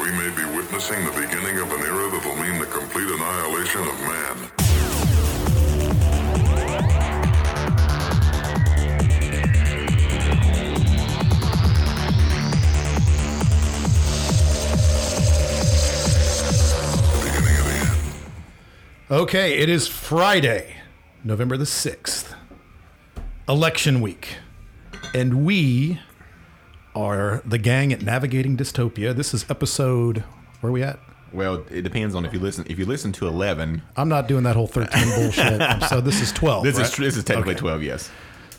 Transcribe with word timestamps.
We 0.00 0.10
may 0.12 0.30
be 0.34 0.44
witnessing 0.56 1.04
the 1.04 1.12
beginning 1.12 1.58
of 1.58 1.70
an 1.72 1.80
era 1.82 2.08
that'll 2.10 2.34
mean 2.36 2.58
the 2.58 2.64
complete 2.64 3.06
annihilation 3.06 3.82
of 3.82 4.00
man. 4.00 4.50
Okay, 19.10 19.58
it 19.58 19.68
is 19.68 19.86
Friday, 19.86 20.76
November 21.22 21.58
the 21.58 21.64
6th, 21.64 22.34
election 23.46 24.00
week. 24.00 24.38
And 25.12 25.44
we 25.44 26.00
are 26.94 27.42
the 27.44 27.58
gang 27.58 27.92
at 27.92 28.02
Navigating 28.02 28.56
Dystopia. 28.56 29.14
This 29.14 29.32
is 29.34 29.44
episode, 29.50 30.24
where 30.60 30.70
are 30.70 30.72
we 30.72 30.82
at? 30.82 30.98
Well, 31.32 31.64
it 31.70 31.82
depends 31.82 32.14
on 32.14 32.24
if 32.24 32.32
you 32.32 32.40
listen. 32.40 32.66
If 32.68 32.78
you 32.78 32.86
listen 32.86 33.12
to 33.12 33.28
eleven, 33.28 33.82
I'm 33.96 34.08
not 34.08 34.26
doing 34.26 34.42
that 34.44 34.56
whole 34.56 34.66
13 34.66 35.08
bullshit. 35.14 35.82
So 35.84 36.00
this 36.00 36.20
is 36.20 36.32
12. 36.32 36.64
this 36.64 36.76
right? 36.76 36.86
is 36.86 36.96
this 36.96 37.16
is 37.16 37.24
technically 37.24 37.52
Okay. 37.52 37.60
twelve. 37.60 37.82
Yes. 37.82 38.10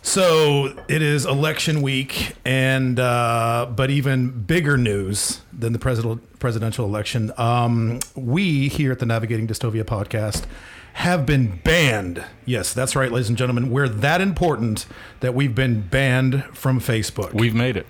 So 0.03 0.73
it 0.87 1.01
is 1.03 1.25
election 1.25 1.81
week, 1.81 2.33
and 2.45 2.99
uh, 2.99 3.67
but 3.75 3.89
even 3.91 4.29
bigger 4.43 4.77
news 4.77 5.41
than 5.53 5.73
the 5.73 5.79
president, 5.79 6.39
presidential 6.39 6.85
election. 6.85 7.31
Um, 7.37 7.99
we 8.15 8.67
here 8.69 8.91
at 8.91 8.99
the 8.99 9.05
Navigating 9.05 9.47
Dystopia 9.47 9.83
podcast 9.83 10.45
have 10.93 11.25
been 11.25 11.59
banned. 11.63 12.23
Yes, 12.45 12.73
that's 12.73 12.95
right, 12.95 13.11
ladies 13.11 13.29
and 13.29 13.37
gentlemen. 13.37 13.69
We're 13.69 13.87
that 13.89 14.21
important 14.21 14.85
that 15.19 15.35
we've 15.35 15.53
been 15.53 15.81
banned 15.81 16.45
from 16.53 16.79
Facebook. 16.79 17.33
We've 17.33 17.53
made 17.55 17.77
it. 17.77 17.85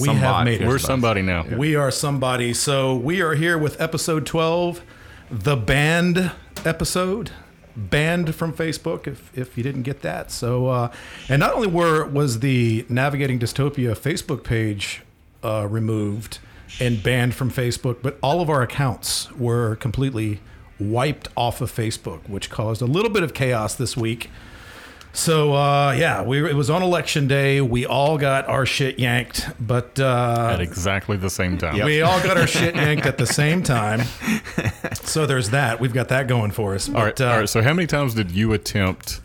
We 0.00 0.08
have 0.08 0.44
made 0.44 0.60
it. 0.60 0.68
We're 0.68 0.78
somebody 0.78 1.22
now. 1.22 1.44
We 1.44 1.76
are 1.76 1.90
somebody. 1.90 2.54
So 2.54 2.94
we 2.94 3.20
are 3.20 3.34
here 3.34 3.58
with 3.58 3.80
episode 3.80 4.26
12, 4.26 4.82
the 5.30 5.56
banned 5.56 6.32
episode. 6.64 7.30
Banned 7.76 8.36
from 8.36 8.52
Facebook, 8.52 9.08
if, 9.08 9.36
if 9.36 9.56
you 9.58 9.64
didn't 9.64 9.82
get 9.82 10.02
that. 10.02 10.30
So, 10.30 10.68
uh, 10.68 10.92
and 11.28 11.40
not 11.40 11.54
only 11.54 11.66
were 11.66 12.06
was 12.06 12.38
the 12.38 12.86
Navigating 12.88 13.40
Dystopia 13.40 13.98
Facebook 13.98 14.44
page 14.44 15.02
uh, 15.42 15.66
removed 15.68 16.38
and 16.78 17.02
banned 17.02 17.34
from 17.34 17.50
Facebook, 17.50 17.96
but 18.00 18.16
all 18.22 18.40
of 18.40 18.48
our 18.48 18.62
accounts 18.62 19.30
were 19.32 19.74
completely 19.74 20.40
wiped 20.78 21.26
off 21.36 21.60
of 21.60 21.72
Facebook, 21.72 22.28
which 22.28 22.48
caused 22.48 22.80
a 22.80 22.86
little 22.86 23.10
bit 23.10 23.22
of 23.22 23.34
chaos 23.34 23.74
this 23.74 23.96
week. 23.96 24.30
So 25.14 25.54
uh, 25.54 25.92
yeah, 25.92 26.22
we 26.22 26.44
it 26.44 26.54
was 26.56 26.70
on 26.70 26.82
election 26.82 27.28
day. 27.28 27.60
We 27.60 27.86
all 27.86 28.18
got 28.18 28.48
our 28.48 28.66
shit 28.66 28.98
yanked, 28.98 29.48
but 29.64 29.98
uh, 30.00 30.50
At 30.52 30.60
exactly 30.60 31.16
the 31.16 31.30
same 31.30 31.56
time. 31.56 31.82
we 31.84 32.02
all 32.02 32.20
got 32.22 32.36
our 32.36 32.48
shit 32.48 32.74
yanked 32.84 33.06
at 33.06 33.16
the 33.16 33.26
same 33.26 33.62
time. 33.62 34.02
So 35.04 35.24
there's 35.24 35.50
that. 35.50 35.78
We've 35.80 35.92
got 35.94 36.08
that 36.08 36.26
going 36.26 36.50
for 36.50 36.74
us. 36.74 36.88
But, 36.88 36.98
All 36.98 37.04
right. 37.04 37.20
uh, 37.20 37.26
all 37.30 37.38
right. 37.38 37.48
So, 37.48 37.62
how 37.62 37.72
many 37.72 37.86
times 37.86 38.14
did 38.14 38.32
you 38.32 38.52
attempt 38.52 39.20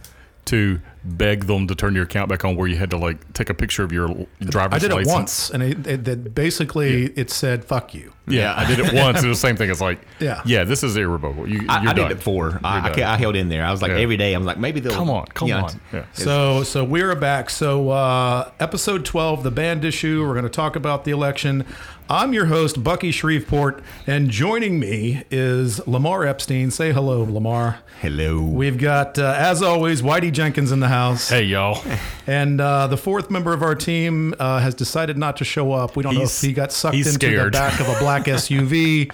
to 0.50 0.80
beg 1.04 1.46
them 1.46 1.66
to 1.68 1.74
turn 1.76 1.96
your 1.96 2.04
account 2.04 2.30
back 2.30 2.44
on, 2.46 2.56
where 2.56 2.68
you 2.68 2.76
had 2.76 2.90
to 2.92 2.98
like 2.98 3.34
take 3.34 3.50
a 3.50 3.54
picture 3.54 3.84
of 3.84 3.92
your 3.92 4.08
driver's 4.40 4.84
license. 4.84 4.84
I 4.84 4.98
did 5.00 5.08
it 5.08 5.08
once, 5.08 5.50
and 5.52 5.64
it, 5.64 5.88
it, 5.88 6.08
it 6.08 6.36
basically 6.36 7.06
it 7.16 7.30
said 7.30 7.64
"fuck 7.66 7.94
you." 7.94 8.14
Yeah, 8.28 8.54
I 8.56 8.66
did 8.68 8.80
it 8.80 8.94
once. 8.94 9.24
It 9.24 9.28
was 9.28 9.42
the 9.42 9.48
same 9.48 9.56
thing. 9.56 9.72
It's 9.72 9.82
like, 9.82 10.00
Yeah. 10.20 10.42
yeah, 10.46 10.64
this 10.64 10.84
is 10.84 10.96
irrevocable. 10.96 11.50
You, 11.50 11.66
I, 11.68 11.82
you're 11.82 11.90
I 11.90 11.94
done. 11.94 12.10
did 12.10 12.18
it 12.18 12.22
four. 12.22 12.60
I, 12.64 12.90
I, 12.92 13.14
I 13.14 13.18
held 13.18 13.36
in 13.36 13.50
there. 13.50 13.66
I 13.66 13.72
was 13.72 13.82
like 13.82 13.90
Yeah. 13.92 13.98
every 13.98 14.18
day. 14.18 14.36
I 14.36 14.38
was 14.38 14.46
like 14.46 14.60
maybe 14.60 14.80
they'll 14.80 14.92
Come 14.94 15.10
on, 15.10 15.26
come 15.28 15.48
yeah, 15.48 15.64
on. 15.64 15.82
Yeah. 15.92 16.06
So 16.14 16.64
so 16.64 16.84
we're 16.84 17.16
back. 17.16 17.50
So 17.50 17.90
uh, 17.90 18.52
episode 18.60 19.06
twelve, 19.06 19.44
the 19.44 19.52
band 19.52 19.84
issue. 19.86 20.22
We're 20.26 20.34
going 20.34 20.44
to 20.44 20.50
talk 20.50 20.76
about 20.76 21.06
the 21.06 21.12
election. 21.12 21.66
I'm 22.12 22.34
your 22.34 22.48
host 22.48 22.84
Bucky 22.84 23.12
Shreveport, 23.12 23.84
and 24.08 24.32
joining 24.32 24.80
me 24.80 25.26
is 25.30 25.86
Lamar 25.88 26.26
Epstein. 26.26 26.72
Say 26.72 26.92
hello, 26.92 27.22
Lamar. 27.24 27.82
Hello. 28.02 28.42
We've 28.42 28.80
got, 28.80 29.20
uh, 29.20 29.36
as 29.38 29.62
always, 29.62 30.02
Whitey 30.02 30.32
Jenkins 30.32 30.72
in 30.72 30.80
the 30.80 30.88
house. 30.88 31.30
Hey, 31.30 31.44
y'all. 31.44 31.84
And 32.26 32.60
uh, 32.60 32.88
the 32.88 32.98
fourth 32.98 33.30
member 33.30 33.54
of 33.54 33.62
our 33.62 33.76
team 33.76 34.34
uh, 34.40 34.60
has 34.60 34.74
decided 34.74 35.20
not 35.20 35.38
to 35.38 35.46
show 35.46 35.72
up. 35.72 35.96
We 35.96 36.02
don't 36.02 36.16
know 36.16 36.24
if 36.24 36.42
he 36.42 36.52
got 36.52 36.72
sucked 36.72 36.96
he's 36.96 37.14
into 37.14 37.44
the 37.44 37.52
back 37.52 37.80
of 37.80 37.88
a 37.88 38.00
black 38.00 38.24
SUV. 38.26 39.12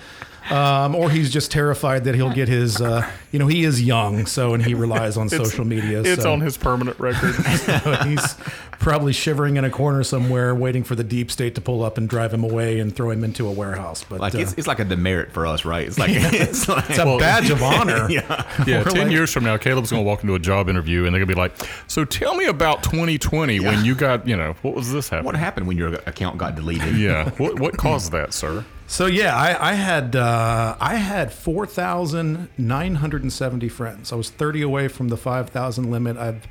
Um, 0.50 0.94
or 0.94 1.10
he's 1.10 1.32
just 1.32 1.52
terrified 1.52 2.04
that 2.04 2.14
he'll 2.14 2.34
get 2.34 2.48
his, 2.48 2.80
uh, 2.80 3.10
you 3.32 3.40
know, 3.40 3.48
he 3.48 3.64
is 3.64 3.82
young, 3.82 4.28
so 4.28 4.54
and 4.54 4.64
he 4.64 4.76
relies 4.76 5.18
on 5.18 5.28
social 5.28 5.66
media. 5.66 6.02
It's 6.02 6.22
so, 6.22 6.32
on 6.34 6.42
his 6.42 6.56
permanent 6.56 7.00
record. 7.00 7.34
so 7.60 7.80
he's 8.04 8.36
probably 8.80 9.12
shivering 9.12 9.58
in 9.58 9.66
a 9.66 9.70
corner 9.72 10.04
somewhere, 10.04 10.54
waiting 10.54 10.84
for 10.84 10.94
the 10.96 11.04
deep 11.04 11.32
state 11.32 11.56
to 11.56 11.62
pull 11.62 11.84
up 11.84 11.98
and 11.98 12.08
drive 12.08 12.32
him 12.32 12.44
away 12.44 12.80
and 12.80 12.96
throw 12.96 13.10
him 13.10 13.24
into 13.24 13.48
a 13.48 13.52
warehouse. 13.52 14.04
But 14.08 14.20
like 14.20 14.36
uh, 14.36 14.40
it's, 14.40 14.54
it's 14.54 14.68
like 14.68 14.80
a 14.80 14.86
demerit 14.86 15.32
for 15.32 15.48
us, 15.48 15.66
right? 15.66 15.88
It's 15.88 15.98
like 16.00 16.12
it's 16.12 16.68
like 16.68 16.90
it's 16.92 17.00
a 17.00 17.18
badge 17.18 17.50
of 17.50 17.64
honor. 17.64 18.08
yeah. 18.10 18.46
Yeah, 18.68 18.84
We're 18.84 18.92
10 18.92 18.98
like- 19.04 19.12
years 19.12 19.34
from 19.34 19.44
now, 19.46 19.58
Caleb's 19.58 19.90
going 19.90 20.04
to 20.04 20.08
walk 20.08 20.22
into 20.22 20.36
a 20.36 20.40
job 20.40 20.70
interview 20.70 21.06
and 21.06 21.14
they're 21.14 21.26
going 21.26 21.28
to 21.30 21.36
be 21.36 21.40
like, 21.40 21.54
So 21.88 22.06
tell 22.06 22.36
me 22.36 22.46
about 22.46 22.84
2020 22.84 23.60
when 23.62 23.84
you 23.84 23.96
got, 23.96 24.28
you 24.28 24.38
know, 24.38 24.56
what 24.62 24.76
was 24.76 24.92
this 24.92 25.10
happening? 25.10 25.26
What 25.26 25.36
happened 25.36 25.68
when 25.68 25.78
your 25.78 25.96
account 26.06 26.38
got 26.38 26.56
deleted? 26.56 26.98
Yeah. 26.98 27.32
What, 27.32 27.60
what 27.60 27.78
caused 27.78 28.12
that, 28.12 28.34
sir? 28.34 28.64
So 28.88 29.08
yeah, 29.08 29.36
I, 29.36 29.72
I 29.72 29.74
had 29.74 30.16
uh, 30.16 30.76
I 30.80 30.96
had 30.96 31.34
four 31.34 31.66
thousand 31.66 32.50
nine 32.58 32.96
hundred 32.96 33.24
and 33.24 33.34
seventy 33.34 33.70
friends. 33.70 34.12
I 34.14 34.16
was 34.16 34.30
thirty 34.30 34.62
away 34.62 34.88
from 34.88 35.08
the 35.08 35.18
five 35.18 35.50
thousand 35.50 35.90
limit. 35.90 36.18
I've 36.18 36.46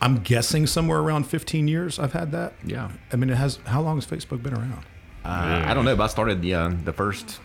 I'm 0.00 0.18
guessing 0.18 0.66
somewhere 0.66 0.98
around 0.98 1.24
fifteen 1.28 1.68
years. 1.68 1.98
I've 2.00 2.12
had 2.12 2.32
that. 2.32 2.54
Yeah. 2.64 2.90
I 3.12 3.16
mean, 3.16 3.30
it 3.30 3.36
has. 3.36 3.60
How 3.66 3.80
long 3.80 3.96
has 3.96 4.06
Facebook 4.06 4.42
been 4.42 4.54
around? 4.54 4.84
Uh, 5.24 5.62
I 5.64 5.72
don't 5.74 5.84
know, 5.84 5.94
but 5.94 6.02
I 6.04 6.06
started 6.08 6.42
the 6.42 6.54
uh, 6.54 6.72
the 6.84 6.92
first. 6.92 7.38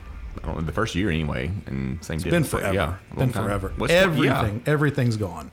Know, 0.45 0.61
the 0.61 0.71
first 0.71 0.93
year 0.93 1.09
anyway, 1.09 1.49
and 1.65 2.03
same. 2.05 2.17
It's 2.17 2.25
Been 2.25 2.43
forever. 2.43 2.73
Yeah, 2.73 2.95
been 3.17 3.31
time. 3.31 3.43
forever. 3.43 3.73
What's- 3.77 3.91
Everything. 3.91 4.61
Everything's 4.67 5.17
gone. 5.17 5.49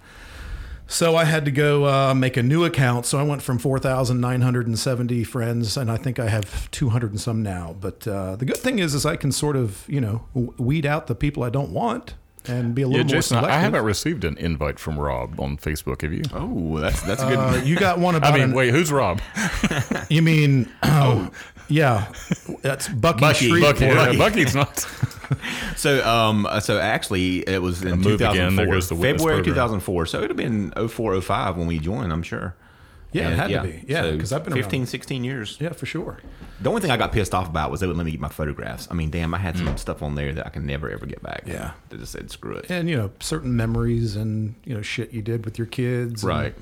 So 0.86 1.16
I 1.16 1.24
had 1.24 1.44
to 1.46 1.50
go 1.50 1.86
uh, 1.86 2.14
make 2.14 2.36
a 2.36 2.42
new 2.42 2.64
account. 2.64 3.06
So 3.06 3.18
I 3.18 3.22
went 3.22 3.42
from 3.42 3.58
4,970 3.58 5.24
friends, 5.24 5.76
and 5.76 5.90
I 5.90 5.96
think 5.96 6.18
I 6.18 6.28
have 6.28 6.70
200 6.70 7.10
and 7.12 7.20
some 7.20 7.42
now. 7.42 7.74
But 7.80 8.06
uh, 8.06 8.36
the 8.36 8.44
good 8.44 8.58
thing 8.58 8.78
is, 8.78 8.94
is 8.94 9.06
I 9.06 9.16
can 9.16 9.32
sort 9.32 9.56
of, 9.56 9.84
you 9.88 10.00
know, 10.00 10.24
weed 10.34 10.86
out 10.86 11.06
the 11.06 11.14
people 11.14 11.42
I 11.42 11.50
don't 11.50 11.70
want 11.70 12.14
and 12.46 12.74
be 12.74 12.82
a 12.82 12.86
little 12.86 12.98
Yeah, 12.98 13.04
more 13.04 13.08
Jason, 13.08 13.36
selective. 13.38 13.50
I 13.50 13.60
haven't 13.60 13.84
received 13.84 14.24
an 14.24 14.36
invite 14.36 14.78
from 14.78 14.98
Rob 14.98 15.40
on 15.40 15.56
Facebook. 15.56 16.02
Have 16.02 16.12
you? 16.12 16.22
Oh, 16.34 16.78
that's 16.78 17.00
that's 17.02 17.22
a 17.22 17.26
good. 17.28 17.38
Uh, 17.38 17.62
you 17.64 17.76
got 17.76 17.98
one 17.98 18.14
about 18.16 18.34
I 18.34 18.36
mean, 18.36 18.50
an, 18.50 18.52
wait, 18.52 18.70
who's 18.70 18.92
Rob? 18.92 19.20
You 20.10 20.20
mean, 20.20 20.70
oh, 20.82 21.30
yeah, 21.68 22.12
that's 22.62 22.88
Bucky, 22.88 23.20
Bucky, 23.20 23.48
Shreveport. 23.48 23.78
Bucky. 23.78 24.12
Yeah, 24.12 24.18
Bucky's 24.18 24.54
not. 24.54 24.86
So, 25.76 26.06
um, 26.06 26.44
uh, 26.46 26.60
so 26.60 26.78
actually, 26.78 27.38
it 27.48 27.60
was 27.60 27.82
in 27.82 28.02
2004, 28.02 28.30
again. 28.30 28.56
There 28.56 28.66
goes 28.66 28.88
the 28.90 28.94
witness 28.94 29.22
February 29.22 29.42
2004. 29.42 30.06
So 30.06 30.18
it'd 30.18 30.30
have 30.30 30.36
been 30.36 30.70
04, 30.88 31.20
05 31.20 31.56
when 31.56 31.66
we 31.66 31.78
joined. 31.78 32.12
I'm 32.12 32.22
sure. 32.22 32.54
Yeah, 33.10 33.22
it 33.22 33.26
And, 33.32 33.34
had 33.40 33.50
to 33.50 33.62
be. 33.68 33.84
Yeah, 33.88 34.02
so 34.02 34.12
because 34.12 34.32
I've 34.32 34.44
been 34.44 34.52
15, 34.52 34.80
around. 34.82 34.86
16 34.86 35.24
years. 35.24 35.56
Yeah, 35.60 35.72
for 35.72 35.86
sure. 35.86 36.18
The 36.60 36.68
only 36.68 36.82
thing 36.82 36.90
I 36.90 36.96
got 36.98 37.10
pissed 37.10 37.34
off 37.34 37.48
about 37.48 37.70
was 37.70 37.80
they 37.80 37.86
wouldn't 37.86 37.98
let 37.98 38.04
me 38.04 38.10
get 38.12 38.20
my 38.20 38.28
photographs. 38.28 38.86
I 38.90 38.94
mean, 38.94 39.10
damn, 39.10 39.34
I 39.34 39.38
had 39.38 39.56
some 39.56 39.76
stuff 39.78 40.02
on 40.02 40.14
there 40.14 40.32
that 40.34 40.46
I 40.46 40.50
can 40.50 40.66
never 40.66 40.90
ever 40.90 41.06
get 41.06 41.22
back. 41.22 41.44
Yeah. 41.46 41.72
they 41.88 41.96
just 41.96 42.12
said 42.12 42.30
screw 42.30 42.54
it. 42.56 42.66
And 42.68 42.88
you 42.88 42.96
know, 42.96 43.10
certain 43.20 43.56
memories 43.56 44.16
and 44.16 44.54
you 44.64 44.74
know 44.74 44.82
shit 44.82 45.12
you 45.12 45.22
did 45.22 45.44
with 45.46 45.58
your 45.58 45.66
kids, 45.66 46.22
and 46.22 46.28
Right. 46.28 46.54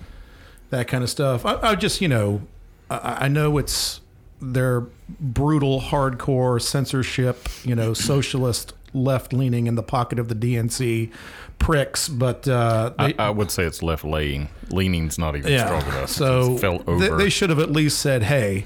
that 0.71 0.87
kind 0.89 1.03
of 1.03 1.11
stuff. 1.11 1.45
I, 1.45 1.57
I 1.61 1.75
just, 1.75 2.01
you 2.01 2.09
know, 2.09 2.43
I, 2.91 3.25
I 3.25 3.29
know 3.29 3.59
it's 3.59 4.01
they're 4.43 4.83
brutal, 5.21 5.81
hardcore 5.81 6.61
censorship, 6.61 7.49
you 7.65 7.75
know, 7.75 7.95
socialist, 7.95 8.75
left 8.93 9.33
leaning 9.33 9.67
in 9.67 9.75
the 9.75 9.83
pocket 9.83 10.19
of 10.19 10.29
the 10.29 10.35
DNC 10.35 11.11
pricks, 11.59 12.09
but 12.09 12.47
uh, 12.49 12.93
they, 12.99 13.15
I, 13.19 13.29
I 13.29 13.31
would 13.31 13.51
say 13.51 13.63
it's 13.65 13.83
left 13.83 14.05
leaning. 14.05 14.49
Leaning's 14.71 15.19
not 15.19 15.37
even 15.37 15.53
yeah. 15.53 15.67
strong 15.67 15.83
enough. 15.95 16.11
So 16.11 16.57
they- 16.57 17.09
They, 17.09 17.31
should 17.31 17.51
have 17.51 17.61
at 17.61 17.71
least 17.71 18.01
said, 18.01 18.25
"Hey, 18.25 18.65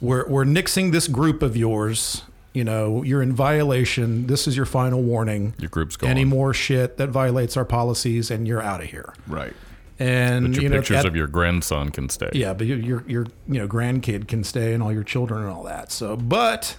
we're 0.00 0.28
we're 0.28 0.44
nixing 0.44 0.92
this 0.92 1.08
group 1.08 1.42
of 1.42 1.56
yours. 1.56 2.22
You 2.52 2.62
know, 2.62 3.02
you're 3.02 3.22
in 3.22 3.32
violation. 3.32 4.28
This 4.28 4.46
is 4.46 4.56
your 4.56 4.66
final 4.66 5.02
warning. 5.02 5.54
Your 5.58 5.70
group's 5.70 5.96
gone. 5.96 6.10
Any 6.10 6.24
more 6.24 6.54
shit 6.54 6.98
that 6.98 7.08
violates 7.08 7.56
our 7.56 7.64
policies, 7.64 8.30
and 8.30 8.46
you're 8.46 8.62
out 8.62 8.80
of 8.80 8.90
here." 8.90 9.12
Right. 9.26 9.54
And 9.98 10.48
but 10.48 10.54
your 10.54 10.62
you 10.64 10.68
know, 10.68 10.76
pictures 10.78 10.96
at- 10.98 11.06
of 11.06 11.14
your 11.14 11.26
grandson 11.28 11.90
can 11.90 12.08
stay. 12.08 12.30
yeah, 12.32 12.52
but 12.52 12.66
your, 12.66 12.78
your 12.78 13.04
your 13.06 13.26
you 13.46 13.60
know 13.60 13.68
grandkid 13.68 14.26
can 14.26 14.42
stay, 14.42 14.74
and 14.74 14.82
all 14.82 14.92
your 14.92 15.04
children 15.04 15.42
and 15.42 15.50
all 15.50 15.62
that. 15.64 15.92
So, 15.92 16.16
but 16.16 16.76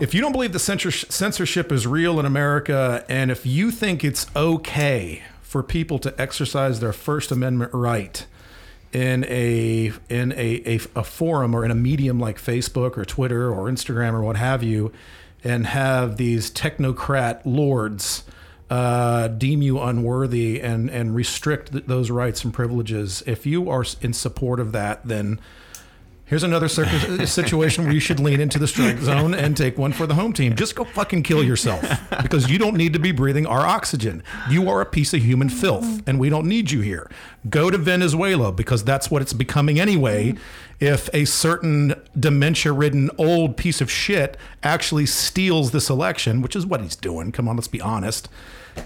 if 0.00 0.14
you 0.14 0.20
don't 0.20 0.32
believe 0.32 0.52
the 0.52 0.58
censorship 0.58 1.72
is 1.72 1.86
real 1.86 2.20
in 2.20 2.26
America, 2.26 3.04
and 3.08 3.30
if 3.30 3.46
you 3.46 3.70
think 3.70 4.04
it's 4.04 4.26
okay 4.36 5.22
for 5.40 5.62
people 5.62 5.98
to 6.00 6.20
exercise 6.20 6.80
their 6.80 6.92
First 6.92 7.32
Amendment 7.32 7.72
right 7.72 8.26
in 8.92 9.24
a 9.24 9.92
in 10.08 10.32
a, 10.32 10.62
a, 10.66 10.80
a 10.94 11.04
forum 11.04 11.54
or 11.54 11.64
in 11.64 11.70
a 11.70 11.74
medium 11.74 12.20
like 12.20 12.40
Facebook 12.40 12.96
or 12.96 13.04
Twitter 13.04 13.50
or 13.50 13.70
Instagram 13.70 14.12
or 14.12 14.22
what 14.22 14.36
have 14.36 14.62
you, 14.62 14.92
and 15.42 15.66
have 15.66 16.16
these 16.18 16.50
technocrat 16.50 17.40
lords 17.44 18.24
uh, 18.70 19.28
deem 19.28 19.62
you 19.62 19.80
unworthy 19.80 20.60
and 20.60 20.90
and 20.90 21.14
restrict 21.14 21.72
th- 21.72 21.84
those 21.86 22.10
rights 22.10 22.44
and 22.44 22.52
privileges, 22.52 23.22
if 23.26 23.46
you 23.46 23.70
are 23.70 23.84
in 24.00 24.12
support 24.12 24.60
of 24.60 24.72
that, 24.72 25.06
then 25.06 25.40
Here's 26.28 26.42
another 26.42 26.68
circus, 26.68 27.32
situation 27.32 27.84
where 27.84 27.92
you 27.94 28.00
should 28.00 28.20
lean 28.20 28.38
into 28.38 28.58
the 28.58 28.68
strike 28.68 28.98
zone 28.98 29.32
and 29.32 29.56
take 29.56 29.78
one 29.78 29.94
for 29.94 30.06
the 30.06 30.14
home 30.14 30.34
team. 30.34 30.54
Just 30.54 30.76
go 30.76 30.84
fucking 30.84 31.22
kill 31.22 31.42
yourself 31.42 31.82
because 32.22 32.50
you 32.50 32.58
don't 32.58 32.76
need 32.76 32.92
to 32.92 32.98
be 32.98 33.12
breathing 33.12 33.46
our 33.46 33.66
oxygen. 33.66 34.22
You 34.50 34.68
are 34.68 34.82
a 34.82 34.86
piece 34.86 35.14
of 35.14 35.22
human 35.22 35.48
filth 35.48 36.06
and 36.06 36.20
we 36.20 36.28
don't 36.28 36.46
need 36.46 36.70
you 36.70 36.82
here. 36.82 37.10
Go 37.48 37.70
to 37.70 37.78
Venezuela 37.78 38.52
because 38.52 38.84
that's 38.84 39.10
what 39.10 39.22
it's 39.22 39.32
becoming 39.32 39.80
anyway. 39.80 40.34
If 40.80 41.08
a 41.12 41.24
certain 41.24 41.94
dementia 42.18 42.72
ridden 42.72 43.10
old 43.18 43.56
piece 43.56 43.80
of 43.80 43.90
shit 43.90 44.36
actually 44.62 45.06
steals 45.06 45.72
this 45.72 45.90
election, 45.90 46.40
which 46.40 46.54
is 46.54 46.64
what 46.64 46.80
he's 46.80 46.94
doing, 46.94 47.32
come 47.32 47.48
on, 47.48 47.56
let's 47.56 47.66
be 47.68 47.80
honest. 47.80 48.28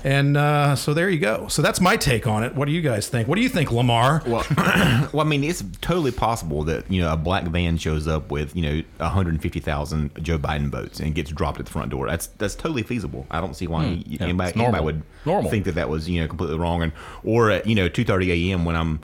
And 0.02 0.38
uh, 0.38 0.74
so 0.74 0.94
there 0.94 1.10
you 1.10 1.18
go. 1.18 1.48
So 1.48 1.60
that's 1.60 1.78
my 1.78 1.98
take 1.98 2.26
on 2.26 2.42
it. 2.44 2.54
What 2.54 2.64
do 2.64 2.72
you 2.72 2.80
guys 2.80 3.08
think? 3.08 3.28
What 3.28 3.34
do 3.36 3.42
you 3.42 3.50
think, 3.50 3.70
Lamar? 3.70 4.22
Well, 4.26 4.42
well, 5.12 5.20
I 5.20 5.24
mean, 5.24 5.44
it's 5.44 5.62
totally 5.82 6.12
possible 6.12 6.64
that 6.64 6.90
you 6.90 7.02
know 7.02 7.12
a 7.12 7.16
black 7.18 7.44
van 7.44 7.76
shows 7.76 8.08
up 8.08 8.30
with 8.30 8.56
you 8.56 8.62
know 8.62 8.82
150,000 8.96 10.24
Joe 10.24 10.38
Biden 10.38 10.70
votes 10.70 10.98
and 10.98 11.14
gets 11.14 11.30
dropped 11.30 11.60
at 11.60 11.66
the 11.66 11.72
front 11.72 11.90
door. 11.90 12.06
That's 12.08 12.28
that's 12.28 12.54
totally 12.54 12.82
feasible. 12.82 13.26
I 13.30 13.42
don't 13.42 13.54
see 13.54 13.66
why 13.66 13.84
y- 13.84 14.02
yeah, 14.06 14.22
anybody, 14.22 14.52
normal. 14.58 14.76
anybody 14.76 14.84
would 14.84 15.02
Normal. 15.26 15.50
think 15.50 15.66
that 15.66 15.74
that 15.74 15.90
was 15.90 16.08
you 16.08 16.22
know 16.22 16.26
completely 16.28 16.56
wrong. 16.56 16.82
And 16.82 16.92
or 17.22 17.50
at 17.50 17.66
you 17.66 17.74
know 17.74 17.90
2:30 17.90 18.48
a.m. 18.50 18.64
when 18.64 18.76
I'm 18.76 19.00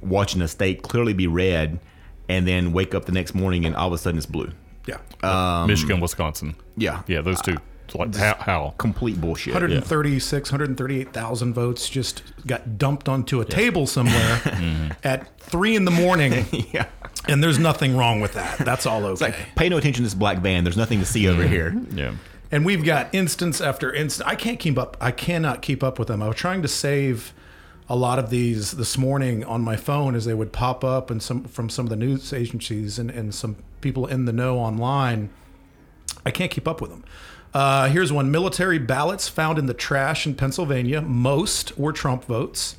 watching 0.00 0.40
a 0.40 0.46
state 0.46 0.82
clearly 0.82 1.14
be 1.14 1.26
red, 1.26 1.80
and 2.28 2.46
then 2.46 2.72
wake 2.72 2.94
up 2.94 3.04
the 3.06 3.12
next 3.12 3.34
morning 3.34 3.64
and 3.64 3.74
all 3.74 3.88
of 3.88 3.92
a 3.92 3.98
sudden 3.98 4.18
it's 4.18 4.26
blue. 4.26 4.50
yeah. 4.86 4.98
Uh, 5.22 5.66
Michigan, 5.66 6.00
Wisconsin. 6.00 6.54
Yeah, 6.76 7.02
Yeah, 7.06 7.22
those 7.22 7.40
two. 7.40 7.58
It's 7.88 7.94
like 7.94 8.14
how? 8.16 8.34
how? 8.34 8.74
complete 8.76 9.18
bullshit. 9.18 9.54
136, 9.54 10.52
138,000 10.52 11.54
votes 11.54 11.88
just 11.88 12.22
got 12.46 12.76
dumped 12.76 13.08
onto 13.08 13.40
a 13.40 13.46
table 13.46 13.86
somewhere 13.86 14.14
mm-hmm. 14.44 14.92
at 15.02 15.38
three 15.38 15.74
in 15.74 15.86
the 15.86 15.90
morning, 15.90 16.44
yeah. 16.72 16.86
and 17.26 17.42
there's 17.42 17.58
nothing 17.58 17.96
wrong 17.96 18.20
with 18.20 18.34
that. 18.34 18.58
That's 18.58 18.84
all 18.84 19.04
okay. 19.04 19.12
It's 19.12 19.20
like 19.22 19.54
pay 19.56 19.70
no 19.70 19.78
attention 19.78 20.02
to 20.02 20.06
this 20.06 20.14
black 20.14 20.38
van. 20.38 20.64
There's 20.64 20.76
nothing 20.76 20.98
to 20.98 21.06
see 21.06 21.28
over 21.28 21.42
mm-hmm. 21.42 21.50
here. 21.50 21.82
Yeah. 21.94 22.14
and 22.50 22.66
we've 22.66 22.84
got 22.84 23.14
instance 23.14 23.60
after 23.62 23.90
instance. 23.90 24.28
I 24.28 24.34
can't 24.34 24.58
keep 24.58 24.78
up. 24.78 24.98
I 25.00 25.10
cannot 25.10 25.62
keep 25.62 25.82
up 25.82 25.98
with 25.98 26.08
them. 26.08 26.22
I 26.22 26.28
was 26.28 26.36
trying 26.36 26.60
to 26.62 26.68
save 26.68 27.32
a 27.88 27.96
lot 27.96 28.18
of 28.18 28.30
these 28.30 28.72
this 28.72 28.98
morning 28.98 29.44
on 29.44 29.62
my 29.62 29.76
phone 29.76 30.14
as 30.14 30.24
they 30.24 30.34
would 30.34 30.52
pop 30.52 30.84
up 30.84 31.10
and 31.10 31.22
some 31.22 31.44
from 31.44 31.70
some 31.70 31.86
of 31.86 31.90
the 31.90 31.96
news 31.96 32.32
agencies 32.32 32.98
and, 32.98 33.10
and 33.10 33.34
some 33.34 33.56
people 33.80 34.06
in 34.06 34.26
the 34.26 34.32
know 34.32 34.58
online. 34.58 35.30
I 36.26 36.30
can't 36.30 36.50
keep 36.50 36.68
up 36.68 36.80
with 36.80 36.90
them. 36.90 37.04
Uh, 37.54 37.88
here's 37.88 38.12
one 38.12 38.30
military 38.30 38.78
ballots 38.78 39.28
found 39.28 39.58
in 39.58 39.66
the 39.66 39.74
trash 39.74 40.26
in 40.26 40.34
Pennsylvania. 40.34 41.00
Most 41.00 41.78
were 41.78 41.92
Trump 41.92 42.24
votes. 42.24 42.76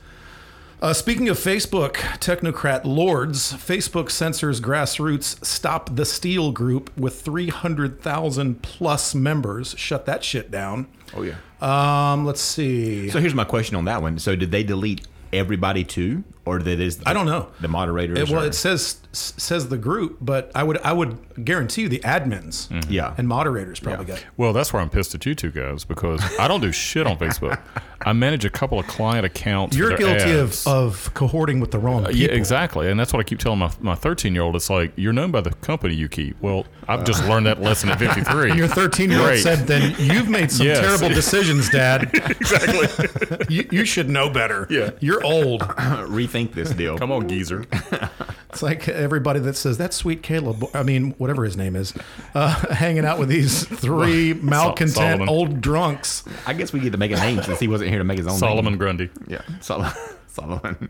Uh, 0.81 0.93
speaking 0.93 1.27
of 1.27 1.37
Facebook, 1.37 1.95
technocrat 2.19 2.85
lords, 2.85 3.51
Facebook 3.51 4.09
censors 4.09 4.61
grassroots 4.61 5.43
Stop 5.43 5.93
the 5.95 6.05
Steal 6.05 6.53
group 6.53 6.95
with 6.95 7.19
300,000 7.21 8.61
plus 8.61 9.13
members. 9.13 9.75
Shut 9.77 10.05
that 10.05 10.23
shit 10.23 10.49
down. 10.49 10.87
Oh 11.15 11.23
yeah. 11.23 11.35
Um, 11.61 12.25
let's 12.25 12.41
see. 12.41 13.09
So 13.09 13.19
here's 13.19 13.33
my 13.35 13.43
question 13.43 13.75
on 13.75 13.85
that 13.85 14.01
one. 14.01 14.19
So 14.19 14.35
did 14.35 14.51
they 14.51 14.63
delete 14.63 15.07
everybody 15.33 15.83
too, 15.83 16.23
or 16.49 16.59
did 16.59 16.79
it? 16.79 16.97
I 17.05 17.13
don't 17.13 17.25
know. 17.25 17.49
The 17.61 17.67
moderators. 17.67 18.17
It, 18.19 18.29
well, 18.29 18.43
or- 18.43 18.47
it 18.47 18.55
says 18.55 18.97
says 19.11 19.69
the 19.69 19.77
group, 19.77 20.17
but 20.21 20.51
I 20.53 20.61
would 20.63 20.77
I 20.79 20.93
would 20.93 21.43
guarantee 21.43 21.81
you 21.83 21.89
the 21.89 21.99
admins 21.99 22.67
mm-hmm. 22.67 22.91
Yeah. 22.91 23.15
and 23.17 23.27
moderators 23.27 23.79
probably 23.79 24.05
Yeah. 24.05 24.15
got. 24.15 24.25
Well, 24.37 24.53
that's 24.53 24.71
where 24.71 24.81
I'm 24.81 24.89
pissed 24.89 25.15
at 25.15 25.25
you 25.25 25.33
two 25.33 25.49
guys 25.51 25.83
because 25.83 26.21
I 26.39 26.47
don't 26.47 26.61
do 26.61 26.71
shit 26.71 27.07
on 27.07 27.17
Facebook. 27.17 27.59
I 28.01 28.13
manage 28.13 28.45
a 28.45 28.49
couple 28.49 28.79
of 28.79 28.87
client 28.87 29.25
accounts. 29.25 29.75
You're 29.75 29.97
guilty 29.97 30.31
ads. 30.31 30.65
of, 30.65 30.73
of 30.73 31.13
cohorting 31.15 31.59
with 31.59 31.71
the 31.71 31.79
wrong 31.79 32.03
uh, 32.05 32.09
people. 32.09 32.21
Yeah, 32.21 32.27
exactly, 32.29 32.89
and 32.89 32.99
that's 32.99 33.11
what 33.11 33.19
I 33.19 33.23
keep 33.23 33.39
telling 33.39 33.59
my 33.59 33.71
my 33.79 33.95
13 33.95 34.33
year 34.33 34.43
old. 34.43 34.55
It's 34.55 34.69
like 34.69 34.93
you're 34.95 35.13
known 35.13 35.31
by 35.31 35.41
the 35.41 35.51
company 35.51 35.95
you 35.95 36.07
keep. 36.07 36.39
Well, 36.41 36.65
I've 36.87 37.03
just 37.03 37.23
learned 37.25 37.45
that 37.47 37.61
lesson 37.61 37.89
at 37.89 37.99
53. 37.99 38.49
And 38.51 38.57
your 38.59 38.67
13 38.67 39.11
year 39.11 39.21
old 39.21 39.37
said, 39.39 39.67
then 39.67 39.95
you've 39.99 40.29
made 40.29 40.51
some 40.51 40.65
Yes. 40.69 40.79
terrible 40.79 41.09
decisions, 41.13 41.69
Dad. 41.69 42.09
exactly. 42.13 43.45
you, 43.55 43.67
you 43.71 43.85
should 43.85 44.09
know 44.09 44.29
better. 44.29 44.65
Yeah. 44.69 44.91
You're 44.99 45.23
old. 45.23 45.61
rethink 46.09 46.38
this 46.47 46.71
deal. 46.71 46.97
Come 46.97 47.11
on, 47.11 47.27
geezer. 47.27 47.65
It's 48.51 48.63
like 48.63 48.89
everybody 48.89 49.39
that 49.41 49.55
says, 49.55 49.77
that's 49.77 49.95
sweet 49.95 50.23
Caleb, 50.23 50.65
I 50.73 50.81
mean, 50.81 51.11
whatever 51.19 51.43
his 51.45 51.55
name 51.55 51.75
is, 51.75 51.93
uh, 52.33 52.49
hanging 52.73 53.05
out 53.05 53.19
with 53.19 53.29
these 53.29 53.63
three 53.63 54.33
malcontent 54.33 54.89
Solomon. 54.89 55.29
old 55.29 55.61
drunks. 55.61 56.23
I 56.47 56.53
guess 56.53 56.73
we 56.73 56.79
get 56.79 56.91
to 56.93 56.97
make 56.97 57.11
a 57.11 57.15
name 57.17 57.43
since 57.43 57.59
he 57.59 57.67
wasn't 57.67 57.91
here 57.91 57.99
to 57.99 58.03
make 58.03 58.17
his 58.17 58.25
own. 58.25 58.37
Solomon 58.39 58.73
Name. 58.73 58.79
Grundy. 58.79 59.09
Yeah, 59.27 59.43
Solomon. 59.61 59.91
Solomon. 60.27 60.89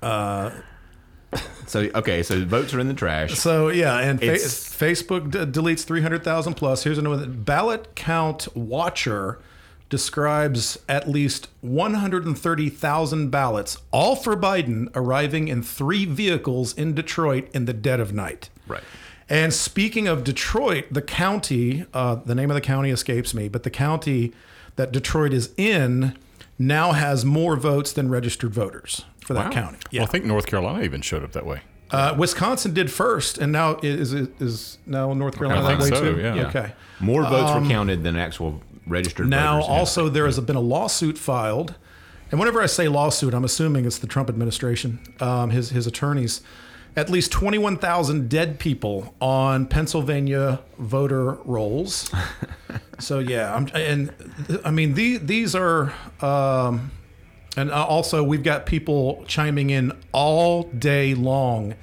Uh. 0.00 0.50
So 1.66 1.80
okay, 1.94 2.22
so 2.22 2.42
votes 2.44 2.72
are 2.72 2.80
in 2.80 2.88
the 2.88 2.94
trash. 2.94 3.34
So 3.34 3.68
yeah, 3.68 3.98
and 3.98 4.18
fa- 4.18 4.26
Facebook 4.26 5.30
d- 5.30 5.38
deletes 5.60 5.84
three 5.84 6.00
hundred 6.00 6.24
thousand 6.24 6.54
plus. 6.54 6.84
Here's 6.84 6.96
another 6.98 7.26
ballot 7.26 7.94
count 7.96 8.48
watcher 8.56 9.40
describes 9.94 10.76
at 10.88 11.08
least 11.08 11.48
one 11.60 11.94
hundred 11.94 12.26
and 12.26 12.36
thirty 12.36 12.68
thousand 12.68 13.30
ballots, 13.30 13.78
all 13.92 14.16
for 14.16 14.36
Biden, 14.36 14.88
arriving 14.96 15.46
in 15.46 15.62
three 15.62 16.04
vehicles 16.04 16.74
in 16.74 16.94
Detroit 16.94 17.48
in 17.54 17.64
the 17.66 17.72
dead 17.72 18.00
of 18.00 18.12
night. 18.12 18.50
Right. 18.66 18.82
And 19.28 19.54
speaking 19.54 20.08
of 20.08 20.24
Detroit, 20.24 20.86
the 20.90 21.00
county, 21.00 21.86
uh, 21.94 22.16
the 22.16 22.34
name 22.34 22.50
of 22.50 22.56
the 22.56 22.60
county 22.60 22.90
escapes 22.90 23.32
me, 23.34 23.48
but 23.48 23.62
the 23.62 23.70
county 23.70 24.32
that 24.76 24.90
Detroit 24.90 25.32
is 25.32 25.50
in 25.56 26.16
now 26.58 26.90
has 26.92 27.24
more 27.24 27.56
votes 27.56 27.92
than 27.92 28.08
registered 28.10 28.52
voters 28.52 29.04
for 29.20 29.32
that 29.34 29.46
Wow. 29.46 29.50
county. 29.52 29.78
Well, 29.92 30.02
I 30.02 30.06
think 30.06 30.24
North 30.24 30.46
Carolina 30.46 30.82
even 30.82 31.00
showed 31.02 31.22
up 31.22 31.32
that 31.32 31.46
way. 31.46 31.60
Uh, 31.94 32.14
Wisconsin 32.18 32.74
did 32.74 32.90
first, 32.90 33.38
and 33.38 33.52
now 33.52 33.78
is 33.82 34.12
is, 34.12 34.28
is 34.40 34.78
now 34.86 35.12
North 35.14 35.36
Carolina 35.36 35.62
that 35.62 35.78
way 35.78 35.88
so, 35.88 36.00
too. 36.14 36.20
yeah. 36.20 36.46
Okay. 36.48 36.72
More 37.00 37.22
votes 37.22 37.52
were 37.54 37.68
counted 37.68 38.02
than 38.02 38.16
actual 38.16 38.60
registered. 38.86 39.24
Um, 39.26 39.30
Now, 39.30 39.60
voters. 39.60 39.68
also 39.68 40.08
there 40.08 40.26
has 40.26 40.38
been 40.40 40.56
a 40.56 40.60
lawsuit 40.60 41.18
filed, 41.18 41.74
and 42.30 42.38
whenever 42.40 42.62
I 42.62 42.66
say 42.66 42.88
lawsuit, 42.88 43.34
I'm 43.34 43.44
assuming 43.44 43.84
it's 43.84 43.98
the 43.98 44.06
Trump 44.06 44.28
administration, 44.28 44.98
um, 45.20 45.50
his 45.50 45.70
his 45.70 45.86
attorneys. 45.86 46.40
At 46.96 47.10
least 47.10 47.32
21,000 47.32 48.28
dead 48.28 48.60
people 48.60 49.16
on 49.20 49.66
Pennsylvania 49.66 50.60
voter 50.78 51.32
rolls. 51.44 52.08
so 53.00 53.18
yeah, 53.18 53.52
I'm, 53.52 53.68
and 53.74 54.12
I 54.64 54.70
mean 54.70 54.94
these 54.94 55.20
these 55.20 55.54
are. 55.56 55.92
Um, 56.20 56.92
and 57.56 57.70
also, 57.70 58.22
we've 58.22 58.42
got 58.42 58.66
people 58.66 59.24
chiming 59.28 59.70
in 59.70 59.92
all 60.12 60.64
day 60.64 61.14
long, 61.14 61.74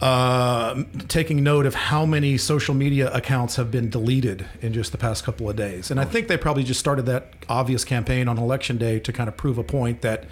uh, 0.00 0.84
taking 1.08 1.42
note 1.42 1.66
of 1.66 1.74
how 1.74 2.06
many 2.06 2.38
social 2.38 2.74
media 2.74 3.12
accounts 3.12 3.56
have 3.56 3.70
been 3.70 3.90
deleted 3.90 4.46
in 4.60 4.72
just 4.72 4.92
the 4.92 4.98
past 4.98 5.24
couple 5.24 5.50
of 5.50 5.56
days. 5.56 5.90
And 5.90 5.98
I 5.98 6.04
think 6.04 6.28
they 6.28 6.36
probably 6.36 6.62
just 6.62 6.78
started 6.78 7.06
that 7.06 7.32
obvious 7.48 7.84
campaign 7.84 8.28
on 8.28 8.38
election 8.38 8.78
day 8.78 9.00
to 9.00 9.12
kind 9.12 9.28
of 9.28 9.36
prove 9.36 9.58
a 9.58 9.64
point 9.64 10.02
that 10.02 10.24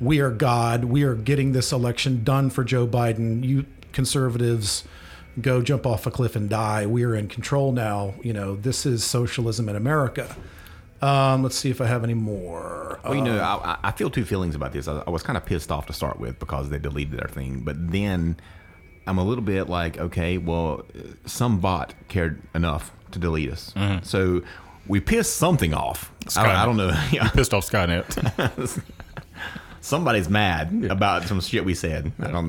we 0.00 0.20
are 0.20 0.30
God, 0.30 0.84
we 0.84 1.02
are 1.04 1.14
getting 1.14 1.52
this 1.52 1.72
election 1.72 2.24
done 2.24 2.50
for 2.50 2.64
Joe 2.64 2.86
Biden. 2.86 3.42
You 3.44 3.64
conservatives 3.92 4.84
go 5.40 5.62
jump 5.62 5.86
off 5.86 6.06
a 6.06 6.10
cliff 6.10 6.36
and 6.36 6.48
die. 6.50 6.86
We 6.86 7.04
are 7.04 7.14
in 7.14 7.28
control 7.28 7.72
now. 7.72 8.14
You 8.22 8.32
know, 8.32 8.56
this 8.56 8.84
is 8.84 9.02
socialism 9.04 9.68
in 9.68 9.76
America. 9.76 10.36
Um, 11.04 11.42
let's 11.42 11.56
see 11.56 11.70
if 11.70 11.80
I 11.80 11.86
have 11.86 12.04
any 12.04 12.14
more. 12.14 12.98
Well, 13.04 13.14
you 13.14 13.22
know, 13.22 13.38
I, 13.40 13.76
I 13.82 13.90
feel 13.92 14.08
two 14.10 14.24
feelings 14.24 14.54
about 14.54 14.72
this. 14.72 14.88
I, 14.88 15.02
I 15.06 15.10
was 15.10 15.22
kind 15.22 15.36
of 15.36 15.44
pissed 15.44 15.70
off 15.70 15.86
to 15.86 15.92
start 15.92 16.18
with 16.18 16.38
because 16.38 16.70
they 16.70 16.78
deleted 16.78 17.18
their 17.18 17.28
thing, 17.28 17.60
but 17.60 17.76
then 17.92 18.36
I'm 19.06 19.18
a 19.18 19.24
little 19.24 19.44
bit 19.44 19.68
like, 19.68 19.98
okay, 19.98 20.38
well, 20.38 20.84
some 21.26 21.60
bot 21.60 21.92
cared 22.08 22.40
enough 22.54 22.90
to 23.12 23.18
delete 23.18 23.50
us, 23.52 23.72
Mm-hmm. 23.76 24.04
so 24.04 24.42
we 24.86 25.00
pissed 25.00 25.36
something 25.36 25.72
off. 25.74 26.10
I, 26.36 26.42
don't- 26.46 26.56
I 26.56 26.64
don't 26.66 26.76
know. 26.76 27.06
Yeah, 27.12 27.28
Pissed 27.34 27.52
off 27.54 27.68
Skynet. 27.70 28.82
somebody's 29.80 30.28
mad 30.30 30.84
about 30.90 31.24
some 31.24 31.40
shit 31.40 31.64
we 31.64 31.74
said. 31.74 32.12
I 32.18 32.30
don't, 32.30 32.48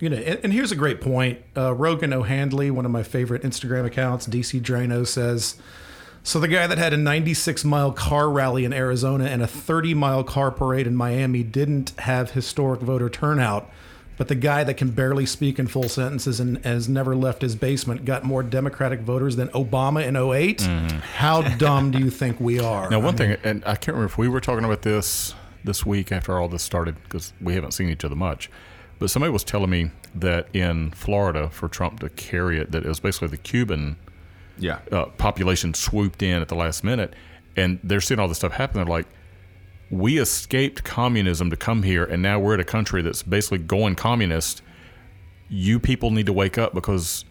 you 0.00 0.08
know, 0.08 0.16
and, 0.16 0.40
and 0.44 0.52
here's 0.52 0.72
a 0.72 0.76
great 0.76 1.00
point. 1.00 1.38
Uh, 1.56 1.74
Rogan 1.74 2.12
O'Handley, 2.12 2.70
one 2.70 2.84
of 2.86 2.90
my 2.90 3.02
favorite 3.02 3.42
Instagram 3.42 3.84
accounts, 3.84 4.26
DC 4.26 4.60
Draino 4.62 5.06
says, 5.06 5.56
so 6.22 6.38
the 6.38 6.48
guy 6.48 6.66
that 6.66 6.78
had 6.78 6.92
a 6.92 6.96
96 6.96 7.64
mile 7.64 7.92
car 7.92 8.30
rally 8.30 8.64
in 8.64 8.72
Arizona 8.72 9.24
and 9.24 9.42
a 9.42 9.46
30 9.46 9.94
mile 9.94 10.24
car 10.24 10.50
parade 10.50 10.86
in 10.86 10.94
Miami 10.94 11.42
didn't 11.42 11.90
have 12.00 12.32
historic 12.32 12.80
voter 12.80 13.08
turnout, 13.08 13.70
but 14.16 14.28
the 14.28 14.34
guy 14.34 14.64
that 14.64 14.74
can 14.74 14.90
barely 14.90 15.24
speak 15.24 15.58
in 15.58 15.66
full 15.66 15.88
sentences 15.88 16.40
and 16.40 16.62
has 16.64 16.88
never 16.88 17.16
left 17.16 17.40
his 17.40 17.56
basement 17.56 18.04
got 18.04 18.22
more 18.22 18.42
Democratic 18.42 19.00
voters 19.00 19.36
than 19.36 19.48
Obama 19.48 20.06
in 20.06 20.14
8 20.14 20.58
mm-hmm. 20.58 20.98
How 20.98 21.40
dumb 21.40 21.90
do 21.90 21.98
you 21.98 22.10
think 22.10 22.38
we 22.38 22.60
are? 22.60 22.90
Now, 22.90 23.00
one 23.00 23.16
thing, 23.16 23.38
and 23.42 23.64
I 23.64 23.76
can't 23.76 23.94
remember 23.94 24.06
if 24.06 24.18
we 24.18 24.28
were 24.28 24.40
talking 24.40 24.64
about 24.64 24.82
this 24.82 25.34
this 25.64 25.84
week 25.84 26.12
after 26.12 26.38
all 26.38 26.48
this 26.48 26.62
started 26.62 27.02
because 27.04 27.32
we 27.40 27.54
haven't 27.54 27.72
seen 27.72 27.88
each 27.88 28.04
other 28.04 28.14
much. 28.14 28.50
But 28.98 29.08
somebody 29.08 29.32
was 29.32 29.44
telling 29.44 29.70
me 29.70 29.90
that 30.14 30.48
in 30.52 30.90
Florida, 30.90 31.48
for 31.48 31.68
Trump 31.68 32.00
to 32.00 32.10
carry 32.10 32.58
it, 32.58 32.72
that 32.72 32.84
it 32.84 32.88
was 32.88 33.00
basically 33.00 33.28
the 33.28 33.38
Cuban 33.38 33.96
yeah, 34.60 34.78
uh, 34.92 35.06
population 35.06 35.74
swooped 35.74 36.22
in 36.22 36.40
at 36.40 36.48
the 36.48 36.54
last 36.54 36.84
minute, 36.84 37.14
and 37.56 37.80
they're 37.82 38.00
seeing 38.00 38.20
all 38.20 38.28
this 38.28 38.38
stuff 38.38 38.52
happen. 38.52 38.76
They're 38.76 38.84
like, 38.84 39.06
"We 39.90 40.18
escaped 40.18 40.84
communism 40.84 41.50
to 41.50 41.56
come 41.56 41.82
here, 41.82 42.04
and 42.04 42.22
now 42.22 42.38
we're 42.38 42.54
at 42.54 42.60
a 42.60 42.64
country 42.64 43.02
that's 43.02 43.22
basically 43.22 43.58
going 43.58 43.96
communist." 43.96 44.62
you 45.50 45.80
people 45.80 46.12
need 46.12 46.26
to 46.26 46.32
wake 46.32 46.56
up 46.56 46.72
because 46.72 47.24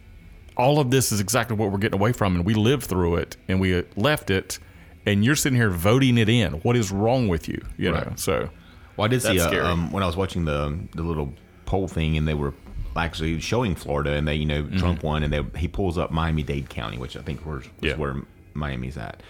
all 0.58 0.80
of 0.80 0.92
this 0.92 1.12
is 1.12 1.22
exactly 1.22 1.56
what 1.56 1.72
we're 1.72 1.78
getting 1.78 2.00
away 2.00 2.12
from, 2.12 2.36
and 2.36 2.46
we 2.46 2.54
lived 2.54 2.84
through 2.84 3.16
it 3.16 3.38
and 3.48 3.60
we 3.60 3.82
left 3.96 4.30
it, 4.30 4.60
and 5.06 5.24
you're 5.24 5.36
sitting 5.36 5.56
here 5.56 5.70
voting 5.70 6.18
it 6.18 6.28
in. 6.28 6.54
What 6.54 6.76
is 6.76 6.92
wrong 6.92 7.30
with 7.30 7.48
you? 7.48 7.66
You 7.78 7.92
know, 7.92 8.14
so 8.18 8.50
Well, 8.98 9.06
I 9.06 9.08
did 9.08 9.22
see 9.22 9.40
uh, 9.40 9.66
um, 9.66 9.92
when 9.92 10.04
I 10.04 10.06
was 10.06 10.18
watching 10.18 10.46
the 10.46 10.78
the 10.94 11.02
little 11.02 11.34
poll 11.66 11.88
thing, 11.88 12.18
and 12.18 12.28
they 12.28 12.34
were 12.34 12.54
actually 12.96 13.40
showing 13.40 13.76
Florida, 13.76 14.12
and 14.14 14.28
they 14.28 14.36
you 14.36 14.46
know 14.46 14.64
Trump 14.78 15.04
won, 15.04 15.24
and 15.24 15.32
they 15.34 15.44
he 15.60 15.68
pulls 15.68 15.98
up 15.98 16.12
Miami 16.12 16.44
Dade 16.44 16.70
County, 16.70 16.98
which 16.98 17.16
I 17.18 17.22
think 17.22 17.46
was, 17.46 17.64
was 17.64 17.72
Yeah. 17.82 17.96
where 17.96 18.16
Miami's 18.54 18.98
at. 18.98 19.22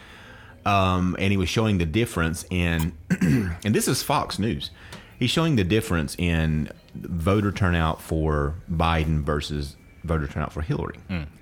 Um, 0.66 1.16
and 1.20 1.32
he 1.32 1.38
was 1.38 1.50
showing 1.50 1.78
the 1.78 1.86
difference 1.86 2.46
in, 2.50 2.94
and 3.22 3.74
this 3.76 3.88
is 3.88 4.04
Fox 4.04 4.38
News. 4.40 4.72
He's 5.18 5.30
showing 5.32 5.56
the 5.56 5.64
difference 5.64 6.16
in 6.18 6.70
voter 6.96 7.52
turnout 7.52 8.02
for 8.02 8.56
Biden 8.72 9.22
versus 9.24 9.76
voter 10.04 10.28
turnout 10.28 10.52
for 10.54 10.62
Hillary, 10.62 11.00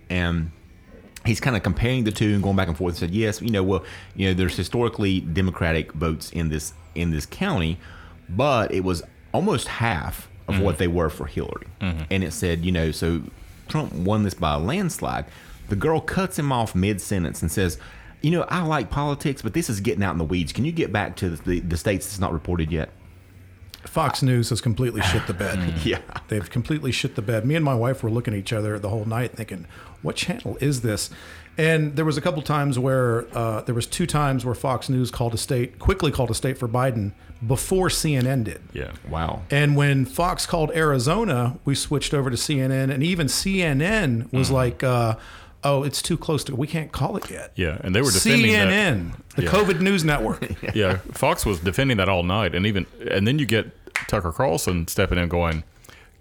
and 0.10 0.52
he's 1.26 1.40
kind 1.40 1.56
of 1.56 1.64
comparing 1.64 2.04
the 2.04 2.12
two 2.12 2.34
and 2.34 2.42
going 2.44 2.56
back 2.56 2.68
and 2.68 2.78
forth. 2.78 2.94
And 2.94 3.00
said, 3.00 3.12
yes, 3.12 3.42
you 3.42 3.50
know, 3.52 3.64
well, 3.64 3.84
you 4.16 4.28
know, 4.28 4.34
there's 4.34 4.56
historically 4.56 5.20
Democratic 5.22 5.92
votes 5.94 6.32
in 6.32 6.50
this 6.50 6.74
in 6.96 7.12
this 7.12 7.26
county, 7.26 7.78
but 8.30 8.72
it 8.72 8.84
was 8.84 9.04
almost 9.34 9.68
half 9.68 10.30
of 10.48 10.60
what 10.60 10.74
mm-hmm. 10.74 10.80
they 10.80 10.88
were 10.88 11.10
for 11.10 11.26
Hillary. 11.26 11.68
Mm-hmm. 11.82 12.04
And 12.10 12.24
it 12.24 12.32
said, 12.32 12.64
you 12.64 12.72
know, 12.72 12.92
so 12.92 13.22
Trump 13.68 13.94
won 13.94 14.24
this 14.24 14.34
by 14.34 14.54
a 14.54 14.60
landslide. 14.60 15.26
The 15.70 15.76
girl 15.76 16.00
cuts 16.00 16.40
him 16.40 16.52
off 16.52 16.74
mid 16.74 17.02
sentence 17.02 17.42
and 17.42 17.52
says, 17.52 17.78
you 18.22 18.32
know, 18.32 18.44
I 18.44 18.64
like 18.64 18.90
politics, 18.90 19.42
but 19.42 19.54
this 19.54 19.70
is 19.70 19.80
getting 19.80 20.04
out 20.04 20.14
in 20.14 20.18
the 20.18 20.24
weeds. 20.24 20.54
Can 20.54 20.66
you 20.66 20.72
get 20.72 20.92
back 20.92 21.16
to 21.18 21.32
the, 21.32 21.60
the 21.60 21.78
states 21.78 22.08
that's 22.08 22.20
not 22.20 22.34
reported 22.34 22.72
yet? 22.72 22.90
Fox 23.84 24.22
News 24.22 24.50
has 24.50 24.60
completely 24.60 25.02
shit 25.02 25.28
the 25.28 25.34
bed. 25.34 25.58
Yeah. 25.84 26.00
They've 26.28 26.50
completely 26.50 26.92
shit 26.92 27.16
the 27.16 27.22
bed. 27.22 27.46
Me 27.46 27.56
and 27.56 27.64
my 27.64 27.76
wife 27.76 28.04
were 28.04 28.10
looking 28.10 28.34
at 28.34 28.40
each 28.40 28.52
other 28.52 28.78
the 28.80 28.90
whole 28.90 29.06
night 29.06 29.34
thinking, 29.34 29.68
what 30.02 30.16
channel 30.16 30.58
is 30.60 30.82
this? 30.82 31.10
And 31.58 31.96
there 31.96 32.06
was 32.06 32.18
a 32.18 32.22
couple 32.22 32.42
times 32.44 32.78
where 32.78 33.28
uh, 33.36 33.62
there 33.62 33.74
was 33.76 33.88
two 33.88 34.06
times 34.06 34.46
where 34.46 34.54
Fox 34.56 34.90
News 34.90 35.10
called 35.10 35.34
a 35.34 35.38
state, 35.38 35.80
quickly 35.80 36.12
called 36.12 36.30
a 36.30 36.36
state 36.36 36.58
for 36.58 36.68
Biden 36.68 37.14
before 37.46 37.88
CNN 37.90 38.44
did. 38.44 38.62
yeah, 38.74 38.92
Wow. 39.10 39.42
And 39.52 39.76
when 39.76 40.06
Fox 40.06 40.46
called 40.46 40.72
Arizona, 40.76 41.58
we 41.66 41.76
switched 41.76 42.14
over 42.14 42.30
to 42.30 42.36
CNN, 42.38 42.92
and 42.92 43.04
even 43.04 43.28
CNN 43.28 44.32
was 44.34 44.50
like, 44.52 44.84
uh, 44.84 45.16
"Oh, 45.64 45.84
it's 45.84 46.02
too 46.02 46.18
close 46.18 46.44
to. 46.46 46.56
We 46.56 46.68
can't 46.68 46.92
call 46.92 47.16
it 47.18 47.30
yet." 47.30 47.52
yeah, 47.56 47.78
and 47.82 47.96
they 47.96 48.02
were 48.02 48.12
defending 48.12 48.52
that. 48.54 48.68
CNN, 48.70 49.12
the 49.36 49.44
Yeah. 49.44 49.50
COVID 49.52 49.82
news 49.82 50.04
network. 50.04 50.48
yeah, 50.76 50.98
Fox 51.14 51.46
was 51.46 51.60
defending 51.60 51.98
that 51.98 52.10
all 52.10 52.24
night, 52.24 52.56
and 52.56 52.66
even 52.66 52.86
and 53.12 53.28
then 53.28 53.38
you 53.40 53.46
get 53.46 53.68
Tucker 54.08 54.32
Carlson 54.32 54.88
stepping 54.88 55.18
in, 55.20 55.28
going, 55.30 55.64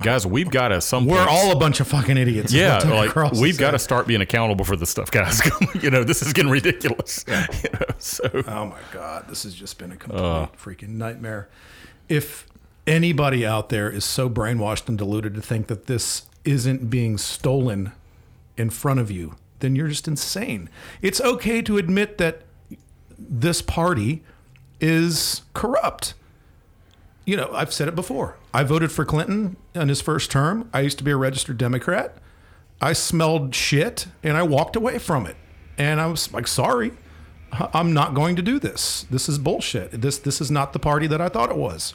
"Guys, 0.03 0.27
we've 0.27 0.51
got 0.51 0.69
to 0.69 0.81
some. 0.81 1.07
We're 1.07 1.27
all 1.29 1.53
a 1.53 1.57
bunch 1.57 1.81
of 1.81 1.89
fucking 1.89 2.17
idiots. 2.17 2.53
yeah, 2.53 2.79
like 2.79 3.15
we've 3.33 3.59
got 3.59 3.71
to 3.73 3.79
start 3.79 4.07
being 4.07 4.21
accountable 4.21 4.65
for 4.65 4.77
this 4.77 4.91
stuff, 4.91 5.11
guys. 5.11 5.41
you 5.83 5.91
know, 5.91 6.05
this 6.05 6.23
is 6.23 6.33
getting 6.33 6.51
ridiculous. 6.51 7.25
You 7.37 7.71
know, 7.73 7.87
so 7.99 8.29
Oh 8.47 8.67
my 8.67 8.79
god, 8.93 9.27
this 9.29 9.43
has 9.45 9.55
just 9.55 9.79
been 9.79 9.93
a 9.93 9.97
complete 9.97 10.21
Uh. 10.21 10.47
freaking 10.63 10.91
nightmare. 10.91 11.49
If 12.09 12.47
anybody 12.87 13.45
out 13.47 13.69
there 13.71 13.91
is 13.91 14.05
so 14.05 14.29
brainwashed 14.31 14.89
and 14.89 14.97
deluded 14.99 15.35
to 15.35 15.41
think 15.43 15.67
that 15.69 15.87
this 15.87 16.27
isn't 16.45 16.89
being 16.91 17.19
stolen 17.19 17.93
in 18.57 18.71
front 18.71 19.01
of 19.01 19.11
you, 19.11 19.35
then 19.61 19.75
you're 19.75 19.89
just 19.89 20.07
insane. 20.07 20.69
It's 21.03 21.21
okay 21.21 21.63
to 21.63 21.79
admit 21.79 22.19
that 22.19 22.43
this 23.19 23.63
party 23.63 24.23
is 24.81 25.43
corrupt. 25.55 26.15
You 27.27 27.37
know, 27.37 27.51
I've 27.53 27.73
said 27.73 27.89
it 27.89 27.95
before. 27.95 28.39
I 28.55 28.63
voted 28.63 28.91
for 28.91 29.05
Clinton 29.05 29.57
in 29.75 29.89
his 29.89 30.01
first 30.01 30.31
term. 30.31 30.71
I 30.73 30.81
used 30.81 30.97
to 30.99 31.05
be 31.05 31.11
a 31.11 31.17
registered 31.17 31.59
Democrat. 31.59 32.17
I 32.81 32.95
smelled 32.95 33.55
shit 33.55 34.07
and 34.23 34.37
I 34.37 34.43
walked 34.45 34.77
away 34.77 34.99
from 34.99 35.27
it. 35.27 35.37
And 35.77 36.01
I 36.01 36.07
was 36.07 36.33
like, 36.33 36.47
sorry, 36.47 36.93
I'm 37.53 37.93
not 37.93 38.15
going 38.15 38.37
to 38.37 38.43
do 38.43 38.59
this. 38.59 39.07
This 39.11 39.29
is 39.29 39.39
bullshit. 39.39 40.01
This 40.01 40.19
this 40.19 40.41
is 40.41 40.51
not 40.51 40.73
the 40.73 40.79
party 40.79 41.07
that 41.09 41.21
I 41.21 41.29
thought 41.29 41.51
it 41.51 41.57
was. 41.57 41.95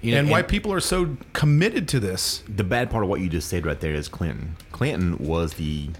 You 0.00 0.12
know, 0.12 0.18
and 0.18 0.30
why 0.30 0.42
people 0.42 0.70
are 0.72 0.80
so 0.80 1.16
committed 1.32 1.88
to 1.88 2.00
this. 2.00 2.42
the 2.46 2.64
bad 2.64 2.90
part 2.90 3.04
of 3.04 3.08
what 3.08 3.20
you 3.20 3.30
just 3.30 3.48
said 3.48 3.64
right 3.64 3.80
there 3.80 3.94
is 3.94 4.06
Clinton. 4.08 4.56
Clinton 4.70 5.16
was 5.16 5.54
the, 5.54 5.90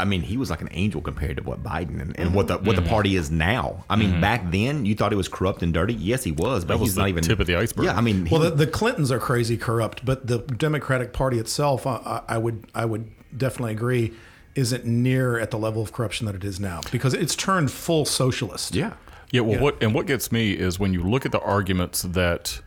I 0.00 0.04
mean, 0.04 0.22
he 0.22 0.36
was 0.36 0.50
like 0.50 0.60
an 0.60 0.68
angel 0.72 1.00
compared 1.00 1.36
to 1.36 1.42
what 1.42 1.62
Biden 1.62 2.00
and, 2.00 2.18
and 2.18 2.34
what 2.34 2.48
the 2.48 2.58
what 2.58 2.76
the 2.76 2.82
mm-hmm. 2.82 2.90
party 2.90 3.16
is 3.16 3.30
now. 3.30 3.84
I 3.88 3.96
mean, 3.96 4.10
mm-hmm. 4.12 4.20
back 4.20 4.50
then 4.50 4.84
you 4.84 4.94
thought 4.94 5.12
it 5.12 5.16
was 5.16 5.28
corrupt 5.28 5.62
and 5.62 5.72
dirty. 5.72 5.94
Yes, 5.94 6.24
he 6.24 6.32
was, 6.32 6.64
but 6.64 6.74
That 6.74 6.80
was 6.80 6.88
he's 6.90 6.94
the 6.96 7.02
not 7.02 7.08
even 7.10 7.22
tip 7.22 7.40
of 7.40 7.46
the 7.46 7.56
iceberg. 7.56 7.84
Yeah, 7.86 7.96
I 7.96 8.00
mean, 8.00 8.26
he- 8.26 8.34
Well, 8.34 8.50
the, 8.50 8.50
the 8.50 8.66
Clintons 8.66 9.10
are 9.12 9.18
crazy 9.18 9.56
corrupt, 9.56 10.04
but 10.04 10.26
the 10.26 10.38
Democratic 10.38 11.12
Party 11.12 11.38
itself, 11.38 11.86
I, 11.86 11.96
I 12.28 12.34
I 12.34 12.38
would 12.38 12.66
I 12.74 12.84
would 12.84 13.10
definitely 13.36 13.72
agree, 13.72 14.12
isn't 14.54 14.84
near 14.84 15.38
at 15.38 15.50
the 15.50 15.58
level 15.58 15.82
of 15.82 15.92
corruption 15.92 16.26
that 16.26 16.34
it 16.34 16.44
is 16.44 16.58
now 16.58 16.80
because 16.90 17.14
it's 17.14 17.36
turned 17.36 17.70
full 17.70 18.04
socialist. 18.04 18.74
yeah, 18.74 18.94
Yeah, 19.30 19.42
well, 19.42 19.54
Yeah. 19.56 19.62
what 19.62 19.82
and 19.82 19.94
what 19.94 20.06
gets 20.06 20.32
me 20.32 20.52
is 20.52 20.78
when 20.78 20.92
you 20.92 21.02
look 21.02 21.24
at 21.24 21.32
the 21.32 21.40
arguments 21.40 22.02
that 22.02 22.60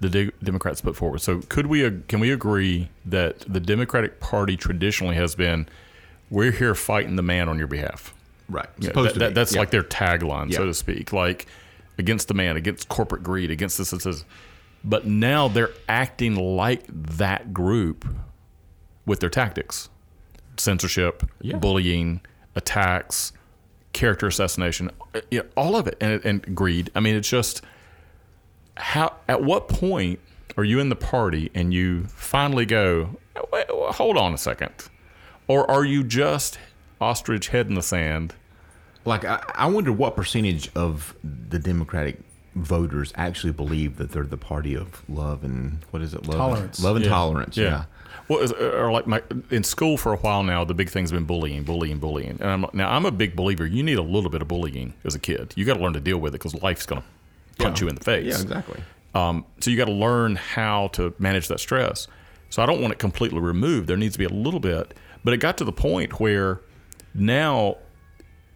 the 0.00 0.08
De- 0.08 0.32
Democrats 0.42 0.80
put 0.80 0.96
forward. 0.96 1.20
So, 1.20 1.40
could 1.48 1.66
we 1.66 1.84
ag- 1.84 2.06
can 2.08 2.20
we 2.20 2.30
agree 2.30 2.88
that 3.04 3.40
the 3.40 3.60
Democratic 3.60 4.20
Party 4.20 4.56
traditionally 4.56 5.16
has 5.16 5.34
been, 5.34 5.68
"We're 6.30 6.52
here 6.52 6.74
fighting 6.74 7.16
the 7.16 7.22
man 7.22 7.48
on 7.48 7.58
your 7.58 7.66
behalf." 7.68 8.14
right. 8.50 8.68
Yeah, 8.78 8.88
Supposed 8.88 9.16
that- 9.16 9.28
be. 9.28 9.34
that's 9.34 9.52
Yeah. 9.54 9.60
like 9.60 9.70
their 9.70 9.82
tagline, 9.82 10.52
so 10.54 10.64
to 10.64 10.72
speak, 10.72 11.12
like 11.12 11.46
against 11.98 12.28
the 12.28 12.34
man, 12.34 12.56
against 12.56 12.88
corporate 12.88 13.22
greed, 13.22 13.50
against 13.50 13.76
this, 13.76 13.90
this, 13.90 14.04
this. 14.04 14.24
But 14.82 15.04
now 15.06 15.48
they're 15.48 15.72
acting 15.88 16.34
like 16.36 16.84
that 16.88 17.52
group 17.52 18.06
with 19.04 19.20
their 19.20 19.28
tactics, 19.28 19.90
censorship, 20.56 21.24
bullying, 21.60 22.20
attacks, 22.54 23.32
character 23.92 24.26
assassination, 24.28 24.90
uh, 25.14 25.20
you 25.30 25.40
know, 25.40 25.44
all 25.56 25.76
of 25.76 25.86
it, 25.86 25.96
and, 26.00 26.24
and 26.24 26.54
greed. 26.56 26.90
I 26.94 27.00
mean, 27.00 27.16
it's 27.16 27.28
just 27.28 27.60
how. 28.76 29.14
At 29.28 29.42
what 29.42 29.68
point 29.68 30.20
are 30.56 30.64
you 30.64 30.78
in 30.80 30.88
the 30.88 30.96
party 30.96 31.50
and 31.54 31.74
you 31.74 32.04
finally 32.06 32.64
go, 32.64 33.18
"Wait, 33.52 33.66
wait, 33.68 33.90
hold 33.94 34.16
on 34.16 34.32
a 34.32 34.38
second, 34.38 34.72
or 35.48 35.68
are 35.70 35.84
you 35.84 36.04
just 36.04 36.58
ostrich 37.00 37.48
head 37.48 37.66
in 37.68 37.74
the 37.74 37.82
sand? 37.82 38.34
Like, 39.04 39.24
I, 39.24 39.42
I 39.54 39.66
wonder 39.66 39.90
what 39.92 40.14
percentage 40.16 40.70
of 40.74 41.14
the 41.22 41.58
Democratic 41.58 42.18
voters 42.54 43.12
actually 43.16 43.52
believe 43.52 43.96
that 43.96 44.10
they're 44.12 44.24
the 44.24 44.36
party 44.36 44.74
of 44.74 45.02
love 45.08 45.44
and 45.44 45.78
what 45.90 46.02
is 46.02 46.12
it? 46.14 46.26
Love 46.26 46.36
Tolerance. 46.36 46.78
And, 46.78 46.84
love 46.84 46.96
and 46.96 47.04
tolerance. 47.04 47.56
Yeah. 47.56 47.84
Well, 48.28 48.40
is- 48.40 48.52
or 48.52 48.90
like 48.90 49.06
my 49.06 49.22
in 49.50 49.62
school 49.64 49.96
for 49.96 50.12
a 50.12 50.16
while 50.16 50.42
now, 50.42 50.64
the 50.64 50.74
big 50.74 50.90
thing's 50.90 51.12
been 51.12 51.24
bullying, 51.24 51.62
bullying, 51.62 51.98
bullying. 51.98 52.38
And 52.40 52.44
I'm, 52.50 52.66
now 52.72 52.90
I'm 52.90 53.06
a 53.06 53.10
big 53.10 53.34
believer. 53.36 53.64
You 53.66 53.82
need 53.82 53.96
a 53.98 54.02
little 54.02 54.28
bit 54.30 54.42
of 54.42 54.48
bullying 54.48 54.92
as 55.04 55.14
a 55.14 55.18
kid. 55.18 55.52
You 55.56 55.64
got 55.64 55.74
to 55.74 55.80
learn 55.82 55.92
to 55.94 56.00
deal 56.00 56.18
with 56.18 56.34
it 56.34 56.38
because 56.40 56.54
life's 56.62 56.84
going 56.84 57.00
to 57.02 57.08
punch 57.62 57.80
Yeah. 57.80 57.84
you 57.84 57.88
in 57.90 57.94
the 57.94 58.04
face. 58.04 58.26
Yeah, 58.26 58.42
exactly. 58.42 58.80
Um, 59.14 59.44
so 59.60 59.70
you 59.70 59.76
got 59.76 59.86
to 59.86 59.92
learn 59.92 60.36
how 60.36 60.88
to 60.88 61.14
manage 61.18 61.48
that 61.48 61.60
stress. 61.60 62.08
So 62.50 62.62
I 62.62 62.66
don't 62.66 62.80
want 62.82 62.92
it 62.92 62.98
completely 62.98 63.40
removed. 63.40 63.86
There 63.88 63.96
needs 63.96 64.14
to 64.14 64.18
be 64.18 64.24
a 64.24 64.28
little 64.30 64.60
bit. 64.60 64.94
But 65.28 65.34
it 65.34 65.40
got 65.40 65.58
to 65.58 65.64
the 65.64 65.72
point 65.72 66.20
where 66.20 66.62
now 67.12 67.76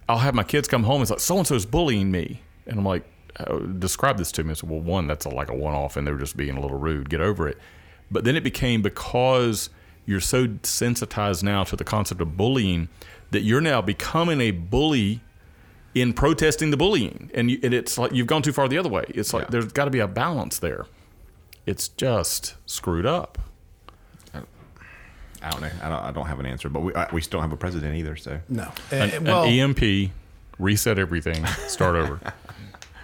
I'll 0.08 0.20
have 0.20 0.34
my 0.34 0.42
kids 0.42 0.66
come 0.66 0.84
home 0.84 0.94
and 0.94 1.02
it's 1.02 1.10
like, 1.10 1.20
so 1.20 1.36
and 1.36 1.46
so 1.46 1.54
is 1.54 1.66
bullying 1.66 2.10
me. 2.10 2.40
And 2.66 2.78
I'm 2.78 2.84
like, 2.86 3.04
oh, 3.40 3.58
describe 3.58 4.16
this 4.16 4.32
to 4.32 4.42
me. 4.42 4.52
I 4.52 4.54
said, 4.54 4.70
well, 4.70 4.80
one, 4.80 5.06
that's 5.06 5.26
a, 5.26 5.28
like 5.28 5.50
a 5.50 5.54
one 5.54 5.74
off 5.74 5.98
and 5.98 6.06
they 6.06 6.12
were 6.12 6.18
just 6.18 6.34
being 6.34 6.56
a 6.56 6.60
little 6.62 6.78
rude. 6.78 7.10
Get 7.10 7.20
over 7.20 7.46
it. 7.46 7.58
But 8.10 8.24
then 8.24 8.36
it 8.36 8.42
became 8.42 8.80
because 8.80 9.68
you're 10.06 10.18
so 10.18 10.48
sensitized 10.62 11.44
now 11.44 11.62
to 11.64 11.76
the 11.76 11.84
concept 11.84 12.22
of 12.22 12.38
bullying 12.38 12.88
that 13.32 13.42
you're 13.42 13.60
now 13.60 13.82
becoming 13.82 14.40
a 14.40 14.50
bully 14.50 15.20
in 15.94 16.14
protesting 16.14 16.70
the 16.70 16.78
bullying. 16.78 17.30
And, 17.34 17.50
you, 17.50 17.60
and 17.62 17.74
it's 17.74 17.98
like 17.98 18.12
you've 18.12 18.28
gone 18.28 18.40
too 18.40 18.54
far 18.54 18.66
the 18.66 18.78
other 18.78 18.88
way. 18.88 19.04
It's 19.08 19.34
like 19.34 19.42
Yeah. 19.42 19.50
there's 19.50 19.66
got 19.72 19.84
to 19.84 19.90
be 19.90 19.98
a 20.00 20.08
balance 20.08 20.58
there. 20.58 20.86
It's 21.66 21.88
just 21.88 22.54
screwed 22.64 23.04
up. 23.04 23.36
I 25.42 25.50
don't 25.50 25.60
know. 25.62 25.70
I 25.82 25.88
don't, 25.88 26.04
I 26.04 26.10
don't 26.12 26.26
have 26.26 26.40
an 26.40 26.46
answer, 26.46 26.68
but 26.68 26.80
we, 26.80 26.94
I, 26.94 27.08
we 27.12 27.20
still 27.20 27.40
don't 27.40 27.48
have 27.48 27.52
a 27.52 27.60
president 27.60 27.96
either. 27.96 28.16
So 28.16 28.40
No. 28.48 28.70
An, 28.90 29.10
eh, 29.10 29.16
an 29.16 29.24
well, 29.24 29.44
EMP, 29.44 30.10
reset 30.58 30.98
everything, 30.98 31.44
start 31.66 31.96
over. 31.96 32.20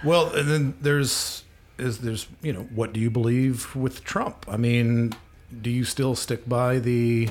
Well, 0.05 0.33
and 0.33 0.49
then 0.49 0.75
there's 0.81 1.43
is 1.77 1.99
there's 1.99 2.29
you 2.41 2.53
know 2.53 2.69
what 2.73 2.93
do 2.93 3.01
you 3.01 3.11
believe 3.11 3.75
with 3.75 4.05
Trump? 4.05 4.47
I 4.49 4.57
mean, 4.57 5.13
do 5.61 5.71
you 5.71 5.83
still 5.85 6.15
stick 6.15 6.49
by 6.49 6.79
the 6.79 7.31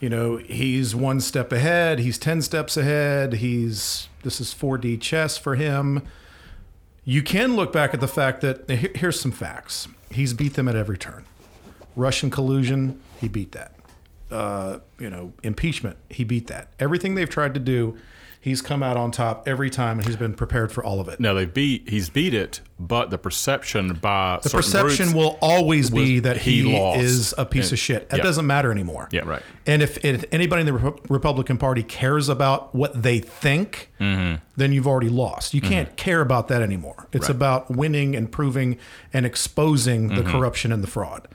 you 0.00 0.08
know 0.08 0.38
he's 0.38 0.94
one 0.94 1.20
step 1.20 1.52
ahead, 1.52 1.98
he's 1.98 2.16
ten 2.18 2.40
steps 2.40 2.78
ahead, 2.78 3.34
he's 3.34 4.08
this 4.22 4.40
is 4.40 4.54
4D 4.54 4.98
chess 5.02 5.36
for 5.36 5.56
him. 5.56 6.00
You 7.04 7.22
can 7.22 7.54
look 7.54 7.70
back 7.70 7.92
at 7.92 8.00
the 8.00 8.08
fact 8.08 8.40
that 8.40 8.68
here- 8.70 8.90
here's 8.94 9.20
some 9.20 9.32
facts. 9.32 9.88
He's 10.10 10.32
beat 10.32 10.54
them 10.54 10.68
at 10.68 10.74
every 10.76 10.96
turn. 10.96 11.24
Russian 11.96 12.30
collusion, 12.30 12.98
he 13.20 13.28
beat 13.28 13.52
that. 13.52 13.74
Uh, 14.30 14.78
you 14.98 15.08
know, 15.10 15.32
impeachment, 15.42 15.96
he 16.10 16.24
beat 16.24 16.46
that. 16.48 16.68
Everything 16.78 17.14
they've 17.14 17.30
tried 17.30 17.54
to 17.54 17.60
do, 17.60 17.96
he's 18.40 18.60
come 18.60 18.82
out 18.82 18.96
on 18.96 19.10
top 19.10 19.48
every 19.48 19.70
time, 19.70 19.98
and 19.98 20.06
he's 20.06 20.16
been 20.16 20.34
prepared 20.34 20.70
for 20.70 20.84
all 20.84 21.00
of 21.00 21.08
it. 21.08 21.18
Now 21.18 21.32
they 21.34 21.46
beat 21.46 21.88
he's 21.88 22.10
beat 22.10 22.34
it, 22.34 22.60
but 22.78 23.08
the 23.10 23.16
perception 23.18 23.94
by 23.94 24.38
The 24.42 24.50
perception 24.50 25.12
will 25.14 25.38
always 25.40 25.88
be 25.90 26.20
that 26.20 26.36
he 26.38 26.62
he, 26.62 26.76
is 26.76 27.34
a 27.38 27.46
piece 27.46 27.66
And- 27.66 27.72
of 27.74 27.78
shit. 27.78 28.10
That 28.10 28.18
yeah. 28.18 28.22
doesn't 28.22 28.46
matter 28.46 28.70
anymore. 28.70 29.08
Yeah. 29.12 29.22
Right. 29.24 29.42
And 29.66 29.82
if, 29.82 30.02
if 30.04 30.24
anybody 30.30 30.60
in 30.60 30.66
the 30.66 30.78
Repu- 30.78 30.98
Republican 31.10 31.56
Party 31.58 31.82
cares 31.82 32.28
about 32.28 32.74
what 32.74 33.02
they 33.02 33.18
think, 33.20 33.90
Mm-hmm. 34.00 34.36
then 34.56 34.72
you've 34.72 34.86
already 34.86 35.08
lost. 35.08 35.54
You 35.54 35.60
can't 35.60 35.96
care 35.96 36.20
about 36.20 36.46
that 36.48 36.62
anymore. 36.62 37.08
It's 37.12 37.28
Right. 37.28 37.34
about 37.34 37.70
winning 37.70 38.14
and 38.14 38.30
proving 38.30 38.78
and 39.12 39.26
exposing 39.26 40.08
the 40.08 40.16
Mm-hmm. 40.22 40.30
corruption 40.30 40.70
and 40.72 40.82
the 40.84 40.86
fraud. 40.86 41.26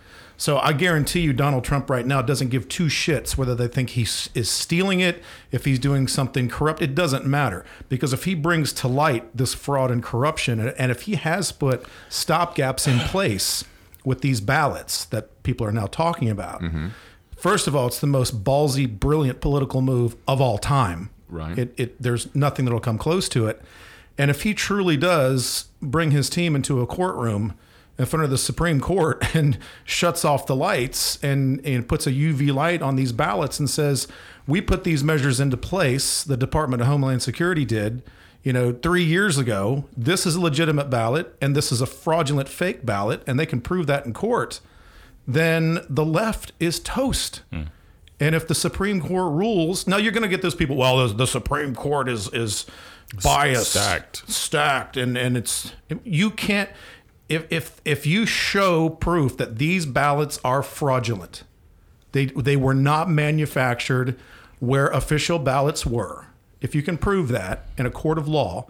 So 0.43 0.59
I 0.59 0.73
guarantee 0.73 1.21
you, 1.21 1.31
Donald 1.31 1.63
Trump 1.63 1.89
right 1.89 2.05
now 2.05 2.21
doesn't 2.21 2.49
give 2.49 2.67
two 2.67 2.87
shits 2.87 3.37
whether 3.37 3.55
they 3.55 3.69
think 3.69 3.91
he 3.91 4.01
is 4.01 4.49
stealing 4.49 4.99
it, 4.99 5.23
if 5.53 5.63
he's 5.63 5.79
doing 5.79 6.05
something 6.05 6.49
corrupt. 6.49 6.81
It 6.81 6.93
doesn't 6.93 7.25
matter 7.25 7.63
because 7.87 8.11
if 8.11 8.25
he 8.25 8.35
brings 8.35 8.73
to 8.73 8.89
light 8.89 9.23
this 9.33 9.53
fraud 9.53 9.89
and 9.89 10.03
corruption, 10.03 10.59
and- 10.59 10.91
if 10.91 11.03
he 11.03 11.15
has 11.15 11.53
put 11.53 11.85
stopgaps 12.09 12.89
in 12.89 12.99
place 13.07 13.63
with 14.03 14.19
these 14.19 14.41
ballots 14.41 15.05
that 15.05 15.41
people 15.43 15.65
are 15.65 15.71
now 15.71 15.87
talking 15.87 16.29
about, 16.29 16.61
mm-hmm. 16.61 16.89
First 17.37 17.65
of 17.67 17.73
all, 17.73 17.87
it's 17.87 17.99
the 17.99 18.07
most 18.07 18.43
ballsy, 18.43 18.85
brilliant 18.87 19.39
political 19.39 19.81
move 19.81 20.17
of 20.27 20.41
all 20.41 20.57
time. 20.57 21.09
Right. 21.29 21.57
It, 21.57 21.73
it 21.77 22.01
there's 22.01 22.33
nothing 22.35 22.65
that'll 22.65 22.81
come 22.81 22.97
close 22.97 23.29
to 23.29 23.47
it. 23.47 23.61
And 24.17 24.29
if 24.29 24.43
he 24.43 24.53
truly 24.53 24.97
does 24.97 25.67
bring 25.81 26.11
his 26.11 26.29
team 26.29 26.53
into 26.53 26.81
a 26.81 26.87
courtroom 26.87 27.53
in 27.97 28.05
front 28.05 28.23
of 28.23 28.29
the 28.29 28.37
Supreme 28.37 28.79
Court 28.79 29.23
and 29.35 29.57
shuts 29.83 30.25
off 30.25 30.45
the 30.45 30.55
lights 30.55 31.21
and, 31.23 31.65
and 31.65 31.87
puts 31.87 32.07
a 32.07 32.11
UV 32.11 32.53
light 32.53 32.81
on 32.81 32.95
these 32.95 33.11
ballots 33.11 33.59
and 33.59 33.69
says, 33.69 34.07
"We 34.47 34.61
put 34.61 34.83
these 34.83 35.03
measures 35.03 35.39
into 35.39 35.57
place," 35.57 36.23
the 36.23 36.37
Department 36.37 36.81
of 36.81 36.87
Homeland 36.87 37.21
Security 37.21 37.65
did. 37.65 38.01
You 38.43 38.51
know, 38.51 38.73
three 38.73 39.05
years 39.05 39.37
ago, 39.37 39.85
this 39.95 40.25
is 40.25 40.35
a 40.35 40.41
legitimate 40.41 40.89
ballot 40.89 41.33
and 41.39 41.55
this 41.55 41.71
is 41.71 41.79
a 41.79 41.85
fraudulent 41.85 42.49
fake 42.49 42.85
ballot, 42.85 43.23
and 43.25 43.39
they 43.39 43.45
can 43.45 43.61
prove 43.61 43.87
that 43.87 44.05
in 44.05 44.11
court 44.11 44.59
then 45.27 45.79
the 45.89 46.05
left 46.05 46.51
is 46.59 46.79
toast. 46.79 47.41
Hmm. 47.51 47.63
And 48.19 48.35
if 48.35 48.47
the 48.47 48.55
Supreme 48.55 49.01
Court 49.01 49.33
rules, 49.33 49.87
now 49.87 49.97
you're 49.97 50.11
going 50.11 50.23
to 50.23 50.29
get 50.29 50.41
those 50.41 50.55
people. 50.55 50.75
Well, 50.75 51.07
the, 51.07 51.13
the 51.13 51.27
Supreme 51.27 51.75
Court 51.75 52.07
is 52.07 52.29
is 52.29 52.65
biased, 53.21 53.71
stacked. 53.71 54.29
stacked, 54.29 54.97
and 54.97 55.17
and 55.17 55.35
it's 55.35 55.73
you 56.03 56.29
can't 56.29 56.69
if 57.33 57.45
if 57.51 57.81
if 57.85 58.05
you 58.05 58.25
show 58.25 58.89
proof 58.89 59.37
that 59.37 59.57
these 59.57 59.85
ballots 59.85 60.39
are 60.43 60.63
fraudulent, 60.63 61.43
they 62.11 62.25
they 62.27 62.55
were 62.55 62.73
not 62.73 63.09
manufactured 63.09 64.17
where 64.59 64.87
official 64.87 65.39
ballots 65.39 65.85
were. 65.85 66.27
If 66.61 66.73
you 66.73 66.81
can 66.81 66.97
prove 66.97 67.27
that 67.29 67.67
in 67.77 67.85
a 67.85 67.91
court 67.91 68.17
of 68.17 68.27
law, 68.27 68.67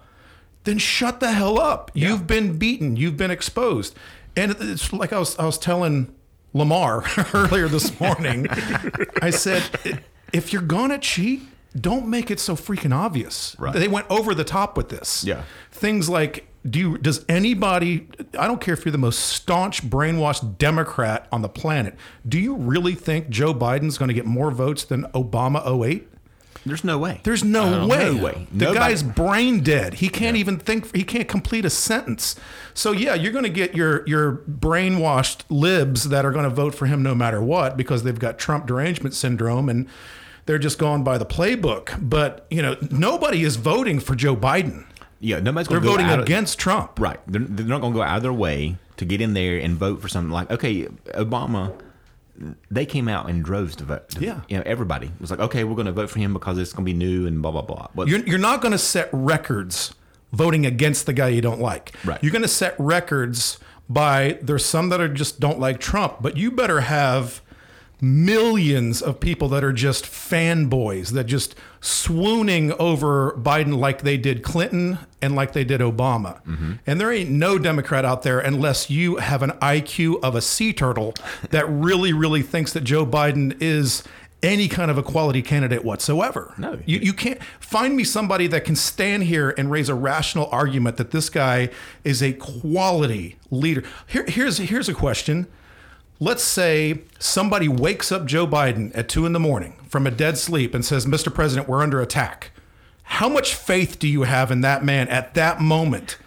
then 0.64 0.80
shut 0.80 1.20
the 1.20 1.32
hell 1.32 1.60
up. 1.60 1.92
You've 1.94 2.26
been 2.26 2.58
beaten. 2.58 2.96
You've 2.96 3.18
been 3.18 3.32
exposed. 3.32 3.96
And 4.36 4.56
it's 4.60 4.92
like 4.92 5.14
I 5.14 5.20
was 5.20 5.38
I 5.38 5.46
was 5.46 5.58
telling 5.58 6.14
Lamar 6.54 7.04
earlier 7.34 7.68
this 7.68 8.00
morning. 8.00 8.48
I 9.22 9.30
said, 9.30 9.64
if 10.32 10.52
you're 10.52 10.62
gonna 10.62 10.98
cheat, 10.98 11.44
don't 11.80 12.08
make 12.08 12.32
it 12.32 12.40
so 12.40 12.56
freaking 12.56 12.96
obvious. 12.96 13.56
Right. 13.60 13.74
They 13.74 13.88
went 13.88 14.08
over 14.10 14.34
the 14.34 14.44
top 14.44 14.78
with 14.78 14.90
this. 14.90 15.24
Yeah. 15.24 15.44
Things 15.72 16.10
like 16.10 16.48
do 16.68 16.80
you, 16.80 16.98
does 16.98 17.26
anybody 17.28 18.08
I 18.38 18.48
don't 18.48 18.62
care 18.62 18.74
if 18.74 18.86
you're 18.86 18.92
the 18.92 18.98
most 18.98 19.20
staunch 19.20 19.84
brainwashed 19.84 20.58
Democrat 20.58 21.28
on 21.32 21.42
the 21.42 21.50
planet, 21.50 21.96
do 22.28 22.40
you 22.40 22.56
really 22.56 22.96
think 22.96 23.30
Joe 23.30 23.54
Biden's 23.54 23.98
going 23.98 24.08
to 24.08 24.14
get 24.14 24.26
more 24.26 24.52
votes 24.52 24.84
than 24.84 25.04
Obama 25.14 25.66
08? 25.86 26.08
There's 26.66 26.84
no 26.84 26.98
way. 26.98 27.20
There's 27.24 27.44
no 27.44 27.86
way. 27.88 28.14
No 28.14 28.24
way. 28.24 28.48
The 28.52 28.66
Nobody. 28.66 28.80
guy's 28.80 29.04
brain 29.04 29.62
dead. 29.62 29.96
He 29.96 30.08
can't 30.08 30.38
even 30.38 30.58
think. 30.58 30.96
He 30.96 31.04
can't 31.04 31.28
complete 31.28 31.66
a 31.66 31.70
sentence. 31.70 32.38
So 32.74 32.94
yeah, 32.94 33.16
you're 33.16 33.34
going 33.34 33.44
to 33.44 33.50
get 33.50 33.76
your 33.76 34.08
your 34.08 34.38
brainwashed 34.50 35.44
libs 35.50 36.10
that 36.10 36.26
are 36.26 36.32
going 36.32 36.46
to 36.46 36.50
vote 36.50 36.74
for 36.74 36.86
him 36.86 37.04
no 37.04 37.14
matter 37.14 37.42
what 37.42 37.76
because 37.76 38.04
they've 38.04 38.18
got 38.18 38.40
Trump 38.40 38.66
derangement 38.66 39.14
syndrome 39.14 39.68
and 39.68 39.88
they're 40.46 40.60
just 40.60 40.78
going 40.78 41.04
by 41.04 41.18
the 41.18 41.26
playbook. 41.26 41.98
But 42.02 42.46
you 42.50 42.62
know, 42.62 42.78
nobody 42.90 43.44
is 43.44 43.58
voting 43.58 44.00
for 44.00 44.16
Joe 44.16 44.36
Biden. 44.36 44.86
Yeah, 45.24 45.40
nobody's 45.40 45.68
They're 45.68 45.80
going 45.80 45.84
to 45.84 45.88
go 45.88 45.92
voting 45.94 46.06
out 46.08 46.20
of- 46.20 46.26
against 46.26 46.60
Trump. 46.60 47.00
Right. 47.00 47.20
They're, 47.28 47.42
they're 47.42 47.66
not 47.66 47.82
going 47.82 47.94
to 47.94 47.98
go 47.98 48.04
out 48.04 48.18
of 48.18 48.24
their 48.24 48.34
way 48.34 48.76
to 48.98 49.06
get 49.06 49.22
in 49.22 49.34
there 49.34 49.58
and 49.58 49.76
vote 49.78 50.02
for 50.02 50.08
something 50.08 50.32
like, 50.32 50.52
okay, 50.52 50.84
Obama, 51.16 51.74
they 52.70 52.86
came 52.86 53.08
out 53.08 53.30
in 53.30 53.42
droves 53.42 53.76
to 53.78 53.84
vote. 53.86 54.20
Yeah. 54.20 54.42
You 54.50 54.58
know, 54.58 54.64
everybody 54.66 55.12
was 55.20 55.32
like, 55.32 55.40
okay, 55.40 55.64
we're 55.64 55.76
going 55.76 55.86
to 55.88 55.92
vote 55.92 56.10
for 56.10 56.20
him 56.20 56.34
because 56.34 56.58
it's 56.58 56.74
going 56.74 56.86
to 56.86 56.92
be 56.92 56.98
new 56.98 57.26
and 57.26 57.42
blah, 57.42 57.52
blah, 57.52 57.62
blah. 57.62 57.88
But 57.96 58.08
You're, 58.08 58.20
you're 58.20 58.38
not 58.38 58.62
going 58.62 58.72
to 58.74 58.78
set 58.78 59.10
records 59.12 59.96
voting 60.32 60.66
against 60.66 61.06
the 61.06 61.14
guy 61.14 61.30
you 61.30 61.42
don't 61.42 61.62
like. 61.62 61.94
Right. 62.04 62.22
You're 62.24 62.32
going 62.32 62.42
to 62.42 62.48
set 62.48 62.76
records 62.80 63.60
by 63.90 64.40
there's 64.42 64.66
some 64.66 64.90
that 64.90 65.00
are 65.00 65.08
just 65.08 65.40
don't 65.40 65.60
like 65.60 65.80
Trump, 65.80 66.18
but 66.22 66.38
you 66.38 66.52
better 66.52 66.82
have 66.82 67.42
millions 68.04 69.02
of 69.02 69.20
people 69.20 69.48
that 69.50 69.64
are 69.64 69.72
just 69.72 70.04
fanboys 70.04 71.12
that 71.14 71.24
just 71.24 71.56
swooning 71.80 72.74
over 72.74 73.32
Biden 73.34 73.78
like 73.78 74.02
they 74.02 74.18
did 74.18 74.44
Clinton 74.44 75.00
and 75.22 75.36
like 75.36 75.54
they 75.54 75.64
did 75.64 75.80
Obama. 75.80 76.44
Mm-hmm. 76.44 76.74
And 76.86 77.00
there 77.00 77.12
ain't 77.12 77.30
no 77.30 77.58
Democrat 77.58 78.04
out 78.04 78.24
there 78.24 78.40
unless 78.40 78.90
you 78.90 79.16
have 79.16 79.42
an 79.42 79.52
IQ 79.52 80.22
of 80.22 80.36
a 80.36 80.42
sea 80.42 80.74
turtle 80.74 81.14
that 81.50 81.66
really, 81.70 82.12
really 82.12 82.42
thinks 82.42 82.74
that 82.74 82.84
Joe 82.84 83.06
Biden 83.06 83.56
is 83.62 84.04
any 84.44 84.68
kind 84.68 84.92
of 84.92 84.98
a 84.98 85.04
quality 85.04 85.42
candidate 85.42 85.86
whatsoever. 85.86 86.54
No. 86.58 86.78
You, 86.86 87.00
you 87.00 87.14
can't 87.14 87.42
find 87.62 87.96
me 87.96 88.04
somebody 88.04 88.48
that 88.48 88.66
can 88.66 88.76
stand 88.76 89.24
here 89.24 89.56
and 89.58 89.72
raise 89.72 89.88
a 89.88 89.96
rational 89.96 90.50
argument 90.52 90.98
that 90.98 91.12
this 91.12 91.30
guy 91.30 91.70
is 92.04 92.22
a 92.22 92.34
quality 92.34 93.38
leader. 93.50 93.84
Here, 94.06 94.26
here's 94.28 94.58
here's 94.58 94.90
a 94.90 94.94
question. 94.94 95.48
Let's 96.20 96.44
say 96.44 97.02
somebody 97.20 97.68
wakes 97.68 98.12
up 98.12 98.26
Joe 98.26 98.48
Biden 98.48 98.92
at 98.96 99.10
two 99.10 99.26
in 99.26 99.34
the 99.34 99.40
morning 99.40 99.74
from 99.90 100.08
a 100.08 100.12
dead 100.12 100.38
sleep 100.38 100.74
and 100.74 100.86
says, 100.86 101.06
Mr. 101.06 101.34
President, 101.34 101.68
we're 101.68 101.82
under 101.82 102.02
attack. 102.02 102.52
How 103.04 103.28
much 103.28 103.54
faith 103.56 104.00
do 104.00 104.08
you 104.08 104.24
have 104.24 104.50
in 104.52 104.62
that 104.62 104.84
man 104.86 105.08
at 105.10 105.34
that 105.34 105.60
moment 105.60 106.18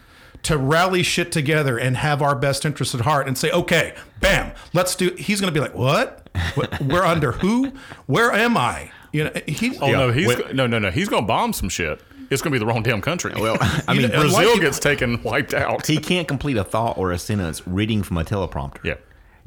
to 0.42 0.58
rally 0.58 1.02
shit 1.02 1.32
together 1.32 1.78
and 1.78 1.96
have 1.96 2.20
our 2.20 2.36
best 2.36 2.64
interests 2.64 2.94
at 2.94 3.00
heart 3.02 3.26
and 3.26 3.36
say, 3.38 3.50
okay, 3.50 3.94
bam, 4.20 4.52
let's 4.74 4.94
do 4.94 5.10
he's 5.16 5.40
gonna 5.40 5.50
be 5.52 5.60
like, 5.60 5.74
What? 5.74 6.28
What- 6.54 6.80
we're 6.82 7.04
under 7.04 7.32
who? 7.32 7.72
Where 8.06 8.30
am 8.32 8.56
I? 8.56 8.90
You 9.12 9.24
know, 9.24 9.32
he 9.48 9.78
Oh 9.78 9.90
no, 9.90 10.12
he's 10.12 10.26
When- 10.26 10.54
no 10.54 10.66
no 10.66 10.78
no. 10.78 10.90
He's 10.90 11.08
gonna 11.08 11.26
bomb 11.26 11.52
some 11.54 11.68
shit. 11.70 12.00
It's 12.30 12.42
gonna 12.42 12.52
be 12.52 12.58
the 12.58 12.66
wrong 12.66 12.82
damn 12.82 13.00
country. 13.00 13.32
Well, 13.34 13.56
I 13.88 13.94
mean, 13.96 14.10
know, 14.10 14.20
Brazil 14.20 14.52
like- 14.52 14.60
gets 14.60 14.78
taken 14.78 15.22
wiped 15.22 15.54
out. 15.54 15.86
he 15.86 15.96
can't 15.96 16.28
complete 16.28 16.58
a 16.58 16.64
thought 16.64 16.98
or 16.98 17.10
a 17.12 17.18
sentence 17.18 17.66
reading 17.66 18.02
from 18.02 18.18
a 18.18 18.24
teleprompter. 18.24 18.84
Yeah. 18.84 18.94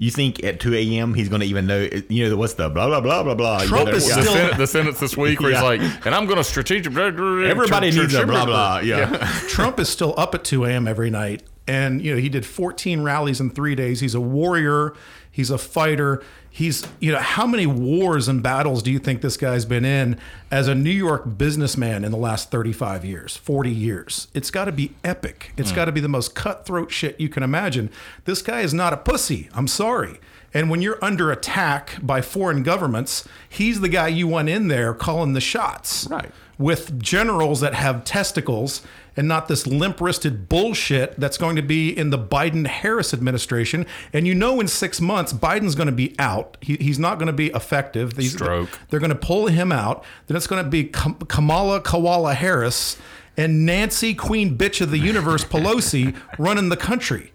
You 0.01 0.11
think 0.11 0.41
at 0.45 0.61
2 0.61 0.75
a.m. 0.75 1.13
he's 1.13 1.27
going 1.27 1.41
to 1.41 1.45
even 1.45 1.67
know, 1.67 1.85
you 2.07 2.29
know, 2.29 2.37
what's 2.37 2.53
the 2.53 2.69
blah, 2.69 2.87
blah, 2.87 3.01
blah, 3.01 3.21
blah, 3.21 3.35
blah. 3.35 3.65
Trump 3.65 3.87
you 3.87 3.91
know, 3.91 3.97
is 3.97 4.07
yeah. 4.07 4.15
the, 4.15 4.21
still- 4.21 4.33
sen- 4.33 4.57
the 4.57 4.67
sentence 4.67 4.99
this 5.01 5.17
week 5.17 5.41
where 5.41 5.51
he's 5.51 5.61
like, 5.61 5.81
and 6.05 6.15
I'm 6.15 6.25
going 6.25 6.37
to 6.37 6.43
strategic. 6.45 6.95
Everybody 6.95 7.91
needs 7.91 8.13
a 8.13 8.25
blah, 8.25 8.45
blah. 8.45 8.79
Yeah. 8.79 9.27
Trump 9.49 9.77
is 9.77 9.89
still 9.89 10.13
up 10.17 10.33
at 10.33 10.45
2 10.45 10.63
a.m. 10.63 10.87
every 10.87 11.09
night. 11.09 11.43
And, 11.69 12.01
you 12.01 12.15
know, 12.15 12.19
he 12.19 12.29
did 12.29 12.47
14 12.47 13.03
rallies 13.03 13.39
in 13.39 13.51
three 13.51 13.75
days. 13.75 13.99
He's 13.99 14.15
a 14.15 14.19
warrior. 14.19 14.95
He's 15.31 15.51
a 15.51 15.57
fighter. 15.59 16.23
He's, 16.49 16.87
you 16.99 17.11
know, 17.11 17.19
how 17.19 17.45
many 17.45 17.67
wars 17.67 18.27
and 18.27 18.41
battles 18.41 18.81
do 18.81 18.91
you 18.91 18.97
think 18.97 19.21
this 19.21 19.37
guy's 19.37 19.65
been 19.65 19.85
in 19.85 20.17
as 20.49 20.67
a 20.67 20.73
New 20.73 20.89
York 20.89 21.37
businessman 21.37 22.03
in 22.03 22.11
the 22.11 22.17
last 22.17 22.49
35 22.49 23.05
years, 23.05 23.37
40 23.37 23.69
years? 23.69 24.29
It's 24.33 24.49
got 24.49 24.65
to 24.65 24.71
be 24.71 24.95
epic. 25.03 25.53
It's 25.57 25.69
hmm. 25.69 25.75
got 25.75 25.85
to 25.85 25.91
be 25.91 26.01
the 26.01 26.09
most 26.09 26.33
cutthroat 26.33 26.91
shit 26.91 27.19
you 27.19 27.29
can 27.29 27.43
imagine. 27.43 27.91
This 28.25 28.41
guy 28.41 28.61
is 28.61 28.73
not 28.73 28.91
a 28.91 28.97
pussy. 28.97 29.47
I'm 29.53 29.67
sorry. 29.67 30.19
And 30.51 30.71
when 30.71 30.81
you're 30.81 30.97
under 31.03 31.31
attack 31.31 31.99
by 32.01 32.21
foreign 32.21 32.63
governments, 32.63 33.27
he's 33.47 33.81
the 33.81 33.89
guy 33.89 34.07
you 34.07 34.27
want 34.27 34.49
in 34.49 34.69
there 34.69 34.95
calling 34.95 35.33
the 35.33 35.41
shots 35.41 36.07
Right. 36.09 36.31
with 36.57 36.99
generals 36.99 37.59
that 37.61 37.75
have 37.75 38.03
testicles 38.05 38.81
and 39.17 39.27
not 39.27 39.47
this 39.47 39.65
limp 39.67 39.99
wristed 40.01 40.47
bullshit 40.49 41.19
that's 41.19 41.37
going 41.37 41.55
to 41.55 41.61
be 41.61 41.89
in 41.89 42.09
the 42.09 42.17
Biden 42.19 42.67
Harris 42.67 43.13
administration. 43.13 43.85
And 44.13 44.25
you 44.27 44.35
know, 44.35 44.59
in 44.59 44.67
six 44.67 45.01
months, 45.01 45.33
Biden's 45.33 45.75
going 45.75 45.87
to 45.87 45.91
be 45.93 46.15
out. 46.19 46.57
He, 46.61 46.75
he's 46.77 46.99
not 46.99 47.15
going 47.19 47.27
to 47.27 47.33
be 47.33 47.47
effective. 47.47 48.15
He's- 48.17 48.33
Stroke. 48.33 48.79
They're 48.89 48.99
going 48.99 49.09
to 49.11 49.15
pull 49.15 49.47
him 49.47 49.71
out. 49.71 50.03
Then 50.27 50.37
it's 50.37 50.47
going 50.47 50.63
to 50.63 50.69
be 50.69 50.85
Kamala 50.85 51.81
Kawala 51.81 52.35
Harris 52.35 52.97
and 53.37 53.65
Nancy 53.65 54.13
Queen 54.13 54.57
Bitch 54.57 54.81
of 54.81 54.91
the 54.91 54.99
Universe 54.99 55.43
Pelosi 55.53 56.15
running 56.37 56.69
the 56.69 56.77
country. 56.77 57.31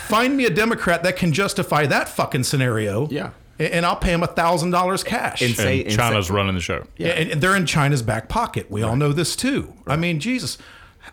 Find 0.00 0.36
me 0.36 0.44
a 0.44 0.50
Democrat 0.50 1.02
that 1.04 1.16
can 1.16 1.32
justify 1.32 1.86
that 1.86 2.08
fucking 2.08 2.44
scenario. 2.44 3.08
Yeah. 3.10 3.30
And 3.60 3.84
I'll 3.84 3.96
pay 3.96 4.12
him 4.12 4.22
a 4.22 4.28
thousand 4.28 4.70
dollars 4.70 5.02
cash. 5.02 5.42
And 5.42 5.54
say- 5.54 5.82
And 5.84 5.92
China's 5.92 6.30
running 6.30 6.54
the 6.54 6.60
show. 6.60 6.86
Yeah, 6.96 7.08
and 7.08 7.30
and 7.32 7.40
they're 7.40 7.56
in 7.56 7.66
China's 7.66 8.02
back 8.02 8.28
pocket. 8.28 8.70
We 8.70 8.82
all 8.82 8.94
know 8.94 9.12
this 9.12 9.34
too. 9.34 9.74
I 9.86 9.96
mean, 9.96 10.20
Jesus, 10.20 10.58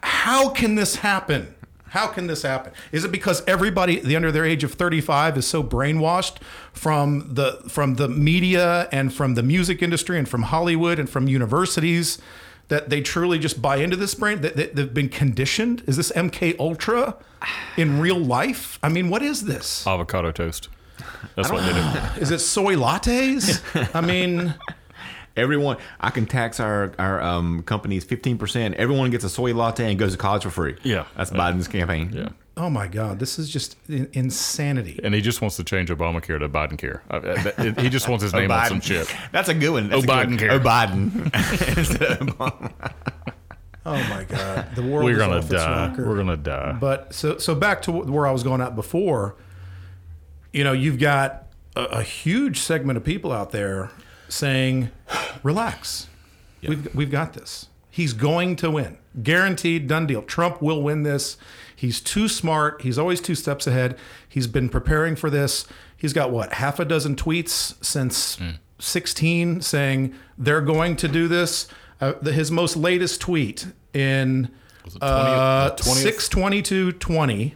how 0.05 0.49
can 0.49 0.75
this 0.75 0.97
happen? 0.97 1.55
How 1.87 2.07
can 2.07 2.27
this 2.27 2.43
happen? 2.43 2.73
Is 2.91 3.03
it 3.05 3.11
because 3.11 3.43
everybody 3.47 3.99
the 3.99 4.15
under 4.15 4.31
their 4.31 4.45
age 4.45 4.63
of 4.63 4.73
35 4.73 5.37
is 5.37 5.47
so 5.47 5.63
brainwashed 5.63 6.37
from 6.73 7.33
the 7.33 7.63
from 7.67 7.95
the 7.95 8.07
media 8.07 8.87
and 8.91 9.11
from 9.13 9.33
the 9.33 9.41
music 9.41 9.81
industry 9.81 10.19
and 10.19 10.29
from 10.29 10.43
Hollywood 10.43 10.99
and 10.99 11.09
from 11.09 11.27
universities 11.27 12.19
that 12.67 12.89
they 12.89 13.01
truly 13.01 13.39
just 13.39 13.61
buy 13.61 13.77
into 13.77 13.95
this 13.95 14.13
brand? 14.13 14.41
That 14.43 14.55
that 14.57 14.75
they've 14.75 14.93
been 14.93 15.09
conditioned? 15.09 15.83
Is 15.87 15.97
this 15.97 16.11
MK 16.11 16.59
Ultra 16.59 17.15
in 17.77 17.99
real 17.99 18.19
life? 18.19 18.77
I 18.83 18.89
mean, 18.89 19.09
what 19.09 19.23
is 19.23 19.45
this? 19.45 19.87
Avocado 19.87 20.31
toast. 20.31 20.69
That's 21.35 21.51
what 21.51 21.65
they 21.65 21.73
do. 21.73 22.21
Is 22.21 22.29
it 22.29 22.39
soy 22.39 22.75
lattes? 22.75 23.61
I 23.95 24.01
mean, 24.01 24.53
Everyone, 25.37 25.77
I 25.99 26.09
can 26.11 26.25
tax 26.25 26.59
our 26.59 26.93
our 26.97 27.21
um, 27.21 27.61
companies 27.63 28.03
fifteen 28.03 28.37
percent. 28.37 28.75
Everyone 28.75 29.09
gets 29.11 29.23
a 29.23 29.29
soy 29.29 29.53
latte 29.53 29.89
and 29.89 29.99
goes 29.99 30.13
to 30.13 30.17
college 30.17 30.43
for 30.43 30.49
free. 30.49 30.77
Yeah. 30.83 31.05
that's 31.17 31.31
Biden's 31.31 31.67
campaign. 31.67 32.11
Yeah. 32.13 32.29
oh 32.57 32.69
my 32.69 32.87
God, 32.87 33.19
this 33.19 33.37
is 33.37 33.49
just 33.49 33.75
in- 33.89 34.09
insanity. 34.13 34.99
And 35.03 35.13
he 35.13 35.19
just 35.21 35.41
wants 35.41 35.57
to 35.57 35.63
change 35.65 35.89
Obamacare 35.89 36.39
to 36.39 36.47
Biden 36.47 36.77
care. 36.77 37.03
Uh, 37.09 37.81
He 37.81 37.89
just 37.89 38.07
wants 38.07 38.23
his 38.23 38.33
name 38.39 38.49
on 38.49 38.65
some 38.67 38.79
chip. 38.79 39.07
That's 39.33 39.49
a 39.49 39.53
good 39.53 39.71
one. 39.71 39.89
That's 39.89 40.07
Oh, 40.07 40.19
a 40.19 40.25
good 40.25 40.29
Biden 40.29 40.39
care. 40.39 40.51
Oh, 40.51 40.59
Biden. 40.59 41.77
Instead 41.77 42.01
of 42.03 42.19
Obama. 42.27 42.71
Oh 43.87 43.97
my 44.09 44.23
God, 44.23 44.73
the 44.73 44.81
world 44.81 45.03
We're 45.05 45.11
is 45.11 45.17
gonna 45.19 45.37
off 45.37 45.49
die. 45.49 45.87
rocker. 45.89 46.07
We're 46.07 46.17
gonna 46.17 46.37
die. 46.37 46.71
But 46.79 47.13
so 47.13 47.37
so 47.37 47.53
back 47.53 47.81
to 47.83 47.91
where 47.91 48.25
I 48.25 48.31
was 48.31 48.41
going 48.43 48.61
at 48.61 48.75
before. 48.75 49.35
You 50.53 50.63
know, 50.63 50.71
you've 50.71 50.97
got 50.97 51.47
a, 51.75 51.83
a 51.83 52.01
huge 52.03 52.59
segment 52.59 52.95
of 52.97 53.03
people 53.03 53.31
out 53.33 53.51
there 53.51 53.91
saying, 54.29 54.89
"Relax, 55.43 56.07
we've 56.69 56.95
we've 56.95 57.11
got 57.11 57.33
this. 57.33 57.67
He's 57.89 58.13
going 58.13 58.55
to 58.57 58.69
win, 58.71 58.97
guaranteed, 59.23 59.87
done 59.87 60.05
deal. 60.07 60.21
Trump 60.21 60.61
will 60.61 60.81
win 60.83 61.03
this. 61.03 61.37
He's 61.75 62.01
too 62.01 62.27
smart. 62.27 62.81
He's 62.81 62.97
always 62.97 63.21
two 63.21 63.35
steps 63.35 63.67
ahead. 63.67 63.97
He's 64.27 64.47
been 64.47 64.67
preparing 64.69 65.15
for 65.15 65.29
this. 65.29 65.65
He's 65.95 66.11
got 66.13 66.29
what 66.31 66.53
half 66.53 66.79
a 66.79 66.85
dozen 66.85 67.15
tweets 67.15 67.75
since." 67.83 68.37
16 68.77 69.61
saying 69.61 70.13
they're 70.37 70.59
going 70.59 70.97
to 70.97 71.07
do 71.07 71.29
this. 71.29 71.67
Uh, 72.01 72.11
the, 72.21 72.33
his 72.33 72.51
most 72.51 72.75
latest 72.75 73.21
tweet 73.21 73.67
in 73.93 74.49
it 74.85 74.91
20th? 74.91 74.97
uh, 75.01 75.69
The 75.69 75.83
20th? 75.83 75.93
62220 76.03 77.55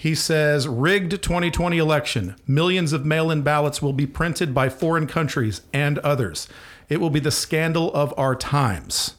he 0.00 0.14
says 0.14 0.66
rigged 0.66 1.10
2020 1.10 1.76
election. 1.76 2.34
Millions 2.46 2.94
of 2.94 3.04
mail-in 3.04 3.42
ballots 3.42 3.82
will 3.82 3.92
be 3.92 4.06
printed 4.06 4.54
by 4.54 4.70
foreign 4.70 5.06
countries 5.06 5.60
and 5.74 5.98
others. 5.98 6.48
It 6.88 7.02
will 7.02 7.10
be 7.10 7.20
the 7.20 7.30
scandal 7.30 7.92
of 7.92 8.14
our 8.16 8.34
times. 8.34 9.16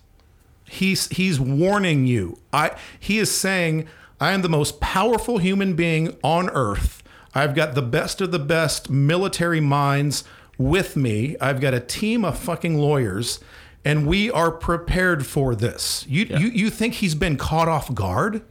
He's 0.66 1.08
he's 1.10 1.40
warning 1.40 2.08
you. 2.08 2.40
I 2.52 2.72
he 3.00 3.20
is 3.20 3.30
saying 3.30 3.88
i 4.20 4.32
am 4.32 4.42
the 4.42 4.50
most 4.50 4.82
powerful 4.82 5.38
human 5.38 5.76
being 5.76 6.18
on 6.24 6.50
earth. 6.50 7.04
I've 7.36 7.54
got 7.54 7.76
the 7.76 7.84
best 7.84 8.20
of 8.20 8.32
the 8.32 8.40
best 8.40 8.90
military 8.90 9.62
minds 9.62 10.24
with 10.58 10.96
me. 10.98 11.36
I've 11.40 11.62
got 11.62 11.76
a 11.76 11.80
team 11.80 12.26
of 12.26 12.40
fucking 12.40 12.80
lawyers 12.80 13.40
and 13.86 14.08
we 14.08 14.32
are 14.32 14.50
prepared 14.50 15.28
for 15.28 15.54
this. 15.54 16.08
You 16.10 16.26
you, 16.26 16.48
you 16.48 16.70
think 16.72 16.96
he's 16.96 17.14
been 17.14 17.38
caught 17.38 17.68
off 17.68 17.94
guard 17.94 18.42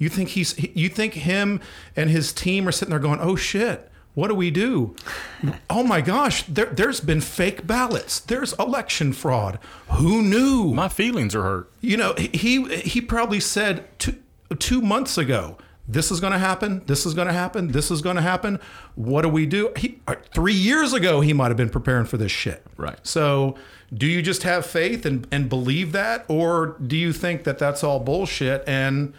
you 0.00 0.08
think 0.08 0.30
he's 0.30 0.58
you 0.74 0.88
think 0.88 1.14
him 1.14 1.60
and 1.94 2.10
his 2.10 2.32
team 2.32 2.66
are 2.66 2.72
sitting 2.72 2.90
there 2.90 2.98
going 2.98 3.20
oh 3.20 3.36
shit 3.36 3.86
what 4.14 4.26
do 4.26 4.34
we 4.34 4.50
do? 4.50 4.96
Oh 5.70 5.84
my 5.84 6.00
gosh, 6.00 6.42
there, 6.42 6.66
there's 6.66 7.00
been 7.00 7.20
fake 7.20 7.64
ballots. 7.64 8.18
There's 8.18 8.52
election 8.54 9.12
fraud. 9.12 9.60
Who 9.90 10.20
knew? 10.20 10.74
My 10.74 10.88
feelings 10.88 11.32
are 11.36 11.42
hurt. 11.44 11.72
you 11.80 11.96
know 11.96 12.14
he 12.14 12.64
he 12.80 13.00
probably 13.00 13.38
said 13.38 13.86
two, 14.00 14.16
two 14.58 14.80
months 14.82 15.16
ago 15.16 15.56
this 15.86 16.10
is 16.10 16.18
going 16.20 16.32
to 16.32 16.38
happen 16.40 16.82
this 16.86 17.06
is 17.06 17.14
going 17.14 17.26
to 17.28 17.32
happen 17.32 17.68
this 17.68 17.90
is 17.90 18.02
going 18.02 18.16
to 18.16 18.22
happen 18.22 18.58
what 18.96 19.22
do 19.22 19.28
we 19.28 19.46
do 19.46 19.72
he, 19.76 19.98
uh, 20.08 20.14
three 20.34 20.52
years 20.54 20.92
ago 20.92 21.20
he 21.20 21.32
might 21.32 21.48
have 21.48 21.56
been 21.56 21.70
preparing 21.70 22.04
for 22.04 22.16
this 22.16 22.30
shit 22.32 22.64
Right. 22.76 22.98
so 23.04 23.56
do 23.92 24.06
you 24.06 24.22
just 24.22 24.42
have 24.42 24.66
faith 24.66 25.06
and, 25.06 25.26
and 25.32 25.48
believe 25.48 25.92
that 25.92 26.24
or 26.28 26.76
do 26.84 26.96
you 26.96 27.12
think 27.12 27.44
that 27.44 27.58
that's 27.58 27.82
all 27.82 27.98
bullshit 28.00 28.62
and 28.68 29.14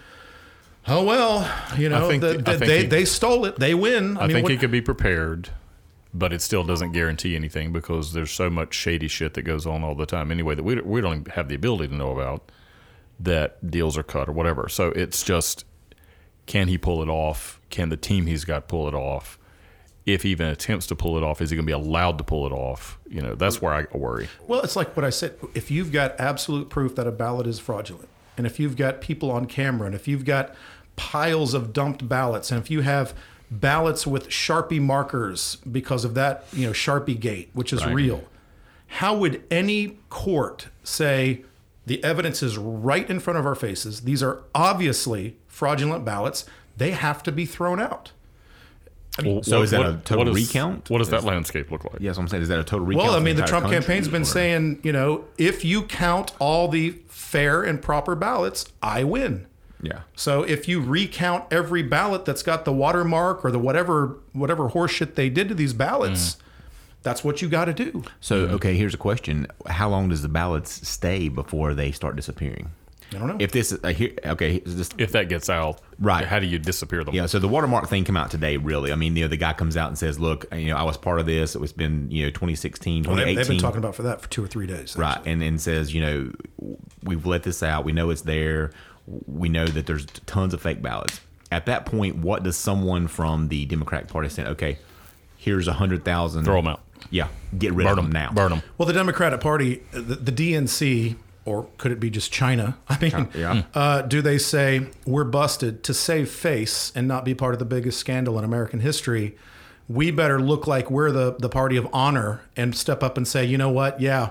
oh 0.87 1.03
well 1.03 1.49
you 1.77 1.89
know 1.89 2.11
the, 2.17 2.37
the- 2.37 2.57
they, 2.57 2.81
he- 2.81 2.87
they 2.87 3.05
stole 3.05 3.45
it 3.45 3.57
they 3.59 3.73
win 3.73 4.17
I, 4.17 4.27
think 4.27 4.43
what- 4.43 4.51
he 4.51 4.57
could 4.57 4.71
be 4.71 4.81
prepared, 4.81 5.49
but 6.13 6.33
it 6.33 6.41
still 6.41 6.63
doesn't 6.63 6.91
guarantee 6.91 7.35
anything 7.35 7.71
because 7.71 8.13
there's 8.13 8.31
so 8.31 8.49
much 8.49 8.73
shady 8.73 9.07
shit 9.07 9.33
that 9.35 9.43
goes 9.43 9.65
on 9.65 9.83
all 9.83 9.95
the 9.95 10.05
time 10.05 10.31
anyway 10.31 10.55
that 10.55 10.63
we, 10.63 10.75
we 10.81 11.01
don't 11.01 11.27
have 11.31 11.47
the 11.49 11.55
ability 11.55 11.89
to 11.89 11.95
know 11.95 12.11
about 12.11 12.51
that 13.19 13.69
deals 13.69 13.97
are 13.97 14.03
cut 14.03 14.27
or 14.27 14.31
whatever. 14.31 14.67
So 14.67 14.87
it's 14.89 15.23
just 15.23 15.63
can 16.47 16.67
he 16.67 16.77
pull 16.79 17.03
it 17.03 17.07
off? 17.09 17.61
Can 17.69 17.89
the 17.89 17.97
team 17.97 18.25
he's 18.25 18.43
got 18.45 18.67
pull 18.67 18.87
it 18.87 18.95
off? 18.95 19.37
If 20.07 20.23
he 20.23 20.29
even 20.31 20.47
attempts 20.47 20.87
to 20.87 20.95
pull 20.95 21.15
it 21.17 21.23
off, 21.23 21.39
is 21.39 21.51
he 21.51 21.55
going 21.55 21.65
to 21.65 21.69
be 21.69 21.71
allowed 21.73 22.17
to 22.17 22.23
pull 22.23 22.47
it 22.47 22.51
off? 22.51 22.97
You 23.07 23.21
know, 23.21 23.35
that's 23.35 23.61
where 23.61 23.71
I 23.73 23.85
worry. 23.95 24.27
Well, 24.47 24.61
it's 24.61 24.75
like 24.75 24.95
what 24.97 25.05
I 25.05 25.11
said. 25.11 25.35
If 25.53 25.69
you've 25.69 25.91
got 25.91 26.19
absolute 26.19 26.69
proof 26.71 26.95
that 26.95 27.05
a 27.05 27.11
ballot 27.11 27.45
is 27.45 27.59
fraudulent, 27.59 28.09
and 28.37 28.47
if 28.47 28.59
you've 28.59 28.75
got 28.77 29.01
people 29.01 29.31
on 29.31 29.45
camera, 29.45 29.85
and 29.85 29.95
if 29.95 30.07
you've 30.07 30.25
got 30.25 30.55
piles 30.95 31.53
of 31.53 31.73
dumped 31.73 32.07
ballots, 32.07 32.51
and 32.51 32.61
if 32.61 32.69
you 32.69 32.81
have 32.81 33.13
ballots 33.49 34.07
with 34.07 34.29
Sharpie 34.29 34.81
markers 34.81 35.57
because 35.69 36.05
of 36.05 36.13
that, 36.13 36.45
you 36.53 36.65
know, 36.65 36.71
Sharpie 36.71 37.19
gate, 37.19 37.49
which 37.53 37.73
is 37.73 37.85
real, 37.85 38.23
how 38.87 39.15
would 39.17 39.43
any 39.51 39.97
court 40.09 40.67
say 40.83 41.43
the 41.85 42.03
evidence 42.03 42.43
is 42.43 42.57
right 42.57 43.09
in 43.09 43.19
front 43.19 43.39
of 43.39 43.45
our 43.45 43.55
faces? 43.55 44.01
These 44.01 44.21
are 44.23 44.43
obviously 44.55 45.37
fraudulent 45.47 46.05
ballots. 46.05 46.45
They 46.77 46.91
have 46.91 47.23
to 47.23 47.31
be 47.31 47.45
thrown 47.45 47.79
out. 47.79 48.11
Well, 49.23 49.43
so 49.43 49.61
is 49.61 49.71
that 49.71 49.81
a 49.81 49.99
total 50.05 50.25
what 50.25 50.37
is- 50.37 50.47
recount? 50.47 50.89
What 50.89 50.99
does 50.99 51.09
that 51.09 51.23
landscape 51.23 51.71
look 51.71 51.83
like? 51.83 51.99
Yes, 51.99 52.17
I'm 52.17 52.27
saying 52.27 52.43
is 52.43 52.49
that 52.49 52.59
a 52.59 52.63
total 52.63 52.85
recount? 52.85 53.07
Well, 53.07 53.15
I 53.15 53.19
mean, 53.19 53.35
the 53.35 53.41
entire 53.41 53.47
Trump 53.47 53.63
country, 53.65 53.79
campaign's 53.79 54.07
been 54.07 54.21
or- 54.21 54.25
saying, 54.25 54.79
you 54.83 54.91
know, 54.91 55.25
if 55.37 55.65
you 55.65 55.83
count 55.83 56.31
all 56.39 56.67
the 56.67 56.91
fair 57.07 57.63
and 57.63 57.81
proper 57.81 58.15
ballots, 58.15 58.65
I 58.81 59.03
win. 59.03 59.47
Yeah. 59.81 60.01
So 60.15 60.43
if 60.43 60.67
you 60.67 60.79
recount 60.79 61.45
every 61.51 61.81
ballot 61.81 62.25
that's 62.25 62.43
got 62.43 62.65
the 62.65 62.73
watermark 62.73 63.43
or 63.43 63.51
the 63.51 63.59
whatever 63.59 64.17
whatever 64.31 64.69
horseshit 64.69 65.15
they 65.15 65.29
did 65.29 65.49
to 65.49 65.55
these 65.55 65.73
ballots, 65.73 66.35
mm. 66.35 66.37
that's 67.01 67.23
what 67.23 67.41
you 67.41 67.49
got 67.49 67.65
to 67.65 67.73
do. 67.73 68.03
So 68.19 68.35
okay, 68.47 68.75
here's 68.75 68.93
a 68.93 68.97
question: 68.97 69.47
How 69.67 69.89
long 69.89 70.09
does 70.09 70.21
the 70.21 70.29
ballots 70.29 70.87
stay 70.87 71.29
before 71.29 71.73
they 71.73 71.91
start 71.91 72.15
disappearing? 72.15 72.71
I 73.13 73.17
don't 73.19 73.27
know. 73.27 73.37
If 73.39 73.51
this 73.51 73.71
is 73.71 73.83
uh, 73.83 73.89
here, 73.89 74.13
okay, 74.25 74.59
this, 74.59 74.89
If 74.97 75.11
that 75.11 75.27
gets 75.29 75.49
out, 75.49 75.79
Right. 75.99 76.25
How 76.25 76.39
do 76.39 76.47
you 76.47 76.57
disappear 76.57 77.03
them? 77.03 77.13
Yeah, 77.13 77.27
so 77.27 77.37
the 77.37 77.47
watermark 77.47 77.87
thing 77.87 78.03
came 78.05 78.17
out 78.17 78.31
today, 78.31 78.57
really. 78.57 78.91
I 78.91 78.95
mean, 78.95 79.15
you 79.15 79.25
know, 79.25 79.27
the 79.27 79.37
guy 79.37 79.53
comes 79.53 79.77
out 79.77 79.89
and 79.89 79.97
says, 79.97 80.19
look, 80.19 80.45
you 80.51 80.69
know, 80.69 80.75
I 80.77 80.81
was 80.83 80.97
part 80.97 81.19
of 81.19 81.27
this. 81.27 81.53
It 81.53 81.61
was 81.61 81.73
been, 81.73 82.09
you 82.09 82.23
know, 82.23 82.29
2016, 82.31 83.03
Well, 83.03 83.15
they, 83.15 83.21
2018. 83.21 83.35
they've 83.35 83.47
been 83.47 83.57
talking 83.59 83.77
about 83.77 83.93
for 83.93 84.01
that 84.03 84.19
for 84.19 84.27
two 84.29 84.43
or 84.43 84.47
three 84.47 84.65
days. 84.65 84.95
Right. 84.97 85.11
actually. 85.17 85.31
And, 85.33 85.43
and 85.43 85.61
says, 85.61 85.93
you 85.93 86.01
know, 86.01 86.31
we've 87.03 87.25
let 87.25 87.43
this 87.43 87.61
out. 87.61 87.85
We 87.85 87.91
know 87.91 88.09
it's 88.09 88.21
there. 88.21 88.71
We 89.27 89.47
know 89.47 89.67
that 89.67 89.85
there's 89.85 90.07
tons 90.25 90.55
of 90.55 90.61
fake 90.61 90.81
ballots. 90.81 91.21
At 91.51 91.67
that 91.67 91.85
point, 91.85 92.15
what 92.15 92.41
does 92.43 92.55
someone 92.55 93.07
from 93.07 93.49
the 93.49 93.65
Democratic 93.65 94.07
Party 94.09 94.29
say? 94.29 94.45
Okay, 94.45 94.79
here's 95.37 95.67
a 95.67 95.71
100,000. 95.71 96.45
Throw 96.45 96.55
them 96.55 96.67
out. 96.67 96.81
Yeah, 97.09 97.27
get 97.57 97.73
rid 97.73 97.83
Burn 97.83 97.91
of 97.91 97.95
them 97.97 98.05
them 98.05 98.13
now. 98.13 98.31
Burn 98.31 98.49
them. 98.51 98.61
Well, 98.77 98.87
the 98.87 98.93
Democratic 98.93 99.39
Party, 99.41 99.83
the, 99.91 99.99
the 100.01 100.31
DNC, 100.31 101.15
or 101.45 101.67
could 101.77 101.91
it 101.91 101.99
be 101.99 102.09
just 102.09 102.31
China? 102.31 102.77
I 102.87 102.97
mean, 102.99 103.27
Yeah. 103.35 103.63
uh, 103.73 104.01
do 104.03 104.21
they 104.21 104.37
say 104.37 104.87
we're 105.05 105.23
busted 105.23 105.83
to 105.85 105.93
save 105.93 106.29
face 106.29 106.91
and 106.95 107.07
not 107.07 107.25
be 107.25 107.33
part 107.33 107.53
of 107.53 107.59
the 107.59 107.65
biggest 107.65 107.97
scandal 107.99 108.37
in 108.37 108.43
American 108.45 108.79
history? 108.81 109.35
We 109.89 110.11
better 110.11 110.39
look 110.39 110.67
like 110.67 110.89
we're 110.91 111.11
the, 111.11 111.35
the 111.37 111.49
party 111.49 111.75
of 111.77 111.87
honor 111.91 112.41
and 112.55 112.75
step 112.75 113.03
up 113.03 113.17
and 113.17 113.27
say, 113.27 113.43
you 113.43 113.57
know 113.57 113.69
what? 113.71 113.99
Yeah, 113.99 114.29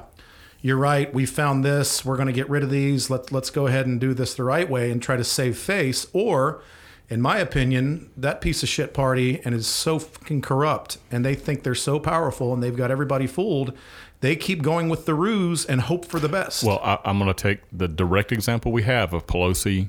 you're 0.63 0.77
right. 0.79 1.13
We 1.13 1.27
found 1.27 1.65
this. 1.65 2.05
We're 2.05 2.17
going 2.17 2.29
to 2.29 2.33
get 2.33 2.49
rid 2.49 2.63
of 2.63 2.71
these. 2.71 3.11
Let, 3.11 3.31
let's 3.33 3.51
go 3.51 3.67
ahead 3.67 3.87
and 3.87 4.01
do 4.01 4.15
this 4.15 4.35
the 4.35 4.45
right 4.45 4.69
way 4.71 4.91
and 4.91 5.03
try 5.03 5.17
to 5.17 5.25
save 5.25 5.59
face. 5.59 6.07
Or, 6.13 6.63
in 7.11 7.21
my 7.21 7.39
opinion, 7.39 8.09
that 8.17 8.41
piece 8.41 8.63
of 8.63 8.69
shit 8.69 8.95
party 8.95 9.41
and 9.45 9.55
is 9.55 9.67
so 9.67 9.99
fucking 9.99 10.43
corrupt 10.43 10.99
and 11.11 11.25
they 11.25 11.35
think 11.35 11.63
they're 11.65 11.75
so 11.75 11.99
powerful 11.99 12.55
and 12.55 12.63
they've 12.63 12.77
got 12.77 12.91
everybody 12.91 13.27
fooled. 13.27 13.77
They 14.21 14.37
keep 14.37 14.63
going 14.63 14.89
with 14.89 15.07
the 15.07 15.15
ruse 15.15 15.65
and 15.65 15.81
hope 15.81 16.05
for 16.05 16.21
the 16.21 16.29
best. 16.29 16.63
Well, 16.63 16.81
I, 16.83 16.99
I'm 17.05 17.19
going 17.19 17.33
to 17.33 17.43
take 17.43 17.61
the 17.73 17.89
direct 17.89 18.33
example 18.33 18.71
we 18.71 18.83
have 18.83 19.15
of 19.15 19.27
Pelosi 19.27 19.89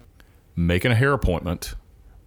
making 0.55 0.91
a 0.91 0.95
hair 0.95 1.13
appointment 1.13 1.75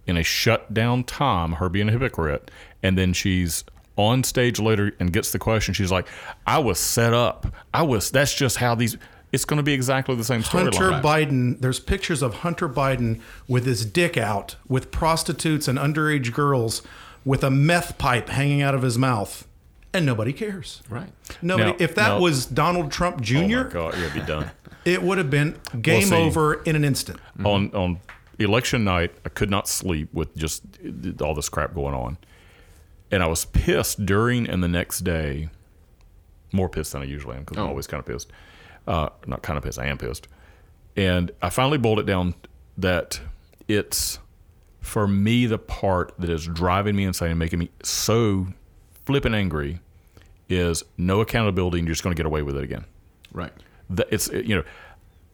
in 0.05 0.17
a 0.17 0.23
shutdown 0.23 1.03
time, 1.03 1.53
her 1.53 1.69
being 1.69 1.89
a 1.89 1.91
hypocrite, 1.91 2.51
and 2.83 2.97
then 2.97 3.13
she's 3.13 3.63
on 3.97 4.23
stage 4.23 4.59
later 4.59 4.93
and 4.99 5.11
gets 5.11 5.31
the 5.31 5.39
question. 5.39 5.73
She's 5.73 5.91
like, 5.91 6.07
"I 6.45 6.59
was 6.59 6.79
set 6.79 7.13
up. 7.13 7.47
I 7.73 7.81
was. 7.81 8.11
That's 8.11 8.33
just 8.33 8.57
how 8.57 8.75
these." 8.75 8.97
It's 9.31 9.43
going 9.43 9.57
to 9.57 9.63
be 9.63 9.73
exactly 9.73 10.15
the 10.15 10.23
same 10.23 10.43
Hunter 10.43 10.71
storyline. 10.71 11.01
Biden, 11.01 11.59
there's 11.59 11.79
pictures 11.79 12.21
of 12.21 12.35
Hunter 12.35 12.69
Biden 12.69 13.19
with 13.49 13.65
his 13.65 13.85
dick 13.85 14.15
out, 14.15 14.55
with 14.67 14.91
prostitutes 14.91 15.67
and 15.67 15.77
underage 15.77 16.31
girls, 16.31 16.83
with 17.25 17.43
a 17.43 17.49
meth 17.49 17.97
pipe 17.97 18.29
hanging 18.29 18.61
out 18.61 18.75
of 18.75 18.81
his 18.81 18.97
mouth, 18.97 19.45
and 19.95 20.05
nobody 20.05 20.33
cares. 20.33 20.81
Right. 20.89 21.09
Nobody. 21.41 21.71
Now- 21.71 21.77
if 21.79 21.95
that 21.95 22.07
now- 22.09 22.19
was 22.19 22.45
Donald 22.45 22.91
Trump 22.91 23.21
Jr., 23.21 23.35
Oh 23.37 23.63
God, 23.69 23.95
yeah, 23.97 24.13
be 24.13 24.21
done. 24.21 24.51
it 24.85 25.01
would 25.01 25.17
have 25.17 25.29
been 25.29 25.57
game 25.81 26.03
see. 26.03 26.15
over 26.15 26.55
in 26.63 26.75
an 26.75 26.83
instant. 26.83 27.19
on 27.43 27.73
on 27.73 27.99
election 28.39 28.83
night, 28.83 29.13
I 29.25 29.29
could 29.29 29.49
not 29.49 29.67
sleep 29.67 30.13
with 30.13 30.35
just 30.35 30.63
all 31.21 31.33
this 31.33 31.49
crap 31.49 31.73
going 31.73 31.95
on, 31.95 32.17
and 33.11 33.23
I 33.23 33.27
was 33.27 33.45
pissed 33.45 34.05
during 34.05 34.47
and 34.47 34.63
the 34.63 34.67
next 34.67 34.99
day. 35.01 35.49
More 36.51 36.69
pissed 36.69 36.93
than 36.93 37.01
I 37.01 37.05
usually 37.05 37.35
am 37.35 37.41
because 37.41 37.57
I'm 37.57 37.67
always 37.67 37.87
kind 37.87 37.99
of 37.99 38.05
pissed. 38.05 38.31
Uh, 38.87 39.09
not 39.25 39.41
kind 39.41 39.57
of 39.57 39.63
pissed. 39.63 39.77
I 39.79 39.87
am 39.87 39.97
pissed. 39.97 40.27
And 40.95 41.31
I 41.41 41.49
finally 41.49 41.77
boiled 41.77 41.99
it 41.99 42.05
down 42.05 42.33
that 42.77 43.19
it's 43.67 44.19
for 44.79 45.07
me 45.07 45.47
the 45.47 45.57
part 45.57 46.13
that 46.19 46.29
is 46.29 46.45
driving 46.45 46.95
me 46.95 47.03
insane 47.03 47.31
and 47.31 47.39
making 47.39 47.59
me 47.59 47.71
so 47.83 48.47
flipping 49.05 49.33
angry 49.33 49.79
is 50.49 50.83
no 50.97 51.21
accountability 51.21 51.79
and 51.79 51.87
you're 51.87 51.93
just 51.93 52.03
going 52.03 52.15
to 52.15 52.19
get 52.19 52.25
away 52.25 52.41
with 52.41 52.55
it 52.57 52.63
again. 52.63 52.85
Right. 53.31 53.53
It's 54.11 54.29
you 54.29 54.55
know, 54.55 54.63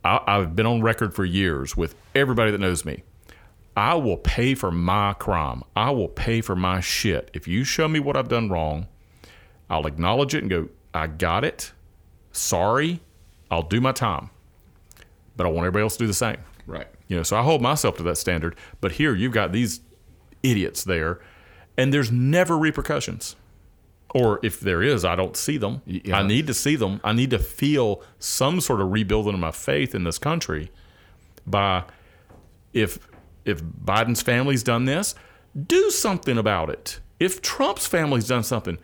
I, 0.03 0.19
I've 0.27 0.55
been 0.55 0.65
on 0.65 0.81
record 0.81 1.13
for 1.13 1.25
years 1.25 1.77
with 1.77 1.95
everybody 2.15 2.51
that 2.51 2.59
knows 2.59 2.85
me. 2.85 3.03
I 3.75 3.95
will 3.95 4.17
pay 4.17 4.55
for 4.55 4.71
my 4.71 5.13
crime. 5.13 5.63
I 5.75 5.91
will 5.91 6.09
pay 6.09 6.41
for 6.41 6.55
my 6.55 6.81
shit. 6.81 7.31
If 7.33 7.47
you 7.47 7.63
show 7.63 7.87
me 7.87 7.99
what 7.99 8.17
I've 8.17 8.27
done 8.27 8.49
wrong, 8.49 8.87
I'll 9.69 9.87
acknowledge 9.87 10.35
it 10.35 10.39
and 10.39 10.49
go, 10.49 10.67
I 10.93 11.07
got 11.07 11.45
it. 11.45 11.71
Sorry. 12.33 12.99
I'll 13.49 13.63
do 13.63 13.79
my 13.79 13.93
time. 13.93 14.29
But 15.37 15.45
I 15.45 15.49
want 15.49 15.65
everybody 15.65 15.83
else 15.83 15.93
to 15.93 16.03
do 16.03 16.07
the 16.07 16.13
same. 16.13 16.37
Right. 16.67 16.87
You 17.07 17.17
know, 17.17 17.23
so 17.23 17.37
I 17.37 17.43
hold 17.43 17.61
myself 17.61 17.97
to 17.97 18.03
that 18.03 18.17
standard. 18.17 18.55
But 18.81 18.93
here 18.93 19.15
you've 19.15 19.33
got 19.33 19.51
these 19.51 19.81
idiots 20.43 20.83
there, 20.83 21.19
and 21.77 21.93
there's 21.93 22.11
never 22.11 22.57
repercussions. 22.57 23.35
Or 24.13 24.39
if 24.43 24.59
there 24.59 24.83
is, 24.83 25.05
I 25.05 25.15
don't 25.15 25.37
see 25.37 25.57
them. 25.57 25.81
Yeah. 25.85 26.17
I 26.19 26.27
need 26.27 26.47
to 26.47 26.53
see 26.53 26.75
them. 26.75 26.99
I 27.03 27.13
need 27.13 27.29
to 27.29 27.39
feel 27.39 28.03
some 28.19 28.59
sort 28.59 28.81
of 28.81 28.91
rebuilding 28.91 29.33
of 29.33 29.39
my 29.39 29.51
faith 29.51 29.95
in 29.95 30.03
this 30.03 30.17
country 30.17 30.69
by 31.47 31.83
if 32.73 32.99
if 33.45 33.63
Biden's 33.63 34.21
family's 34.21 34.63
done 34.63 34.85
this, 34.85 35.15
do 35.67 35.89
something 35.91 36.37
about 36.37 36.69
it. 36.69 36.99
If 37.19 37.41
Trump's 37.41 37.87
family's 37.87 38.27
done 38.27 38.43
something, 38.43 38.77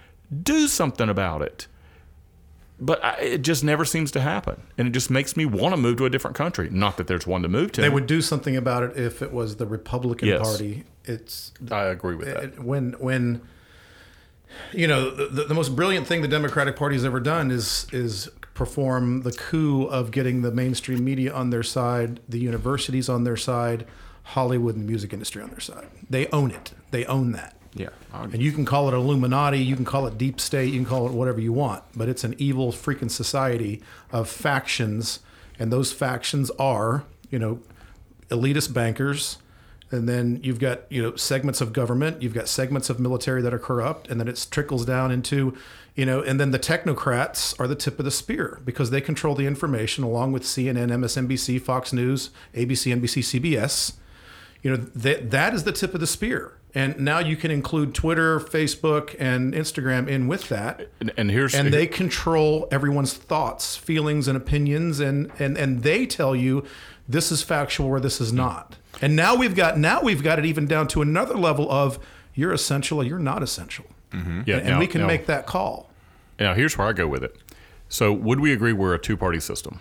do 0.44 0.68
something 0.68 1.10
about 1.10 1.42
it. 1.42 1.68
But 2.80 3.04
I, 3.04 3.16
it 3.22 3.42
just 3.42 3.64
never 3.64 3.86
seems 3.86 4.12
to 4.12 4.22
happen, 4.22 4.62
and 4.78 4.88
it 4.88 4.92
just 4.92 5.10
makes 5.10 5.36
me 5.36 5.46
want 5.46 5.74
to 5.74 5.78
move 5.78 5.98
to 5.98 6.06
a 6.06 6.10
different 6.12 6.36
country. 6.38 6.70
Not 6.70 6.98
that 6.98 7.08
there's 7.08 7.26
one 7.26 7.42
to 7.42 7.48
move 7.50 7.72
to. 7.74 7.82
They 7.82 7.90
would 7.90 8.06
do 8.06 8.22
something 8.22 8.56
about 8.56 8.84
it 8.84 8.96
if 8.98 9.22
it 9.24 9.34
was 9.34 9.56
the 9.56 9.66
Republican 9.66 10.28
Yes. 10.28 10.42
Party. 10.42 10.84
It's 11.04 11.52
I 11.72 11.86
agree 11.86 12.16
with 12.16 12.28
that. 12.28 12.64
when 12.64 12.94
when 13.00 13.42
you 14.74 14.88
know 14.88 15.10
the, 15.10 15.44
the 15.44 15.54
most 15.54 15.76
brilliant 15.76 16.08
thing 16.08 16.22
the 16.22 16.28
Democratic 16.28 16.76
Party 16.76 16.96
has 16.96 17.06
ever 17.06 17.20
done 17.20 17.52
is 17.52 17.88
is 17.92 18.30
perform 18.54 19.22
the 19.22 19.32
coup 19.32 19.84
of 19.86 20.12
getting 20.12 20.42
the 20.42 20.52
mainstream 20.52 21.04
media 21.04 21.32
on 21.32 21.52
their 21.52 21.64
side, 21.64 22.20
the 22.28 22.40
universities 22.40 23.08
on 23.08 23.24
their 23.24 23.38
side, 23.38 23.86
Hollywood 24.24 24.76
and 24.76 24.84
the 24.84 24.90
music 24.90 25.14
industry 25.14 25.44
on 25.44 25.50
their 25.50 25.60
side. 25.60 25.88
They 26.10 26.28
own 26.28 26.52
it. 26.52 26.72
They 26.90 27.06
own 27.06 27.34
that. 27.34 27.56
Yeah. 27.76 27.90
And 28.12 28.42
you 28.42 28.52
can 28.52 28.66
call 28.66 28.88
it 28.90 28.96
Illuminati, 28.96 29.60
you 29.60 29.76
can 29.76 29.86
call 29.86 30.08
it 30.08 30.18
deep 30.18 30.40
state, 30.40 30.74
you 30.74 30.80
can 30.80 30.90
call 30.90 31.06
it 31.06 31.14
whatever 31.14 31.40
you 31.40 31.54
want, 31.54 31.84
but 31.96 32.10
it's 32.10 32.24
an 32.24 32.34
evil 32.40 32.72
freaking 32.72 33.12
society 33.12 33.84
of 34.12 34.28
factions, 34.28 35.20
and 35.60 35.72
those 35.72 35.94
factions 35.94 36.50
are, 36.58 37.04
you 37.30 37.38
know, 37.38 37.60
elitist 38.30 38.74
bankers, 38.74 39.38
and 39.92 40.08
then 40.08 40.40
you've 40.44 40.60
got 40.60 40.82
you 40.90 41.02
know 41.02 41.16
segments 41.16 41.62
of 41.62 41.74
government, 41.74 42.22
you've 42.22 42.34
got 42.34 42.48
segments 42.48 42.90
of 42.90 43.00
military 43.00 43.42
that 43.42 43.54
are 43.54 43.60
corrupt, 43.60 44.10
and 44.10 44.20
then 44.20 44.28
it 44.28 44.48
trickles 44.52 44.86
down 44.86 45.12
into, 45.12 45.58
you 45.96 46.06
know, 46.06 46.22
and 46.22 46.40
then 46.40 46.52
the 46.52 46.60
technocrats 46.60 47.60
are 47.60 47.68
the 47.68 47.76
tip 47.76 48.00
of 48.00 48.06
the 48.06 48.12
spear 48.12 48.60
because 48.66 48.90
they 48.90 49.02
control 49.02 49.36
the 49.36 49.46
information 49.46 50.04
along 50.04 50.32
with 50.32 50.44
CNN, 50.44 50.90
MSNBC, 50.90 51.62
Fox 51.62 51.94
News, 51.94 52.30
ABC, 52.54 52.96
NBC, 52.96 53.42
CBS 53.42 53.94
you 54.68 54.72
know 54.72 54.78
that 54.96 55.32
that 55.32 55.54
is 55.54 55.64
the 55.64 55.72
tip 55.72 55.94
of 55.94 56.00
the 56.00 56.08
spear. 56.08 56.54
And 56.74 57.00
now 57.00 57.20
you 57.20 57.38
can 57.38 57.50
include 57.50 57.96
twitter 57.96 58.40
facebook 58.40 59.16
and 59.18 59.54
instagram 59.54 60.08
in 60.08 60.28
with 60.28 60.50
that. 60.50 60.90
And, 61.00 61.14
and 61.16 61.32
here's 61.32 61.56
and 61.56 61.74
they 61.74 61.88
control 61.88 62.68
everyone's 62.72 63.14
thoughts 63.14 63.76
feelings 63.76 64.28
and 64.28 64.36
opinions 64.36 65.00
and 65.00 65.32
and 65.40 65.58
and 65.58 65.84
they 65.84 66.06
tell 66.06 66.36
you 66.36 66.66
this 67.08 67.32
is 67.32 67.42
factual 67.42 67.88
or 67.88 68.00
this 68.00 68.20
is 68.20 68.34
not 68.34 68.76
and 69.02 69.16
now 69.16 69.36
we've 69.36 69.56
got 69.56 69.78
now 69.78 70.02
we've 70.02 70.24
got 70.24 70.40
it 70.40 70.46
even 70.46 70.66
down 70.68 70.88
to 70.88 71.02
another 71.02 71.36
level 71.36 71.72
of 71.72 72.00
you're 72.34 72.54
essential 72.54 73.00
or 73.00 73.04
you're 73.04 73.20
not 73.20 73.42
essential 73.44 73.86
mm-hmm. 74.12 74.42
yeah, 74.46 74.58
and 74.58 74.68
now- 74.68 74.80
we 74.80 74.88
can 74.88 75.02
now- 75.02 75.08
make 75.08 75.26
that 75.26 75.46
call 75.46 75.90
Now 76.40 76.54
here's 76.54 76.78
where 76.78 76.88
I 76.88 76.94
go 76.94 77.08
with 77.08 77.24
it. 77.24 77.36
So 77.90 78.12
would 78.12 78.40
we 78.42 78.52
agree 78.54 78.74
we're 78.74 78.94
a 78.94 79.00
two-party 79.00 79.40
system? 79.40 79.80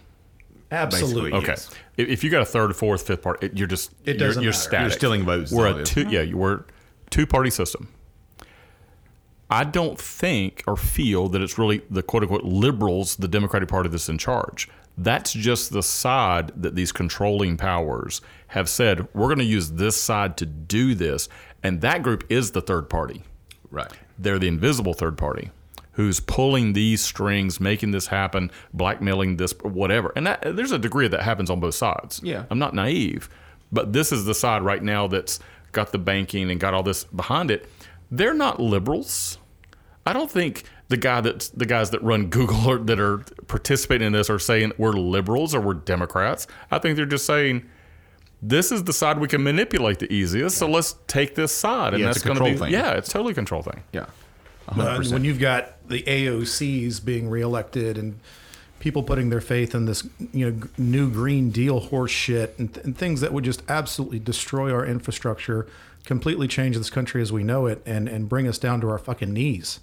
absolutely 0.70 1.30
Basically, 1.32 1.52
Okay. 1.52 1.52
Yes. 1.52 1.70
If, 1.96 2.08
if 2.08 2.24
you 2.24 2.30
got 2.30 2.42
a 2.42 2.44
third, 2.46 2.74
fourth, 2.76 3.06
fifth 3.06 3.22
part, 3.22 3.42
it, 3.42 3.56
you're 3.58 3.66
just 3.66 3.92
It 4.04 4.18
you're, 4.18 4.28
doesn't 4.28 4.42
you're 4.42 4.52
matter. 4.52 4.60
static. 4.62 4.84
You're 4.84 4.98
stealing 4.98 5.24
votes, 5.24 5.50
We're 5.52 5.80
a 5.80 5.82
two. 5.84 6.08
Yeah, 6.08 6.22
you- 6.22 6.36
we're 6.36 6.64
two-party 7.10 7.50
system. 7.50 7.88
I 9.50 9.64
don't 9.64 9.98
think 9.98 10.62
or 10.66 10.76
feel 10.76 11.28
that 11.28 11.40
it's 11.40 11.56
really 11.58 11.82
the 11.90 12.02
quote 12.02 12.22
unquote 12.24 12.44
liberals, 12.44 13.16
the 13.16 13.28
Democratic 13.28 13.68
Party 13.68 13.88
that's 13.88 14.08
in 14.08 14.18
charge. 14.18 14.68
That's 14.98 15.32
just 15.32 15.72
the 15.72 15.82
side 15.82 16.50
that 16.56 16.74
these 16.74 16.90
controlling 16.90 17.56
powers 17.56 18.20
have 18.48 18.68
said, 18.68 19.08
we're 19.14 19.26
going 19.26 19.38
to 19.38 19.44
use 19.44 19.72
this 19.72 20.00
side 20.00 20.36
to 20.38 20.46
do 20.46 20.94
this. 20.94 21.28
And 21.62 21.80
that 21.80 22.02
group 22.02 22.24
is 22.28 22.52
the 22.52 22.60
third 22.60 22.88
party. 22.88 23.22
Right. 23.70 23.92
They're 24.18 24.38
the 24.38 24.48
invisible 24.48 24.94
third 24.94 25.18
party 25.18 25.50
who's 25.92 26.20
pulling 26.20 26.74
these 26.74 27.02
strings, 27.02 27.58
making 27.58 27.90
this 27.90 28.06
happen, 28.06 28.50
blackmailing 28.74 29.38
this, 29.38 29.52
whatever. 29.62 30.12
And 30.14 30.26
that, 30.26 30.56
there's 30.56 30.72
a 30.72 30.78
degree 30.78 31.06
of 31.06 31.10
that 31.12 31.22
happens 31.22 31.48
on 31.48 31.58
both 31.58 31.74
sides. 31.74 32.20
Yeah. 32.22 32.44
I'm 32.50 32.58
not 32.58 32.74
naive, 32.74 33.30
but 33.72 33.94
this 33.94 34.12
is 34.12 34.26
the 34.26 34.34
side 34.34 34.62
right 34.62 34.82
now 34.82 35.06
that's 35.06 35.40
got 35.72 35.92
the 35.92 35.98
banking 35.98 36.50
and 36.50 36.60
got 36.60 36.74
all 36.74 36.82
this 36.82 37.04
behind 37.04 37.50
it. 37.50 37.68
They're 38.10 38.34
not 38.34 38.60
liberals. 38.60 39.38
I 40.04 40.12
don't 40.12 40.30
think 40.30 40.64
the 40.88 40.96
guy 40.96 41.20
that 41.22 41.50
the 41.54 41.66
guys 41.66 41.90
that 41.90 42.02
run 42.02 42.26
Google 42.26 42.70
or 42.70 42.78
that 42.78 43.00
are 43.00 43.18
participating 43.48 44.08
in 44.08 44.12
this 44.12 44.30
are 44.30 44.38
saying 44.38 44.72
we're 44.78 44.92
liberals 44.92 45.54
or 45.54 45.60
we're 45.60 45.74
Democrats. 45.74 46.46
I 46.70 46.78
think 46.78 46.96
they're 46.96 47.06
just 47.06 47.26
saying 47.26 47.68
this 48.42 48.70
is 48.72 48.84
the 48.84 48.92
side 48.92 49.18
we 49.18 49.28
can 49.28 49.42
manipulate 49.42 49.98
the 49.98 50.12
easiest. 50.12 50.58
So 50.58 50.68
let's 50.68 50.96
take 51.06 51.34
this 51.34 51.52
side, 51.54 51.94
and 51.94 52.00
Yeah, 52.00 52.06
that's 52.08 52.22
a 52.22 52.26
going 52.26 52.38
to 52.38 52.44
be 52.44 52.56
thing. 52.56 52.72
yeah, 52.72 52.92
it's 52.92 53.08
totally 53.10 53.32
a 53.32 53.34
control 53.34 53.62
thing. 53.62 53.82
Yeah. 53.92 54.06
Uh, 54.68 55.02
when 55.10 55.24
you've 55.24 55.38
got 55.38 55.74
the 55.88 56.02
AOCs 56.02 57.04
being 57.04 57.28
reelected 57.30 57.96
and 57.96 58.18
people 58.80 59.02
putting 59.02 59.30
their 59.30 59.40
faith 59.40 59.74
in 59.74 59.86
this, 59.86 60.06
you 60.32 60.50
know, 60.50 60.60
new 60.76 61.08
Green 61.10 61.50
Deal 61.50 61.78
horse 61.80 62.10
shit 62.10 62.54
and, 62.58 62.74
th- 62.74 62.84
and 62.84 62.98
things 62.98 63.20
that 63.20 63.32
would 63.32 63.44
just 63.44 63.62
absolutely 63.68 64.18
destroy 64.18 64.72
our 64.72 64.84
infrastructure, 64.84 65.66
completely 66.04 66.48
change 66.48 66.76
this 66.76 66.90
country 66.90 67.22
as 67.22 67.32
we 67.32 67.42
know 67.44 67.66
it, 67.66 67.80
and 67.86 68.08
and 68.08 68.28
bring 68.28 68.46
us 68.48 68.58
down 68.58 68.80
to 68.80 68.88
our 68.90 68.98
fucking 68.98 69.32
knees. 69.32 69.78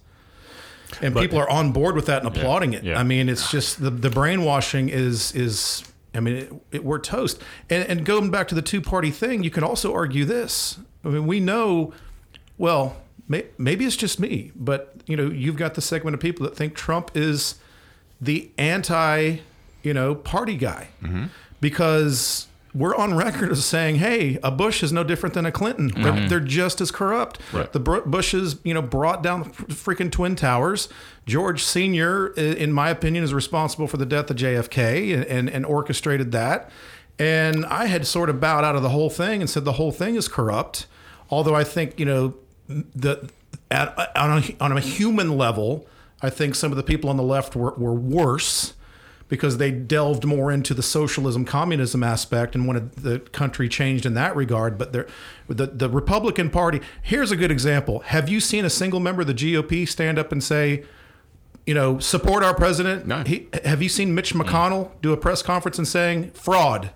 And 1.01 1.15
people 1.15 1.39
are 1.39 1.49
on 1.49 1.71
board 1.71 1.95
with 1.95 2.05
that 2.07 2.23
and 2.23 2.27
applauding 2.37 2.73
it. 2.73 2.83
yeah. 2.83 2.99
I 2.99 3.03
mean, 3.03 3.29
it's 3.29 3.49
just 3.49 3.81
the 3.81 3.89
the 3.89 4.09
brainwashing 4.09 4.89
is 4.89 5.31
is. 5.33 5.83
I 6.13 6.19
mean, 6.19 6.35
it, 6.35 6.53
it, 6.71 6.83
we're 6.83 6.99
toast. 6.99 7.41
And, 7.69 7.87
and 7.89 8.05
going 8.05 8.29
back 8.31 8.47
to 8.49 8.55
the 8.55 8.61
two 8.61 8.81
party 8.81 9.11
thing, 9.11 9.43
you 9.43 9.49
can 9.49 9.63
also 9.63 9.93
argue 9.93 10.25
this. 10.25 10.77
I 11.03 11.09
mean, 11.09 11.25
we 11.25 11.39
know 11.39 11.93
well, 12.57 12.95
may, 13.27 13.45
maybe 13.57 13.85
it's 13.85 13.95
just 13.95 14.19
me, 14.19 14.51
but 14.55 14.95
you 15.07 15.17
know, 15.17 15.27
you've 15.27 15.57
got 15.57 15.73
the 15.75 15.81
segment 15.81 16.13
of 16.13 16.19
people 16.19 16.45
that 16.45 16.55
think 16.55 16.75
Trump 16.75 17.11
is 17.15 17.55
the 18.21 18.49
anti, 18.57 19.37
you 19.81 19.93
know, 19.93 20.15
party 20.15 20.55
guy 20.55 20.89
mm-hmm. 21.01 21.25
because 21.59 22.47
we're 22.75 22.95
on 22.95 23.13
record 23.15 23.51
as 23.51 23.65
saying, 23.65 23.95
"Hey, 23.95 24.39
a 24.43 24.49
Bush 24.49 24.81
is 24.81 24.91
no 24.91 25.03
different 25.03 25.35
than 25.35 25.45
a 25.45 25.51
Clinton. 25.51 25.89
They're, 25.89 26.11
mm-hmm. 26.11 26.27
they're 26.27 26.39
just 26.39 26.81
as 26.81 26.91
corrupt." 26.91 27.39
Right. 27.51 27.71
The 27.71 27.79
Bushes, 27.79 28.57
you 28.63 28.73
know, 28.73 28.81
brought 28.81 29.21
down 29.21 29.43
the 29.43 29.49
freaking 29.73 30.11
twin 30.11 30.35
towers. 30.35 30.89
George 31.25 31.63
Senior, 31.63 32.27
in 32.27 32.73
my 32.73 32.89
opinion, 32.89 33.23
is 33.23 33.33
responsible 33.33 33.87
for 33.87 33.97
the 33.97 34.05
death 34.05 34.29
of 34.29 34.37
JFK 34.37 35.13
and, 35.13 35.25
and, 35.25 35.49
and 35.49 35.65
orchestrated 35.65 36.31
that. 36.31 36.69
And 37.19 37.65
I 37.67 37.85
had 37.85 38.07
sort 38.07 38.29
of 38.29 38.39
bowed 38.39 38.63
out 38.63 38.75
of 38.75 38.81
the 38.81 38.89
whole 38.89 39.09
thing 39.09 39.41
and 39.41 39.49
said 39.49 39.65
the 39.65 39.73
whole 39.73 39.91
thing 39.91 40.15
is 40.15 40.27
corrupt. 40.27 40.87
Although 41.29 41.55
I 41.55 41.63
think 41.63 41.99
you 41.99 42.05
know 42.05 42.33
the 42.67 43.29
at, 43.69 44.17
on 44.17 44.43
a, 44.43 44.63
on 44.63 44.75
a 44.75 44.79
human 44.79 45.37
level, 45.37 45.85
I 46.21 46.29
think 46.29 46.55
some 46.55 46.71
of 46.71 46.77
the 46.77 46.83
people 46.83 47.09
on 47.09 47.17
the 47.17 47.23
left 47.23 47.55
were, 47.55 47.73
were 47.73 47.93
worse 47.93 48.73
because 49.33 49.57
they 49.57 49.71
delved 49.71 50.25
more 50.25 50.51
into 50.51 50.75
the 50.75 50.83
socialism 50.83 51.43
communism 51.43 52.03
aspect 52.03 52.53
and 52.53 52.67
wanted 52.67 52.91
the 52.91 53.17
country 53.17 53.67
changed 53.67 54.05
in 54.05 54.13
that 54.13 54.35
regard. 54.35 54.77
But 54.77 54.93
the 54.93 55.07
the 55.47 55.89
Republican 55.89 56.51
Party 56.51 56.81
here's 57.01 57.31
a 57.31 57.35
good 57.35 57.49
example. 57.49 58.01
Have 58.01 58.29
you 58.29 58.39
seen 58.39 58.63
a 58.63 58.69
single 58.69 58.99
member 58.99 59.21
of 59.21 59.27
the 59.27 59.33
GOP 59.33 59.87
stand 59.87 60.19
up 60.19 60.31
and 60.31 60.43
say 60.43 60.83
you 61.65 61.73
know 61.73 61.97
support 61.97 62.43
our 62.43 62.53
president? 62.53 63.07
No. 63.07 63.23
he, 63.23 63.47
have 63.65 63.81
you 63.81 63.89
seen 63.89 64.13
Mitch 64.13 64.35
McConnell 64.35 64.91
do 65.01 65.13
a 65.13 65.17
press 65.17 65.41
conference 65.41 65.79
and 65.79 65.87
saying 65.87 66.29
fraud. 66.31 66.91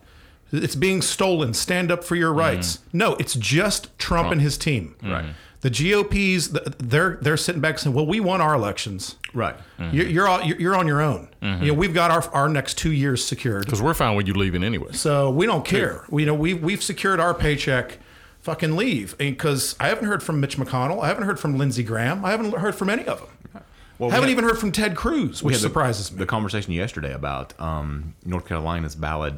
It's 0.51 0.75
being 0.75 1.01
stolen. 1.01 1.55
Stand 1.55 1.91
up 1.91 2.03
for 2.03 2.15
your 2.15 2.31
rights. 2.31 2.77
Mm. 2.77 2.81
No 2.93 3.15
it's 3.15 3.33
just 3.33 3.97
Trump, 3.97 4.31
and 4.31 4.41
his 4.41 4.59
team. 4.59 4.95
Right. 5.01 5.25
The 5.61 5.69
GOP's 5.69 6.49
they're 6.77 7.17
they're 7.21 7.37
sitting 7.37 7.61
back 7.61 7.79
saying 7.79 7.95
well 7.95 8.05
we 8.05 8.19
won 8.19 8.41
our 8.41 8.53
elections 8.53 9.15
Right. 9.33 9.55
you're 9.91 10.07
you're, 10.07 10.27
all, 10.27 10.43
you're 10.43 10.75
on 10.75 10.87
your 10.87 11.01
own. 11.01 11.29
You 11.41 11.67
know, 11.67 11.73
we've 11.73 11.93
got 11.93 12.09
our 12.11 12.23
our 12.33 12.49
next 12.49 12.77
two 12.77 12.91
years 12.91 13.23
secured, 13.23 13.65
Because 13.65 13.81
we're 13.81 13.93
fine 13.93 14.15
with 14.15 14.27
you 14.27 14.33
leaving 14.33 14.63
anyway. 14.63 14.91
so 14.93 15.29
we 15.29 15.45
don't 15.45 15.63
care. 15.65 16.03
We, 16.09 16.23
you 16.23 16.25
know, 16.27 16.33
we 16.33 16.53
we've 16.55 16.81
secured 16.81 17.19
our 17.19 17.33
paycheck. 17.33 17.99
Fucking 18.41 18.77
leave, 18.77 19.17
because 19.17 19.75
I 19.77 19.89
haven't 19.89 20.05
heard 20.05 20.23
from 20.23 20.39
Mitch 20.39 20.55
McConnell. 20.57 21.03
I 21.03 21.07
haven't 21.09 21.23
heard 21.25 21.37
from 21.37 21.57
Lindsey 21.57 21.83
Graham. 21.83 22.23
I 22.23 22.31
haven't 22.31 22.55
heard 22.55 22.75
from 22.75 22.89
any 22.89 23.03
of 23.05 23.19
them. 23.19 23.61
Well, 23.99 24.09
I 24.09 24.13
haven't 24.13 24.27
we 24.27 24.31
even 24.31 24.45
heard 24.45 24.57
from 24.57 24.71
Ted 24.71 24.95
Cruz, 24.95 25.43
we 25.43 25.47
which 25.47 25.55
had 25.55 25.63
the- 25.63 25.67
surprises 25.67 26.11
me. 26.13 26.19
The 26.19 26.25
conversation 26.27 26.71
yesterday 26.71 27.11
about 27.13 27.59
um, 27.59 28.15
North 28.23 28.45
Carolina's 28.47 28.95
ballot 28.95 29.33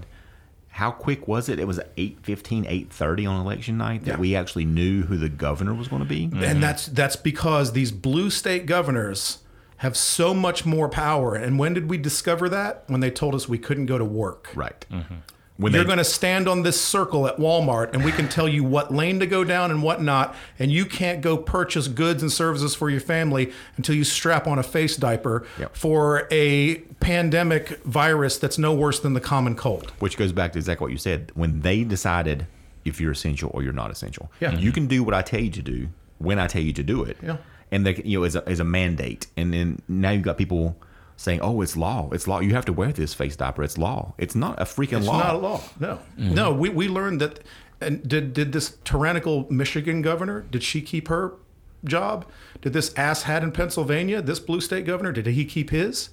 how 0.80 0.92
quick 0.92 1.28
was 1.28 1.50
it? 1.50 1.60
It 1.60 1.68
was 1.68 1.80
8.15, 1.98 2.88
8.30 2.90 3.30
on 3.30 3.42
election 3.46 3.78
night 3.78 4.06
that 4.06 4.12
Yeah. 4.16 4.18
we 4.20 4.36
actually 4.36 4.66
knew 4.66 5.04
who 5.04 5.18
the 5.18 5.30
governor 5.30 5.74
was 5.74 5.88
going 5.88 6.02
to 6.02 6.08
be. 6.08 6.24
and 6.34 6.64
that's 6.64 6.86
that's 6.88 7.16
because 7.16 7.74
these 7.74 7.92
blue 7.92 8.30
state 8.30 8.66
governors 8.66 9.40
have 9.78 9.96
so 9.96 10.34
much 10.34 10.66
more 10.66 10.90
power. 10.90 11.36
And 11.36 11.58
when 11.60 11.74
did 11.74 11.90
we 11.90 11.98
discover 11.98 12.50
that? 12.50 12.84
When 12.88 13.00
they 13.02 13.12
told 13.12 13.34
us 13.36 13.48
we 13.48 13.58
couldn't 13.58 13.86
go 13.86 13.98
to 13.98 14.06
work. 14.06 14.50
Right. 14.56 14.86
Mm-hmm. 14.92 15.16
When 15.60 15.74
You're 15.74 15.84
they- 15.84 15.88
going 15.88 15.98
to 15.98 16.06
stand 16.06 16.48
on 16.48 16.64
this 16.64 16.80
circle 16.80 17.28
at 17.28 17.36
Walmart, 17.38 17.94
and 17.94 18.06
we 18.06 18.14
can 18.14 18.30
tell 18.30 18.48
you 18.48 18.64
what 18.64 18.94
lane 18.94 19.20
to 19.20 19.28
go 19.28 19.44
down 19.44 19.72
and 19.72 19.84
what 19.84 20.02
not. 20.02 20.34
And 20.58 20.72
you 20.72 20.86
can't 20.86 21.20
go 21.20 21.36
purchase 21.36 21.90
goods 21.90 22.22
and 22.24 22.32
services 22.32 22.76
for 22.76 22.90
your 22.90 23.02
family 23.02 23.52
until 23.76 23.94
you 23.94 24.06
strap 24.06 24.48
on 24.48 24.58
a 24.58 24.64
face 24.64 24.96
diaper 24.96 25.46
Yep. 25.60 25.76
for 25.76 26.28
a 26.32 26.76
pandemic 27.02 27.84
virus 27.84 28.38
that's 28.38 28.58
no 28.58 28.74
worse 28.74 29.02
than 29.02 29.14
the 29.14 29.20
common 29.20 29.56
cold. 29.56 29.92
which 30.00 30.16
goes 30.16 30.32
back 30.32 30.54
to 30.54 30.60
exactly 30.60 30.86
what 30.86 30.92
you 30.94 30.98
said. 30.98 31.30
When 31.36 31.60
they 31.60 31.84
decided 31.84 32.48
if 32.86 33.02
you're 33.02 33.12
essential 33.12 33.52
or 33.54 33.62
you're 33.62 33.74
not 33.74 33.92
essential, 33.92 34.32
Yeah. 34.40 34.54
you 34.58 34.72
can 34.72 34.88
do 34.88 35.04
what 35.04 35.14
I 35.14 35.22
tell 35.22 35.42
you 35.42 35.50
to 35.52 35.62
do 35.62 35.90
when 36.20 36.40
I 36.40 36.48
tell 36.48 36.62
you 36.62 36.72
to 36.72 36.84
do 36.84 37.04
it. 37.04 37.18
Yeah. 37.22 37.36
And 37.70 37.86
they, 37.86 38.02
you 38.06 38.20
know, 38.20 38.24
as 38.24 38.38
a, 38.38 38.48
as 38.48 38.62
a 38.62 38.64
mandate, 38.64 39.28
and 39.36 39.54
then 39.54 39.82
now 39.90 40.12
you've 40.12 40.24
got 40.24 40.38
people 40.38 40.78
saying, 41.20 41.42
"Oh, 41.42 41.62
it's 41.62 41.76
law. 41.76 42.10
It's 42.14 42.28
law. 42.28 42.40
You 42.40 42.54
have 42.54 42.66
to 42.66 42.74
wear 42.74 42.94
this 42.94 43.14
face 43.14 43.36
diaper. 43.36 43.62
It's 43.62 43.78
law. 43.78 44.14
It's 44.18 44.36
not 44.36 44.60
a 44.62 44.64
freaking 44.64 45.00
It's 45.00 45.08
law. 45.08 45.18
It's 45.18 45.26
not 45.26 45.36
a 45.36 45.38
law. 45.38 45.62
No, 45.80 46.00
mm-hmm. 46.18 46.34
no. 46.34 46.54
We, 46.54 46.70
we 46.70 46.88
learned 46.88 47.20
that. 47.20 47.42
And 47.82 48.08
did 48.08 48.34
did 48.34 48.54
this 48.54 48.78
tyrannical 48.86 49.46
Michigan 49.52 50.02
governor? 50.02 50.46
Did 50.50 50.64
she 50.64 50.82
keep 50.82 51.10
her 51.10 51.34
job? 51.84 52.26
Did 52.62 52.74
this 52.74 52.92
asshat 52.92 53.44
in 53.44 53.52
Pennsylvania, 53.52 54.22
this 54.22 54.40
blue 54.40 54.62
state 54.62 54.86
governor, 54.86 55.12
did 55.12 55.26
he 55.26 55.44
keep 55.44 55.70
his? 55.72 56.10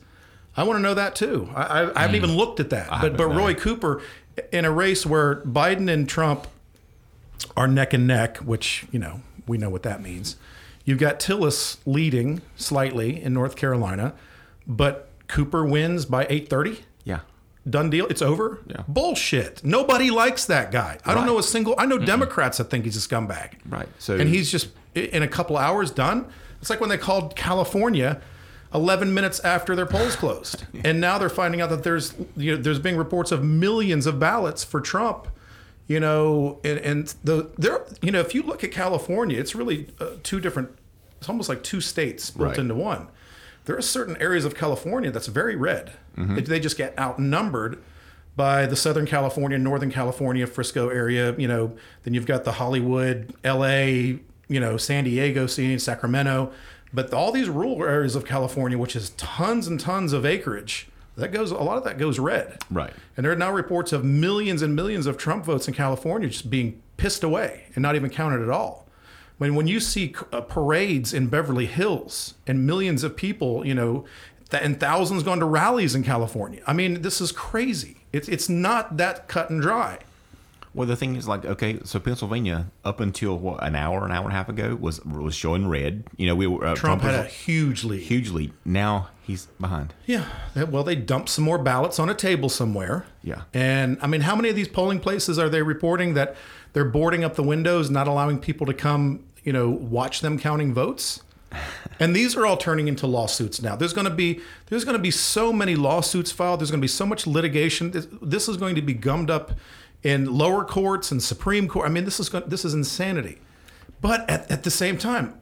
I 0.57 0.65
want 0.65 0.79
to 0.79 0.83
know 0.83 0.95
that 0.95 1.15
too. 1.15 1.49
I, 1.55 1.63
I, 1.63 1.99
I 1.99 2.01
haven't 2.03 2.15
mm. 2.15 2.25
even 2.25 2.37
looked 2.37 2.61
at 2.61 2.71
that. 2.71 2.89
But 3.01 3.17
but 3.17 3.29
Roy. 3.29 3.55
Cooper, 3.55 4.03
in 4.51 4.65
a 4.65 4.71
race 4.71 5.07
where 5.07 5.37
Biden 5.43 5.89
and 5.93 6.09
Trump 6.09 6.49
are 7.57 7.69
neck 7.69 7.93
and 7.93 8.07
neck, 8.07 8.39
which 8.39 8.87
you 8.91 8.99
know 8.99 9.21
we 9.47 9.57
know 9.57 9.71
what 9.71 9.83
that 9.85 10.03
means. 10.03 10.37
You've 10.85 10.99
got 10.99 11.21
Tillis 11.21 11.79
leading 11.85 12.43
slightly 12.57 13.21
in 13.21 13.35
North 13.35 13.57
Carolina, 13.57 14.15
but 14.67 15.09
Cooper 15.29 15.65
wins 15.65 16.05
by 16.07 16.27
eight 16.31 16.49
thirty 16.49 16.81
Yeah. 17.05 17.21
done 17.69 17.91
deal. 17.91 18.07
It's 18.07 18.23
over. 18.23 18.61
Yeah. 18.67 18.83
Bullshit. 18.89 19.65
Nobody 19.65 20.11
likes 20.11 20.45
that 20.47 20.71
guy. 20.71 20.99
I 21.05 21.15
don't 21.15 21.27
know 21.27 21.39
a 21.39 21.43
single. 21.43 21.75
I 21.79 21.87
know 21.87 21.99
Democrats 21.99 22.59
that 22.59 22.65
think 22.71 22.85
he's 22.85 22.97
a 22.97 23.09
scumbag. 23.09 23.55
Right. 23.69 23.89
So- 23.99 24.17
and 24.17 24.29
he's 24.29 24.51
just 24.51 24.69
in 24.95 25.23
a 25.23 25.29
couple 25.29 25.57
hours 25.57 25.91
done. 25.91 26.27
It's 26.61 26.71
like 26.71 26.81
when 26.81 26.89
they 26.91 26.99
called 26.99 27.37
California. 27.37 28.21
11 28.75 29.15
minutes 29.15 29.39
after 29.41 29.75
their 29.77 29.87
polls 29.87 30.17
closed. 30.17 30.65
And 30.85 31.01
now 31.01 31.17
they're 31.19 31.29
finding 31.31 31.61
out 31.61 31.71
that 31.71 31.83
there's 31.85 32.13
you 32.37 32.57
know, 32.57 32.61
there's 32.63 32.81
being 32.81 32.97
reports 32.97 33.31
of 33.33 33.43
millions 33.45 34.07
of 34.07 34.19
ballots 34.19 34.65
for 34.65 34.81
Trump. 34.81 35.29
You 35.87 36.01
know, 36.01 36.59
and, 36.65 36.79
and 36.81 37.15
the 37.23 37.51
there 37.57 37.85
you 38.03 38.11
know, 38.11 38.19
if 38.21 38.35
you 38.35 38.43
look 38.43 38.65
at 38.65 38.73
California, 38.73 39.39
it's 39.39 39.55
really 39.55 39.87
uh, 40.01 40.07
two 40.25 40.41
different 40.41 40.71
it's 41.19 41.29
almost 41.29 41.49
like 41.49 41.63
two 41.63 41.81
states 41.81 42.31
built 42.31 42.49
Right. 42.51 42.59
into 42.59 42.75
one. 42.75 43.07
There 43.67 43.77
are 43.77 43.83
certain 43.83 44.17
areas 44.19 44.45
of 44.45 44.55
California 44.55 45.11
that's 45.11 45.27
very 45.27 45.55
red. 45.57 45.93
They, 46.17 46.41
they 46.41 46.61
just 46.61 46.79
get 46.79 46.99
outnumbered 46.99 47.83
by 48.37 48.67
the 48.67 48.77
Southern 48.77 49.07
California, 49.07 49.59
Northern 49.59 49.91
California, 49.91 50.47
Frisco 50.47 50.89
area. 50.89 51.35
You 51.37 51.49
know, 51.49 51.77
then 52.05 52.15
you've 52.15 52.27
got 52.27 52.45
the 52.45 52.53
Hollywood, 52.53 53.35
L.A., 53.45 54.21
you 54.49 54.61
know, 54.61 54.77
San 54.77 55.05
Diego 55.05 55.47
scene, 55.47 55.79
Sacramento, 55.79 56.53
but 56.93 57.13
all 57.13 57.33
these 57.33 57.49
rural 57.49 57.83
areas 57.83 58.15
of 58.15 58.25
California, 58.25 58.79
which 58.79 58.95
is 58.95 59.11
tons 59.11 59.67
and 59.67 59.81
tons 59.81 60.13
of 60.13 60.25
acreage, 60.25 60.89
that 61.17 61.33
goes 61.33 61.51
a 61.51 61.57
lot 61.57 61.79
of 61.79 61.85
that 61.85 61.99
goes 61.99 62.19
red. 62.19 62.59
Right. 62.71 62.93
And 63.17 63.25
there 63.25 63.33
are 63.33 63.37
now 63.37 63.51
reports 63.51 63.93
of 63.93 64.05
millions 64.05 64.63
and 64.63 64.77
millions 64.77 65.07
of 65.07 65.17
Trump 65.17 65.45
votes 65.45 65.67
in 65.67 65.75
California 65.75 66.29
just 66.29 66.51
being 66.51 66.81
pissed 66.97 67.25
away 67.25 67.67
and 67.75 67.83
not 67.83 67.97
even 67.97 68.11
counted 68.11 68.43
at 68.43 68.51
all. 68.51 68.86
When 69.39 69.55
when 69.55 69.67
you 69.67 69.81
see 69.81 70.15
uh, 70.33 70.41
parades 70.41 71.13
in 71.13 71.29
Beverly 71.29 71.67
Hills 71.67 72.35
and 72.47 72.67
millions 72.67 73.05
of 73.05 73.17
people, 73.17 73.67
you 73.67 73.75
know, 73.75 74.05
th- 74.51 74.63
and 74.63 74.81
thousands 74.81 75.23
going 75.23 75.41
to 75.41 75.47
rallies 75.47 75.95
in 75.95 76.03
California. 76.03 76.63
I 76.67 76.73
mean, 76.73 77.03
this 77.03 77.21
is 77.21 77.33
crazy. 77.33 77.99
It's 78.13 78.29
it's 78.29 78.49
not 78.49 78.97
that 78.97 79.29
cut 79.29 79.51
and 79.51 79.61
dry. 79.61 79.99
Well, 80.73 80.87
the 80.87 80.95
thing 80.95 81.17
is, 81.17 81.27
like, 81.27 81.47
okay, 81.47 81.79
so 81.85 81.99
Pennsylvania, 81.99 82.67
up 82.85 83.01
until 83.01 83.39
what 83.39 83.65
an 83.65 83.75
hour, 83.75 84.05
an 84.05 84.13
hour 84.13 84.25
and 84.25 84.33
a 84.33 84.37
half 84.37 84.51
ago, 84.51 84.77
was 84.79 85.03
was 85.07 85.35
showing 85.35 85.69
red. 85.69 86.05
You 86.19 86.27
know, 86.27 86.35
we 86.35 86.47
were 86.47 86.67
uh, 86.67 86.75
Trump, 86.75 87.01
had 87.01 87.15
a 87.15 87.23
was 87.23 87.33
huge 87.33 87.83
lead. 87.83 88.03
huge 88.03 88.29
lead. 88.29 88.53
Now 88.63 89.09
he's 89.23 89.47
behind. 89.59 89.95
Yeah. 90.05 90.27
Well, 90.55 90.85
they 90.85 90.95
dumped 90.95 91.31
some 91.31 91.45
more 91.45 91.57
ballots 91.57 91.99
on 91.99 92.11
a 92.11 92.15
table 92.15 92.51
somewhere. 92.51 93.07
Yeah. 93.23 93.43
And 93.55 93.97
I 94.03 94.07
mean, 94.07 94.21
how 94.21 94.37
many 94.37 94.51
of 94.51 94.57
these 94.57 94.69
polling 94.69 95.01
places 95.01 95.39
are 95.39 95.49
they 95.49 95.63
reporting 95.63 96.13
that 96.13 96.37
they're 96.77 96.85
boarding 96.85 97.25
up 97.25 97.37
the 97.37 97.43
windows, 97.43 97.89
not 97.89 98.07
allowing 98.07 98.39
people 98.39 98.67
to 98.67 98.75
come, 98.75 99.25
you 99.43 99.51
know, 99.51 99.71
watch 99.71 100.21
them 100.21 100.39
counting 100.39 100.75
votes? 100.75 101.23
And 101.99 102.15
these 102.15 102.37
are 102.37 102.45
all 102.45 102.59
turning 102.59 102.89
into 102.89 103.07
lawsuits 103.07 103.63
now. 103.63 103.75
There's 103.75 103.95
going 103.95 104.07
to 104.07 104.13
be 104.13 104.43
there's 104.67 104.85
going 104.85 104.99
to 104.99 105.03
be 105.03 105.11
so 105.11 105.51
many 105.51 105.75
lawsuits 105.75 106.31
filed. 106.31 106.61
There's 106.61 106.71
going 106.71 106.81
to 106.81 106.85
be 106.85 106.89
so 106.89 107.07
much 107.07 107.27
litigation. 107.27 107.93
This, 107.93 108.07
this 108.21 108.51
is 108.51 108.59
going 108.59 108.75
to 108.75 108.83
be 108.83 108.93
gummed 108.93 109.31
up 109.31 109.53
in 110.03 110.27
lower 110.27 110.63
courts 110.63 111.11
and 111.11 111.23
Supreme 111.23 111.69
Court. 111.69 111.87
I 111.87 111.89
mean, 111.89 112.05
this 112.05 112.21
is 112.21 112.29
going, 112.29 112.45
this 112.47 112.67
is 112.67 112.75
insanity. 112.75 113.39
But 114.03 114.29
at, 114.29 114.51
at 114.51 114.65
the 114.65 114.71
same 114.71 114.99
time, 114.99 115.41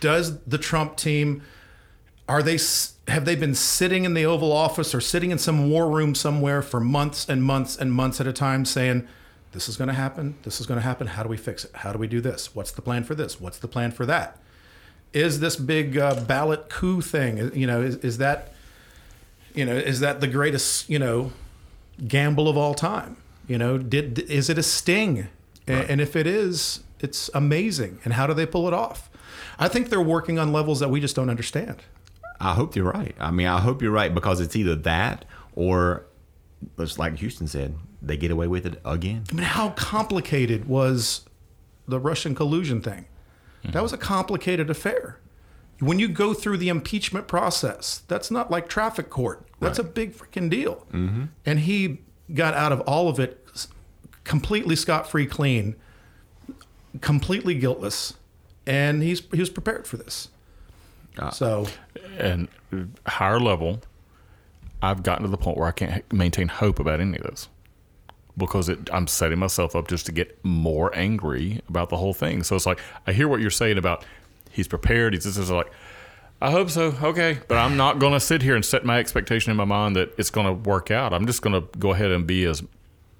does 0.00 0.40
the 0.44 0.56
Trump 0.56 0.96
team 0.96 1.42
are 2.26 2.42
they 2.42 2.58
have 3.08 3.26
they 3.26 3.36
been 3.36 3.54
sitting 3.54 4.06
in 4.06 4.14
the 4.14 4.24
Oval 4.24 4.52
Office 4.52 4.94
or 4.94 5.02
sitting 5.02 5.30
in 5.30 5.36
some 5.36 5.68
war 5.68 5.90
room 5.90 6.14
somewhere 6.14 6.62
for 6.62 6.80
months 6.80 7.28
and 7.28 7.44
months 7.44 7.76
and 7.76 7.92
months 7.92 8.18
at 8.18 8.26
a 8.26 8.32
time 8.32 8.64
saying 8.64 9.06
this 9.52 9.68
is 9.68 9.76
going 9.76 9.88
to 9.88 9.94
happen, 9.94 10.36
this 10.42 10.60
is 10.60 10.66
going 10.66 10.78
to 10.78 10.82
happen, 10.84 11.06
how 11.08 11.22
do 11.22 11.28
we 11.28 11.36
fix 11.36 11.64
it? 11.64 11.72
How 11.74 11.92
do 11.92 11.98
we 11.98 12.06
do 12.06 12.20
this? 12.20 12.54
What's 12.54 12.70
the 12.72 12.82
plan 12.82 13.04
for 13.04 13.14
this? 13.14 13.40
What's 13.40 13.58
the 13.58 13.68
plan 13.68 13.90
for 13.90 14.06
that? 14.06 14.38
Is 15.12 15.40
this 15.40 15.56
big 15.56 15.98
uh, 15.98 16.14
ballot 16.24 16.68
coup 16.68 17.00
thing, 17.00 17.50
you 17.54 17.66
know, 17.66 17.80
is, 17.82 17.96
is 17.96 18.18
that 18.18 18.52
you 19.54 19.64
know, 19.64 19.74
is 19.74 19.98
that 19.98 20.20
the 20.20 20.28
greatest, 20.28 20.88
you 20.88 20.98
know, 21.00 21.32
gamble 22.06 22.48
of 22.48 22.56
all 22.56 22.74
time? 22.74 23.16
You 23.48 23.58
know, 23.58 23.78
did 23.78 24.20
is 24.20 24.48
it 24.48 24.58
a 24.58 24.62
sting? 24.62 25.26
A- 25.66 25.72
And 25.90 26.00
if 26.00 26.14
it 26.14 26.26
is, 26.28 26.80
it's 27.00 27.28
amazing. 27.34 27.98
And 28.04 28.14
how 28.14 28.28
do 28.28 28.34
they 28.34 28.46
pull 28.46 28.68
it 28.68 28.74
off? 28.74 29.10
I 29.58 29.66
think 29.66 29.88
they're 29.88 30.00
working 30.00 30.38
on 30.38 30.52
levels 30.52 30.78
that 30.78 30.88
we 30.90 31.00
just 31.00 31.16
don't 31.16 31.28
understand. 31.30 31.82
I 32.40 32.54
hope 32.54 32.76
you're 32.76 32.90
right. 32.92 33.16
I 33.18 33.32
mean, 33.32 33.48
I 33.48 33.58
hope 33.58 33.82
you're 33.82 33.90
right 33.90 34.14
because 34.14 34.40
it's 34.40 34.54
either 34.54 34.76
that 34.76 35.24
or, 35.56 36.06
just 36.78 36.98
like 37.00 37.16
Houston 37.18 37.48
said, 37.48 37.74
they 38.02 38.16
get 38.16 38.30
away 38.30 38.46
with 38.46 38.66
it 38.66 38.80
again. 38.84 39.24
I 39.30 39.34
mean, 39.34 39.44
how 39.44 39.70
complicated 39.70 40.68
was 40.68 41.26
the 41.86 41.98
Russian 41.98 42.34
collusion 42.34 42.80
thing? 42.80 43.06
That 43.62 43.74
hmm. 43.74 43.82
was 43.82 43.92
a 43.92 43.98
complicated 43.98 44.70
affair. 44.70 45.18
When 45.80 45.98
you 45.98 46.08
go 46.08 46.34
through 46.34 46.58
the 46.58 46.68
impeachment 46.68 47.26
process, 47.26 48.02
that's 48.06 48.30
not 48.30 48.50
like 48.50 48.68
traffic 48.68 49.08
court. 49.08 49.46
That's 49.60 49.78
a 49.78 49.84
big 49.84 50.14
freaking 50.14 50.50
deal. 50.50 50.86
Mm-hmm. 50.92 51.24
And 51.44 51.60
he 51.60 51.98
got 52.32 52.54
out 52.54 52.72
of 52.72 52.80
all 52.82 53.08
of 53.08 53.18
it 53.18 53.46
completely 54.24 54.76
scot 54.76 55.10
free, 55.10 55.26
clean, 55.26 55.76
completely 57.00 57.54
guiltless, 57.54 58.14
and 58.66 59.02
he's 59.02 59.22
he 59.32 59.40
was 59.40 59.50
prepared 59.50 59.86
for 59.86 59.96
this. 59.96 60.28
Uh, 61.18 61.30
so 61.30 61.66
and 62.18 62.48
higher 63.06 63.40
level, 63.40 63.80
I've 64.82 65.02
gotten 65.02 65.24
to 65.24 65.30
the 65.30 65.36
point 65.36 65.58
where 65.58 65.68
I 65.68 65.72
can't 65.72 66.10
maintain 66.12 66.48
hope 66.48 66.78
about 66.78 67.00
any 67.00 67.18
of 67.18 67.24
this 67.24 67.48
because 68.40 68.68
it, 68.68 68.90
I'm 68.92 69.06
setting 69.06 69.38
myself 69.38 69.76
up 69.76 69.86
just 69.86 70.06
to 70.06 70.12
get 70.12 70.36
more 70.44 70.90
angry 70.96 71.60
about 71.68 71.88
the 71.90 71.96
whole 71.96 72.14
thing. 72.14 72.42
So 72.42 72.56
it's 72.56 72.66
like 72.66 72.80
I 73.06 73.12
hear 73.12 73.28
what 73.28 73.40
you're 73.40 73.50
saying 73.50 73.78
about 73.78 74.04
he's 74.50 74.66
prepared. 74.66 75.14
He's 75.14 75.24
just 75.24 75.38
is 75.38 75.50
like, 75.50 75.70
I 76.42 76.50
hope 76.50 76.70
so. 76.70 76.94
Okay, 77.02 77.38
but 77.48 77.58
I'm 77.58 77.76
not 77.76 77.98
going 77.98 78.14
to 78.14 78.20
sit 78.20 78.42
here 78.42 78.56
and 78.56 78.64
set 78.64 78.84
my 78.84 78.98
expectation 78.98 79.50
in 79.50 79.56
my 79.56 79.64
mind 79.64 79.94
that 79.96 80.12
it's 80.18 80.30
going 80.30 80.46
to 80.46 80.52
work 80.52 80.90
out. 80.90 81.12
I'm 81.12 81.26
just 81.26 81.42
going 81.42 81.52
to 81.60 81.78
go 81.78 81.92
ahead 81.92 82.10
and 82.10 82.26
be 82.26 82.44
as 82.44 82.62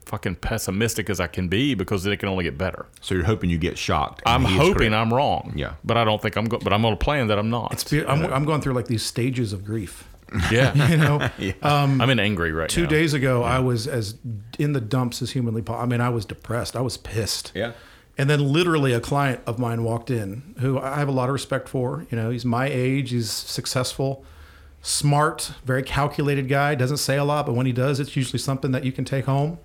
fucking 0.07 0.35
pessimistic 0.37 1.09
as 1.09 1.21
I 1.21 1.29
can 1.29 1.47
be 1.49 1.75
because 1.75 2.05
it 2.05 2.17
can 2.17 2.29
only 2.29 2.43
get 2.45 2.59
better. 2.59 2.87
So 3.01 3.15
you're 3.15 3.25
hoping 3.25 3.49
you 3.49 3.59
get 3.59 3.79
shocked. 3.79 4.23
I'm 4.27 4.45
hoping 4.45 4.75
correct. 4.75 4.95
I'm 4.95 5.15
wrong. 5.15 5.53
Yeah. 5.55 5.75
but 5.85 5.97
I 5.97 6.05
don't 6.05 6.21
think 6.21 6.37
I'm. 6.37 6.47
Go- 6.47 6.59
but 6.59 6.73
I'm 6.73 6.83
going 6.83 6.97
to 6.97 7.05
plan 7.05 7.29
that 7.29 7.39
I'm 7.39 7.51
not. 7.51 7.73
it's 7.73 7.85
be- 7.85 8.05
I'm, 8.05 8.25
I'm 8.33 8.45
going 8.45 8.61
through 8.61 8.73
like 8.75 8.87
these 8.87 9.05
stages 9.05 9.53
of 9.53 9.65
grief. 9.65 10.09
yeah. 10.51 10.75
You 10.89 10.97
know, 10.97 11.55
I'm 11.63 12.01
in 12.11 12.19
angry 12.21 12.53
right 12.53 12.69
two 12.69 12.83
now. 12.85 12.89
days 12.89 13.15
ago 13.15 13.43
I 13.43 13.59
was 13.59 13.87
as 13.87 14.15
in 14.59 14.73
the 14.73 14.81
dumps 14.81 15.23
as 15.23 15.31
humanly 15.33 15.63
possible. 15.63 15.83
I 15.83 15.87
mean, 15.87 16.01
I 16.01 16.09
was 16.11 16.25
depressed. 16.25 16.77
I 16.77 16.81
was 16.81 16.97
pissed. 16.97 17.53
Yeah. 17.55 17.73
And 18.19 18.29
then 18.29 18.53
literally 18.53 18.93
a 18.93 19.01
client 19.01 19.41
of 19.47 19.59
mine 19.59 19.83
walked 19.83 20.11
in 20.11 20.55
who 20.61 20.79
I 20.79 20.99
have 20.99 21.09
a 21.09 21.13
lot 21.13 21.29
of 21.29 21.33
respect 21.33 21.69
for. 21.69 22.07
You 22.11 22.17
know, 22.17 22.31
he's 22.31 22.45
my 22.45 22.67
age, 22.67 23.11
he's 23.11 23.31
successful, 23.31 24.25
smart, 24.83 25.53
very 25.65 25.83
calculated 25.83 26.49
guy, 26.49 26.75
doesn't 26.75 26.99
say 26.99 27.17
a 27.17 27.25
lot, 27.25 27.47
but 27.47 27.55
when 27.55 27.67
he 27.67 27.73
does, 27.73 27.99
it's 27.99 28.15
usually 28.17 28.39
something 28.39 28.73
that 28.73 28.85
you 28.85 28.93
can 28.93 29.05
take 29.07 29.25
home. 29.25 29.59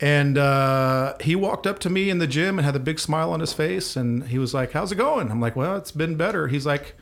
And 0.00 0.36
uh, 0.36 1.16
he 1.20 1.34
walked 1.36 1.66
up 1.66 1.78
to 1.80 1.90
me 1.90 2.10
in 2.10 2.18
the 2.18 2.26
gym 2.26 2.58
and 2.58 2.64
had 2.66 2.76
a 2.76 2.80
big 2.80 2.98
smile 2.98 3.32
on 3.32 3.40
his 3.40 3.52
face. 3.52 3.96
And 3.96 4.24
he 4.28 4.38
was 4.38 4.52
like, 4.52 4.72
How's 4.72 4.92
it 4.92 4.96
going? 4.96 5.30
I'm 5.30 5.40
like, 5.40 5.56
Well, 5.56 5.76
it's 5.76 5.92
been 5.92 6.16
better. 6.16 6.48
He's 6.48 6.66
like, 6.66 6.94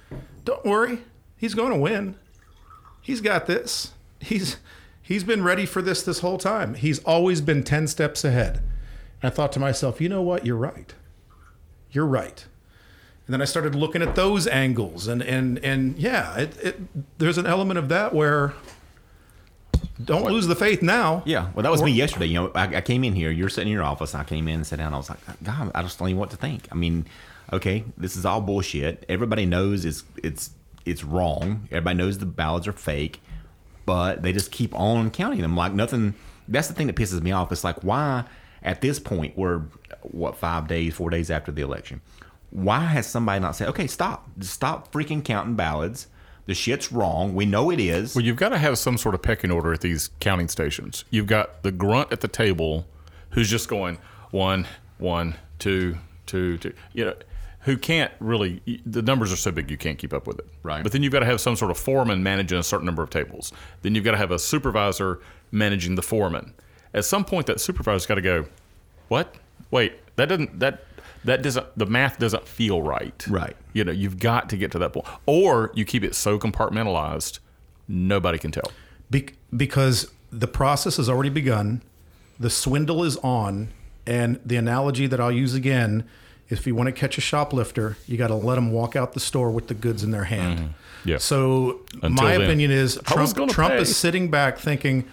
Don't 0.44 0.64
worry. 0.64 1.00
He's 1.36 1.54
going 1.54 1.70
to 1.70 1.78
win. 1.78 2.16
He's 3.04 3.20
got 3.20 3.46
this. 3.46 3.92
He's 4.18 4.56
He's 5.04 5.22
been 5.22 5.44
ready 5.44 5.66
for 5.66 5.82
this 5.82 6.02
this 6.02 6.20
whole 6.20 6.38
time. 6.38 6.74
He's 6.74 6.98
always 7.00 7.42
been 7.42 7.62
10 7.62 7.88
steps 7.88 8.24
ahead. 8.24 8.62
And 9.20 9.30
I 9.30 9.34
thought 9.34 9.52
to 9.52 9.60
myself, 9.60 10.00
you 10.00 10.08
know 10.08 10.22
what? 10.22 10.46
You're 10.46 10.56
right. 10.56 10.94
You're 11.90 12.06
right. 12.06 12.46
And 13.26 13.34
then 13.34 13.42
I 13.42 13.44
started 13.44 13.74
looking 13.74 14.00
at 14.00 14.16
those 14.16 14.46
angles, 14.46 15.06
and 15.06 15.22
and 15.22 15.58
and 15.64 15.96
yeah, 15.98 16.36
it, 16.36 16.56
it 16.62 17.18
there's 17.18 17.38
an 17.38 17.46
element 17.46 17.78
of 17.78 17.88
that 17.88 18.14
where 18.14 18.52
don't 20.02 20.24
lose 20.24 20.46
the 20.46 20.54
faith 20.56 20.82
now. 20.82 21.22
Yeah, 21.24 21.50
well, 21.54 21.62
that 21.62 21.70
was 21.70 21.82
me 21.82 21.92
yesterday. 21.92 22.26
You 22.26 22.34
know, 22.34 22.52
I, 22.54 22.76
I 22.76 22.80
came 22.80 23.04
in 23.04 23.14
here. 23.14 23.30
You're 23.30 23.48
sitting 23.48 23.68
in 23.68 23.74
your 23.74 23.84
office. 23.84 24.12
And 24.12 24.20
I 24.20 24.24
came 24.24 24.48
in 24.48 24.56
and 24.56 24.66
sat 24.66 24.78
down. 24.78 24.92
I 24.92 24.98
was 24.98 25.08
like, 25.08 25.18
God, 25.42 25.70
I 25.74 25.82
just 25.82 25.98
don't 25.98 26.08
even 26.08 26.16
know 26.16 26.20
what 26.20 26.30
to 26.30 26.36
think. 26.36 26.68
I 26.70 26.74
mean, 26.74 27.06
okay, 27.52 27.84
this 27.96 28.16
is 28.16 28.26
all 28.26 28.42
bullshit. 28.42 29.06
Everybody 29.08 29.46
knows 29.46 29.84
it's 29.84 30.04
it's 30.22 30.50
it's 30.84 31.04
wrong. 31.04 31.68
Everybody 31.70 31.96
knows 31.96 32.18
the 32.18 32.26
ballots 32.26 32.66
are 32.68 32.72
fake, 32.72 33.20
but 33.86 34.22
they 34.22 34.32
just 34.32 34.50
keep 34.50 34.74
on 34.74 35.10
counting 35.10 35.40
them 35.40 35.56
like 35.56 35.72
nothing. 35.72 36.14
That's 36.48 36.68
the 36.68 36.74
thing 36.74 36.86
that 36.88 36.96
pisses 36.96 37.22
me 37.22 37.32
off. 37.32 37.52
It's 37.52 37.64
like 37.64 37.82
why 37.82 38.24
at 38.62 38.80
this 38.80 38.98
point 38.98 39.36
we're 39.36 39.62
what 40.02 40.36
five 40.36 40.68
days, 40.68 40.94
four 40.94 41.10
days 41.10 41.30
after 41.30 41.52
the 41.52 41.62
election. 41.62 42.00
Why 42.50 42.80
has 42.80 43.06
somebody 43.06 43.40
not 43.40 43.56
said, 43.56 43.68
okay, 43.68 43.86
stop, 43.86 44.28
stop 44.40 44.92
freaking 44.92 45.24
counting 45.24 45.54
ballots? 45.54 46.06
The 46.46 46.54
shit's 46.54 46.92
wrong. 46.92 47.34
We 47.34 47.46
know 47.46 47.70
it 47.70 47.80
is. 47.80 48.14
Well, 48.14 48.24
you've 48.24 48.36
got 48.36 48.50
to 48.50 48.58
have 48.58 48.78
some 48.78 48.98
sort 48.98 49.14
of 49.14 49.22
pecking 49.22 49.50
order 49.50 49.72
at 49.72 49.80
these 49.80 50.10
counting 50.20 50.48
stations. 50.48 51.04
You've 51.10 51.26
got 51.26 51.62
the 51.62 51.72
grunt 51.72 52.12
at 52.12 52.20
the 52.20 52.28
table 52.28 52.86
who's 53.30 53.50
just 53.50 53.68
going 53.68 53.98
one, 54.30 54.66
one, 54.98 55.36
two, 55.58 55.96
two, 56.26 56.58
two. 56.58 56.74
You 56.92 57.06
know, 57.06 57.14
who 57.64 57.78
can't 57.78 58.12
really, 58.20 58.60
the 58.84 59.00
numbers 59.00 59.32
are 59.32 59.36
so 59.36 59.50
big 59.50 59.70
you 59.70 59.78
can't 59.78 59.98
keep 59.98 60.12
up 60.12 60.26
with 60.26 60.38
it. 60.38 60.46
Right. 60.62 60.82
But 60.82 60.92
then 60.92 61.02
you've 61.02 61.12
got 61.12 61.20
to 61.20 61.26
have 61.26 61.40
some 61.40 61.56
sort 61.56 61.70
of 61.70 61.78
foreman 61.78 62.22
managing 62.22 62.58
a 62.58 62.62
certain 62.62 62.84
number 62.84 63.02
of 63.02 63.08
tables. 63.08 63.52
Then 63.80 63.94
you've 63.94 64.04
got 64.04 64.12
to 64.12 64.18
have 64.18 64.30
a 64.30 64.38
supervisor 64.38 65.20
managing 65.50 65.94
the 65.94 66.02
foreman. 66.02 66.52
At 66.92 67.06
some 67.06 67.24
point, 67.24 67.46
that 67.46 67.60
supervisor's 67.60 68.06
got 68.06 68.16
to 68.16 68.20
go, 68.20 68.44
what? 69.08 69.34
Wait, 69.70 69.94
that 70.16 70.26
doesn't, 70.26 70.60
that, 70.60 70.84
that 71.24 71.42
doesn't, 71.42 71.66
the 71.76 71.86
math 71.86 72.18
doesn't 72.18 72.46
feel 72.46 72.82
right. 72.82 73.26
Right. 73.28 73.56
You 73.72 73.82
know, 73.82 73.92
you've 73.92 74.18
got 74.18 74.50
to 74.50 74.58
get 74.58 74.70
to 74.72 74.78
that 74.80 74.92
point. 74.92 75.06
Or 75.24 75.72
you 75.74 75.86
keep 75.86 76.04
it 76.04 76.14
so 76.14 76.38
compartmentalized, 76.38 77.38
nobody 77.88 78.38
can 78.38 78.50
tell. 78.50 78.70
Be- 79.10 79.30
because 79.56 80.12
the 80.30 80.48
process 80.48 80.98
has 80.98 81.08
already 81.08 81.30
begun, 81.30 81.80
the 82.38 82.50
swindle 82.50 83.02
is 83.04 83.16
on, 83.18 83.72
and 84.06 84.38
the 84.44 84.56
analogy 84.56 85.06
that 85.06 85.18
I'll 85.18 85.32
use 85.32 85.54
again 85.54 86.04
if 86.48 86.66
you 86.66 86.74
want 86.74 86.88
to 86.88 86.92
catch 86.92 87.18
a 87.18 87.20
shoplifter, 87.20 87.96
you 88.06 88.16
got 88.16 88.28
to 88.28 88.34
let 88.34 88.56
them 88.56 88.70
walk 88.72 88.96
out 88.96 89.12
the 89.14 89.20
store 89.20 89.50
with 89.50 89.68
the 89.68 89.74
goods 89.74 90.02
in 90.02 90.10
their 90.10 90.24
hand. 90.24 90.58
Mm-hmm. 90.58 91.08
Yeah. 91.08 91.18
So 91.18 91.80
Until 91.94 92.10
my 92.10 92.32
then. 92.32 92.42
opinion 92.42 92.70
is 92.70 92.98
Trump, 93.04 93.34
Trump 93.50 93.74
pay. 93.74 93.80
is 93.80 93.94
sitting 93.96 94.30
back 94.30 94.58
thinking, 94.58 95.04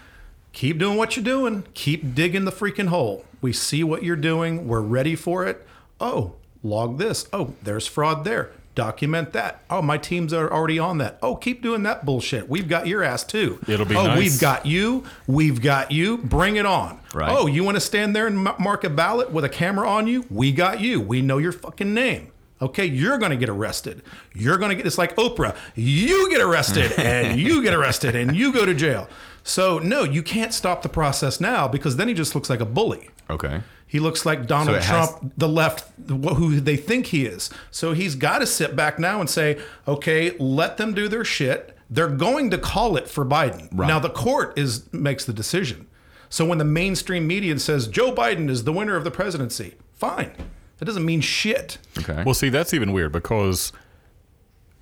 keep 0.53 0.77
doing 0.77 0.97
what 0.97 1.15
you're 1.15 1.25
doing, 1.25 1.65
keep 1.73 2.15
digging 2.15 2.45
the 2.45 2.51
freaking 2.51 2.87
hole. 2.87 3.25
We 3.41 3.53
see 3.53 3.83
what 3.83 4.03
you're 4.03 4.15
doing, 4.15 4.67
we're 4.67 4.81
ready 4.81 5.15
for 5.15 5.45
it. 5.45 5.65
Oh, 5.99 6.35
log 6.63 6.97
this. 6.97 7.27
Oh, 7.33 7.53
there's 7.61 7.87
fraud 7.87 8.23
there. 8.23 8.51
Document 8.73 9.33
that. 9.33 9.63
Oh, 9.69 9.81
my 9.81 9.97
teams 9.97 10.31
are 10.31 10.51
already 10.51 10.79
on 10.79 10.97
that. 10.99 11.19
Oh, 11.21 11.35
keep 11.35 11.61
doing 11.61 11.83
that 11.83 12.05
bullshit. 12.05 12.47
We've 12.47 12.69
got 12.69 12.87
your 12.87 13.03
ass 13.03 13.23
too. 13.25 13.59
It'll 13.67 13.85
be 13.85 13.95
Oh, 13.97 14.07
nice. 14.07 14.17
we've 14.17 14.39
got 14.39 14.65
you. 14.65 15.03
We've 15.27 15.61
got 15.61 15.91
you. 15.91 16.17
Bring 16.19 16.55
it 16.55 16.65
on. 16.65 16.99
Right. 17.13 17.29
Oh, 17.35 17.47
you 17.47 17.65
want 17.65 17.75
to 17.75 17.81
stand 17.81 18.15
there 18.15 18.27
and 18.27 18.37
mark 18.37 18.85
a 18.85 18.89
ballot 18.89 19.31
with 19.31 19.43
a 19.43 19.49
camera 19.49 19.89
on 19.89 20.07
you? 20.07 20.25
We 20.29 20.53
got 20.53 20.79
you. 20.79 21.01
We 21.01 21.21
know 21.21 21.37
your 21.37 21.51
fucking 21.51 21.93
name. 21.93 22.31
Okay, 22.61 22.85
you're 22.85 23.17
going 23.17 23.31
to 23.31 23.37
get 23.37 23.49
arrested. 23.49 24.03
You're 24.35 24.57
going 24.57 24.69
to 24.69 24.75
get 24.75 24.85
it's 24.85 24.97
like 24.97 25.15
Oprah. 25.17 25.55
You 25.75 26.29
get 26.29 26.39
arrested 26.41 26.91
and 26.97 27.39
you 27.39 27.61
get 27.63 27.73
arrested 27.73 28.15
and 28.15 28.35
you 28.37 28.53
go 28.53 28.65
to 28.65 28.73
jail. 28.73 29.09
So, 29.43 29.79
no, 29.79 30.03
you 30.03 30.21
can't 30.23 30.53
stop 30.53 30.81
the 30.83 30.89
process 30.89 31.41
now 31.41 31.67
because 31.67 31.95
then 31.97 32.07
he 32.07 32.13
just 32.13 32.35
looks 32.35 32.49
like 32.49 32.59
a 32.61 32.65
bully. 32.65 33.09
okay. 33.29 33.61
He 33.91 33.99
looks 33.99 34.25
like 34.25 34.47
Donald 34.47 34.77
it 34.77 34.83
has- 34.83 35.09
Trump, 35.09 35.33
the 35.35 35.49
left, 35.49 35.83
who 36.07 36.61
they 36.61 36.77
think 36.77 37.07
he 37.07 37.25
is. 37.25 37.49
So 37.71 37.91
he's 37.91 38.15
got 38.15 38.39
to 38.39 38.47
sit 38.47 38.73
back 38.73 38.97
now 38.97 39.19
and 39.19 39.29
say, 39.29 39.59
okay, 39.85 40.31
let 40.39 40.77
them 40.77 40.93
do 40.93 41.09
their 41.09 41.25
shit. 41.25 41.77
They're 41.89 42.07
going 42.07 42.51
to 42.51 42.57
call 42.57 42.95
it 42.95 43.09
for 43.09 43.25
Biden. 43.25 43.67
Right. 43.73 43.89
Now 43.89 43.99
the 43.99 44.09
court 44.09 44.57
is 44.57 44.91
makes 44.93 45.25
the 45.25 45.33
decision. 45.33 45.87
So 46.29 46.45
when 46.45 46.57
the 46.57 46.63
mainstream 46.63 47.27
media 47.27 47.59
says 47.59 47.89
Joe 47.89 48.13
Biden 48.15 48.49
is 48.49 48.63
the 48.63 48.71
winner 48.71 48.95
of 48.95 49.03
the 49.03 49.11
presidency, 49.11 49.75
fine. 49.93 50.31
That 50.77 50.85
doesn't 50.85 51.03
mean 51.03 51.19
shit. 51.19 51.77
Okay. 51.99 52.23
Well, 52.23 52.33
see, 52.33 52.47
that's 52.47 52.73
even 52.73 52.93
weird 52.93 53.11
because 53.11 53.73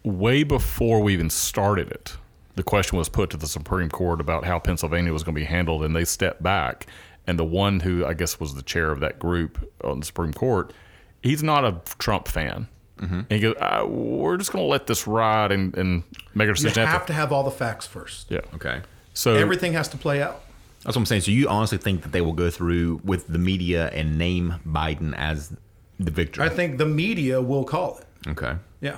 way 0.03 0.43
before 0.43 1.01
we 1.01 1.13
even 1.13 1.31
started 1.31 1.89
it, 1.89 2.15
the 2.55 2.63
question 2.63 2.95
was 2.95 3.09
put 3.09 3.31
to 3.31 3.37
the 3.37 3.47
Supreme 3.47 3.89
Court 3.89 4.21
about 4.21 4.43
how 4.45 4.59
Pennsylvania 4.59 5.11
was 5.11 5.23
going 5.23 5.33
to 5.33 5.41
be 5.41 5.45
handled, 5.45 5.83
and 5.83 5.95
they 5.95 6.05
stepped 6.05 6.43
back. 6.43 6.85
And 7.29 7.37
the 7.37 7.45
one 7.45 7.79
who 7.79 8.05
I 8.05 8.13
guess 8.13 8.39
was 8.39 8.55
the 8.55 8.63
chair 8.63 8.91
of 8.91 8.99
that 9.01 9.19
group 9.19 9.71
on 9.83 9.99
the 9.99 10.05
Supreme 10.05 10.33
Court, 10.33 10.73
he's 11.21 11.43
not 11.43 11.63
a 11.63 11.79
Trump 11.99 12.27
fan. 12.27 12.67
And 13.01 13.25
he 13.29 13.39
goes, 13.39 13.55
uh, 13.61 13.85
"We're 13.87 14.35
just 14.37 14.51
going 14.51 14.65
to 14.65 14.67
let 14.69 14.87
this 14.87 15.07
ride 15.07 15.53
and, 15.53 15.73
and 15.77 16.03
make 16.35 16.49
our 16.49 16.55
You 16.55 16.69
have 16.71 17.05
to 17.05 17.13
have 17.13 17.31
all 17.31 17.43
the 17.43 17.51
facts 17.51 17.87
first. 17.87 18.29
Yeah. 18.29 18.41
okay. 18.55 18.81
So 19.13 19.35
Everything 19.35 19.71
has 19.73 19.87
to 19.89 19.97
play 19.97 20.21
out. 20.21 20.41
That's 20.83 20.95
what 20.97 21.01
I'm 21.01 21.05
saying. 21.05 21.21
So 21.21 21.31
you 21.31 21.47
honestly 21.47 21.77
think 21.77 22.01
that 22.01 22.11
they 22.11 22.19
will 22.21 22.33
go 22.33 22.49
through 22.49 22.99
with 23.05 23.27
the 23.27 23.37
media 23.39 23.87
and 23.89 24.17
name 24.17 24.55
Biden 24.67 25.13
as 25.17 25.53
the 25.99 26.11
victor? 26.11 26.41
I 26.41 26.49
think 26.49 26.77
the 26.77 26.85
media 26.85 27.41
will 27.41 27.63
call 27.63 27.99
it. 27.99 28.29
okay. 28.31 28.55
Yeah. 28.81 28.97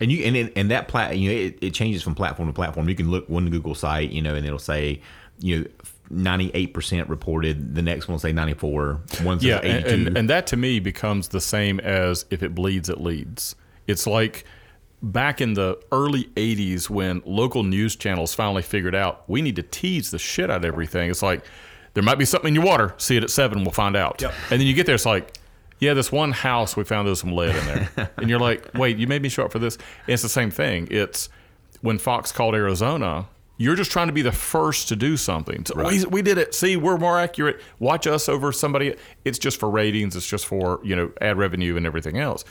And 0.00 0.10
you 0.12 0.24
and 0.24 0.36
it- 0.36 0.52
and 0.56 0.70
that 0.70 0.88
plat 0.88 1.18
you 1.18 1.30
know 1.30 1.36
it, 1.36 1.58
it 1.60 1.70
changes 1.74 2.02
from 2.02 2.14
platform 2.14 2.48
to 2.48 2.52
platform. 2.54 2.88
You 2.88 2.94
can 2.94 3.10
look 3.10 3.28
one 3.28 3.50
Google 3.50 3.74
site, 3.74 4.10
you 4.10 4.22
know, 4.22 4.34
and 4.34 4.46
it'll 4.46 4.58
say 4.58 5.00
you 5.40 5.58
know 5.60 5.66
ninety 6.10 6.50
eight 6.54 6.74
percent 6.74 7.08
reported. 7.08 7.74
The 7.74 7.82
next 7.82 8.08
one 8.08 8.18
say 8.18 8.32
ninety 8.32 8.54
four. 8.54 9.00
One 9.22 9.38
says 9.38 9.46
Yeah, 9.46 9.60
eighty 9.62 9.94
and, 9.94 10.06
and, 10.08 10.18
and 10.18 10.30
that 10.30 10.46
to 10.48 10.56
me 10.56 10.80
becomes 10.80 11.28
the 11.28 11.40
same 11.40 11.80
as 11.80 12.26
if 12.30 12.42
it 12.42 12.54
bleeds, 12.54 12.88
it 12.88 13.00
leads. 13.00 13.56
It's 13.86 14.06
like 14.06 14.44
back 15.02 15.40
in 15.40 15.54
the 15.54 15.78
early 15.92 16.24
80s 16.36 16.88
when 16.90 17.22
local 17.24 17.62
news 17.62 17.96
channels 17.96 18.34
finally 18.34 18.62
figured 18.62 18.94
out 18.94 19.28
we 19.28 19.42
need 19.42 19.56
to 19.56 19.62
tease 19.62 20.10
the 20.10 20.18
shit 20.18 20.50
out 20.50 20.58
of 20.58 20.64
everything. 20.64 21.10
It's 21.10 21.22
like, 21.22 21.44
there 21.94 22.02
might 22.02 22.18
be 22.18 22.24
something 22.24 22.48
in 22.48 22.54
your 22.54 22.64
water. 22.64 22.94
See 22.98 23.16
it 23.16 23.22
at 23.22 23.30
7, 23.30 23.62
we'll 23.62 23.72
find 23.72 23.96
out. 23.96 24.20
Yep. 24.20 24.32
And 24.50 24.60
then 24.60 24.66
you 24.66 24.74
get 24.74 24.86
there, 24.86 24.94
it's 24.94 25.06
like, 25.06 25.38
yeah, 25.78 25.94
this 25.94 26.10
one 26.10 26.32
house, 26.32 26.76
we 26.76 26.84
found 26.84 27.06
there's 27.06 27.20
some 27.20 27.32
lead 27.32 27.54
in 27.54 27.66
there. 27.66 28.10
and 28.16 28.30
you're 28.30 28.40
like, 28.40 28.70
wait, 28.74 28.96
you 28.96 29.06
made 29.06 29.22
me 29.22 29.28
show 29.28 29.44
up 29.44 29.52
for 29.52 29.58
this? 29.58 29.76
And 29.76 30.14
it's 30.14 30.22
the 30.22 30.28
same 30.28 30.50
thing. 30.50 30.88
It's 30.90 31.28
when 31.82 31.98
Fox 31.98 32.32
called 32.32 32.54
Arizona, 32.54 33.28
you're 33.58 33.76
just 33.76 33.90
trying 33.90 34.08
to 34.08 34.12
be 34.12 34.22
the 34.22 34.32
first 34.32 34.88
to 34.88 34.96
do 34.96 35.16
something. 35.16 35.64
So, 35.64 35.82
we, 35.86 36.04
we 36.06 36.22
did 36.22 36.38
it. 36.38 36.54
See, 36.54 36.76
we're 36.76 36.98
more 36.98 37.18
accurate. 37.18 37.60
Watch 37.78 38.06
us 38.06 38.28
over 38.28 38.52
somebody. 38.52 38.96
It's 39.24 39.38
just 39.38 39.58
for 39.58 39.70
ratings. 39.70 40.14
It's 40.16 40.26
just 40.26 40.46
for 40.46 40.80
you 40.84 40.94
know 40.94 41.12
ad 41.20 41.38
revenue 41.38 41.76
and 41.76 41.86
everything 41.86 42.18
else. 42.18 42.44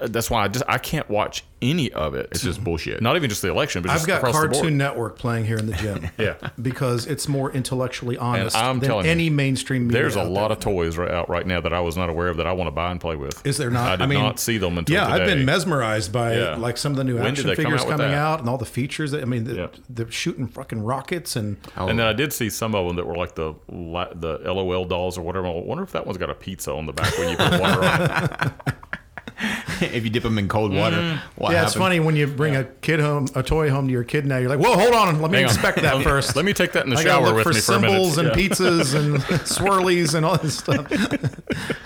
That's 0.00 0.30
why 0.30 0.44
I 0.44 0.48
just 0.48 0.64
I 0.68 0.78
can't 0.78 1.08
watch 1.10 1.44
any 1.62 1.92
of 1.92 2.14
it. 2.14 2.28
it's 2.30 2.42
just 2.42 2.64
bullshit. 2.64 3.02
not 3.02 3.16
even 3.16 3.28
just 3.28 3.42
the 3.42 3.50
election, 3.50 3.82
but 3.82 3.90
I've 3.90 3.98
just 3.98 4.06
got 4.06 4.18
across 4.18 4.34
the 4.34 4.40
board. 4.48 4.52
Cartoon 4.54 4.78
Network 4.78 5.18
playing 5.18 5.44
here 5.44 5.58
in 5.58 5.66
the 5.66 5.74
gym. 5.74 6.08
Yeah. 6.18 6.36
Because 6.60 7.06
it's 7.06 7.28
more 7.28 7.52
intellectually 7.52 8.16
honest 8.16 8.56
I'm 8.56 8.78
than 8.80 8.88
telling 8.88 9.04
you, 9.04 9.10
any 9.10 9.28
mainstream 9.30 9.86
media. 9.88 10.00
There's 10.02 10.16
a 10.16 10.20
out 10.20 10.30
lot 10.30 10.48
there. 10.48 10.56
of 10.56 10.60
toys 10.60 10.96
right 10.96 11.10
out 11.10 11.28
right 11.28 11.46
now 11.46 11.60
that 11.60 11.72
I 11.74 11.80
was 11.80 11.96
not 11.98 12.08
aware 12.08 12.28
of 12.28 12.38
that 12.38 12.46
I 12.46 12.52
want 12.52 12.68
to 12.68 12.72
buy 12.72 12.90
and 12.90 12.98
play 13.00 13.14
with. 13.16 13.46
Is 13.46 13.58
there 13.58 13.70
not? 13.70 13.88
I 13.90 13.96
did 13.96 14.08
mean, 14.08 14.20
not 14.20 14.38
see 14.40 14.56
them 14.58 14.78
until 14.78 14.94
yeah, 14.94 15.06
today. 15.08 15.22
I've 15.22 15.26
been 15.28 15.44
mesmerized 15.44 16.12
by 16.12 16.36
Yeah. 16.36 16.56
like 16.56 16.78
some 16.78 16.92
of 16.92 16.96
the 16.96 17.04
new 17.04 17.16
When 17.18 17.26
action 17.26 17.54
figures 17.54 17.82
out 17.82 17.88
coming 17.88 18.08
that? 18.10 18.14
out 18.14 18.40
and 18.40 18.48
all 18.48 18.58
the 18.58 18.64
features. 18.64 19.10
That, 19.10 19.20
I 19.22 19.26
mean, 19.26 19.44
the, 19.44 19.54
Yeah. 19.54 19.66
they're 19.90 20.10
shooting 20.10 20.46
fucking 20.48 20.82
rockets 20.82 21.36
and 21.36 21.58
And 21.76 21.98
then 21.98 22.06
I 22.06 22.14
did 22.14 22.32
see 22.32 22.48
some 22.48 22.74
of 22.74 22.86
them 22.86 22.96
that 22.96 23.06
were 23.06 23.16
like 23.16 23.34
the 23.34 23.52
the 23.68 24.40
LOL 24.46 24.86
dolls 24.86 25.18
or 25.18 25.22
whatever. 25.22 25.46
I 25.46 25.50
wonder 25.50 25.82
if 25.84 25.92
that 25.92 26.06
one's 26.06 26.16
got 26.18 26.30
a 26.30 26.34
pizza 26.34 26.72
on 26.72 26.86
the 26.86 26.92
back 26.94 27.16
when 27.18 27.28
you 27.28 27.36
put 27.36 27.60
water 27.60 27.84
on 27.84 28.02
it. 28.46 28.74
if 29.80 30.04
you 30.04 30.10
dip 30.10 30.22
them 30.22 30.36
in 30.38 30.48
cold 30.48 30.74
water, 30.74 30.96
Mm. 30.96 31.18
what 31.36 31.52
yeah, 31.52 31.62
it's 31.62 31.72
happens? 31.72 31.74
funny 31.82 32.00
when 32.00 32.14
you 32.16 32.26
bring 32.26 32.56
a 32.56 32.64
kid 32.64 33.00
home, 33.00 33.26
a 33.34 33.42
toy 33.42 33.70
home 33.70 33.86
to 33.86 33.92
your 33.92 34.04
kid. 34.04 34.26
Now 34.26 34.36
you're 34.38 34.50
like, 34.50 34.58
"Whoa, 34.58 34.76
hold 34.76 34.94
on, 34.94 35.20
let 35.22 35.30
me 35.30 35.38
Hang 35.38 35.46
on. 35.46 35.50
inspect 35.50 35.80
that 35.82 35.94
Let 35.98 36.04
first. 36.04 36.36
Let 36.36 36.44
me 36.44 36.52
take 36.52 36.72
that 36.72 36.84
in 36.84 36.90
the 36.90 36.96
I 36.98 37.04
gotta 37.04 37.24
shower 37.26 37.34
with 37.34 37.44
for 37.44 37.52
me 37.54 37.60
for 37.60 37.72
a 37.74 37.80
minute. 37.80 37.92
symbols 37.92 38.18
and 38.18 38.28
Yeah. 38.28 38.34
pizzas 38.34 38.94
and 38.94 39.16
swirlies 39.46 40.14
and 40.14 40.26
all 40.26 40.36
this 40.36 40.58
stuff. 40.58 40.86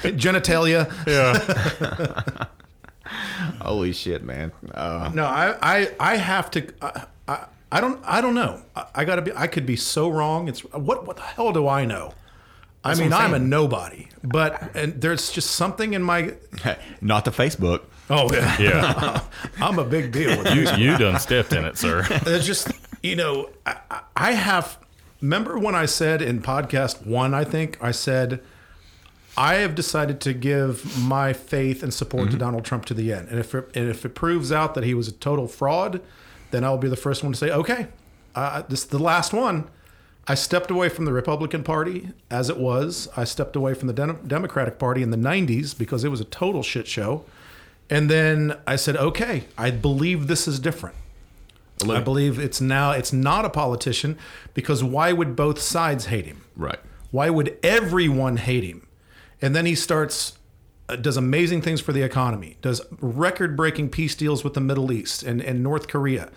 Genitalia. 0.03 0.93
Yeah. 1.07 2.47
Holy 3.61 3.93
shit, 3.93 4.23
man! 4.25 4.53
Uh, 4.73 5.11
No, 5.15 5.25
I, 5.25 5.55
I, 5.63 5.91
I 6.01 6.17
have 6.17 6.51
to. 6.53 6.67
I, 6.83 7.05
I, 7.29 7.45
I 7.73 7.81
don't. 7.81 8.01
I 8.05 8.21
don't 8.21 8.35
know. 8.35 8.63
I, 8.75 8.87
I 8.97 9.05
gotta 9.05 9.23
be. 9.23 9.33
I 9.35 9.47
could 9.47 9.67
be 9.67 9.77
so 9.77 10.09
wrong. 10.09 10.49
It's 10.49 10.61
what. 10.65 11.07
What 11.07 11.17
the 11.17 11.23
hell 11.23 11.53
do 11.53 11.69
I 11.69 11.85
know? 11.85 12.15
I 12.85 12.95
mean, 12.95 13.13
I'm 13.13 13.33
I'm, 13.33 13.35
a 13.35 13.39
nobody. 13.39 14.09
But 14.23 14.75
and 14.77 15.01
there's 15.01 15.31
just 15.31 15.53
something 15.53 15.95
in 15.95 16.03
my. 16.03 16.35
not 17.01 17.25
the 17.25 17.31
Facebook. 17.31 17.83
Oh 18.11 18.31
yeah. 18.33 18.59
Yeah. 18.61 19.21
I'm 19.61 19.79
a 19.79 19.85
big 19.85 20.13
deal. 20.13 20.37
With 20.39 20.55
You 20.55 20.69
you 20.77 20.99
done 20.99 21.19
stepped 21.19 21.53
in 21.53 21.65
it, 21.65 21.79
sir. 21.79 22.07
It's 22.11 22.47
just 22.47 22.69
you 23.03 23.17
know 23.17 23.51
I, 23.67 23.77
I- 23.91 24.01
I 24.17 24.33
have. 24.33 24.79
Remember 25.21 25.59
when 25.59 25.75
I 25.75 25.87
said 25.87 26.21
in 26.21 26.43
podcast 26.43 27.07
one? 27.07 27.33
I 27.35 27.45
think 27.45 27.79
I 27.83 27.91
said. 27.93 28.41
I 29.37 29.55
have 29.55 29.75
decided 29.75 30.21
to 30.21 30.33
give 30.33 30.97
my 31.03 31.33
faith 31.33 31.83
and 31.83 31.93
support 31.93 32.31
to 32.31 32.37
Donald 32.37 32.65
Trump 32.65 32.85
to 32.85 32.95
the 32.95 33.13
end, 33.13 33.29
and 33.31 33.41
if 33.41 33.53
it, 33.53 33.69
and 33.75 33.91
if 33.91 34.05
it 34.05 34.11
proves 34.11 34.53
out 34.53 34.75
that 34.75 34.85
he 34.85 34.95
was 34.95 35.09
a 35.09 35.13
total 35.13 35.49
fraud, 35.49 36.01
then 36.53 36.63
I'll 36.63 36.79
be 36.79 36.89
the 36.89 36.95
first 36.95 37.25
one 37.25 37.33
to 37.33 37.39
say, 37.39 37.51
okay, 37.51 37.89
uh, 38.37 38.63
this 38.69 38.83
is 38.83 38.87
the 38.87 38.99
last 39.01 39.33
one. 39.33 39.69
I 40.27 40.35
stepped 40.35 40.71
away 40.71 40.89
from 40.89 41.05
the 41.05 41.13
Republican 41.13 41.63
Party 41.63 42.11
as 42.31 42.49
it 42.49 42.57
was. 42.57 43.09
I 43.17 43.25
stepped 43.25 43.57
away 43.57 43.75
from 43.75 43.89
the 43.89 43.93
Dem- 43.93 44.21
Democratic 44.27 44.79
Party 44.79 45.03
in 45.03 45.11
the 45.11 45.17
90s 45.17 45.77
because 45.77 46.03
it 46.05 46.09
was 46.09 46.21
a 46.21 46.25
total 46.25 46.63
shit 46.63 46.87
show. 46.87 47.25
And 47.91 48.11
then 48.11 48.57
I 48.67 48.77
said, 48.77 48.97
okay, 48.97 49.45
I 49.59 49.71
believe 49.71 50.27
this 50.27 50.49
is 50.49 50.59
different. 50.59 50.97
I 51.87 52.01
believe 52.01 52.39
it's 52.39 52.61
now, 52.61 52.93
it's 52.93 53.13
not 53.13 53.45
a 53.45 53.51
politician 53.51 54.17
because 54.55 54.83
why 54.83 55.13
would 55.13 55.37
both 55.37 55.61
sides 55.61 56.07
hate 56.07 56.25
him? 56.25 56.45
Right. 56.57 56.79
Why 57.11 57.31
would 57.31 57.59
everyone 57.63 58.39
hate 58.39 58.65
him? 58.65 58.87
And 59.43 59.55
then 59.55 59.67
he 59.67 59.75
starts, 59.75 60.39
uh, 60.89 60.97
does 60.97 61.17
amazing 61.17 61.63
things 61.63 61.81
for 61.81 61.93
the 61.93 62.03
economy, 62.03 62.57
does 62.63 62.81
record 63.01 63.57
breaking 63.57 63.91
peace 63.91 64.15
deals 64.15 64.45
with 64.45 64.55
the 64.55 64.61
Middle 64.61 64.93
East 64.93 65.23
and, 65.23 65.43
and 65.43 65.63
North 65.63 65.89
Korea. 65.89 66.31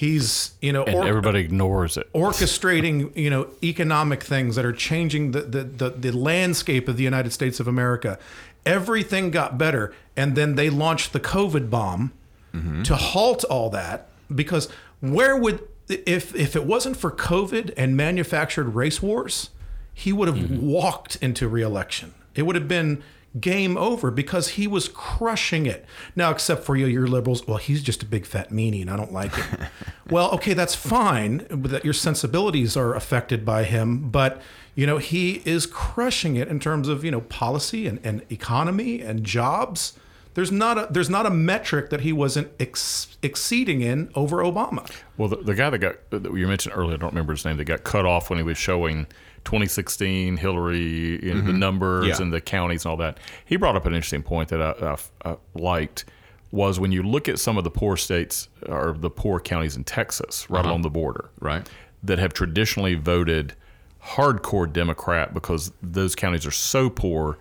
He's, 0.00 0.52
you 0.62 0.72
know, 0.72 0.84
And 0.84 0.94
or- 0.94 1.06
everybody 1.06 1.40
ignores 1.40 1.98
it. 1.98 2.10
orchestrating, 2.14 3.14
you 3.14 3.28
know, 3.28 3.48
economic 3.62 4.22
things 4.22 4.56
that 4.56 4.64
are 4.64 4.72
changing 4.72 5.32
the, 5.32 5.42
the, 5.42 5.62
the, 5.62 5.90
the 5.90 6.10
landscape 6.10 6.88
of 6.88 6.96
the 6.96 7.02
United 7.04 7.34
States 7.34 7.60
of 7.60 7.68
America. 7.68 8.18
Everything 8.64 9.30
got 9.30 9.58
better. 9.58 9.92
And 10.16 10.36
then 10.36 10.54
they 10.54 10.70
launched 10.70 11.12
the 11.12 11.20
COVID 11.20 11.68
bomb 11.68 12.12
mm-hmm. 12.54 12.82
to 12.84 12.96
halt 12.96 13.44
all 13.44 13.68
that 13.68 14.08
because 14.34 14.70
where 15.00 15.36
would, 15.36 15.68
if, 15.90 16.34
if 16.34 16.56
it 16.56 16.64
wasn't 16.64 16.96
for 16.96 17.10
COVID 17.10 17.74
and 17.76 17.94
manufactured 17.94 18.74
race 18.74 19.02
wars, 19.02 19.50
he 19.92 20.14
would 20.14 20.28
have 20.28 20.38
mm-hmm. 20.38 20.66
walked 20.66 21.16
into 21.16 21.46
reelection. 21.46 22.14
It 22.34 22.44
would 22.44 22.56
have 22.56 22.68
been 22.68 23.02
game 23.38 23.76
over 23.76 24.10
because 24.10 24.50
he 24.50 24.66
was 24.66 24.88
crushing 24.88 25.66
it. 25.66 25.84
Now, 26.16 26.30
except 26.30 26.64
for 26.64 26.76
you, 26.76 26.86
your 26.86 27.06
liberals, 27.06 27.46
well, 27.46 27.58
he's 27.58 27.82
just 27.82 28.02
a 28.02 28.06
big 28.06 28.26
fat 28.26 28.50
meanie 28.50 28.80
and 28.80 28.90
I 28.90 28.96
don't 28.96 29.12
like 29.12 29.34
him. 29.34 29.66
well, 30.10 30.30
okay, 30.32 30.54
that's 30.54 30.74
fine 30.74 31.46
that 31.50 31.84
your 31.84 31.94
sensibilities 31.94 32.76
are 32.76 32.94
affected 32.94 33.44
by 33.44 33.64
him, 33.64 34.10
but 34.10 34.42
you 34.74 34.86
know, 34.86 34.98
he 34.98 35.42
is 35.44 35.66
crushing 35.66 36.36
it 36.36 36.48
in 36.48 36.58
terms 36.58 36.88
of, 36.88 37.04
you 37.04 37.10
know, 37.10 37.20
policy 37.22 37.86
and, 37.86 38.00
and 38.02 38.22
economy 38.30 39.00
and 39.00 39.24
jobs. 39.24 39.92
There's 40.34 40.52
not 40.52 40.78
a 40.78 40.88
there's 40.90 41.10
not 41.10 41.26
a 41.26 41.30
metric 41.30 41.90
that 41.90 42.02
he 42.02 42.12
wasn't 42.12 42.52
ex- 42.60 43.16
exceeding 43.22 43.80
in 43.80 44.10
over 44.14 44.38
Obama. 44.38 44.88
Well, 45.16 45.28
the, 45.28 45.36
the 45.36 45.54
guy 45.54 45.70
that 45.70 45.78
got 45.78 46.10
that 46.10 46.24
you 46.24 46.46
mentioned 46.46 46.74
earlier, 46.76 46.94
I 46.94 46.98
don't 46.98 47.10
remember 47.10 47.32
his 47.32 47.44
name, 47.44 47.56
that 47.56 47.64
got 47.64 47.84
cut 47.84 48.06
off 48.06 48.30
when 48.30 48.38
he 48.38 48.42
was 48.44 48.56
showing 48.56 49.06
2016 49.44 50.36
Hillary, 50.36 51.24
you 51.24 51.34
know, 51.34 51.40
the 51.40 51.50
mm-hmm. 51.50 51.58
numbers 51.58 52.06
Yeah. 52.06 52.22
and 52.22 52.32
the 52.32 52.40
counties 52.40 52.84
and 52.84 52.90
all 52.90 52.96
that. 52.98 53.18
He 53.44 53.56
brought 53.56 53.76
up 53.76 53.86
an 53.86 53.94
interesting 53.94 54.22
point 54.22 54.50
that 54.50 54.62
I, 54.62 54.96
I, 55.24 55.32
I 55.32 55.36
liked 55.54 56.04
was 56.52 56.80
when 56.80 56.92
you 56.92 57.02
look 57.02 57.28
at 57.28 57.38
some 57.38 57.56
of 57.56 57.64
the 57.64 57.70
poor 57.70 57.96
states 57.96 58.48
or 58.66 58.94
the 58.98 59.10
poor 59.10 59.40
counties 59.40 59.76
in 59.76 59.84
Texas, 59.84 60.48
right 60.50 60.60
uh-huh. 60.60 60.68
along 60.68 60.82
the 60.82 60.90
border, 60.90 61.30
Right. 61.40 61.68
that 62.02 62.18
have 62.18 62.32
traditionally 62.32 62.94
voted 62.94 63.54
hardcore 64.02 64.70
Democrat 64.72 65.32
because 65.34 65.72
those 65.82 66.14
counties 66.14 66.46
are 66.46 66.50
so 66.50 66.90
poor, 66.90 67.38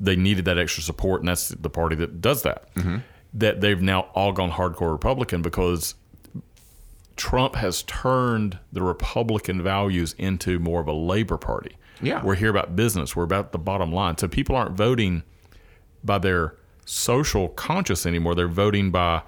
they 0.00 0.16
needed 0.16 0.44
that 0.46 0.58
extra 0.58 0.82
support, 0.82 1.20
and 1.20 1.28
that's 1.28 1.48
the 1.48 1.70
party 1.70 1.96
that 1.96 2.20
does 2.20 2.42
that. 2.42 2.74
Mm-hmm. 2.74 2.98
That 3.34 3.60
they've 3.60 3.80
now 3.80 4.02
all 4.14 4.32
gone 4.32 4.52
hardcore 4.52 4.92
Republican 4.92 5.42
because 5.42 5.94
Trump 7.16 7.54
has 7.56 7.82
turned 7.84 8.58
the 8.72 8.82
Republican 8.82 9.62
values 9.62 10.14
into 10.18 10.58
more 10.58 10.80
of 10.80 10.88
a 10.88 10.92
labor 10.92 11.36
party. 11.36 11.76
Yeah. 12.02 12.22
We're 12.22 12.34
here 12.34 12.50
about 12.50 12.74
business, 12.76 13.14
we're 13.14 13.22
about 13.24 13.52
the 13.52 13.58
bottom 13.58 13.92
line. 13.92 14.18
So 14.18 14.28
people 14.28 14.56
aren't 14.56 14.72
voting 14.76 15.22
by 16.02 16.18
their 16.18 16.54
social 16.84 17.48
conscience 17.48 18.04
anymore. 18.04 18.34
They're 18.34 18.48
voting 18.48 18.90
by 18.90 19.22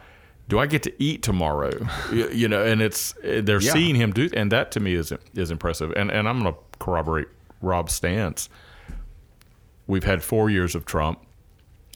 do 0.49 0.61
I 0.61 0.67
get 0.67 0.85
to 0.85 0.93
eat 1.03 1.23
tomorrow? 1.25 1.73
you, 2.12 2.29
you 2.31 2.49
know, 2.49 2.62
and 2.64 2.81
it's 2.81 3.14
they're 3.23 3.61
Yeah. 3.61 3.73
seeing 3.73 3.95
him 3.97 4.12
do 4.12 4.29
and 4.35 4.53
that 4.53 4.71
to 4.73 4.81
me 4.81 4.95
is 4.95 5.12
is 5.35 5.51
impressive. 5.51 5.93
And 5.97 6.11
and 6.11 6.29
I'm 6.29 6.43
going 6.43 6.53
to 6.55 6.61
corroborate 6.79 7.29
Rob's 7.62 7.93
stance. 7.95 8.49
We've 9.87 10.05
had 10.05 10.22
4 10.22 10.51
years 10.51 10.74
of 10.74 10.84
Trump. 10.84 11.20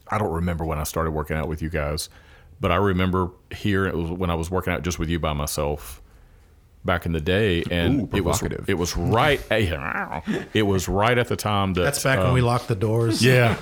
I 0.07 0.17
don't 0.17 0.31
remember 0.31 0.65
when 0.65 0.79
I 0.79 0.83
started 0.83 1.11
working 1.11 1.37
out 1.37 1.47
with 1.47 1.61
you 1.61 1.69
guys, 1.69 2.09
but 2.59 2.71
I 2.71 2.75
remember 2.75 3.31
here 3.51 3.85
it 3.85 3.95
was 3.95 4.11
when 4.11 4.29
I 4.29 4.35
was 4.35 4.51
working 4.51 4.73
out 4.73 4.81
just 4.83 4.99
with 4.99 5.09
you 5.09 5.19
by 5.19 5.33
myself 5.33 6.01
back 6.83 7.05
in 7.05 7.11
the 7.11 7.21
day, 7.21 7.63
and 7.69 8.01
Ooh, 8.01 8.17
it 8.17 8.21
was 8.21 8.41
it 8.41 8.77
was 8.77 8.97
right 8.97 9.41
it 10.53 10.63
was 10.63 10.87
right 10.87 11.17
at 11.17 11.27
the 11.27 11.35
time 11.35 11.73
that 11.75 11.83
That's 11.83 12.03
back 12.03 12.17
when 12.19 12.27
um, 12.27 12.33
we 12.33 12.41
locked 12.41 12.67
the 12.67 12.75
doors. 12.75 13.23
yeah 13.25 13.55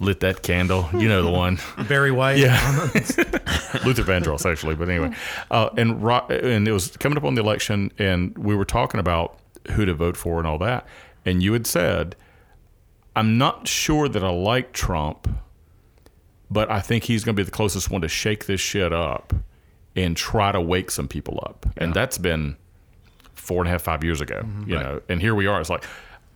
lit 0.00 0.20
that 0.20 0.42
candle, 0.42 0.88
you 0.94 1.08
know 1.08 1.22
the 1.22 1.30
one. 1.30 1.58
Barry 1.88 2.12
White. 2.12 2.38
Yeah, 2.38 2.58
Luther 3.84 4.04
Vandross 4.04 4.50
actually, 4.50 4.76
but 4.76 4.88
anyway, 4.88 5.14
uh, 5.50 5.70
and 5.76 6.02
Ro- 6.02 6.26
and 6.28 6.66
it 6.68 6.72
was 6.72 6.96
coming 6.96 7.18
up 7.18 7.24
on 7.24 7.34
the 7.34 7.42
election, 7.42 7.90
and 7.98 8.36
we 8.38 8.54
were 8.54 8.64
talking 8.64 9.00
about 9.00 9.38
who 9.72 9.84
to 9.84 9.94
vote 9.94 10.16
for 10.16 10.38
and 10.38 10.46
all 10.46 10.58
that, 10.58 10.86
and 11.24 11.42
you 11.42 11.52
had 11.52 11.66
said, 11.66 12.16
"I'm 13.16 13.38
not 13.38 13.66
sure 13.66 14.08
that 14.08 14.22
I 14.22 14.30
like 14.30 14.72
Trump, 14.72 15.28
but 16.50 16.70
I 16.70 16.80
think 16.80 17.04
he's 17.04 17.24
going 17.24 17.34
to 17.34 17.40
be 17.40 17.44
the 17.44 17.50
closest 17.50 17.90
one 17.90 18.02
to 18.02 18.08
shake 18.08 18.46
this 18.46 18.60
shit 18.60 18.92
up 18.92 19.34
and 19.96 20.16
try 20.16 20.52
to 20.52 20.60
wake 20.60 20.90
some 20.90 21.08
people 21.08 21.40
up," 21.44 21.66
and 21.76 21.92
that's 21.92 22.18
been 22.18 22.56
four 23.34 23.60
and 23.62 23.68
a 23.68 23.70
half, 23.72 23.82
five 23.82 24.02
years 24.04 24.20
ago, 24.20 24.40
Mm-hmm. 24.44 24.70
you 24.70 24.76
know, 24.76 25.00
and 25.08 25.20
here 25.20 25.34
we 25.34 25.46
are. 25.46 25.60
It's 25.60 25.70
like 25.70 25.84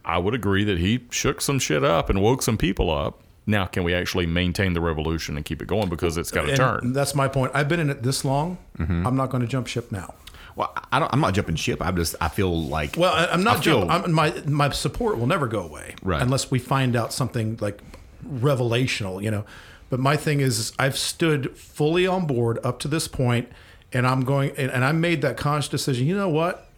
I 0.04 0.18
would 0.18 0.34
agree 0.34 0.64
that 0.64 0.78
he 0.78 1.04
shook 1.10 1.40
some 1.40 1.58
shit 1.58 1.84
up 1.84 2.08
and 2.10 2.20
woke 2.22 2.42
some 2.42 2.56
people 2.56 2.90
up. 2.90 3.20
Now, 3.46 3.66
can 3.66 3.82
we 3.84 3.94
actually 3.94 4.26
maintain 4.26 4.74
the 4.74 4.80
revolution 4.80 5.36
and 5.36 5.44
keep 5.44 5.60
it 5.60 5.66
going 5.66 5.88
because 5.88 6.16
it's 6.16 6.30
got 6.30 6.46
to 6.46 6.56
turn? 6.56 6.92
That's 6.92 7.14
my 7.14 7.26
point. 7.26 7.50
I've 7.54 7.68
been 7.68 7.80
in 7.80 7.90
it 7.90 8.02
this 8.02 8.24
long. 8.24 8.58
Mm-hmm. 8.78 9.06
I'm 9.06 9.16
not 9.16 9.30
going 9.30 9.40
to 9.42 9.48
jump 9.48 9.66
ship 9.66 9.90
now. 9.90 10.14
Well, 10.56 10.72
I 10.92 10.98
don't, 10.98 11.12
I'm 11.12 11.20
not 11.20 11.34
jumping 11.34 11.56
ship. 11.56 11.80
I'm 11.80 11.96
just, 11.96 12.14
I 12.20 12.28
feel 12.28 12.62
like. 12.64 12.96
Well, 12.96 13.12
I, 13.12 13.26
I'm 13.26 13.42
not 13.44 13.58
I 13.58 13.60
feel- 13.60 13.80
jump. 13.86 13.90
I'm, 13.90 14.12
my 14.12 14.32
my 14.46 14.70
support 14.70 15.18
will 15.18 15.26
never 15.26 15.46
go 15.46 15.60
away, 15.60 15.94
Right. 16.02 16.20
Unless 16.22 16.50
we 16.50 16.58
find 16.58 16.96
out 16.96 17.12
something 17.12 17.58
like 17.60 17.80
revelational, 18.26 19.22
you 19.22 19.30
know. 19.30 19.44
But 19.88 20.00
my 20.00 20.16
thing 20.16 20.40
is, 20.40 20.72
I've 20.78 20.96
stood 20.96 21.56
fully 21.56 22.06
on 22.06 22.26
board 22.26 22.58
up 22.62 22.78
to 22.80 22.88
this 22.88 23.08
point, 23.08 23.48
and 23.92 24.06
I'm 24.06 24.20
going, 24.24 24.50
and, 24.56 24.70
and 24.70 24.84
I 24.84 24.92
made 24.92 25.22
that 25.22 25.36
conscious 25.36 25.68
decision. 25.68 26.06
You 26.06 26.16
know 26.16 26.28
what? 26.28 26.68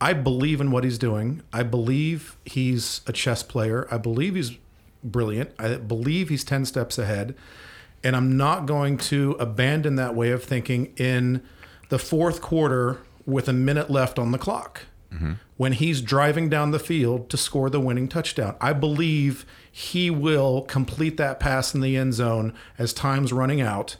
I 0.00 0.14
believe 0.14 0.60
in 0.62 0.70
what 0.70 0.82
he's 0.84 0.96
doing. 0.96 1.42
I 1.52 1.62
believe 1.62 2.36
he's 2.46 3.02
a 3.06 3.12
chess 3.12 3.42
player. 3.42 3.86
I 3.90 3.98
believe 3.98 4.34
he's 4.34 4.56
brilliant. 5.04 5.50
I 5.58 5.74
believe 5.76 6.30
he's 6.30 6.42
10 6.42 6.64
steps 6.64 6.96
ahead. 6.96 7.34
And 8.02 8.16
I'm 8.16 8.38
not 8.38 8.64
going 8.64 8.96
to 8.96 9.32
abandon 9.38 9.96
that 9.96 10.14
way 10.14 10.30
of 10.30 10.42
thinking 10.42 10.94
in 10.96 11.42
the 11.90 11.98
fourth 11.98 12.40
quarter 12.40 12.98
with 13.26 13.48
a 13.48 13.52
minute 13.52 13.90
left 13.90 14.18
on 14.18 14.32
the 14.32 14.38
clock 14.38 14.86
mm-hmm. 15.12 15.32
when 15.56 15.72
he's 15.72 16.00
driving 16.00 16.48
down 16.48 16.70
the 16.70 16.78
field 16.78 17.28
to 17.30 17.36
score 17.36 17.68
the 17.68 17.80
winning 17.80 18.08
touchdown. 18.08 18.56
I 18.60 18.72
believe 18.72 19.44
he 19.70 20.10
will 20.10 20.62
complete 20.62 21.16
that 21.18 21.38
pass 21.38 21.74
in 21.74 21.80
the 21.80 21.96
end 21.96 22.14
zone 22.14 22.54
as 22.78 22.92
time's 22.92 23.32
running 23.32 23.60
out 23.60 23.96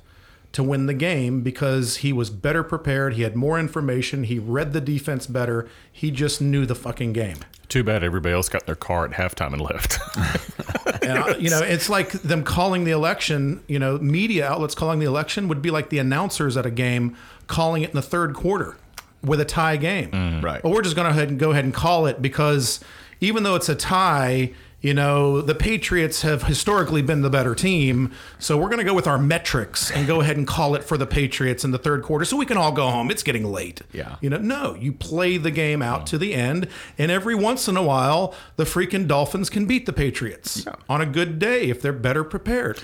to 0.52 0.62
win 0.64 0.86
the 0.86 0.94
game 0.94 1.42
because 1.42 1.98
he 1.98 2.12
was 2.12 2.30
better 2.30 2.64
prepared. 2.64 3.14
He 3.14 3.22
had 3.22 3.36
more 3.36 3.58
information. 3.58 4.24
He 4.24 4.38
read 4.38 4.72
the 4.72 4.80
defense 4.80 5.26
better. 5.26 5.68
He 5.92 6.10
just 6.10 6.40
knew 6.40 6.66
the 6.66 6.74
fucking 6.74 7.12
game. 7.12 7.36
Too 7.68 7.84
bad 7.84 8.02
everybody 8.02 8.34
else 8.34 8.48
got 8.48 8.66
their 8.66 8.74
car 8.74 9.04
at 9.04 9.12
halftime 9.12 9.52
and 9.52 9.60
left. 9.60 9.98
And 11.02 11.18
I, 11.18 11.36
you 11.36 11.50
know, 11.50 11.60
it's 11.62 11.88
like 11.88 12.10
them 12.12 12.44
calling 12.44 12.84
the 12.84 12.90
election. 12.90 13.62
You 13.66 13.78
know, 13.78 13.98
media 13.98 14.46
outlets 14.46 14.74
calling 14.74 14.98
the 14.98 15.06
election 15.06 15.48
would 15.48 15.62
be 15.62 15.70
like 15.70 15.90
the 15.90 15.98
announcers 15.98 16.56
at 16.56 16.66
a 16.66 16.70
game 16.70 17.16
calling 17.50 17.82
it 17.82 17.90
in 17.90 17.96
the 17.96 18.02
third 18.02 18.34
quarter 18.34 18.76
with 19.22 19.40
a 19.40 19.44
tie 19.44 19.76
game. 19.76 20.10
Mm. 20.10 20.42
Right. 20.42 20.62
But 20.62 20.70
we're 20.70 20.82
just 20.82 20.96
going 20.96 21.06
to 21.06 21.10
ahead 21.10 21.28
and 21.28 21.38
go 21.38 21.50
ahead 21.50 21.64
and 21.64 21.74
call 21.74 22.06
it 22.06 22.22
because 22.22 22.80
even 23.20 23.42
though 23.42 23.54
it's 23.54 23.68
a 23.68 23.74
tie, 23.74 24.52
you 24.80 24.94
know, 24.94 25.42
the 25.42 25.54
Patriots 25.54 26.22
have 26.22 26.44
historically 26.44 27.02
been 27.02 27.20
the 27.20 27.28
better 27.28 27.54
team. 27.54 28.12
So 28.38 28.56
we're 28.56 28.68
going 28.68 28.78
to 28.78 28.84
go 28.84 28.94
with 28.94 29.06
our 29.06 29.18
metrics 29.18 29.90
and 29.90 30.06
go 30.06 30.22
ahead 30.22 30.38
and 30.38 30.46
call 30.46 30.74
it 30.74 30.82
for 30.82 30.96
the 30.96 31.06
Patriots 31.06 31.64
in 31.64 31.70
the 31.70 31.78
third 31.78 32.02
quarter 32.02 32.24
so 32.24 32.38
we 32.38 32.46
can 32.46 32.56
all 32.56 32.72
go 32.72 32.88
home. 32.88 33.10
It's 33.10 33.22
getting 33.22 33.44
late. 33.44 33.82
Yeah. 33.92 34.16
You 34.22 34.30
know, 34.30 34.38
no, 34.38 34.74
you 34.74 34.92
play 34.92 35.36
the 35.36 35.50
game 35.50 35.82
out 35.82 36.06
to 36.08 36.18
the 36.18 36.32
end. 36.32 36.66
And 36.96 37.10
every 37.10 37.34
once 37.34 37.68
in 37.68 37.76
a 37.76 37.82
while, 37.82 38.34
the 38.56 38.64
freaking 38.64 39.06
Dolphins 39.06 39.50
can 39.50 39.66
beat 39.66 39.84
the 39.84 39.92
Patriots 39.92 40.64
on 40.88 41.02
a 41.02 41.06
good 41.06 41.38
day 41.38 41.68
if 41.68 41.82
they're 41.82 41.92
better 41.92 42.24
prepared. 42.24 42.80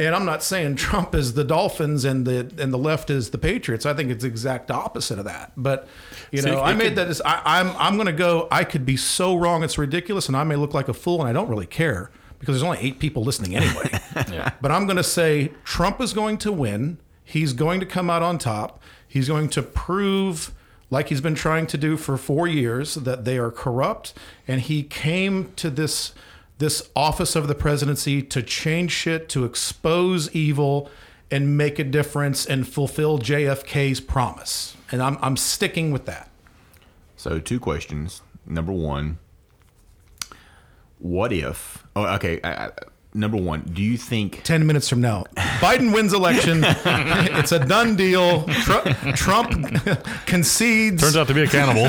And 0.00 0.14
I'm 0.14 0.24
not 0.24 0.42
saying 0.44 0.76
Trump 0.76 1.14
is 1.14 1.34
the 1.34 1.42
Dolphins 1.44 2.04
and 2.04 2.24
the 2.24 2.50
and 2.62 2.72
the 2.72 2.78
left 2.78 3.10
is 3.10 3.30
the 3.30 3.38
Patriots. 3.38 3.84
I 3.84 3.94
think 3.94 4.10
it's 4.10 4.22
the 4.22 4.28
exact 4.28 4.70
opposite 4.70 5.18
of 5.18 5.24
that. 5.24 5.52
But 5.56 5.88
you 6.30 6.40
See, 6.42 6.50
know, 6.50 6.58
it 6.58 6.62
I 6.62 6.74
made 6.74 6.84
could- 6.90 6.96
that. 6.96 7.08
As, 7.08 7.20
I, 7.24 7.42
I'm 7.44 7.70
I'm 7.76 7.94
going 7.96 8.06
to 8.06 8.12
go. 8.12 8.46
I 8.50 8.62
could 8.64 8.86
be 8.86 8.96
so 8.96 9.34
wrong. 9.36 9.64
It's 9.64 9.76
ridiculous, 9.78 10.28
and 10.28 10.36
I 10.36 10.44
may 10.44 10.54
look 10.56 10.72
like 10.74 10.88
a 10.88 10.94
fool, 10.94 11.20
and 11.20 11.28
I 11.28 11.32
don't 11.32 11.48
really 11.48 11.66
care 11.66 12.10
because 12.38 12.54
there's 12.54 12.62
only 12.62 12.78
eight 12.78 13.00
people 13.00 13.24
listening 13.24 13.56
anyway. 13.56 13.90
But 14.60 14.70
I'm 14.72 14.86
going 14.86 14.96
to 14.96 15.04
say 15.04 15.52
Trump 15.64 16.00
is 16.00 16.12
going 16.12 16.38
to 16.38 16.52
win. 16.52 16.98
He's 17.24 17.52
going 17.52 17.78
to 17.80 17.86
come 17.86 18.08
out 18.10 18.22
on 18.22 18.38
top. 18.38 18.80
He's 19.06 19.26
going 19.28 19.48
to 19.50 19.62
prove, 19.62 20.52
like 20.90 21.08
he's 21.08 21.20
been 21.20 21.34
trying 21.34 21.66
to 21.68 21.78
do 21.78 21.96
for 21.96 22.16
four 22.16 22.46
years, 22.48 22.94
that 22.94 23.24
they 23.24 23.38
are 23.38 23.50
corrupt. 23.50 24.12
And 24.46 24.60
he 24.60 24.82
came 24.82 25.52
to 25.56 25.70
this 25.70 26.14
this 26.58 26.90
office 26.94 27.36
of 27.36 27.48
the 27.48 27.54
presidency 27.54 28.22
to 28.22 28.42
change 28.42 28.90
shit, 28.92 29.28
to 29.30 29.44
expose 29.44 30.34
evil, 30.34 30.90
and 31.30 31.56
make 31.56 31.78
a 31.78 31.84
difference 31.84 32.46
and 32.46 32.66
fulfill 32.66 33.18
JFK's 33.18 34.00
promise. 34.00 34.76
And 34.90 35.02
I'm 35.02 35.18
I'm 35.20 35.36
sticking 35.36 35.90
with 35.90 36.06
that. 36.06 36.30
So 37.16 37.38
two 37.38 37.60
questions. 37.60 38.22
Number 38.46 38.72
one, 38.72 39.18
what 40.98 41.32
if? 41.32 41.84
Oh, 41.94 42.06
okay. 42.14 42.40
I, 42.42 42.66
I, 42.66 42.70
number 43.14 43.36
one, 43.36 43.62
do 43.72 43.82
you 43.82 43.96
think? 43.96 44.42
10 44.44 44.66
minutes 44.66 44.88
from 44.88 45.00
now, 45.00 45.24
Biden 45.60 45.92
wins 45.92 46.12
election. 46.12 46.62
it's 46.64 47.52
a 47.52 47.64
done 47.64 47.96
deal. 47.96 48.44
Trump, 48.44 48.86
Trump 49.14 49.74
concedes. 50.26 51.02
Turns 51.02 51.16
out 51.16 51.28
to 51.28 51.34
be 51.34 51.42
a 51.42 51.46
cannibal. 51.46 51.88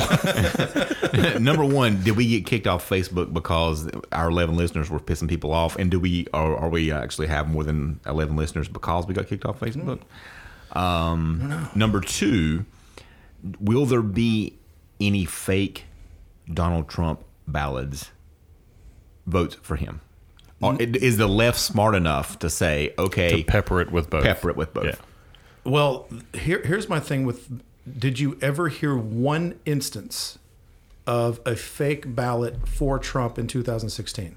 number 1.40 1.66
one, 1.66 2.04
did 2.04 2.16
we 2.16 2.28
get 2.28 2.46
kicked 2.46 2.68
off 2.68 2.88
Facebook 2.88 3.34
because 3.34 3.90
our 4.12 4.30
11 4.30 4.56
listeners 4.56 4.90
were 4.90 5.00
pissing 5.00 5.28
people 5.28 5.52
off, 5.52 5.76
and 5.76 5.92
do 5.92 6.00
we 6.00 6.28
are, 6.34 6.56
are 6.56 6.70
we 6.70 6.92
actually 6.92 7.28
have 7.28 7.50
more 7.50 7.64
than 7.64 8.00
11 8.06 8.36
listeners 8.36 8.68
because 8.68 9.08
we 9.08 9.14
got 9.14 9.28
kicked 9.28 9.46
off 9.46 9.60
Facebook? 9.60 10.02
Um, 10.72 11.70
number 11.76 12.00
two, 12.00 12.66
will 13.60 13.86
there 13.86 14.02
be 14.02 14.58
any 15.00 15.26
fake 15.26 15.86
Donald 16.52 16.90
Trump 16.90 17.24
ballads 17.48 18.12
votes 19.26 19.56
for 19.62 19.76
him? 19.76 20.02
Or 20.62 20.76
Is 20.82 21.18
the 21.18 21.28
left 21.28 21.60
smart 21.60 21.96
enough 21.96 22.40
to 22.40 22.50
say, 22.50 22.94
okay, 22.98 23.38
to 23.38 23.44
Pepper 23.44 23.82
it 23.82 23.92
with 23.92 24.10
both. 24.10 24.24
pepper 24.24 24.50
it 24.50 24.58
with 24.58 24.74
both? 24.74 24.86
Yeah. 24.86 24.96
Well, 25.64 26.08
here, 26.34 26.62
here's 26.64 26.90
my 26.90 27.00
thing 27.00 27.26
with 27.26 27.62
did 27.98 28.20
you 28.20 28.38
ever 28.42 28.68
hear 28.68 28.96
one 28.96 29.60
instance 29.66 30.38
of 31.08 31.40
a 31.46 31.56
fake 31.56 32.14
ballot 32.14 32.68
for 32.68 33.00
Trump 33.00 33.40
in 33.40 33.48
2016? 33.48 34.36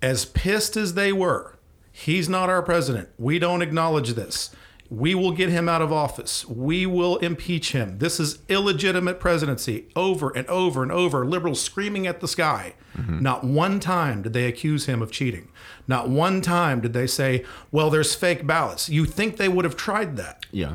As 0.00 0.24
pissed 0.24 0.76
as 0.76 0.94
they 0.94 1.12
were, 1.12 1.56
he's 1.90 2.28
not 2.28 2.48
our 2.48 2.62
president. 2.62 3.08
We 3.18 3.38
don't 3.38 3.62
acknowledge 3.62 4.14
this. 4.14 4.54
We 4.92 5.14
will 5.14 5.32
get 5.32 5.48
him 5.48 5.70
out 5.70 5.80
of 5.80 5.90
office. 5.90 6.46
We 6.46 6.84
will 6.84 7.16
impeach 7.18 7.72
him. 7.72 7.96
This 7.96 8.20
is 8.20 8.40
illegitimate 8.50 9.18
presidency. 9.20 9.86
Over 9.96 10.28
and 10.36 10.46
over 10.48 10.82
and 10.82 10.92
over, 10.92 11.24
liberals 11.24 11.62
screaming 11.62 12.06
at 12.06 12.20
the 12.20 12.28
sky. 12.28 12.74
Mm-hmm. 12.94 13.20
Not 13.20 13.42
one 13.42 13.80
time 13.80 14.20
did 14.20 14.34
they 14.34 14.44
accuse 14.44 14.84
him 14.84 15.00
of 15.00 15.10
cheating. 15.10 15.48
Not 15.88 16.10
one 16.10 16.42
time 16.42 16.82
did 16.82 16.92
they 16.92 17.06
say, 17.06 17.42
well, 17.70 17.88
there's 17.88 18.14
fake 18.14 18.46
ballots. 18.46 18.90
You 18.90 19.06
think 19.06 19.38
they 19.38 19.48
would 19.48 19.64
have 19.64 19.76
tried 19.76 20.16
that? 20.18 20.44
Yeah. 20.50 20.74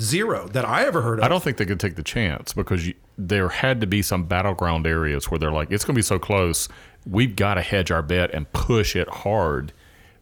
Zero 0.00 0.48
that 0.48 0.64
I 0.64 0.86
ever 0.86 1.02
heard 1.02 1.18
of. 1.18 1.26
I 1.26 1.28
don't 1.28 1.42
think 1.42 1.58
they 1.58 1.66
could 1.66 1.80
take 1.80 1.96
the 1.96 2.02
chance 2.02 2.54
because 2.54 2.86
you, 2.86 2.94
there 3.18 3.50
had 3.50 3.82
to 3.82 3.86
be 3.86 4.00
some 4.00 4.24
battleground 4.24 4.86
areas 4.86 5.30
where 5.30 5.38
they're 5.38 5.52
like, 5.52 5.70
it's 5.70 5.84
going 5.84 5.94
to 5.94 5.98
be 5.98 6.02
so 6.02 6.18
close. 6.18 6.70
We've 7.06 7.36
got 7.36 7.54
to 7.54 7.60
hedge 7.60 7.90
our 7.90 8.02
bet 8.02 8.32
and 8.32 8.50
push 8.54 8.96
it 8.96 9.10
hard 9.10 9.74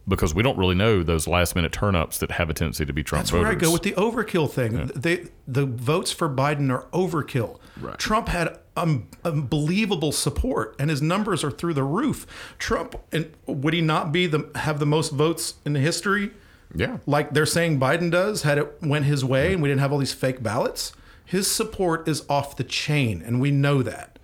because 0.07 0.33
we 0.33 0.41
don't 0.41 0.57
really 0.57 0.75
know 0.75 1.03
those 1.03 1.27
last 1.27 1.55
minute 1.55 1.71
turnups 1.71 2.19
that 2.19 2.31
have 2.31 2.49
a 2.49 2.53
tendency 2.53 2.85
to 2.85 2.93
be 2.93 3.03
Trump 3.03 3.23
That's 3.23 3.31
voters. 3.31 3.43
where 3.43 3.51
I 3.51 3.55
go 3.55 3.71
with 3.71 3.83
the 3.83 3.91
overkill 3.93 4.49
thing. 4.49 4.87
They 4.95 5.27
the 5.47 5.65
votes 5.65 6.11
for 6.11 6.29
Biden 6.29 6.71
are 6.71 6.85
overkill. 6.91 7.59
Right. 7.79 7.97
Trump 7.97 8.29
had 8.29 8.57
um, 8.75 9.09
unbelievable 9.23 10.11
support, 10.11 10.75
and 10.79 10.89
his 10.89 11.01
numbers 11.01 11.43
are 11.43 11.51
through 11.51 11.73
the 11.73 11.83
roof. 11.83 12.25
Trump, 12.57 12.95
and 13.11 13.31
would 13.45 13.73
he 13.73 13.81
not 13.81 14.11
be 14.11 14.27
the 14.27 14.49
have 14.55 14.79
the 14.79 14.85
most 14.85 15.11
votes 15.11 15.55
in 15.65 15.75
history? 15.75 16.31
Yeah. 16.75 16.97
like 17.05 17.33
they're 17.33 17.45
saying 17.45 17.79
Biden 17.79 18.11
does. 18.11 18.43
Had 18.43 18.57
it 18.57 18.81
went 18.81 19.05
his 19.05 19.23
way, 19.23 19.53
and 19.53 19.61
we 19.61 19.69
didn't 19.69 19.79
have 19.81 19.93
all 19.93 19.99
these 19.99 20.13
fake 20.13 20.43
ballots, 20.43 20.91
his 21.23 21.49
support 21.49 22.07
is 22.07 22.23
off 22.29 22.55
the 22.57 22.63
chain, 22.65 23.21
and 23.25 23.39
we 23.39 23.51
know 23.51 23.81
that. 23.83 24.16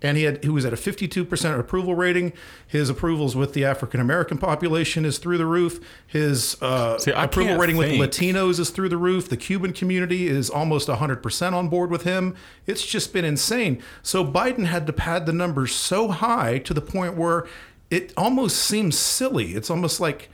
And 0.00 0.16
he 0.16 0.22
had 0.22 0.44
he 0.44 0.48
was 0.50 0.64
at 0.64 0.72
a 0.72 0.76
52% 0.76 1.58
approval 1.58 1.94
rating. 1.96 2.32
His 2.66 2.88
approvals 2.88 3.34
with 3.34 3.52
the 3.52 3.64
African 3.64 4.00
American 4.00 4.38
population 4.38 5.04
is 5.04 5.18
through 5.18 5.38
the 5.38 5.46
roof. 5.46 5.80
His 6.06 6.56
uh, 6.62 6.98
See, 6.98 7.10
approval 7.10 7.56
rating 7.56 7.78
think- 7.78 7.98
with 8.00 8.10
Latinos 8.10 8.60
is 8.60 8.70
through 8.70 8.90
the 8.90 8.96
roof. 8.96 9.28
The 9.28 9.36
Cuban 9.36 9.72
community 9.72 10.28
is 10.28 10.50
almost 10.50 10.86
100% 10.88 11.52
on 11.52 11.68
board 11.68 11.90
with 11.90 12.04
him. 12.04 12.36
It's 12.66 12.86
just 12.86 13.12
been 13.12 13.24
insane. 13.24 13.82
So 14.02 14.24
Biden 14.24 14.66
had 14.66 14.86
to 14.86 14.92
pad 14.92 15.26
the 15.26 15.32
numbers 15.32 15.74
so 15.74 16.08
high 16.08 16.58
to 16.58 16.72
the 16.72 16.80
point 16.80 17.16
where 17.16 17.46
it 17.90 18.12
almost 18.16 18.56
seems 18.58 18.96
silly. 18.96 19.54
It's 19.54 19.70
almost 19.70 19.98
like, 19.98 20.28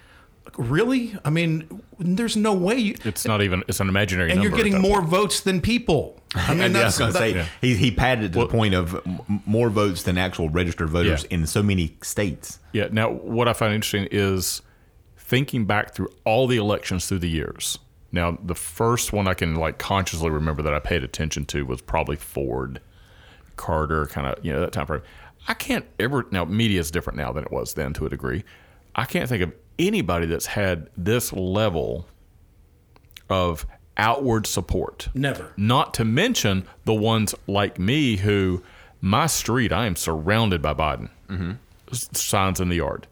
really? 0.59 1.17
I 1.25 1.31
mean, 1.31 1.83
there's 1.99 2.37
no 2.37 2.53
way 2.55 2.77
you. 2.77 2.95
It's 3.05 3.25
not 3.27 3.43
even, 3.43 3.63
it's 3.69 3.81
an 3.81 3.89
imaginary 3.89 4.31
And 4.31 4.41
number. 4.41 4.57
you're 4.57 4.65
getting 4.65 4.81
more 4.81 4.99
point. 4.99 5.11
votes 5.11 5.41
than 5.41 5.61
people. 5.61 6.21
I 6.35 6.53
mean, 6.55 6.63
And 6.63 6.75
yeah, 6.75 6.81
I 6.81 6.85
was 6.85 6.97
that's 6.97 7.15
going 7.15 7.33
to 7.33 7.35
that- 7.41 7.47
say 7.47 7.51
he 7.61 7.75
he 7.77 7.91
padded 7.91 8.25
it 8.25 8.33
to 8.35 8.39
the 8.41 8.47
point 8.49 8.75
of 8.75 8.95
m- 9.07 9.43
more 9.47 9.71
votes 9.71 10.03
than 10.03 10.19
actual 10.19 10.49
registered 10.49 10.91
voters 10.91 11.25
Yeah. 11.31 11.37
in 11.39 11.47
so 11.47 11.63
many 11.63 11.97
states. 12.03 12.59
Yeah. 12.73 12.89
Now, 12.91 13.11
what 13.11 13.47
I 13.49 13.53
find 13.53 13.73
interesting 13.75 14.09
is 14.11 14.61
thinking 15.17 15.65
back 15.65 15.95
through 15.95 16.09
all 16.25 16.47
the 16.47 16.57
elections 16.57 17.07
through 17.07 17.21
the 17.21 17.29
years. 17.31 17.79
Now, 18.13 18.39
the 18.43 18.55
first 18.55 19.13
one 19.13 19.27
I 19.27 19.35
can 19.35 19.55
like 19.57 19.79
consciously 19.79 20.31
remember 20.31 20.63
that 20.63 20.75
I 20.75 20.79
paid 20.79 21.03
attention 21.03 21.45
to 21.47 21.65
was 21.67 21.81
probably 21.81 22.17
Ford, 22.17 22.81
Carter, 23.57 24.07
kind 24.07 24.27
of 24.27 24.45
you 24.45 24.53
know 24.53 24.61
that 24.61 24.73
time 24.73 24.87
frame. 24.87 25.03
I 25.47 25.55
can't 25.55 25.85
ever 26.01 26.27
now 26.31 26.45
media 26.45 26.81
is 26.81 26.91
different 26.91 27.17
now 27.17 27.33
than 27.33 27.45
it 27.45 27.53
was 27.53 27.75
then 27.75 27.93
to 27.95 28.07
a 28.07 28.09
degree. 28.09 28.45
I 28.97 29.05
can't 29.05 29.29
think 29.29 29.43
of 29.43 29.53
anybody 29.79 30.27
that's 30.27 30.47
had 30.47 30.89
this 30.97 31.33
level 31.33 32.07
of 33.29 33.67
outward 33.97 34.47
support. 34.47 35.09
Never. 35.15 35.53
Not 35.57 35.95
to 35.95 36.05
mention 36.05 36.67
the 36.85 36.95
ones 36.95 37.35
like 37.47 37.79
me 37.79 38.17
who, 38.17 38.63
my 39.01 39.27
street, 39.27 39.73
I 39.73 39.87
am 39.87 39.97
surrounded 39.97 40.61
by 40.63 40.75
Biden 40.75 41.09
S- 41.91 42.09
signs 42.13 42.61
in 42.61 42.69
the 42.69 42.77
yard. 42.77 43.07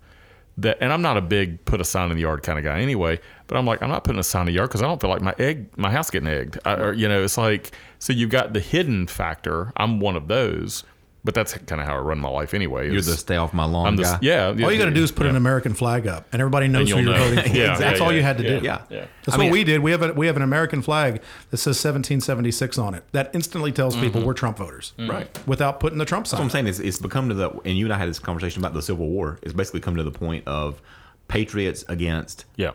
That, 0.58 0.78
and 0.82 0.92
I'm 0.92 1.00
not 1.00 1.16
a 1.16 1.22
big 1.22 1.64
put 1.64 1.80
a 1.80 1.84
sign 1.84 2.10
in 2.10 2.16
the 2.16 2.22
yard 2.22 2.42
kind 2.42 2.58
of 2.58 2.64
guy 2.64 2.80
anyway. 2.80 3.18
But 3.46 3.56
I'm 3.56 3.64
like, 3.64 3.82
I'm 3.82 3.88
not 3.88 4.04
putting 4.04 4.20
a 4.20 4.22
sign 4.24 4.42
in 4.42 4.46
the 4.48 4.52
yard 4.52 4.68
because 4.68 4.82
I 4.82 4.86
don't 4.86 5.00
feel 5.00 5.08
like 5.08 5.22
my 5.22 5.34
egg, 5.38 5.66
my 5.78 5.90
house 5.90 6.10
getting 6.10 6.28
egged. 6.28 6.58
I, 6.64 6.74
or, 6.74 6.92
you 6.92 7.08
know, 7.08 7.22
it's 7.22 7.38
like 7.38 7.70
so 7.98 8.12
you've 8.12 8.30
got 8.30 8.52
the 8.52 8.60
hidden 8.60 9.06
factor. 9.06 9.72
I'm 9.76 9.98
one 9.98 10.14
of 10.14 10.28
those, 10.28 10.84
but 11.24 11.34
that's 11.34 11.52
kind 11.54 11.80
of 11.80 11.86
how 11.86 11.94
I 11.94 11.98
run 11.98 12.18
my 12.18 12.28
life 12.28 12.52
anyway. 12.52 12.90
You're 12.90 13.00
the 13.00 13.16
stay 13.16 13.36
off 13.36 13.54
my 13.54 13.64
lawn 13.64 13.86
I'm 13.86 13.96
guy. 13.96 14.18
yeah. 14.22 14.46
All 14.48 14.72
you 14.72 14.78
got 14.78 14.86
to 14.86 14.90
do 14.90 15.02
is 15.04 15.12
put 15.12 15.26
an 15.26 15.36
American 15.36 15.72
flag 15.72 16.06
up, 16.06 16.26
and 16.32 16.42
everybody 16.42 16.66
knows 16.68 16.90
who 16.90 16.96
you'll 16.96 17.04
you're 17.04 17.16
know. 17.18 17.28
voting 17.36 17.44
for. 17.52 17.56
Yeah, 17.56 17.76
That's 17.78 17.98
yeah, 18.00 18.04
all 18.04 18.12
you 18.12 18.22
had 18.22 18.38
to 18.38 18.44
yeah, 18.44 18.58
do. 18.58 18.64
yeah. 18.64 18.82
yeah. 18.90 19.06
That's 19.24 19.36
I 19.36 19.38
what 19.38 19.44
mean- 19.44 19.52
we 19.52 19.64
did. 19.64 19.80
We 19.80 19.90
have 19.92 20.02
a 20.02 20.12
we 20.14 20.26
have 20.26 20.36
an 20.36 20.42
American 20.42 20.82
flag 20.82 21.22
that 21.50 21.58
says 21.58 21.76
1776 21.84 22.76
on 22.78 22.94
it. 22.94 23.04
That 23.12 23.30
instantly 23.34 23.70
tells 23.72 23.94
Mm-hmm. 23.94 24.04
people 24.04 24.22
we're 24.24 24.34
Trump 24.34 24.56
voters, 24.58 24.92
Right. 24.98 25.28
Without 25.46 25.78
putting 25.80 25.98
the 25.98 26.04
Trump 26.04 26.26
sign. 26.26 26.38
That's 26.38 26.40
what 26.40 26.44
I'm 26.46 26.50
saying 26.50 26.66
is 26.66 26.80
it's 26.80 26.98
become 26.98 27.28
to 27.28 27.34
the 27.34 27.50
and 27.64 27.78
you 27.78 27.86
and 27.86 27.92
I 27.94 27.98
had 27.98 28.08
this 28.08 28.18
conversation 28.18 28.60
about 28.60 28.74
the 28.74 28.82
Civil 28.82 29.08
War. 29.08 29.38
It's 29.42 29.52
basically 29.54 29.80
come 29.80 29.96
to 29.96 30.02
the 30.02 30.10
point 30.10 30.46
of 30.48 30.80
patriots 31.28 31.84
against 31.88 32.46
Yeah. 32.56 32.72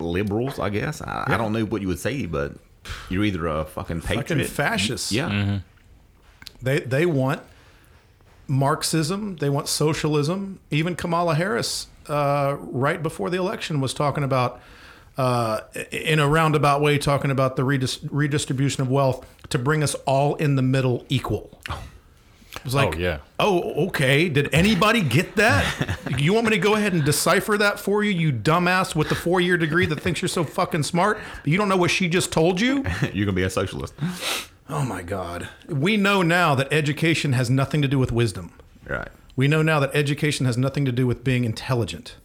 liberals. 0.00 0.58
I 0.58 0.68
guess 0.68 1.00
I, 1.00 1.24
I 1.28 1.36
don't 1.38 1.52
know 1.52 1.64
what 1.64 1.80
you 1.82 1.88
would 1.88 1.98
say, 1.98 2.26
but 2.26 2.52
you're 3.08 3.24
either 3.24 3.46
a 3.46 3.64
fucking 3.64 4.02
patriot, 4.02 4.28
Fucking 4.28 4.44
fascists. 4.44 5.10
yeah, 5.12 5.60
They 6.60 6.80
they 6.80 7.06
want 7.06 7.40
Marxism. 8.46 9.36
They 9.36 9.48
want 9.48 9.68
socialism. 9.68 10.60
Even 10.70 10.96
Kamala 10.96 11.34
Harris, 11.34 11.88
uh, 12.08 12.56
right 12.58 13.02
before 13.02 13.30
the 13.30 13.38
election, 13.38 13.80
was 13.80 13.94
talking 13.94 14.24
about. 14.24 14.60
Uh, 15.16 15.60
in 15.92 16.18
a 16.18 16.26
roundabout 16.26 16.80
way, 16.80 16.98
talking 16.98 17.30
about 17.30 17.54
the 17.54 17.62
redis- 17.62 18.00
redistribution 18.10 18.82
of 18.82 18.90
wealth 18.90 19.24
to 19.48 19.60
bring 19.60 19.80
us 19.80 19.94
all 20.06 20.34
in 20.34 20.56
the 20.56 20.62
middle 20.62 21.06
equal. 21.08 21.56
It 21.68 22.64
was 22.64 22.74
like, 22.74 22.96
Oh, 22.96 22.98
yeah. 22.98 23.18
Oh, 23.38 23.86
okay. 23.86 24.28
Did 24.28 24.52
anybody 24.52 25.02
get 25.02 25.36
that? 25.36 26.00
you 26.18 26.32
want 26.32 26.46
me 26.46 26.50
to 26.50 26.58
go 26.58 26.74
ahead 26.74 26.94
and 26.94 27.04
decipher 27.04 27.56
that 27.58 27.78
for 27.78 28.02
you, 28.02 28.10
you 28.10 28.32
dumbass 28.32 28.96
with 28.96 29.08
the 29.08 29.14
four 29.14 29.40
year 29.40 29.56
degree 29.56 29.86
that 29.86 30.00
thinks 30.00 30.20
you're 30.20 30.28
so 30.28 30.42
fucking 30.42 30.82
smart, 30.82 31.20
but 31.44 31.46
you 31.46 31.58
don't 31.58 31.68
know 31.68 31.76
what 31.76 31.92
she 31.92 32.08
just 32.08 32.32
told 32.32 32.60
you? 32.60 32.84
you're 33.12 33.24
gonna 33.24 33.32
be 33.36 33.44
a 33.44 33.50
socialist, 33.50 33.94
Oh 34.68 34.84
my 34.84 35.02
God. 35.02 35.48
We 35.68 35.96
know 35.96 36.22
now 36.22 36.54
that 36.54 36.72
education 36.72 37.32
has 37.34 37.50
nothing 37.50 37.82
to 37.82 37.88
do 37.88 37.98
with 37.98 38.12
wisdom. 38.12 38.52
right? 38.86 39.08
We 39.36 39.48
know 39.48 39.62
now 39.62 39.80
that 39.80 39.94
education 39.94 40.46
has 40.46 40.56
nothing 40.56 40.84
to 40.84 40.92
do 40.92 41.06
with 41.06 41.24
being 41.24 41.44
intelligent. 41.44 42.16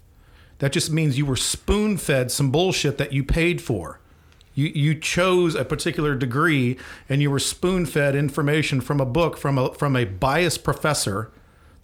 That 0.59 0.71
just 0.71 0.91
means 0.91 1.17
you 1.17 1.25
were 1.25 1.35
spoon 1.35 1.97
fed 1.97 2.31
some 2.31 2.51
bullshit 2.51 2.97
that 2.97 3.13
you 3.13 3.23
paid 3.23 3.61
for. 3.61 3.99
You, 4.53 4.67
you 4.67 4.95
chose 4.95 5.55
a 5.55 5.63
particular 5.65 6.15
degree 6.15 6.77
and 7.07 7.21
you 7.21 7.31
were 7.31 7.39
spoon 7.39 7.85
fed 7.85 8.15
information 8.15 8.81
from 8.81 8.99
a 8.99 9.05
book 9.05 9.37
from 9.37 9.57
a, 9.57 9.73
from 9.73 9.95
a 9.95 10.05
biased 10.05 10.63
professor 10.63 11.31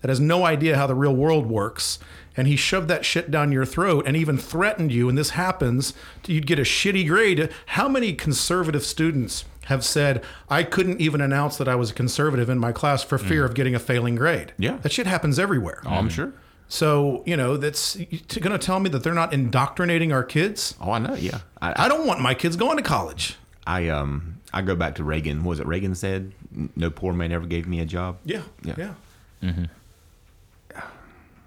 that 0.01 0.09
has 0.09 0.19
no 0.19 0.45
idea 0.45 0.75
how 0.77 0.85
the 0.85 0.93
real 0.95 1.15
world 1.15 1.47
works. 1.47 1.99
And 2.37 2.47
he 2.47 2.55
shoved 2.57 2.89
that 2.89 3.05
shit 3.05 3.31
down 3.31 3.51
your 3.51 3.65
throat 3.65 4.05
and 4.05 4.15
even 4.15 4.37
threatened 4.37 4.91
you. 4.91 5.07
And 5.09 5.17
this 5.17 5.31
happens, 5.31 5.93
you'd 6.27 6.45
get 6.47 6.59
a 6.59 6.63
shitty 6.63 7.07
grade. 7.07 7.49
How 7.67 7.87
many 7.87 8.13
conservative 8.13 8.83
students 8.83 9.45
have 9.65 9.83
said, 9.83 10.23
I 10.49 10.63
couldn't 10.63 11.01
even 11.01 11.21
announce 11.21 11.57
that 11.57 11.67
I 11.67 11.75
was 11.75 11.91
a 11.91 11.93
conservative 11.93 12.49
in 12.49 12.57
my 12.57 12.71
class 12.71 13.03
for 13.03 13.17
fear 13.17 13.45
of 13.45 13.53
getting 13.53 13.75
a 13.75 13.79
failing 13.79 14.15
grade? 14.15 14.53
Yeah. 14.57 14.77
That 14.77 14.91
shit 14.91 15.07
happens 15.07 15.37
everywhere. 15.37 15.81
Oh, 15.85 15.89
I'm 15.89 16.09
sure. 16.09 16.33
So, 16.67 17.23
you 17.25 17.37
know, 17.37 17.57
that's 17.57 17.95
going 17.95 18.51
to 18.51 18.57
tell 18.57 18.79
me 18.79 18.89
that 18.89 19.03
they're 19.03 19.13
not 19.13 19.33
indoctrinating 19.33 20.11
our 20.11 20.23
kids? 20.23 20.75
Oh, 20.81 20.91
I 20.91 20.99
know. 20.99 21.13
Yeah, 21.13 21.39
I, 21.61 21.85
I 21.85 21.87
don't 21.87 22.07
want 22.07 22.21
my 22.21 22.33
kids 22.33 22.55
going 22.55 22.77
to 22.77 22.83
college. 22.83 23.37
I 23.67 23.89
um 23.89 24.39
I 24.53 24.61
go 24.61 24.75
back 24.75 24.95
to 24.95 25.03
Reagan. 25.03 25.43
What 25.43 25.51
was 25.51 25.59
it 25.59 25.67
Reagan 25.67 25.95
said? 25.95 26.31
No 26.75 26.89
poor 26.89 27.13
man 27.13 27.31
ever 27.31 27.45
gave 27.45 27.67
me 27.67 27.79
a 27.81 27.85
job. 27.85 28.17
Yeah. 28.23 28.41
Yeah. 28.63 28.93
Yeah. 29.41 29.53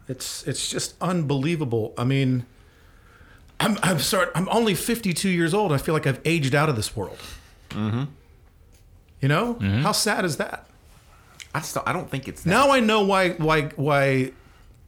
It's 0.08 0.46
it's 0.46 0.68
just 0.70 0.94
unbelievable. 1.00 1.94
I 1.98 2.04
mean, 2.04 2.46
I'm 3.60 3.76
I'm 3.82 3.98
sorry. 3.98 4.28
I'm 4.34 4.48
only 4.48 4.74
52 4.74 5.28
years 5.28 5.52
old. 5.52 5.72
I 5.72 5.78
feel 5.78 5.94
like 5.94 6.06
I've 6.06 6.20
aged 6.24 6.54
out 6.54 6.68
of 6.68 6.76
this 6.76 6.96
world. 6.96 7.18
Mm-hmm. 7.70 8.04
You 9.20 9.28
know 9.28 9.54
how 9.82 9.92
sad 9.92 10.24
is 10.24 10.36
that? 10.36 10.66
I 11.54 11.60
still, 11.60 11.82
I 11.86 11.92
don't 11.92 12.10
think 12.10 12.28
it's 12.28 12.42
that. 12.42 12.50
Now 12.50 12.70
I 12.70 12.80
know 12.80 13.02
why 13.02 13.30
why 13.30 13.62
why 13.76 14.32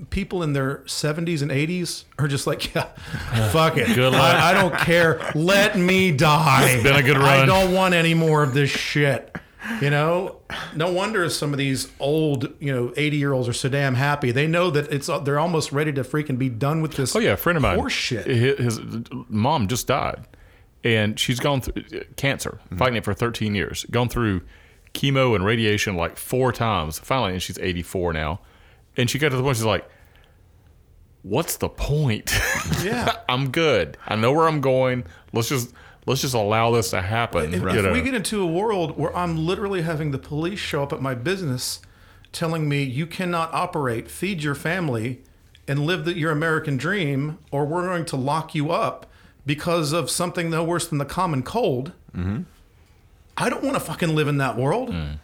people 0.09 0.43
in 0.43 0.55
their 0.55 0.79
70s 0.87 1.43
and 1.43 1.51
80s 1.51 2.05
are 2.19 2.27
just 2.27 2.47
like, 2.47 2.75
yeah, 2.75 2.85
fuck 3.51 3.77
it. 3.77 3.95
Good 3.95 4.13
luck. 4.13 4.35
I, 4.35 4.51
I 4.51 4.55
don't 4.55 4.75
care. 4.75 5.21
Let 5.35 5.77
me 5.77 6.11
die. 6.11 6.71
It's 6.71 6.83
been 6.83 6.97
a 6.97 7.03
good 7.03 7.19
run. 7.19 7.41
I 7.41 7.45
don't 7.47 7.75
want 7.75 7.95
any 7.95 8.15
more 8.15 8.43
of 8.43 8.55
this 8.55 8.71
shit. 8.71 9.37
You 9.83 9.91
know, 9.91 10.41
no 10.75 10.91
wonder 10.91 11.29
some 11.29 11.53
of 11.53 11.59
these 11.59 11.89
old, 12.01 12.53
you 12.61 12.73
know, 12.73 12.95
80 12.97 13.17
year 13.19 13.33
olds 13.33 13.47
are 13.47 13.53
so 13.53 13.69
damn 13.69 13.95
happy. 13.95 14.31
They 14.33 14.47
know 14.47 14.71
that 14.71 14.91
it's 14.91 15.11
they're 15.23 15.39
almost 15.39 15.71
ready 15.71 15.93
to 15.93 16.03
freaking 16.03 16.39
be 16.39 16.49
done 16.49 16.81
with 16.81 16.95
this. 16.95 17.15
Oh 17.15 17.19
yeah, 17.19 17.33
a 17.33 17.37
friend 17.37 17.57
of 17.57 17.63
mine. 17.63 17.77
Horse 17.79 17.93
shit. 17.93 18.27
His 18.27 18.81
mom 19.29 19.69
just 19.69 19.87
died, 19.87 20.27
and 20.83 21.19
she's 21.19 21.41
gone 21.41 21.61
through 21.61 21.85
cancer, 22.17 22.59
fighting 22.77 22.97
it 22.97 23.05
for 23.05 23.15
13 23.15 23.55
years. 23.55 23.85
Gone 23.91 24.09
through 24.09 24.43
chemo 24.95 25.35
and 25.35 25.45
radiation 25.45 25.97
like 25.97 26.17
four 26.17 26.53
times. 26.53 26.99
Finally, 26.99 27.35
and 27.35 27.43
she's 27.43 27.59
84 27.59 28.13
now, 28.13 28.41
and 28.97 29.09
she 29.11 29.19
got 29.19 29.31
to 29.31 29.37
the 29.37 29.43
point 29.43 29.57
she's 29.57 29.65
like, 29.65 29.89
"What's 31.23 31.57
the 31.57 31.69
point? 31.69 32.39
Yeah. 32.83 33.13
I'm 33.29 33.51
good. 33.51 33.99
I 34.07 34.17
know 34.17 34.33
where 34.33 34.47
I'm 34.49 34.61
going. 34.61 35.05
Let's 35.33 35.49
just 35.49 35.73
let's 36.07 36.23
just 36.23 36.35
allow 36.35 36.71
this 36.71 36.91
to 36.91 37.03
happen." 37.03 37.53
If, 37.53 37.63
if 37.63 37.93
we 37.93 38.01
get 38.03 38.15
into 38.15 38.43
a 38.43 38.47
world 38.47 38.97
where 38.97 39.15
I'm 39.15 39.37
literally 39.47 39.83
having 39.83 40.13
the 40.13 40.19
police 40.19 40.59
show 40.59 40.83
up 40.83 40.93
at 40.93 41.03
my 41.03 41.15
business 41.15 41.81
telling 42.33 42.69
me 42.69 42.83
you 42.83 43.07
cannot 43.07 43.53
operate, 43.53 44.09
feed 44.09 44.43
your 44.43 44.55
family, 44.55 45.21
and 45.67 45.81
live 45.81 46.05
the, 46.05 46.17
your 46.17 46.31
American 46.31 46.77
dream, 46.77 47.39
or 47.51 47.67
we're 47.67 47.85
going 47.85 48.05
to 48.07 48.17
lock 48.17 48.55
you 48.55 48.71
up 48.71 49.10
because 49.47 49.93
of 49.93 50.11
something 50.11 50.51
no 50.51 50.65
worse 50.65 50.87
than 50.87 50.99
the 50.99 51.05
common 51.05 51.43
cold, 51.43 51.93
I 53.37 53.49
don't 53.49 53.65
want 53.65 53.75
to 53.75 53.81
fucking 53.81 54.15
live 54.15 54.29
in 54.29 54.39
that 54.39 54.57
world. 54.57 54.91
Mm. 54.91 55.19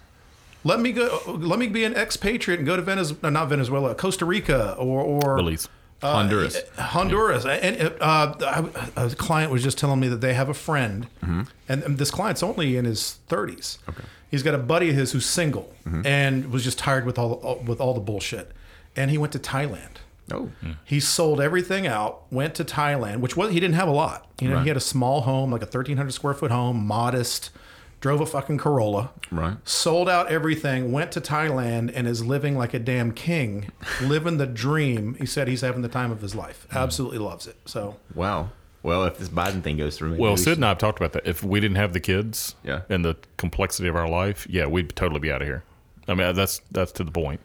Let 0.65 0.81
me 0.81 0.93
go. 0.93 1.21
Let 1.27 1.59
me 1.59 1.69
be 1.69 1.85
an 1.85 1.95
expatriate 1.95 2.59
and 2.59 2.67
go 2.67 2.75
to 2.75 2.83
Venezuela, 2.83 3.31
not 3.31 3.49
Venezuela, 3.49 3.95
Costa 3.95 4.25
Rica, 4.25 4.75
or 4.75 5.01
or 5.01 5.37
Belize. 5.37 5.69
Uh, 6.03 6.13
Honduras. 6.13 6.57
Eh, 6.57 6.83
Honduras. 6.83 7.47
And 7.47 7.95
uh, 8.01 8.69
a 8.97 9.11
client 9.11 9.53
was 9.53 9.63
just 9.63 9.79
telling 9.79 10.01
me 10.01 10.09
that 10.09 10.21
they 10.21 10.35
have 10.35 10.49
a 10.49 10.55
friend, 10.55 11.07
mm-hmm. 11.23 11.43
and, 11.69 11.83
and 11.85 11.99
this 11.99 12.11
client's 12.11 12.43
only 12.43 12.77
in 12.77 12.85
his 12.85 13.19
30s. 13.31 13.79
Okay. 13.89 14.03
He's 14.31 14.43
got 14.43 14.55
a 14.55 14.59
buddy 14.59 14.91
of 14.91 14.97
his 14.97 15.13
who's 15.13 15.25
single 15.25 15.73
mm-hmm. 15.87 16.05
and 16.05 16.53
was 16.53 16.65
just 16.65 16.79
tired 16.79 17.07
with 17.07 17.19
all 17.19 17.63
with 17.65 17.81
all 17.81 17.95
the 17.95 18.01
bullshit, 18.01 18.51
and 18.97 19.11
he 19.11 19.19
went 19.19 19.33
to 19.35 19.39
Thailand. 19.39 19.99
Oh, 20.33 20.51
mm. 20.63 20.77
He 20.85 21.01
sold 21.01 21.41
everything 21.41 21.87
out, 21.87 22.31
went 22.33 22.55
to 22.57 22.65
Thailand, 22.65 23.19
which 23.21 23.37
was 23.37 23.53
he 23.53 23.61
didn't 23.61 23.75
have 23.77 23.89
a 23.89 23.93
lot. 23.93 24.27
You 24.41 24.49
know, 24.51 24.61
he 24.61 24.69
had 24.69 24.77
a 24.77 24.81
small 24.81 25.23
home, 25.23 25.51
like 25.51 25.63
a 25.63 25.67
1,300 25.67 26.11
square 26.13 26.35
foot 26.35 26.51
home, 26.51 26.87
modest. 26.87 27.51
Drove 27.99 28.21
a 28.21 28.27
fucking 28.27 28.59
Corolla. 28.59 29.11
Right. 29.31 29.57
Sold 29.67 30.07
out 30.09 30.31
everything, 30.31 30.93
went 30.93 31.13
to 31.13 31.21
Thailand, 31.21 31.91
and 31.95 32.07
is 32.07 32.23
living 32.25 32.57
like 32.57 32.75
a 32.75 32.79
damn 32.79 33.11
king, 33.13 33.71
living 34.03 34.37
the 34.37 34.47
dream. 34.47 35.15
He 35.19 35.25
said 35.25 35.49
he's 35.49 35.63
having 35.63 35.81
the 35.81 35.89
time 35.89 36.13
of 36.13 36.21
his 36.21 36.35
life. 36.35 36.67
Mm. 36.71 36.77
Absolutely 36.83 37.19
loves 37.19 37.47
it. 37.47 37.57
So 37.65 37.97
wow. 38.15 38.51
Well, 38.83 39.05
if 39.07 39.19
this 39.19 39.29
Biden 39.31 39.63
thing 39.63 39.79
goes 39.79 39.97
through, 39.97 40.17
Well, 40.17 40.33
we 40.33 40.37
Sid 40.37 40.45
should- 40.45 40.59
and 40.59 40.65
I 40.67 40.69
have 40.69 40.79
talked 40.79 41.01
about 41.01 41.13
that. 41.15 41.27
If 41.27 41.43
we 41.43 41.59
didn't 41.59 41.79
have 41.79 41.93
the 41.95 41.99
kids, 41.99 42.55
Yeah. 42.63 42.83
and 42.91 43.05
the 43.05 43.17
complexity 43.39 43.89
of 43.89 43.97
our 43.97 44.09
life, 44.09 44.47
yeah, 44.49 44.67
we'd 44.67 44.95
totally 44.95 45.19
be 45.19 45.33
out 45.33 45.41
of 45.43 45.49
here. 45.49 45.65
I 46.07 46.15
mean, 46.15 46.37
that's 46.37 46.61
that's 46.71 46.93
to 46.93 47.03
the 47.05 47.11
point 47.11 47.41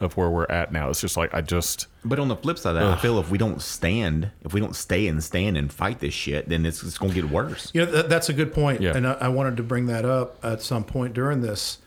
of 0.00 0.16
where 0.16 0.30
we're 0.30 0.46
at 0.46 0.72
now. 0.72 0.88
It's 0.88 1.00
just 1.00 1.16
like 1.16 1.34
I 1.34 1.40
just 1.42 1.86
But 2.04 2.18
on 2.18 2.28
the 2.28 2.36
flip 2.36 2.58
side 2.58 2.76
of 2.76 2.82
that, 2.82 2.98
I 2.98 3.00
feel 3.00 3.18
if 3.18 3.30
we 3.30 3.36
don't 3.38 3.60
stand, 3.60 4.30
if 4.44 4.52
we 4.54 4.60
don't 4.60 4.74
stay 4.74 5.06
and 5.06 5.22
stand 5.22 5.56
and 5.58 5.72
fight 5.72 5.98
this 6.00 6.14
shit, 6.14 6.48
then 6.48 6.64
it's, 6.64 6.82
it's 6.82 6.96
going 6.98 7.12
to 7.12 7.20
get 7.22 7.30
worse. 7.30 7.70
You 7.74 7.84
know, 7.84 7.90
that, 7.92 8.08
that's 8.08 8.28
a 8.28 8.32
good 8.32 8.52
point, 8.54 8.80
Yeah. 8.80 8.96
and 8.96 9.06
I, 9.06 9.12
I 9.12 9.28
wanted 9.28 9.56
to 9.58 9.62
bring 9.62 9.86
that 9.86 10.04
up 10.04 10.42
at 10.44 10.62
some 10.62 10.84
point 10.84 11.12
during 11.14 11.42
this. 11.42 11.78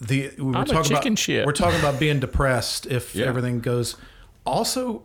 The 0.00 0.30
we 0.38 0.44
were 0.44 0.56
I'm 0.56 0.62
a 0.62 0.66
talking 0.66 0.82
chicken 0.96 1.12
about 1.12 1.18
shit. 1.18 1.46
we're 1.46 1.52
talking 1.52 1.78
about 1.80 1.98
being 1.98 2.20
depressed 2.20 2.86
if 2.86 3.14
Yeah. 3.14 3.26
everything 3.26 3.60
goes. 3.60 3.96
Also, 4.46 5.02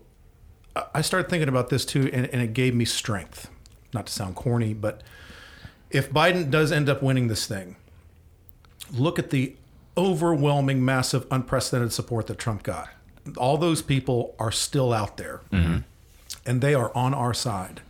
I- 0.76 0.86
I 0.96 1.02
started 1.02 1.30
thinking 1.30 1.50
about 1.50 1.70
this 1.70 1.86
too, 1.86 2.10
and, 2.14 2.26
and 2.28 2.42
it 2.42 2.54
gave 2.54 2.74
me 2.76 2.86
strength. 2.86 3.50
Not 3.94 4.08
to 4.08 4.14
sound 4.14 4.36
corny, 4.36 4.74
but 4.74 5.04
if 5.90 6.12
Biden 6.12 6.50
does 6.52 6.72
end 6.74 6.90
up 6.90 7.02
winning 7.02 7.28
this 7.30 7.46
thing, 7.46 7.78
look 8.94 9.18
at 9.20 9.30
the 9.30 9.56
overwhelming, 9.98 10.84
massive, 10.84 11.26
unprecedented 11.32 11.94
support 11.94 12.28
that 12.28 12.38
Trump 12.38 12.64
got. 12.64 12.90
All 13.38 13.58
those 13.58 13.82
people 13.82 14.36
are 14.38 14.52
still 14.52 14.94
out 14.94 15.18
there, 15.18 15.42
mm-hmm. 15.52 15.80
and 16.46 16.62
they 16.62 16.74
are 16.74 16.96
on 16.96 17.14
our 17.14 17.34
side. 17.34 17.82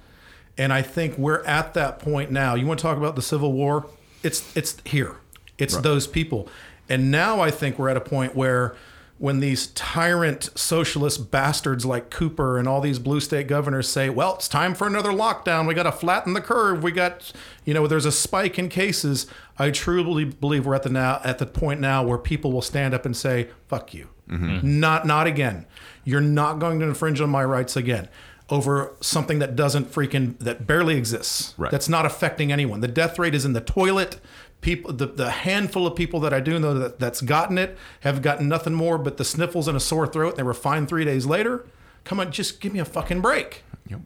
And 0.58 0.72
I 0.72 0.82
think 0.82 1.18
we're 1.18 1.43
at 1.43 1.74
that 1.74 1.99
point 1.99 2.32
now. 2.32 2.56
You 2.56 2.66
want 2.66 2.80
to 2.80 2.84
talk 2.84 2.97
about 2.97 3.16
the 3.16 3.22
Civil 3.22 3.51
War? 3.51 3.88
It's 4.24 4.56
it's 4.56 4.78
here. 4.86 5.18
It's 5.58 5.78
those 5.78 6.08
people. 6.08 6.47
And 6.89 7.12
now 7.12 7.41
I 7.41 7.51
think 7.51 7.80
we're 7.80 7.89
at 7.89 7.97
a 7.97 8.01
point 8.01 8.36
where 8.36 8.76
when 9.18 9.39
these 9.39 9.68
tyrant 9.68 10.49
socialist 10.55 11.32
bastards 11.32 11.86
like 11.86 12.09
Cooper 12.09 12.57
and 12.57 12.68
all 12.68 12.82
these 12.82 12.99
blue 12.99 13.20
state 13.20 13.47
governors 13.47 13.88
say, 13.88 14.09
"Well, 14.09 14.36
it's 14.36 14.47
time 14.47 14.76
for 14.76 14.88
another 14.88 15.11
lockdown. 15.11 15.68
We 15.68 15.74
got 15.74 15.84
to 15.84 15.91
flatten 15.91 16.34
the 16.34 16.41
curve. 16.41 16.84
We 16.84 16.91
got, 16.91 17.32
you 17.63 17.74
know, 17.74 17.88
there's 17.88 18.05
a 18.05 18.11
spike 18.11 18.59
in 18.59 18.70
cases." 18.70 19.28
I 19.57 19.72
truly 19.72 20.26
believe 20.26 20.66
we're 20.66 20.76
at 20.76 20.84
the 20.84 20.89
now 20.89 21.22
at 21.24 21.38
the 21.38 21.45
point 21.45 21.80
now 21.80 22.03
where 22.03 22.18
people 22.18 22.51
will 22.51 22.61
stand 22.61 22.93
up 22.93 23.05
and 23.05 23.16
say, 23.16 23.49
"Fuck 23.68 23.93
you." 23.93 24.09
Mm-hmm. 24.30 24.80
Not 24.80 25.05
not 25.05 25.28
again. 25.28 25.66
You're 26.03 26.22
not 26.22 26.59
going 26.59 26.80
to 26.80 26.86
infringe 26.86 27.22
on 27.22 27.30
my 27.30 27.43
rights 27.43 27.76
again 27.76 28.09
over 28.50 28.96
something 29.02 29.39
that 29.39 29.56
doesn't 29.56 29.91
freaking 29.91 30.38
that 30.39 30.68
barely 30.68 30.96
exists. 30.96 31.54
Right. 31.58 31.72
That's 31.72 31.89
not 31.89 32.06
affecting 32.06 32.52
anyone. 32.52 32.82
The 32.82 32.88
death 32.88 33.18
rate 33.18 33.34
is 33.34 33.46
in 33.46 33.54
the 33.54 33.62
toilet. 33.62 34.20
People, 34.62 34.93
the, 34.93 35.08
the 35.08 35.30
handful 35.30 35.86
of 35.86 35.96
people 35.96 36.20
that 36.22 36.34
I 36.34 36.39
do 36.39 36.60
know 36.60 36.74
that 36.74 37.00
that's 37.00 37.22
gotten 37.22 37.58
it 37.58 37.78
have 38.02 38.22
gotten 38.22 38.48
nothing 38.48 38.74
more 38.74 38.98
but 38.98 39.18
the 39.18 39.26
sniffles 39.26 39.68
and 39.68 39.76
a 39.76 39.80
sore 39.80 40.08
throat. 40.08 40.38
They 40.38 40.43
were 40.43 40.54
fine 40.54 40.88
three 40.88 41.06
days 41.06 41.26
later. 41.26 41.66
Come 42.04 42.20
on, 42.20 42.32
just 42.32 42.62
give 42.62 42.74
me 42.74 42.80
a 42.80 42.86
fucking 42.86 43.22
break. 43.22 43.64
Yep. 43.88 44.02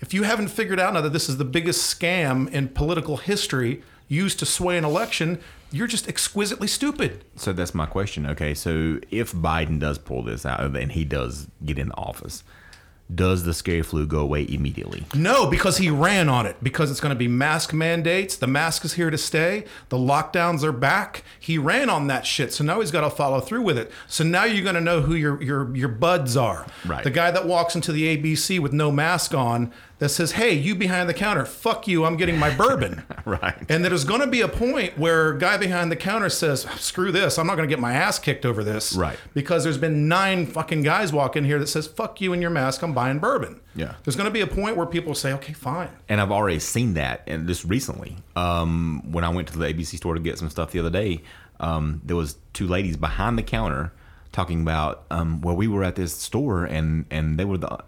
If 0.00 0.14
you 0.14 0.24
haven't 0.24 0.48
figured 0.48 0.80
out 0.80 0.94
now 0.94 1.00
that 1.00 1.12
this 1.12 1.28
is 1.28 1.36
the 1.36 1.44
biggest 1.44 1.98
scam 1.98 2.50
in 2.50 2.68
political 2.68 3.18
history 3.18 3.82
used 4.08 4.38
to 4.40 4.46
sway 4.46 4.76
an 4.76 4.84
election, 4.84 5.40
you're 5.70 5.86
just 5.86 6.08
exquisitely 6.08 6.68
stupid. 6.68 7.24
So 7.36 7.52
that's 7.52 7.74
my 7.74 7.86
question. 7.86 8.26
Okay, 8.26 8.54
so 8.54 8.98
if 9.10 9.32
Biden 9.32 9.78
does 9.78 9.98
pull 9.98 10.22
this 10.22 10.44
out 10.44 10.76
and 10.76 10.92
he 10.92 11.04
does 11.04 11.48
get 11.64 11.78
in 11.78 11.92
office, 11.92 12.44
does 13.14 13.44
the 13.44 13.52
scary 13.52 13.82
flu 13.82 14.06
go 14.06 14.20
away 14.20 14.46
immediately? 14.48 15.04
No, 15.14 15.46
because 15.46 15.78
he 15.78 15.90
ran 15.90 16.28
on 16.28 16.46
it. 16.46 16.56
Because 16.62 16.90
it's 16.90 17.00
going 17.00 17.14
to 17.14 17.18
be 17.18 17.28
mask 17.28 17.72
mandates. 17.72 18.36
The 18.36 18.46
mask 18.46 18.84
is 18.84 18.94
here 18.94 19.10
to 19.10 19.18
stay. 19.18 19.64
The 19.90 19.98
lockdowns 19.98 20.62
are 20.62 20.72
back. 20.72 21.22
He 21.38 21.58
ran 21.58 21.90
on 21.90 22.06
that 22.06 22.26
shit. 22.26 22.52
So 22.52 22.64
now 22.64 22.80
he's 22.80 22.90
got 22.90 23.02
to 23.02 23.10
follow 23.10 23.40
through 23.40 23.62
with 23.62 23.76
it. 23.76 23.90
So 24.06 24.24
now 24.24 24.44
you're 24.44 24.64
going 24.64 24.76
to 24.76 24.80
know 24.80 25.02
who 25.02 25.14
your 25.14 25.42
your 25.42 25.74
your 25.76 25.88
buds 25.88 26.36
are. 26.36 26.66
Right. 26.86 27.04
The 27.04 27.10
guy 27.10 27.30
that 27.30 27.46
walks 27.46 27.74
into 27.74 27.92
the 27.92 28.16
ABC 28.16 28.58
with 28.58 28.72
no 28.72 28.90
mask 28.90 29.34
on 29.34 29.72
that 30.02 30.08
says, 30.08 30.32
"Hey, 30.32 30.52
you 30.52 30.74
behind 30.74 31.08
the 31.08 31.14
counter, 31.14 31.44
fuck 31.44 31.86
you. 31.86 32.04
I'm 32.04 32.16
getting 32.16 32.36
my 32.36 32.54
bourbon." 32.54 33.04
Right. 33.24 33.54
And 33.68 33.84
there's 33.84 34.02
going 34.02 34.20
to 34.20 34.26
be 34.26 34.40
a 34.40 34.48
point 34.48 34.98
where 34.98 35.34
guy 35.34 35.56
behind 35.56 35.92
the 35.92 35.96
counter 35.96 36.28
says, 36.28 36.62
"Screw 36.76 37.12
this. 37.12 37.38
I'm 37.38 37.46
not 37.46 37.54
going 37.54 37.68
to 37.68 37.72
get 37.72 37.78
my 37.80 37.92
ass 37.92 38.18
kicked 38.18 38.44
over 38.44 38.64
this." 38.64 38.94
Right. 38.96 39.16
Because 39.32 39.62
there's 39.62 39.78
been 39.78 40.08
nine 40.08 40.44
fucking 40.44 40.82
guys 40.82 41.12
walk 41.12 41.36
in 41.36 41.44
here 41.44 41.60
that 41.60 41.68
says, 41.68 41.86
"Fuck 41.86 42.20
you 42.20 42.32
and 42.32 42.42
your 42.42 42.50
mask. 42.50 42.82
I'm 42.82 42.92
buying 42.92 43.20
bourbon." 43.20 43.60
Yeah. 43.76 43.94
There's 44.02 44.16
going 44.16 44.26
to 44.26 44.32
be 44.32 44.40
a 44.40 44.46
point 44.48 44.76
where 44.76 44.86
people 44.86 45.14
say, 45.14 45.32
"Okay, 45.34 45.52
fine." 45.52 45.88
And 46.08 46.20
I've 46.20 46.32
already 46.32 46.58
seen 46.58 46.94
that, 46.94 47.22
and 47.28 47.46
just 47.46 47.64
recently, 47.64 48.16
um, 48.34 49.12
when 49.12 49.22
I 49.22 49.28
went 49.28 49.46
to 49.48 49.58
the 49.58 49.72
ABC 49.72 49.98
store 49.98 50.14
to 50.14 50.20
get 50.20 50.36
some 50.36 50.50
stuff 50.50 50.72
the 50.72 50.80
other 50.80 50.90
day, 50.90 51.22
um, 51.60 52.00
there 52.04 52.16
was 52.16 52.38
two 52.54 52.66
ladies 52.66 52.96
behind 52.96 53.38
the 53.38 53.44
counter 53.44 53.92
talking 54.32 54.62
about, 54.62 55.04
um, 55.12 55.42
well, 55.42 55.54
we 55.54 55.68
were 55.68 55.84
at 55.84 55.94
this 55.94 56.12
store, 56.12 56.64
and 56.64 57.04
and 57.08 57.38
they 57.38 57.44
were 57.44 57.58
the 57.58 57.78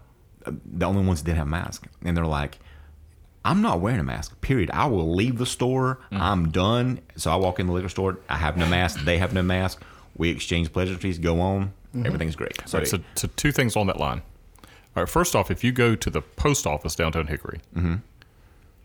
the 0.65 0.85
only 0.85 1.05
ones 1.05 1.21
that 1.21 1.25
didn't 1.25 1.37
have 1.39 1.47
masks, 1.47 1.87
and 2.03 2.15
they're 2.15 2.25
like, 2.25 2.59
I'm 3.43 3.61
not 3.61 3.79
wearing 3.79 3.99
a 3.99 4.03
mask. 4.03 4.39
Period. 4.41 4.71
I 4.71 4.85
will 4.87 5.13
leave 5.15 5.37
the 5.37 5.45
store. 5.45 5.99
I'm 6.11 6.49
done. 6.51 6.99
So 7.15 7.31
I 7.31 7.35
walk 7.35 7.59
in 7.59 7.67
the 7.67 7.73
liquor 7.73 7.89
store. 7.89 8.17
I 8.27 8.37
have 8.37 8.57
no 8.57 8.65
mask. 8.67 9.01
They 9.05 9.17
have 9.19 9.33
no 9.33 9.43
mask. 9.43 9.81
We 10.17 10.29
exchange 10.29 10.73
pleasantries. 10.73 11.19
Go 11.19 11.39
on. 11.41 11.71
Everything's 12.03 12.35
great. 12.35 12.57
So, 12.67 12.83
so, 12.83 12.97
so 13.15 13.29
two 13.35 13.51
things 13.51 13.75
on 13.75 13.87
that 13.87 13.99
line. 13.99 14.21
All 14.97 15.03
right, 15.03 15.09
first 15.09 15.35
off, 15.35 15.51
if 15.51 15.63
you 15.63 15.71
go 15.71 15.95
to 15.95 16.09
the 16.09 16.21
post 16.21 16.65
office 16.65 16.95
downtown 16.95 17.27
Hickory, 17.27 17.59
Mm-hmm. 17.75 17.95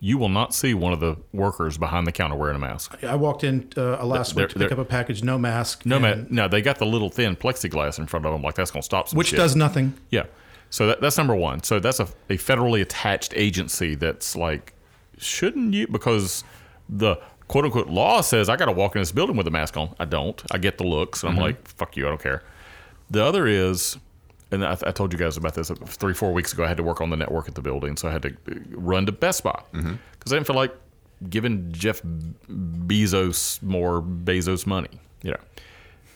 you 0.01 0.19
will 0.19 0.29
not 0.29 0.55
see 0.55 0.75
one 0.75 0.93
of 0.93 1.01
the 1.01 1.17
workers 1.33 1.79
behind 1.79 2.07
the 2.07 2.13
counter 2.13 2.37
wearing 2.37 2.57
a 2.57 2.59
mask. 2.59 3.03
I 3.05 3.15
walked 3.17 3.45
in 3.45 3.71
uh, 3.77 4.05
last 4.05 4.35
They're- 4.35 4.45
week 4.45 4.53
to 4.55 4.59
pick 4.59 4.73
up 4.73 4.79
a 4.79 4.85
package, 4.85 5.23
no 5.23 5.39
mask. 5.39 5.87
No, 5.87 5.97
and- 5.97 6.03
man, 6.03 6.27
no, 6.31 6.49
they 6.49 6.63
got 6.63 6.79
the 6.79 6.87
little 6.87 7.11
thin 7.11 7.35
plexiglass 7.37 7.99
in 7.99 8.07
front 8.07 8.27
of 8.27 8.33
them, 8.33 8.43
like 8.43 8.57
that's 8.57 8.71
going 8.71 8.83
to 8.83 8.87
stop 8.87 9.09
some 9.09 9.17
Which 9.19 9.29
shit. 9.29 9.39
does 9.39 9.57
nothing. 9.57 9.95
Yeah. 10.11 10.25
So 10.71 10.87
that, 10.87 11.01
that's 11.01 11.19
number 11.19 11.35
one. 11.35 11.63
So 11.63 11.81
that's 11.81 12.01
a, 12.01 12.05
a 12.29 12.37
federally 12.37 12.81
attached 12.81 13.35
agency 13.37 13.97
that's 13.97 14.37
like, 14.37 14.73
shouldn't 15.19 15.75
you? 15.75 15.87
Because 15.89 16.45
the 16.89 17.17
quote 17.49 17.65
unquote 17.65 17.89
law 17.89 18.21
says 18.21 18.49
I 18.49 18.57
got 18.57 18.67
to 18.67 18.73
walk 18.73 18.95
in 18.95 19.03
this 19.03 19.13
building 19.13 19.37
with 19.37 19.47
a 19.49 19.51
mask 19.51 19.77
on. 19.77 19.95
I 19.99 20.05
don't. 20.05 20.41
I 20.53 20.59
get 20.59 20.79
the 20.79 20.85
looks. 20.85 21.23
And 21.23 21.31
I'm 21.31 21.37
mm-hmm. 21.37 21.45
like, 21.45 21.69
fuck 21.69 21.97
you. 21.97 22.07
I 22.07 22.09
don't 22.09 22.23
care. 22.23 22.43
The 23.11 23.25
other 23.25 23.47
is, 23.49 23.99
and 24.53 24.65
I, 24.65 24.73
I 24.87 24.93
told 24.93 25.13
you 25.13 25.19
guys 25.19 25.37
about 25.37 25.55
this 25.55 25.71
three, 25.87 26.15
four 26.15 26.33
weeks 26.33 26.53
ago. 26.53 26.65
I 26.65 26.69
had 26.69 26.77
to 26.77 26.85
work 26.85 27.01
on 27.01 27.11
the 27.11 27.17
network 27.17 27.49
at 27.49 27.57
the 27.57 27.63
building. 27.63 27.97
So 27.97 28.09
I 28.09 28.13
had 28.13 28.23
to 28.23 28.37
run 28.71 29.07
to 29.07 29.13
Best 29.13 29.43
Buy 29.43 29.61
mm-hmm. 29.75 29.95
because 30.13 30.33
I 30.33 30.37
didn't 30.37 30.47
feel 30.47 30.57
like 30.57 30.75
giving 31.29 31.73
Jeff 31.73 32.01
Bezos 32.03 33.61
more 33.63 34.01
Bezos 34.01 34.67
money, 34.67 35.01
you 35.23 35.33
know. 35.33 35.41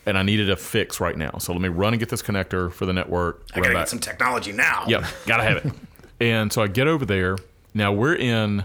And 0.07 0.19
I 0.19 0.23
needed 0.23 0.51
a 0.51 0.57
fix 0.57 1.01
right 1.01 1.17
now. 1.17 1.39
So 1.39 1.53
let 1.53 1.63
me 1.63 1.69
run 1.69 1.93
and 1.93 2.01
get 2.01 2.09
this 2.09 2.23
connector 2.23 2.73
for 2.73 2.87
the 2.87 2.93
network. 2.93 3.45
I 3.55 3.61
gotta 3.61 3.75
back. 3.75 3.83
get 3.83 3.89
some 3.89 3.99
technology 3.99 4.53
now. 4.53 4.85
Yep, 4.87 5.05
gotta 5.27 5.43
have 5.43 5.57
it. 5.59 5.73
and 6.21 6.53
so 6.53 6.63
I 6.63 6.69
get 6.69 6.87
over 6.87 7.05
there. 7.05 7.37
Now 7.75 7.93
we're 7.93 8.15
in 8.15 8.65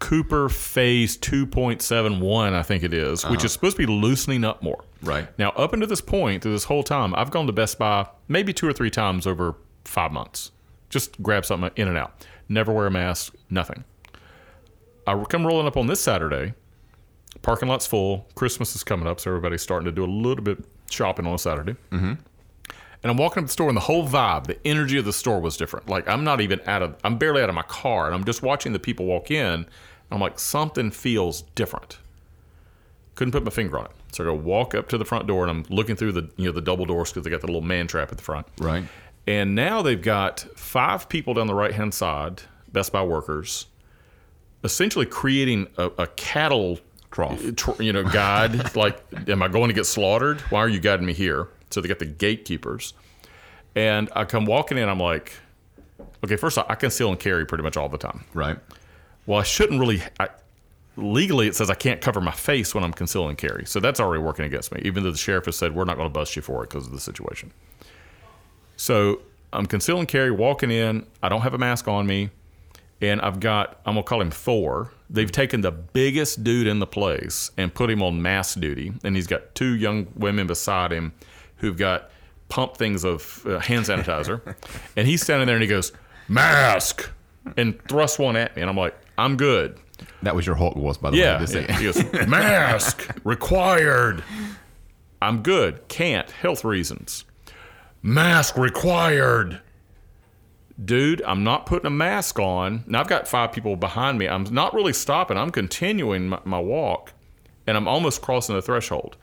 Cooper 0.00 0.48
Phase 0.48 1.16
2.71, 1.18 2.52
I 2.54 2.62
think 2.62 2.82
it 2.82 2.92
is, 2.92 3.24
which 3.24 3.38
uh-huh. 3.38 3.46
is 3.46 3.52
supposed 3.52 3.76
to 3.76 3.86
be 3.86 3.92
loosening 3.92 4.44
up 4.44 4.62
more. 4.62 4.82
Right. 5.02 5.28
Now, 5.38 5.50
up 5.50 5.72
until 5.72 5.88
this 5.88 6.00
point, 6.00 6.42
through 6.42 6.52
this 6.52 6.64
whole 6.64 6.82
time, 6.82 7.14
I've 7.14 7.30
gone 7.30 7.46
to 7.46 7.52
Best 7.52 7.78
Buy 7.78 8.08
maybe 8.26 8.52
two 8.52 8.66
or 8.66 8.72
three 8.72 8.90
times 8.90 9.26
over 9.26 9.54
five 9.84 10.10
months. 10.10 10.50
Just 10.88 11.22
grab 11.22 11.44
something 11.44 11.70
in 11.76 11.86
and 11.86 11.96
out. 11.96 12.26
Never 12.48 12.72
wear 12.72 12.86
a 12.86 12.90
mask, 12.90 13.34
nothing. 13.48 13.84
I 15.06 15.22
come 15.24 15.46
rolling 15.46 15.66
up 15.66 15.76
on 15.76 15.86
this 15.86 16.00
Saturday. 16.00 16.54
Parking 17.42 17.68
lot's 17.68 17.86
full. 17.86 18.26
Christmas 18.34 18.74
is 18.76 18.84
coming 18.84 19.06
up, 19.06 19.20
so 19.20 19.30
everybody's 19.30 19.62
starting 19.62 19.86
to 19.86 19.92
do 19.92 20.04
a 20.04 20.06
little 20.06 20.44
bit 20.44 20.62
shopping 20.90 21.26
on 21.26 21.34
a 21.34 21.38
Saturday. 21.38 21.76
Mm-hmm. 21.90 22.14
And 23.02 23.10
I'm 23.10 23.16
walking 23.16 23.42
up 23.42 23.46
the 23.46 23.52
store, 23.52 23.68
and 23.68 23.76
the 23.76 23.82
whole 23.82 24.06
vibe, 24.06 24.46
the 24.46 24.58
energy 24.66 24.98
of 24.98 25.06
the 25.06 25.12
store 25.12 25.40
was 25.40 25.56
different. 25.56 25.88
Like 25.88 26.06
I'm 26.06 26.22
not 26.22 26.40
even 26.40 26.60
out 26.66 26.82
of, 26.82 26.96
I'm 27.02 27.16
barely 27.16 27.42
out 27.42 27.48
of 27.48 27.54
my 27.54 27.62
car, 27.62 28.06
and 28.06 28.14
I'm 28.14 28.24
just 28.24 28.42
watching 28.42 28.72
the 28.72 28.78
people 28.78 29.06
walk 29.06 29.30
in. 29.30 29.54
And 29.54 29.66
I'm 30.10 30.20
like, 30.20 30.38
something 30.38 30.90
feels 30.90 31.42
different. 31.54 31.98
Couldn't 33.14 33.32
put 33.32 33.44
my 33.44 33.50
finger 33.50 33.78
on 33.78 33.86
it. 33.86 33.92
So 34.12 34.24
I 34.24 34.26
go 34.26 34.34
walk 34.34 34.74
up 34.74 34.88
to 34.88 34.98
the 34.98 35.04
front 35.04 35.26
door, 35.26 35.46
and 35.46 35.50
I'm 35.50 35.74
looking 35.74 35.96
through 35.96 36.12
the, 36.12 36.28
you 36.36 36.46
know, 36.46 36.52
the 36.52 36.60
double 36.60 36.84
doors 36.84 37.10
because 37.10 37.24
they 37.24 37.30
got 37.30 37.40
the 37.40 37.46
little 37.46 37.62
man 37.62 37.86
trap 37.86 38.10
at 38.10 38.18
the 38.18 38.24
front. 38.24 38.46
Right. 38.58 38.84
And 39.26 39.54
now 39.54 39.80
they've 39.82 40.00
got 40.00 40.40
five 40.56 41.08
people 41.08 41.34
down 41.34 41.46
the 41.46 41.54
right 41.54 41.72
hand 41.72 41.94
side, 41.94 42.42
Best 42.72 42.92
Buy 42.92 43.02
workers, 43.02 43.66
essentially 44.64 45.06
creating 45.06 45.68
a, 45.78 45.90
a 45.98 46.06
cattle 46.08 46.80
Trough. 47.10 47.40
tr- 47.56 47.82
you 47.82 47.92
know, 47.92 48.04
guide. 48.04 48.74
like, 48.76 49.02
am 49.28 49.42
I 49.42 49.48
going 49.48 49.68
to 49.68 49.74
get 49.74 49.86
slaughtered? 49.86 50.40
Why 50.42 50.60
are 50.60 50.68
you 50.68 50.80
guiding 50.80 51.06
me 51.06 51.12
here? 51.12 51.48
So 51.70 51.80
they 51.80 51.88
got 51.88 51.98
the 51.98 52.06
gatekeepers, 52.06 52.94
and 53.74 54.08
I 54.14 54.24
come 54.24 54.44
walking 54.44 54.78
in. 54.78 54.88
I'm 54.88 54.98
like, 54.98 55.32
okay, 56.24 56.36
first 56.36 56.58
off, 56.58 56.66
I 56.68 56.74
conceal 56.74 57.10
and 57.10 57.18
carry 57.18 57.46
pretty 57.46 57.62
much 57.62 57.76
all 57.76 57.88
the 57.88 57.98
time. 57.98 58.24
Right. 58.34 58.58
Well, 59.26 59.38
I 59.38 59.44
shouldn't 59.44 59.80
really. 59.80 60.02
I, 60.18 60.28
legally, 60.96 61.46
it 61.46 61.54
says 61.54 61.70
I 61.70 61.74
can't 61.74 62.00
cover 62.00 62.20
my 62.20 62.32
face 62.32 62.74
when 62.74 62.84
I'm 62.84 62.92
concealing 62.92 63.36
carry, 63.36 63.64
so 63.66 63.80
that's 63.80 64.00
already 64.00 64.22
working 64.22 64.44
against 64.44 64.72
me. 64.72 64.80
Even 64.84 65.02
though 65.02 65.12
the 65.12 65.18
sheriff 65.18 65.46
has 65.46 65.56
said 65.56 65.74
we're 65.74 65.84
not 65.84 65.96
going 65.96 66.08
to 66.08 66.12
bust 66.12 66.36
you 66.36 66.42
for 66.42 66.64
it 66.64 66.70
because 66.70 66.86
of 66.86 66.92
the 66.92 67.00
situation. 67.00 67.52
So 68.76 69.20
I'm 69.52 69.66
concealing 69.66 70.06
carry, 70.06 70.30
walking 70.30 70.70
in. 70.70 71.06
I 71.22 71.28
don't 71.28 71.42
have 71.42 71.54
a 71.54 71.58
mask 71.58 71.86
on 71.88 72.06
me, 72.06 72.30
and 73.00 73.20
I've 73.20 73.40
got 73.40 73.80
I'm 73.86 73.94
gonna 73.94 74.02
call 74.04 74.20
him 74.20 74.30
Thor. 74.30 74.92
They've 75.08 75.30
taken 75.32 75.60
the 75.62 75.72
biggest 75.72 76.44
dude 76.44 76.66
in 76.66 76.78
the 76.78 76.86
place 76.86 77.50
and 77.56 77.72
put 77.74 77.90
him 77.90 78.02
on 78.02 78.22
mask 78.22 78.60
duty, 78.60 78.92
and 79.04 79.16
he's 79.16 79.26
got 79.26 79.54
two 79.54 79.74
young 79.74 80.06
women 80.16 80.46
beside 80.46 80.92
him 80.92 81.12
who've 81.56 81.76
got 81.76 82.10
pump 82.48 82.76
things 82.76 83.04
of 83.04 83.44
uh, 83.46 83.58
hand 83.58 83.86
sanitizer, 83.86 84.54
and 84.96 85.06
he's 85.08 85.22
standing 85.22 85.46
there 85.46 85.56
and 85.56 85.62
he 85.62 85.68
goes 85.68 85.92
mask 86.28 87.10
and 87.56 87.80
thrusts 87.88 88.18
one 88.18 88.36
at 88.36 88.54
me, 88.56 88.62
and 88.62 88.70
I'm 88.70 88.76
like 88.76 88.96
I'm 89.18 89.36
good. 89.36 89.78
That 90.22 90.34
was 90.34 90.46
your 90.46 90.54
Hulk 90.56 90.74
voice, 90.76 90.96
by 90.96 91.10
the 91.10 91.16
Yeah. 91.18 91.38
way. 91.44 91.66
Yeah. 91.68 91.78
He 91.78 91.84
goes, 91.84 92.12
mask 92.28 93.10
required. 93.24 94.22
I'm 95.20 95.42
good. 95.42 95.86
Can't. 95.88 96.30
Health 96.30 96.64
reasons. 96.64 97.24
Mask 98.02 98.56
required. 98.56 99.60
Dude, 100.82 101.20
I'm 101.22 101.44
not 101.44 101.66
putting 101.66 101.86
a 101.86 101.90
mask 101.90 102.38
on. 102.38 102.84
Now 102.86 103.00
I've 103.00 103.08
got 103.08 103.28
five 103.28 103.52
people 103.52 103.76
behind 103.76 104.18
me. 104.18 104.28
I'm 104.28 104.44
not 104.44 104.72
really 104.72 104.92
stopping. 104.92 105.36
I'm 105.36 105.50
continuing 105.50 106.28
my, 106.28 106.40
my 106.44 106.58
walk, 106.58 107.12
and 107.66 107.76
I'm 107.76 107.86
almost 107.86 108.22
crossing 108.22 108.54
the 108.54 108.62
threshold. 108.62 109.16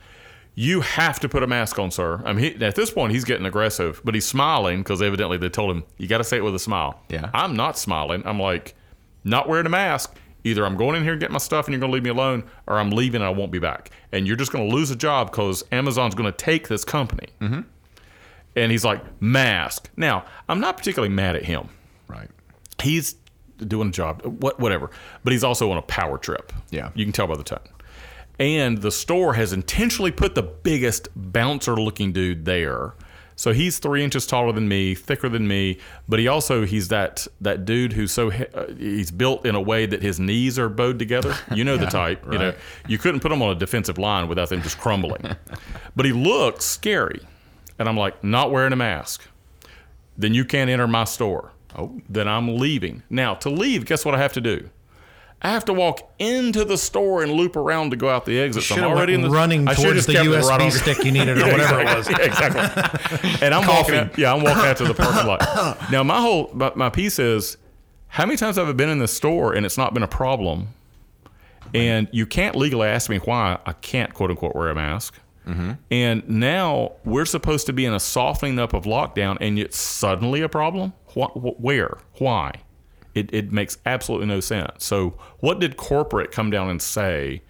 You 0.54 0.80
have 0.80 1.20
to 1.20 1.28
put 1.28 1.42
a 1.42 1.46
mask 1.46 1.78
on, 1.78 1.90
sir. 1.90 2.20
I 2.24 2.32
mean, 2.32 2.56
he, 2.56 2.64
at 2.64 2.74
this 2.74 2.90
point, 2.90 3.12
he's 3.12 3.24
getting 3.24 3.46
aggressive, 3.46 4.00
but 4.04 4.14
he's 4.14 4.26
smiling 4.26 4.78
because 4.78 5.00
evidently 5.00 5.36
they 5.38 5.48
told 5.48 5.70
him 5.70 5.84
you 5.98 6.08
got 6.08 6.18
to 6.18 6.24
say 6.24 6.36
it 6.36 6.44
with 6.44 6.54
a 6.54 6.58
smile. 6.58 7.00
Yeah. 7.08 7.30
I'm 7.32 7.54
not 7.54 7.78
smiling. 7.78 8.22
I'm 8.24 8.40
like, 8.40 8.74
not 9.24 9.48
wearing 9.48 9.66
a 9.66 9.70
mask. 9.70 10.16
Either 10.44 10.64
I'm 10.64 10.76
going 10.76 10.96
in 10.96 11.02
here 11.02 11.12
and 11.12 11.20
get 11.20 11.30
my 11.30 11.38
stuff 11.38 11.66
and 11.66 11.72
you're 11.72 11.80
going 11.80 11.90
to 11.90 11.94
leave 11.94 12.04
me 12.04 12.10
alone, 12.10 12.44
or 12.66 12.78
I'm 12.78 12.90
leaving 12.90 13.20
and 13.20 13.28
I 13.28 13.30
won't 13.30 13.52
be 13.52 13.58
back. 13.58 13.90
And 14.12 14.26
you're 14.26 14.36
just 14.36 14.52
going 14.52 14.68
to 14.68 14.74
lose 14.74 14.90
a 14.90 14.96
job 14.96 15.30
because 15.30 15.64
Amazon's 15.72 16.14
going 16.14 16.30
to 16.30 16.36
take 16.36 16.68
this 16.68 16.84
company. 16.84 17.28
Mm-hmm. 17.40 17.60
And 18.56 18.72
he's 18.72 18.84
like, 18.84 19.02
mask. 19.20 19.90
Now, 19.96 20.24
I'm 20.48 20.60
not 20.60 20.76
particularly 20.76 21.14
mad 21.14 21.36
at 21.36 21.44
him. 21.44 21.68
Right. 22.08 22.28
He's 22.82 23.16
doing 23.58 23.88
a 23.88 23.92
job, 23.92 24.22
what, 24.22 24.58
whatever. 24.58 24.90
But 25.24 25.32
he's 25.32 25.44
also 25.44 25.70
on 25.70 25.78
a 25.78 25.82
power 25.82 26.18
trip. 26.18 26.52
Yeah. 26.70 26.90
You 26.94 27.04
can 27.04 27.12
tell 27.12 27.26
by 27.26 27.36
the 27.36 27.44
tone. 27.44 27.60
And 28.38 28.78
the 28.78 28.92
store 28.92 29.34
has 29.34 29.52
intentionally 29.52 30.12
put 30.12 30.34
the 30.34 30.42
biggest 30.42 31.08
bouncer 31.16 31.76
looking 31.76 32.12
dude 32.12 32.44
there. 32.44 32.94
So 33.34 33.52
he's 33.52 33.78
three 33.78 34.02
inches 34.02 34.26
taller 34.26 34.52
than 34.52 34.66
me, 34.66 34.96
thicker 34.96 35.28
than 35.28 35.46
me, 35.46 35.78
but 36.08 36.18
he 36.18 36.26
also 36.26 36.66
he's 36.66 36.88
that 36.88 37.24
that 37.40 37.64
dude 37.64 37.92
who's 37.92 38.10
so 38.10 38.32
uh, 38.32 38.66
he's 38.76 39.12
built 39.12 39.46
in 39.46 39.54
a 39.54 39.60
way 39.60 39.86
that 39.86 40.02
his 40.02 40.18
knees 40.18 40.58
are 40.58 40.68
bowed 40.68 40.98
together. 40.98 41.36
You 41.54 41.62
know 41.62 41.76
the 41.76 41.86
type. 41.90 42.24
You 42.32 42.38
know 42.38 42.54
you 42.88 42.98
couldn't 42.98 43.20
put 43.20 43.30
him 43.30 43.40
on 43.40 43.50
a 43.50 43.54
defensive 43.54 43.96
line 43.96 44.26
without 44.26 44.48
them 44.48 44.60
just 44.62 44.78
crumbling. 44.78 45.36
but 45.94 46.04
he 46.04 46.12
looks 46.12 46.64
scary, 46.64 47.20
and 47.78 47.88
I'm 47.88 47.96
like, 47.96 48.22
not 48.22 48.50
wearing 48.50 48.72
a 48.72 48.76
mask. 48.76 49.22
Then 50.16 50.34
you 50.34 50.44
can't 50.44 50.68
enter 50.68 50.88
my 50.88 51.04
store. 51.04 51.52
Oh. 51.76 52.00
Then 52.08 52.26
I'm 52.26 52.58
leaving. 52.58 53.02
Now 53.08 53.34
to 53.36 53.50
leave, 53.50 53.86
guess 53.86 54.04
what 54.04 54.14
I 54.14 54.18
have 54.18 54.32
to 54.34 54.40
do? 54.40 54.70
I 55.40 55.50
have 55.50 55.64
to 55.66 55.72
walk 55.72 56.00
into 56.18 56.64
the 56.64 56.76
store 56.76 57.22
and 57.22 57.30
loop 57.30 57.54
around 57.54 57.90
to 57.90 57.96
go 57.96 58.08
out 58.08 58.24
the 58.24 58.40
exit. 58.40 58.64
So 58.64 58.74
I'm 58.74 58.84
already 58.84 59.14
in 59.14 59.22
the 59.22 59.30
running 59.30 59.68
I 59.68 59.74
towards 59.74 60.04
the 60.06 60.14
USB 60.14 60.48
right 60.48 60.72
stick 60.72 61.04
you 61.04 61.12
needed 61.12 61.38
or 61.38 61.42
whatever 61.52 61.80
it 61.80 61.84
was. 61.84 62.10
Yeah, 62.10 62.18
exactly. 62.22 63.46
And 63.46 63.54
I'm 63.54 63.64
walking 63.64 63.94
out, 63.94 64.18
yeah, 64.18 64.34
I'm 64.34 64.42
walking 64.42 64.64
out 64.64 64.76
to 64.78 64.84
the 64.84 64.94
parking 64.94 65.28
lot. 65.28 65.90
Now 65.92 66.02
my 66.02 66.20
whole 66.20 66.50
my, 66.52 66.72
my 66.74 66.90
piece 66.90 67.20
is 67.20 67.56
how 68.08 68.26
many 68.26 68.36
times 68.36 68.56
have 68.56 68.68
I 68.68 68.72
been 68.72 68.88
in 68.88 68.98
the 68.98 69.06
store 69.06 69.54
and 69.54 69.64
it's 69.64 69.78
not 69.78 69.94
been 69.94 70.02
a 70.02 70.08
problem? 70.08 70.68
And 71.72 72.08
you 72.10 72.26
can't 72.26 72.56
legally 72.56 72.88
ask 72.88 73.08
me 73.08 73.18
why 73.18 73.58
I 73.64 73.74
can't 73.74 74.12
quote 74.14 74.30
unquote 74.30 74.56
wear 74.56 74.70
a 74.70 74.74
mask. 74.74 75.14
Mm-hmm. 75.48 75.72
And 75.90 76.28
now 76.28 76.92
we're 77.04 77.24
supposed 77.24 77.66
to 77.66 77.72
be 77.72 77.84
in 77.86 77.94
a 77.94 78.00
softening 78.00 78.58
up 78.58 78.74
of 78.74 78.84
lockdown, 78.84 79.38
and 79.40 79.58
it's 79.58 79.78
suddenly 79.78 80.42
a 80.42 80.48
problem. 80.48 80.92
Wh- 81.16 81.32
wh- 81.32 81.60
where? 81.60 81.98
Why? 82.18 82.52
It, 83.14 83.32
it 83.32 83.50
makes 83.50 83.78
absolutely 83.86 84.26
no 84.26 84.40
sense. 84.40 84.84
So, 84.84 85.14
what 85.40 85.58
did 85.58 85.76
corporate 85.76 86.30
come 86.30 86.50
down 86.50 86.68
and 86.70 86.80
say? 86.80 87.42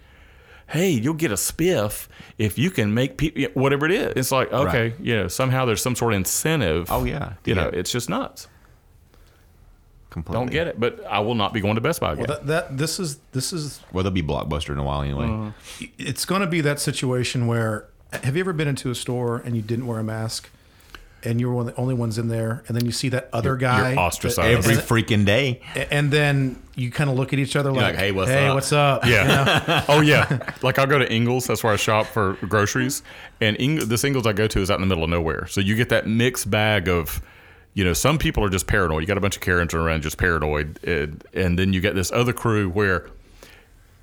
Hey, 0.67 0.91
you'll 0.91 1.15
get 1.15 1.31
a 1.31 1.35
spiff 1.35 2.07
if 2.37 2.57
you 2.59 2.69
can 2.69 2.93
make 2.93 3.17
people 3.17 3.43
whatever 3.59 3.85
it 3.87 3.91
is. 3.91 4.13
It's 4.15 4.31
like 4.31 4.51
okay, 4.53 4.89
Right. 4.91 4.99
you 4.99 5.15
know, 5.15 5.27
somehow 5.27 5.65
there's 5.65 5.81
some 5.81 5.95
sort 5.95 6.13
of 6.13 6.17
incentive. 6.17 6.87
Oh, 6.91 7.03
yeah. 7.05 7.33
you 7.43 7.55
know, 7.55 7.69
it's 7.73 7.91
just 7.91 8.07
nuts. 8.09 8.47
Completely. 10.09 10.39
Don't 10.45 10.51
get 10.51 10.67
it, 10.67 10.79
but 10.79 11.05
I 11.05 11.19
will 11.19 11.35
not 11.35 11.53
be 11.53 11.61
going 11.61 11.75
to 11.75 11.81
Best 11.81 11.99
Buy 12.01 12.13
again. 12.13 12.25
That, 12.27 12.47
that 12.47 12.77
this 12.77 12.99
is 12.99 13.19
this 13.31 13.53
is 13.53 13.79
Well, 13.93 14.03
there'll 14.03 14.13
be 14.13 14.23
Blockbuster 14.23 14.71
in 14.71 14.79
a 14.79 14.83
while 14.83 15.01
anyway. 15.03 15.25
Mm-hmm. 15.27 15.85
it's 15.99 16.25
going 16.25 16.41
to 16.41 16.47
be 16.47 16.61
that 16.61 16.79
situation 16.79 17.45
where 17.47 17.87
have 18.23 18.35
you 18.35 18.39
ever 18.41 18.53
been 18.53 18.67
into 18.67 18.89
a 18.89 18.95
store 18.95 19.37
and 19.37 19.55
you 19.55 19.61
didn't 19.61 19.85
wear 19.85 19.99
a 19.99 20.03
mask 20.03 20.49
and 21.23 21.39
you 21.39 21.47
were 21.49 21.53
one 21.53 21.67
of 21.67 21.75
the 21.75 21.79
only 21.79 21.93
ones 21.93 22.17
in 22.17 22.27
there 22.29 22.63
and 22.67 22.75
then 22.77 22.85
you 22.85 22.91
see 22.91 23.09
that 23.09 23.29
other 23.33 23.55
guy 23.55 23.91
you're 23.91 23.99
ostracized. 23.99 24.63
that- 24.65 24.71
Every 24.71 24.75
freaking 24.77 25.25
day. 25.25 25.61
and 25.91 26.09
then 26.11 26.59
you 26.75 26.89
kind 26.91 27.09
of 27.09 27.15
look 27.15 27.33
at 27.33 27.39
each 27.39 27.55
other 27.55 27.71
like, 27.71 27.81
like, 27.93 27.95
"Hey, 27.97 28.11
what's 28.11 28.31
hey 28.31 28.47
up?" 28.47 28.55
what's 28.55 28.71
up 28.73 29.05
Yeah. 29.05 29.85
oh 29.89 30.01
yeah. 30.01 30.53
Like 30.63 30.79
I'll 30.79 30.87
go 30.87 30.97
to 30.97 31.11
Ingles. 31.11 31.45
That's 31.45 31.63
where 31.63 31.73
I 31.73 31.75
shop 31.75 32.07
for 32.07 32.33
groceries. 32.47 33.03
And 33.41 33.59
Ing- 33.59 33.87
this 33.89 34.03
Ingles 34.03 34.25
I 34.25 34.33
go 34.33 34.47
to 34.47 34.59
is 34.59 34.71
out 34.71 34.75
in 34.75 34.81
the 34.81 34.87
middle 34.87 35.03
of 35.03 35.09
nowhere. 35.11 35.45
So 35.47 35.61
you 35.61 35.75
get 35.75 35.89
that 35.89 36.07
mixed 36.07 36.49
bag 36.49 36.87
of, 36.87 37.21
you 37.73 37.83
know, 37.83 37.93
some 37.93 38.17
people 38.17 38.43
are 38.43 38.49
just 38.49 38.67
paranoid. 38.67 39.01
You 39.01 39.07
got 39.07 39.17
a 39.17 39.21
bunch 39.21 39.35
of 39.35 39.41
Karens 39.41 39.73
around 39.73 40.01
just 40.03 40.17
paranoid, 40.17 40.79
and, 40.83 41.23
and 41.33 41.57
then 41.57 41.71
you 41.73 41.81
get 41.81 41.95
this 41.95 42.11
other 42.11 42.33
crew 42.33 42.69
where. 42.69 43.07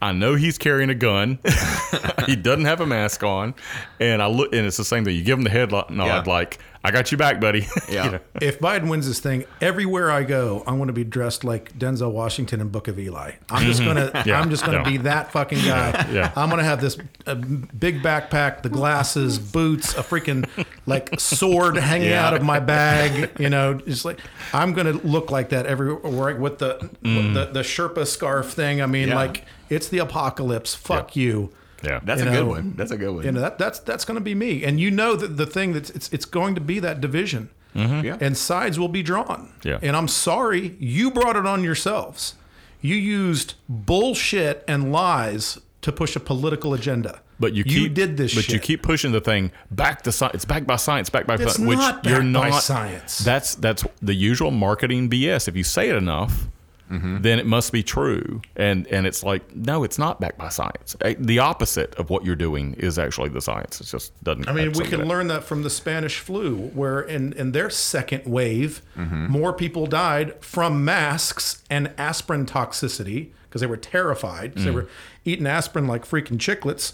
I 0.02 0.12
know 0.12 0.34
he's 0.34 0.58
carrying 0.58 0.90
a 0.90 0.94
gun. 0.94 1.38
he 2.26 2.36
doesn't 2.36 2.66
have 2.66 2.82
a 2.82 2.86
mask 2.86 3.22
on, 3.22 3.54
and 3.98 4.20
I 4.22 4.26
look, 4.26 4.52
and 4.54 4.66
it's 4.66 4.76
the 4.76 4.84
same 4.84 5.06
thing. 5.06 5.16
You 5.16 5.24
give 5.24 5.38
him 5.38 5.44
the 5.44 5.50
head 5.50 5.70
nod, 5.72 5.90
Yeah. 5.90 6.22
like 6.26 6.58
"I 6.86 6.90
got 6.90 7.10
you 7.12 7.18
back, 7.18 7.40
buddy." 7.40 7.66
Yeah. 7.88 8.04
You 8.04 8.10
know? 8.12 8.18
if 8.40 8.58
Biden 8.58 8.88
wins 8.88 9.06
this 9.06 9.20
thing, 9.20 9.44
everywhere 9.60 10.10
I 10.10 10.22
go, 10.24 10.62
I'm 10.66 10.76
going 10.76 10.88
to 10.88 10.92
be 10.92 11.04
dressed 11.04 11.44
like 11.44 11.78
Denzel 11.78 12.10
Washington 12.12 12.60
in 12.60 12.68
Book 12.68 12.88
of 12.88 12.98
Eli. 12.98 13.32
I'm 13.48 13.64
just 13.66 13.80
gonna, 13.84 14.08
Mm-hmm. 14.10 14.28
Yeah. 14.28 14.40
I'm 14.40 14.50
just 14.50 14.64
gonna 14.64 14.78
Yeah. 14.78 14.84
be 14.84 14.96
that 14.98 15.30
fucking 15.32 15.58
guy. 15.64 16.06
Yeah. 16.12 16.32
I'm 16.36 16.50
gonna 16.50 16.64
have 16.64 16.80
this 16.80 16.98
uh, 17.26 17.34
big 17.34 18.02
backpack, 18.02 18.62
the 18.62 18.68
glasses, 18.68 19.38
boots, 19.38 19.94
a 19.94 20.02
freaking 20.02 20.48
like 20.86 21.18
sword 21.20 21.76
hanging 21.76 22.10
Yeah. 22.10 22.26
out 22.26 22.34
of 22.34 22.42
my 22.42 22.58
bag. 22.60 23.30
You 23.38 23.50
know, 23.50 23.74
just 23.74 24.04
like 24.04 24.18
I'm 24.52 24.72
gonna 24.74 24.92
look 24.92 25.30
like 25.30 25.50
that 25.50 25.66
everywhere 25.66 26.36
with 26.36 26.58
the 26.58 26.90
Mm. 27.04 27.34
the, 27.34 27.46
the 27.46 27.60
Sherpa 27.60 28.06
scarf 28.06 28.50
thing. 28.52 28.82
I 28.82 28.86
mean, 28.86 29.08
Yeah. 29.08 29.14
like 29.16 29.44
it's 29.68 29.88
the 29.88 29.98
apocalypse. 29.98 30.74
Fuck 30.74 31.14
you. 31.16 31.52
Yeah. 31.86 32.00
That's 32.02 32.20
You 32.22 32.28
a 32.28 32.30
know, 32.32 32.38
good 32.44 32.48
one. 32.48 32.74
That's 32.76 32.90
a 32.90 32.96
good 32.96 33.14
one. 33.14 33.24
You 33.24 33.32
know 33.32 33.40
that 33.40 33.58
that's 33.58 33.78
that's 33.80 34.04
going 34.04 34.16
to 34.16 34.20
be 34.24 34.34
me, 34.34 34.64
and 34.64 34.78
you 34.80 34.90
know 34.90 35.14
that 35.16 35.36
the 35.36 35.46
thing 35.46 35.72
that's 35.72 35.90
it's 35.90 36.08
it's 36.12 36.24
going 36.24 36.54
to 36.56 36.60
be 36.60 36.78
that 36.80 37.00
division, 37.00 37.50
mm-hmm. 37.74 38.04
Yeah. 38.04 38.18
and 38.20 38.36
sides 38.36 38.78
will 38.78 38.88
be 38.88 39.02
drawn. 39.02 39.52
Yeah. 39.64 39.78
And 39.82 39.96
I'm 39.96 40.08
sorry 40.08 40.76
you 40.78 41.10
brought 41.10 41.36
it 41.36 41.46
on 41.46 41.62
yourselves. 41.64 42.34
You 42.82 42.96
used 42.96 43.54
bullshit 43.68 44.64
and 44.68 44.92
lies 44.92 45.58
to 45.82 45.92
push 45.92 46.16
a 46.16 46.20
political 46.20 46.74
agenda. 46.74 47.20
But 47.38 47.52
you 47.52 47.64
You 47.66 47.82
keep 47.82 47.94
did 47.94 48.16
this 48.16 48.34
But 48.34 48.48
you 48.48 48.58
keep 48.58 48.82
pushing 48.82 49.12
the 49.12 49.20
thing 49.20 49.52
back 49.70 50.02
to 50.02 50.12
science. 50.12 50.36
It's 50.36 50.44
backed 50.46 50.66
by 50.66 50.76
science. 50.76 51.10
Backed 51.10 51.26
by 51.26 51.34
It's 51.34 51.56
science. 51.56 51.58
Which 51.68 51.78
not 51.78 52.04
you're 52.04 52.22
backed 52.22 52.32
by 52.32 52.48
not. 52.50 52.62
science. 52.62 53.18
That's 53.18 53.54
that's 53.56 53.84
the 54.00 54.14
usual 54.14 54.50
marketing 54.50 55.10
BS. 55.10 55.46
If 55.48 55.54
you 55.56 55.62
say 55.64 55.88
it 55.90 55.96
enough, 55.96 56.48
Mm-hmm. 56.90 57.22
then 57.22 57.38
it 57.40 57.46
must 57.46 57.72
be 57.72 57.82
true. 57.82 58.40
And 58.54 58.86
and 58.88 59.06
it's 59.06 59.22
like 59.24 59.54
no, 59.56 59.82
it's 59.84 59.98
not 59.98 60.20
backed 60.20 60.38
by 60.38 60.48
science. 60.50 60.94
The 61.18 61.38
opposite 61.40 61.94
of 61.96 62.10
what 62.10 62.24
you're 62.24 62.36
doing 62.36 62.74
is 62.74 62.98
actually 62.98 63.30
the 63.30 63.40
science. 63.40 63.80
It 63.80 63.84
just 63.88 64.12
doesn't. 64.22 64.48
I 64.48 64.52
mean, 64.52 64.72
we 64.72 64.84
can 64.84 65.06
learn 65.08 65.26
that 65.28 65.42
from 65.44 65.62
the 65.64 65.70
Spanish 65.70 66.18
flu, 66.20 66.56
where 66.74 67.00
in, 67.00 67.32
in 67.32 67.52
their 67.52 67.70
second 67.70 68.24
wave, 68.26 68.82
Mm-hmm. 68.96 69.26
more 69.30 69.52
people 69.52 69.86
died 69.86 70.34
from 70.42 70.84
masks 70.84 71.62
and 71.68 71.90
aspirin 71.98 72.46
toxicity 72.46 73.30
because 73.48 73.60
they 73.60 73.66
were 73.66 73.76
terrified. 73.76 74.54
'cause 74.54 74.64
They 74.64 74.70
Mm. 74.70 74.74
were 74.74 74.88
eating 75.24 75.46
aspirin 75.46 75.86
like 75.86 76.04
freaking 76.06 76.38
chiclets, 76.38 76.92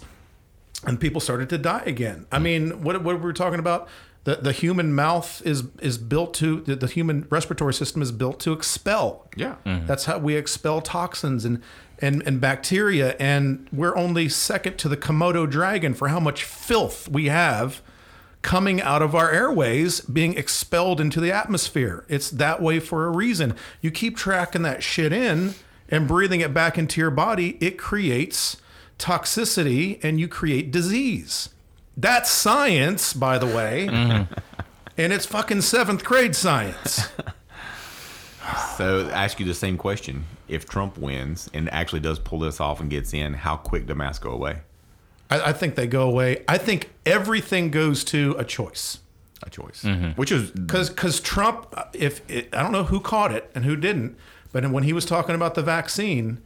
and 0.85 0.99
people 0.99 1.21
started 1.21 1.49
to 1.49 1.57
die 1.57 1.83
again. 1.85 2.25
I 2.31 2.39
mean, 2.39 2.81
what, 2.83 3.01
what 3.03 3.19
were 3.21 3.27
we 3.27 3.33
talking 3.33 3.59
about? 3.59 3.87
The, 4.25 4.37
the 4.37 4.51
human 4.53 4.93
mouth 4.93 5.41
is 5.45 5.63
is 5.81 5.97
built 5.97 6.33
to 6.35 6.61
the, 6.61 6.75
the 6.75 6.87
human 6.87 7.27
respiratory 7.29 7.73
system 7.73 8.01
is 8.01 8.11
built 8.11 8.39
to 8.41 8.53
expel. 8.53 9.27
Yeah. 9.35 9.55
Mm-hmm. 9.65 9.85
That's 9.85 10.05
how 10.05 10.17
we 10.19 10.35
expel 10.35 10.79
toxins 10.79 11.43
and, 11.43 11.61
and, 11.99 12.23
and 12.25 12.39
bacteria. 12.39 13.17
And 13.19 13.67
we're 13.73 13.95
only 13.97 14.29
second 14.29 14.77
to 14.77 14.89
the 14.89 14.97
Komodo 14.97 15.49
dragon 15.49 15.93
for 15.93 16.07
how 16.07 16.21
much 16.21 16.43
filth 16.43 17.09
we 17.09 17.25
have 17.25 17.81
coming 18.41 18.81
out 18.81 19.01
of 19.01 19.15
our 19.15 19.31
airways 19.31 20.01
being 20.01 20.37
expelled 20.37 21.01
into 21.01 21.19
the 21.19 21.31
atmosphere. 21.31 22.05
It's 22.07 22.29
that 22.29 22.61
way 22.61 22.79
for 22.79 23.05
a 23.05 23.09
reason. 23.09 23.55
You 23.81 23.89
keep 23.89 24.15
tracking 24.15 24.61
that 24.61 24.83
shit 24.83 25.11
in 25.11 25.55
and 25.89 26.07
breathing 26.07 26.41
it 26.41 26.53
back 26.53 26.77
into 26.77 26.99
your 26.99 27.11
body, 27.11 27.57
it 27.59 27.77
creates 27.77 28.57
toxicity 28.99 29.99
and 30.03 30.19
you 30.19 30.27
create 30.27 30.71
disease. 30.71 31.49
That's 31.95 32.29
science, 32.29 33.13
by 33.13 33.37
the 33.37 33.45
way. 33.45 33.87
And 34.97 35.11
it's 35.13 35.25
fucking 35.25 35.61
seventh 35.61 36.03
grade 36.03 36.35
science. 36.35 37.07
So 38.77 39.07
ask 39.09 39.39
you 39.39 39.45
the 39.45 39.53
same 39.53 39.77
question: 39.77 40.25
If 40.49 40.67
Trump 40.67 40.97
wins 40.97 41.49
and 41.53 41.69
actually 41.71 42.01
does 42.01 42.19
pull 42.19 42.39
this 42.39 42.59
off 42.59 42.81
and 42.81 42.89
gets 42.89 43.13
in, 43.13 43.33
how 43.33 43.55
quick 43.55 43.85
do 43.87 43.95
masks 43.95 44.21
go 44.23 44.31
away? 44.31 44.59
I, 45.29 45.49
I 45.49 45.53
think 45.53 45.75
they 45.75 45.87
go 45.87 46.09
away. 46.09 46.43
I 46.47 46.57
think 46.57 46.89
everything 47.05 47.71
goes 47.71 48.03
to 48.05 48.35
a 48.37 48.43
choice. 48.43 48.99
A 49.43 49.49
choice, 49.49 49.83
Mm-hmm. 49.83 50.11
which 50.19 50.31
is 50.31 50.51
Because 50.51 50.89
because 50.89 51.19
Trump, 51.21 51.73
if 51.93 52.21
it, 52.29 52.53
I 52.53 52.61
don't 52.63 52.71
know 52.73 52.83
who 52.83 52.99
caught 52.99 53.31
it 53.31 53.49
and 53.55 53.63
who 53.63 53.75
didn't, 53.77 54.17
but 54.51 54.69
when 54.69 54.83
he 54.83 54.91
was 54.93 55.05
talking 55.05 55.35
about 55.35 55.55
the 55.55 55.63
vaccine, 55.63 56.41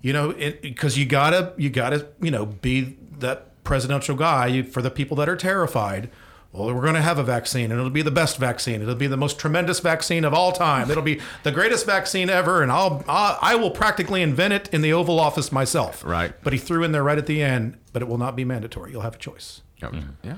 you 0.00 0.12
know, 0.12 0.32
because 0.32 0.98
you 0.98 1.06
gotta 1.06 1.52
you 1.56 1.70
gotta 1.70 2.08
you 2.20 2.30
know 2.32 2.46
be 2.46 2.96
that 3.18 3.52
presidential 3.66 4.16
guy 4.16 4.62
for 4.62 4.80
the 4.80 4.90
people 4.90 5.16
that 5.18 5.28
are 5.28 5.36
terrified. 5.36 6.08
Well, 6.52 6.74
we're 6.74 6.80
going 6.80 6.94
to 6.94 7.02
have 7.02 7.18
a 7.18 7.22
vaccine, 7.22 7.70
and 7.70 7.78
it'll 7.78 7.90
be 7.90 8.00
the 8.00 8.10
best 8.10 8.38
vaccine. 8.38 8.80
It'll 8.80 8.94
be 8.94 9.08
the 9.08 9.16
most 9.18 9.38
tremendous 9.38 9.80
vaccine 9.80 10.24
of 10.24 10.32
all 10.32 10.52
time. 10.52 10.90
It'll 10.90 11.02
be 11.02 11.20
the 11.42 11.52
greatest 11.52 11.84
vaccine 11.84 12.30
ever, 12.30 12.62
and 12.62 12.72
I'll, 12.72 13.04
I'll 13.06 13.38
I 13.42 13.56
will 13.56 13.70
practically 13.70 14.22
invent 14.22 14.54
it 14.54 14.72
in 14.72 14.80
the 14.80 14.94
Oval 14.94 15.20
Office 15.20 15.52
myself. 15.52 16.02
Right. 16.02 16.32
But 16.42 16.54
he 16.54 16.58
threw 16.58 16.82
in 16.82 16.92
there 16.92 17.02
right 17.02 17.18
at 17.18 17.26
the 17.26 17.42
end. 17.42 17.76
But 17.92 18.00
it 18.00 18.08
will 18.08 18.16
not 18.16 18.36
be 18.36 18.44
mandatory. 18.44 18.92
You'll 18.92 19.02
have 19.02 19.16
a 19.16 19.18
choice 19.18 19.60
mm-hmm. 19.80 20.26
yeah. 20.26 20.36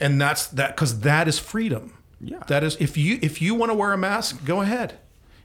and 0.00 0.20
that's 0.20 0.46
that 0.48 0.74
because 0.74 1.00
that 1.00 1.28
is 1.28 1.38
freedom 1.38 1.96
Yeah. 2.20 2.42
that 2.48 2.64
is 2.64 2.76
if 2.76 2.96
you 2.96 3.18
if 3.22 3.40
you 3.40 3.54
want 3.54 3.70
to 3.70 3.74
wear 3.74 3.92
a 3.92 3.98
mask 3.98 4.44
go 4.44 4.60
ahead 4.60 4.98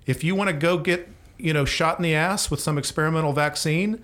if 0.05 0.23
you 0.23 0.35
want 0.35 0.49
to 0.49 0.55
go 0.55 0.77
get 0.77 1.09
you 1.37 1.53
know 1.53 1.65
shot 1.65 1.97
in 1.99 2.03
the 2.03 2.15
ass 2.15 2.49
with 2.49 2.59
some 2.59 2.77
experimental 2.77 3.33
vaccine 3.33 4.03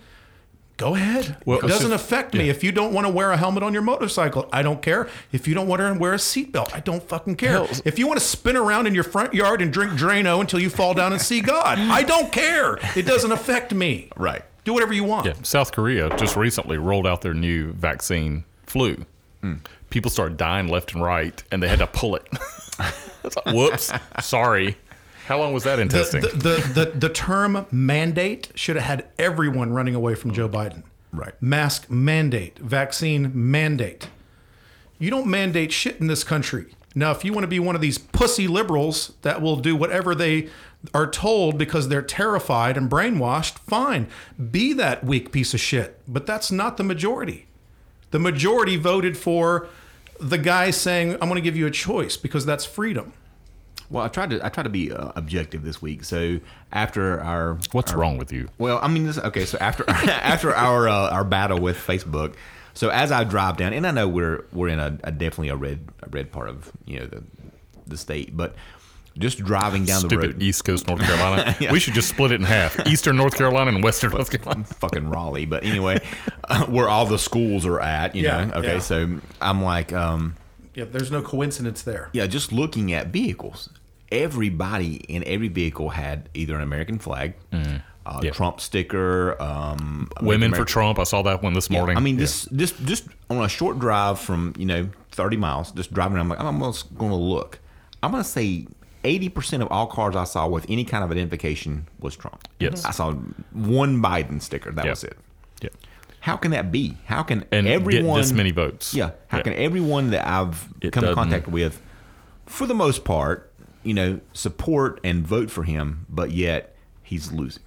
go 0.78 0.96
ahead. 0.96 1.38
Well, 1.46 1.60
it 1.60 1.68
doesn't 1.68 1.90
so- 1.90 1.96
affect 1.96 2.34
me. 2.34 2.50
if 2.50 2.64
you 2.64 2.72
don't 2.72 2.94
want 2.94 3.06
to 3.08 3.14
wear 3.14 3.32
a 3.32 3.38
helmet 3.38 3.64
on 3.64 3.74
your 3.74 3.82
motorcycle 3.84 4.50
i 4.52 4.62
don't 4.62 4.82
care. 4.82 5.08
If 5.32 5.48
you 5.48 5.54
don't 5.54 5.68
want 5.68 5.82
to 5.82 5.94
wear 6.00 6.14
a 6.14 6.18
seatbelt 6.18 6.74
i 6.74 6.80
don't 6.80 7.04
fucking 7.04 7.36
care. 7.36 7.52
Hell- 7.52 7.70
if 7.86 8.00
you 8.00 8.08
want 8.08 8.20
to 8.20 8.26
spin 8.26 8.56
around 8.58 8.88
in 8.88 8.96
your 8.96 9.04
front 9.04 9.34
yard 9.34 9.62
and 9.62 9.72
drink 9.72 9.94
drano 9.94 10.40
until 10.42 10.60
you 10.60 10.70
fall 10.70 10.94
down 10.94 11.14
and 11.14 11.22
see 11.22 11.42
god 11.42 11.78
i 11.80 12.04
don't 12.04 12.32
care. 12.32 12.78
It 12.96 13.06
doesn't 13.06 13.32
affect 13.32 13.74
me. 13.74 14.10
Right. 14.18 14.44
do 14.64 14.74
whatever 14.74 14.94
you 14.94 15.04
want. 15.04 15.26
Yeah, 15.26 15.34
South 15.44 15.72
Korea 15.72 16.10
just 16.18 16.36
recently 16.36 16.78
rolled 16.78 17.06
out 17.08 17.22
their 17.22 17.34
new 17.34 17.74
vaccine, 17.74 18.44
flu. 18.66 19.06
Hmm. 19.42 19.56
People 19.90 20.10
started 20.10 20.38
dying 20.38 20.68
left 20.70 20.94
and 20.96 21.04
right, 21.04 21.44
and 21.52 21.62
they 21.62 21.68
had 21.68 21.80
to 21.80 21.88
pull 21.88 22.16
it. 22.16 22.26
It's 23.26 23.38
like, 23.38 23.56
Whoops, 23.56 23.90
sorry. 24.20 24.76
How 25.28 25.40
long 25.40 25.54
was 25.54 25.64
that 25.64 25.80
in 25.80 25.90
testing? 25.90 26.22
the, 26.22 26.28
the, 26.30 26.86
the, 26.86 27.00
the 27.00 27.10
term 27.10 27.66
mandate 27.72 28.52
should 28.56 28.76
have 28.76 28.86
had 28.86 29.08
everyone 29.18 29.72
running 29.72 29.96
away 29.96 30.16
from 30.16 30.34
Joe 30.34 30.50
Biden. 30.50 30.84
Right. 31.12 31.34
Mask 31.42 31.90
mandate, 31.90 32.60
vaccine 32.60 33.32
mandate. 33.34 34.10
You 35.00 35.10
don't 35.10 35.28
mandate 35.28 35.72
shit 35.72 36.00
in 36.00 36.08
this 36.08 36.24
country. 36.24 36.74
Now, 36.96 37.12
if 37.12 37.26
you 37.26 37.34
want 37.34 37.44
to 37.44 37.50
be 37.50 37.60
one 37.60 37.76
of 37.76 37.82
these 37.82 37.98
pussy 37.98 38.48
liberals 38.48 39.14
that 39.22 39.42
will 39.42 39.56
do 39.56 39.76
whatever 39.76 40.14
they 40.14 40.50
are 40.94 41.10
told 41.10 41.58
because 41.58 41.88
they're 41.88 42.02
terrified 42.02 42.78
and 42.78 42.90
brainwashed, 42.90 43.60
fine. 43.60 44.08
Be 44.52 44.74
that 44.74 45.04
weak 45.04 45.32
piece 45.32 45.54
of 45.54 45.60
shit. 45.60 46.00
But 46.08 46.26
that's 46.26 46.52
not 46.52 46.78
the 46.78 46.84
majority. 46.84 47.48
The 48.12 48.20
majority 48.20 48.76
voted 48.76 49.18
for 49.18 49.68
the 50.20 50.38
guy 50.38 50.70
saying, 50.70 51.14
I'm 51.14 51.30
going 51.30 51.36
to 51.36 51.42
give 51.42 51.58
you 51.58 51.66
a 51.66 51.72
choice 51.72 52.16
because 52.16 52.46
that's 52.46 52.66
freedom. 52.66 53.14
Well, 53.90 54.04
I 54.04 54.08
tried 54.08 54.30
to 54.32 54.46
I 54.46 54.50
tried 54.50 54.64
to 54.64 54.70
be 54.70 54.92
uh, 54.92 55.12
objective 55.16 55.64
this 55.64 55.82
week. 55.82 56.04
So 56.04 56.40
after 56.72 57.22
our 57.22 57.58
What's 57.72 57.92
our- 57.92 58.00
wrong 58.00 58.18
with 58.18 58.32
you? 58.32 58.50
Well, 58.58 58.80
I 58.82 58.88
mean, 58.88 59.06
this, 59.06 59.18
okay. 59.18 59.46
So 59.46 59.58
after 59.60 59.84
after 59.90 60.56
our 60.56 60.88
uh, 60.88 61.10
our 61.12 61.24
battle 61.24 61.60
with 61.60 61.78
Facebook, 61.78 62.36
so 62.74 62.90
as 62.90 63.12
I 63.12 63.24
drive 63.24 63.58
down, 63.58 63.74
and 63.74 63.86
I 63.86 63.92
know 63.92 64.08
we're 64.08 64.46
we're 64.52 64.70
in 64.70 64.80
a, 64.80 64.98
a 65.04 65.12
definitely 65.12 65.50
a 65.50 65.56
red 65.56 65.88
a 66.02 66.10
red 66.10 66.32
part 66.32 66.50
of 66.50 66.72
you 66.86 67.00
know 67.00 67.06
the 67.08 67.24
the 67.86 67.98
state, 67.98 68.36
but 68.36 68.56
just 69.16 69.38
driving 69.38 69.86
down 69.86 70.02
the 70.02 70.08
Stupid 70.10 70.34
road, 70.34 70.42
East 70.42 70.66
Coast 70.66 70.88
North 70.88 71.02
Carolina. 71.02 71.56
We 71.72 71.80
should 71.80 71.94
just 71.94 72.10
split 72.10 72.32
it 72.32 72.36
in 72.40 72.48
half: 72.48 72.88
Eastern 72.88 73.16
North 73.16 73.38
Carolina 73.38 73.70
and 73.72 73.84
Western 73.84 74.10
North 74.12 74.32
Carolina. 74.32 74.64
fucking 74.64 75.08
Raleigh. 75.08 75.46
But 75.46 75.64
anyway, 75.66 76.00
uh, 76.46 76.66
where 76.66 76.90
all 76.90 77.06
the 77.06 77.20
schools 77.20 77.66
are 77.68 77.80
at, 77.80 78.16
you 78.16 78.24
Yeah, 78.24 78.46
know. 78.46 78.54
Okay, 78.56 78.74
yeah. 78.76 78.80
so 78.80 79.20
I'm 79.40 79.62
like, 79.62 79.94
um, 79.94 80.36
Yeah, 80.76 80.86
there's 80.86 81.12
no 81.12 81.22
coincidence 81.22 81.82
there. 81.84 82.10
yeah, 82.14 82.26
just 82.28 82.52
looking 82.52 82.92
at 82.94 83.08
vehicles. 83.08 83.70
Everybody 84.12 84.96
in 85.10 85.24
every 85.26 85.48
vehicle 85.48 85.90
had 85.90 86.30
either 86.34 86.56
an 86.56 86.62
American 86.62 87.00
flag, 87.00 87.34
a 87.52 87.56
Mm. 87.56 87.82
Yeah. 88.22 88.32
Trump 88.32 88.60
sticker, 88.62 89.42
um, 89.42 90.10
Women 90.22 90.50
American- 90.50 90.66
for 90.66 90.66
Trump. 90.66 91.00
I 91.00 91.04
saw 91.04 91.22
that 91.24 91.42
one 91.42 91.54
this 91.54 91.70
Yeah, 91.70 91.78
morning. 91.80 91.98
I 91.98 92.00
mean, 92.00 92.18
this 92.18 92.46
just 92.56 92.84
just 92.86 93.06
on 93.30 93.44
a 93.44 93.50
short 93.50 93.80
drive 93.80 94.20
from 94.20 94.54
you 94.58 94.66
know 94.66 94.90
30 95.12 95.38
miles, 95.38 95.72
just 95.72 95.94
driving 95.94 96.18
around. 96.18 96.26
I'm 96.26 96.30
like, 96.30 96.40
I'm 96.40 96.46
almost 96.48 96.96
going 96.98 97.12
to 97.12 97.18
look. 97.18 97.60
I'm 98.04 98.12
going 98.12 98.22
to 98.24 98.30
say 98.30 98.68
80 99.04 99.30
percent 99.30 99.64
of 99.64 99.70
all 99.72 99.88
cars 99.88 100.16
I 100.16 100.26
saw 100.26 100.48
with 100.48 100.66
any 100.70 100.84
kind 100.84 101.04
of 101.04 101.12
identification 101.12 101.88
was 102.00 102.16
Trump. 102.16 102.48
Yes. 102.60 102.86
I 102.86 102.92
saw 102.92 103.14
one 103.52 104.02
Biden 104.02 104.42
sticker. 104.42 104.72
That 104.72 104.86
Yeah. 104.86 104.92
was 104.92 105.04
it. 105.06 105.18
yeah. 105.62 105.70
How 106.24 106.38
can 106.38 106.52
that 106.52 106.72
be? 106.72 106.98
How 107.04 107.22
can 107.22 107.44
and 107.52 107.68
everyone 107.68 108.16
get 108.16 108.22
this 108.22 108.32
many 108.32 108.52
votes. 108.52 108.94
Yeah. 108.94 109.12
How 109.28 109.42
can 109.42 109.52
everyone 109.56 110.12
that 110.12 110.26
I've 110.26 110.70
It 110.80 110.94
come 110.94 111.04
in 111.04 111.14
contact 111.14 111.50
with, 111.50 111.82
for 112.46 112.66
the 112.66 112.74
most 112.74 113.04
part, 113.04 113.52
you 113.84 113.94
know, 113.94 114.22
support 114.32 115.02
and 115.04 115.28
vote 115.28 115.52
for 115.52 115.64
him, 115.64 116.06
but 116.08 116.32
yet 116.32 116.78
he's 117.02 117.34
losing? 117.34 117.64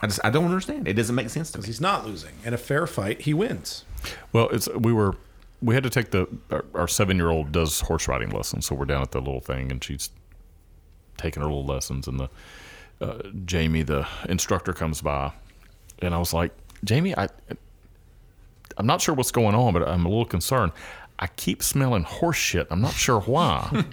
I 0.00 0.06
just 0.06 0.20
I 0.22 0.30
don't 0.30 0.44
understand. 0.44 0.86
It 0.86 0.92
doesn't 0.92 1.16
make 1.16 1.30
sense 1.30 1.50
to 1.50 1.58
me. 1.58 1.66
He's 1.66 1.80
not 1.80 2.06
losing. 2.06 2.30
In 2.44 2.54
a 2.54 2.58
fair 2.58 2.86
fight, 2.86 3.22
he 3.22 3.34
wins. 3.34 3.84
Well, 4.32 4.50
it's 4.50 4.68
we 4.68 4.92
were 4.92 5.16
we 5.60 5.74
had 5.74 5.82
to 5.82 5.90
take 5.90 6.12
the 6.12 6.28
our, 6.52 6.64
our 6.74 6.86
seven 6.86 7.16
year 7.16 7.30
old 7.30 7.50
does 7.50 7.80
horse 7.80 8.06
riding 8.06 8.30
lessons, 8.30 8.66
so 8.66 8.76
we're 8.76 8.84
down 8.84 9.02
at 9.02 9.10
the 9.10 9.18
little 9.18 9.40
thing, 9.40 9.72
and 9.72 9.82
she's 9.82 10.10
taking 11.16 11.42
her 11.42 11.48
little 11.48 11.66
lessons, 11.66 12.06
and 12.06 12.20
the 12.20 12.30
uh, 13.00 13.30
Jamie, 13.44 13.82
the 13.82 14.06
instructor, 14.28 14.72
comes 14.72 15.02
by, 15.02 15.32
and 15.98 16.14
I 16.14 16.18
was 16.18 16.32
like, 16.32 16.52
Jamie, 16.84 17.16
I 17.16 17.28
I'm 18.80 18.86
not 18.86 19.02
sure 19.02 19.14
what's 19.14 19.30
going 19.30 19.54
on, 19.54 19.74
but 19.74 19.86
I'm 19.86 20.06
a 20.06 20.08
little 20.08 20.24
concerned. 20.24 20.72
I 21.18 21.26
keep 21.26 21.62
smelling 21.62 22.02
horse 22.02 22.38
shit. 22.38 22.66
I'm 22.70 22.80
not 22.80 22.94
sure 22.94 23.20
why, 23.20 23.84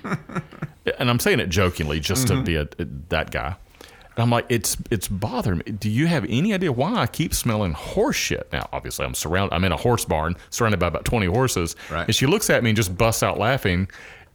and 0.97 1.09
I'm 1.09 1.19
saying 1.19 1.41
it 1.41 1.49
jokingly, 1.49 1.99
just 1.99 2.27
to 2.27 2.41
be 2.41 2.55
a, 2.55 2.65
mm-hmm. 2.65 2.99
that 3.09 3.31
guy. 3.31 3.57
And 3.81 4.23
I'm 4.23 4.29
like, 4.29 4.45
it's 4.47 4.77
it's 4.89 5.09
bothering 5.09 5.57
me. 5.59 5.73
Do 5.73 5.89
you 5.89 6.07
have 6.07 6.25
any 6.29 6.53
idea 6.53 6.71
why 6.71 6.95
I 6.95 7.05
keep 7.05 7.33
smelling 7.33 7.73
horse 7.73 8.15
shit? 8.15 8.47
Now, 8.53 8.69
obviously, 8.71 9.05
I'm 9.05 9.13
surrounded. 9.13 9.53
I'm 9.53 9.65
in 9.65 9.73
a 9.73 9.77
horse 9.77 10.05
barn, 10.05 10.35
surrounded 10.49 10.79
by 10.79 10.87
about 10.87 11.03
20 11.03 11.25
horses. 11.27 11.75
Right. 11.91 12.05
And 12.05 12.15
she 12.15 12.25
looks 12.25 12.49
at 12.49 12.63
me 12.63 12.69
and 12.69 12.77
just 12.77 12.97
busts 12.97 13.21
out 13.21 13.37
laughing. 13.37 13.89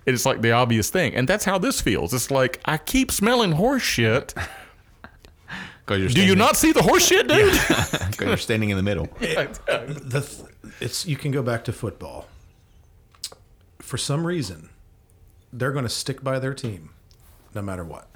It's 0.04 0.26
like 0.26 0.42
the 0.42 0.52
obvious 0.52 0.90
thing, 0.90 1.14
and 1.14 1.26
that's 1.26 1.46
how 1.46 1.58
this 1.58 1.80
feels. 1.80 2.12
It's 2.12 2.30
like 2.30 2.60
I 2.66 2.76
keep 2.76 3.10
smelling 3.10 3.52
horse 3.52 3.82
shit. 3.82 4.34
'Cause 5.94 6.14
you're 6.14 6.24
Do 6.24 6.24
you 6.30 6.36
not 6.36 6.56
see 6.56 6.72
the 6.72 6.82
horse 6.82 7.06
shit, 7.06 7.28
dude? 7.28 7.52
'cause 7.54 8.20
you're 8.20 8.36
standing 8.36 8.70
in 8.70 8.76
the 8.76 8.82
middle. 8.82 9.06
the 9.20 10.26
th- 10.26 10.72
it's 10.80 11.06
you 11.06 11.16
can 11.16 11.30
go 11.30 11.42
back 11.42 11.64
to 11.64 11.72
football. 11.72 12.26
For 13.80 13.96
some 13.98 14.26
reason, 14.26 14.70
they're 15.52 15.72
going 15.72 15.84
to 15.84 15.88
stick 15.90 16.22
by 16.22 16.38
their 16.38 16.54
team, 16.54 16.90
no 17.54 17.62
matter 17.62 17.84
what. 17.84 18.08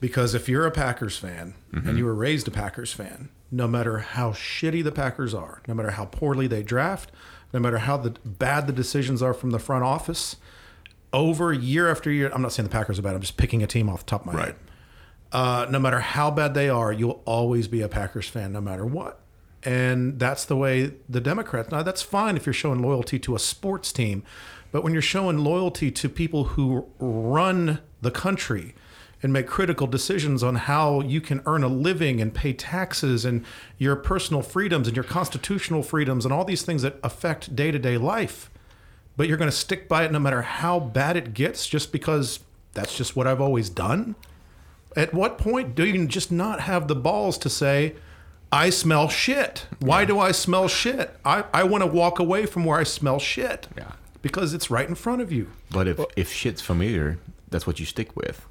Because 0.00 0.34
if 0.34 0.48
you're 0.48 0.66
a 0.66 0.70
Packers 0.70 1.16
fan 1.16 1.54
and 1.72 1.82
mm-hmm. 1.84 1.96
you 1.96 2.04
were 2.04 2.14
raised 2.14 2.46
a 2.48 2.50
Packers 2.50 2.92
fan, 2.92 3.30
no 3.50 3.66
matter 3.66 3.98
how 3.98 4.32
shitty 4.32 4.82
the 4.84 4.92
Packers 4.92 5.32
are, 5.32 5.62
no 5.66 5.74
matter 5.74 5.92
how 5.92 6.04
poorly 6.04 6.46
they 6.46 6.62
draft, 6.62 7.10
no 7.52 7.60
matter 7.60 7.78
how 7.78 7.96
the 7.96 8.10
bad 8.24 8.66
the 8.66 8.72
decisions 8.72 9.22
are 9.22 9.32
from 9.32 9.50
the 9.52 9.58
front 9.58 9.84
office, 9.84 10.36
over 11.12 11.52
year 11.52 11.88
after 11.90 12.10
year. 12.10 12.30
I'm 12.34 12.42
not 12.42 12.52
saying 12.52 12.68
the 12.68 12.72
Packers 12.72 12.98
are 12.98 13.02
bad. 13.02 13.14
I'm 13.14 13.20
just 13.20 13.36
picking 13.36 13.62
a 13.62 13.66
team 13.66 13.88
off 13.88 14.00
the 14.00 14.10
top 14.10 14.22
of 14.22 14.26
my 14.26 14.32
Right. 14.34 14.46
head. 14.48 14.56
Uh, 15.34 15.66
no 15.68 15.80
matter 15.80 15.98
how 15.98 16.30
bad 16.30 16.54
they 16.54 16.68
are, 16.68 16.92
you'll 16.92 17.20
always 17.24 17.66
be 17.66 17.80
a 17.80 17.88
Packers 17.88 18.28
fan, 18.28 18.52
no 18.52 18.60
matter 18.60 18.86
what. 18.86 19.18
And 19.64 20.20
that's 20.20 20.44
the 20.44 20.56
way 20.56 20.92
the 21.08 21.20
Democrats. 21.20 21.72
Now, 21.72 21.82
that's 21.82 22.02
fine 22.02 22.36
if 22.36 22.46
you're 22.46 22.52
showing 22.52 22.80
loyalty 22.80 23.18
to 23.18 23.34
a 23.34 23.40
sports 23.40 23.92
team, 23.92 24.22
but 24.70 24.84
when 24.84 24.92
you're 24.92 25.02
showing 25.02 25.38
loyalty 25.38 25.90
to 25.90 26.08
people 26.08 26.44
who 26.44 26.86
run 27.00 27.80
the 28.00 28.12
country 28.12 28.76
and 29.24 29.32
make 29.32 29.48
critical 29.48 29.88
decisions 29.88 30.44
on 30.44 30.54
how 30.54 31.00
you 31.00 31.20
can 31.20 31.42
earn 31.46 31.64
a 31.64 31.68
living 31.68 32.20
and 32.20 32.32
pay 32.32 32.52
taxes 32.52 33.24
and 33.24 33.44
your 33.76 33.96
personal 33.96 34.42
freedoms 34.42 34.86
and 34.86 34.96
your 34.96 35.02
constitutional 35.02 35.82
freedoms 35.82 36.24
and 36.24 36.32
all 36.32 36.44
these 36.44 36.62
things 36.62 36.82
that 36.82 37.00
affect 37.02 37.56
day 37.56 37.72
to 37.72 37.78
day 37.80 37.98
life, 37.98 38.50
but 39.16 39.26
you're 39.26 39.38
going 39.38 39.50
to 39.50 39.56
stick 39.56 39.88
by 39.88 40.04
it 40.04 40.12
no 40.12 40.20
matter 40.20 40.42
how 40.42 40.78
bad 40.78 41.16
it 41.16 41.34
gets 41.34 41.66
just 41.66 41.90
because 41.90 42.38
that's 42.72 42.96
just 42.96 43.16
what 43.16 43.26
I've 43.26 43.40
always 43.40 43.68
done? 43.68 44.14
At 44.96 45.12
what 45.12 45.38
point 45.38 45.74
do 45.74 45.84
you 45.84 46.06
just 46.06 46.30
not 46.30 46.60
have 46.60 46.88
the 46.88 46.94
balls 46.94 47.38
to 47.38 47.50
say, 47.50 47.94
I 48.52 48.70
smell 48.70 49.08
shit? 49.08 49.66
Why 49.80 50.04
do 50.04 50.20
I 50.20 50.30
smell 50.30 50.68
shit? 50.68 51.16
I, 51.24 51.44
I 51.52 51.64
want 51.64 51.82
to 51.82 51.88
walk 51.88 52.18
away 52.18 52.46
from 52.46 52.64
where 52.64 52.78
I 52.78 52.84
smell 52.84 53.18
shit. 53.18 53.66
Yeah. 53.76 53.92
Because 54.22 54.54
it's 54.54 54.70
right 54.70 54.88
in 54.88 54.94
front 54.94 55.20
of 55.20 55.32
you. 55.32 55.50
But 55.70 55.88
if 55.88 56.00
if 56.16 56.32
shit's 56.32 56.62
familiar, 56.62 57.18
that's 57.50 57.66
what 57.66 57.78
you 57.78 57.84
stick 57.86 58.16
with. 58.16 58.46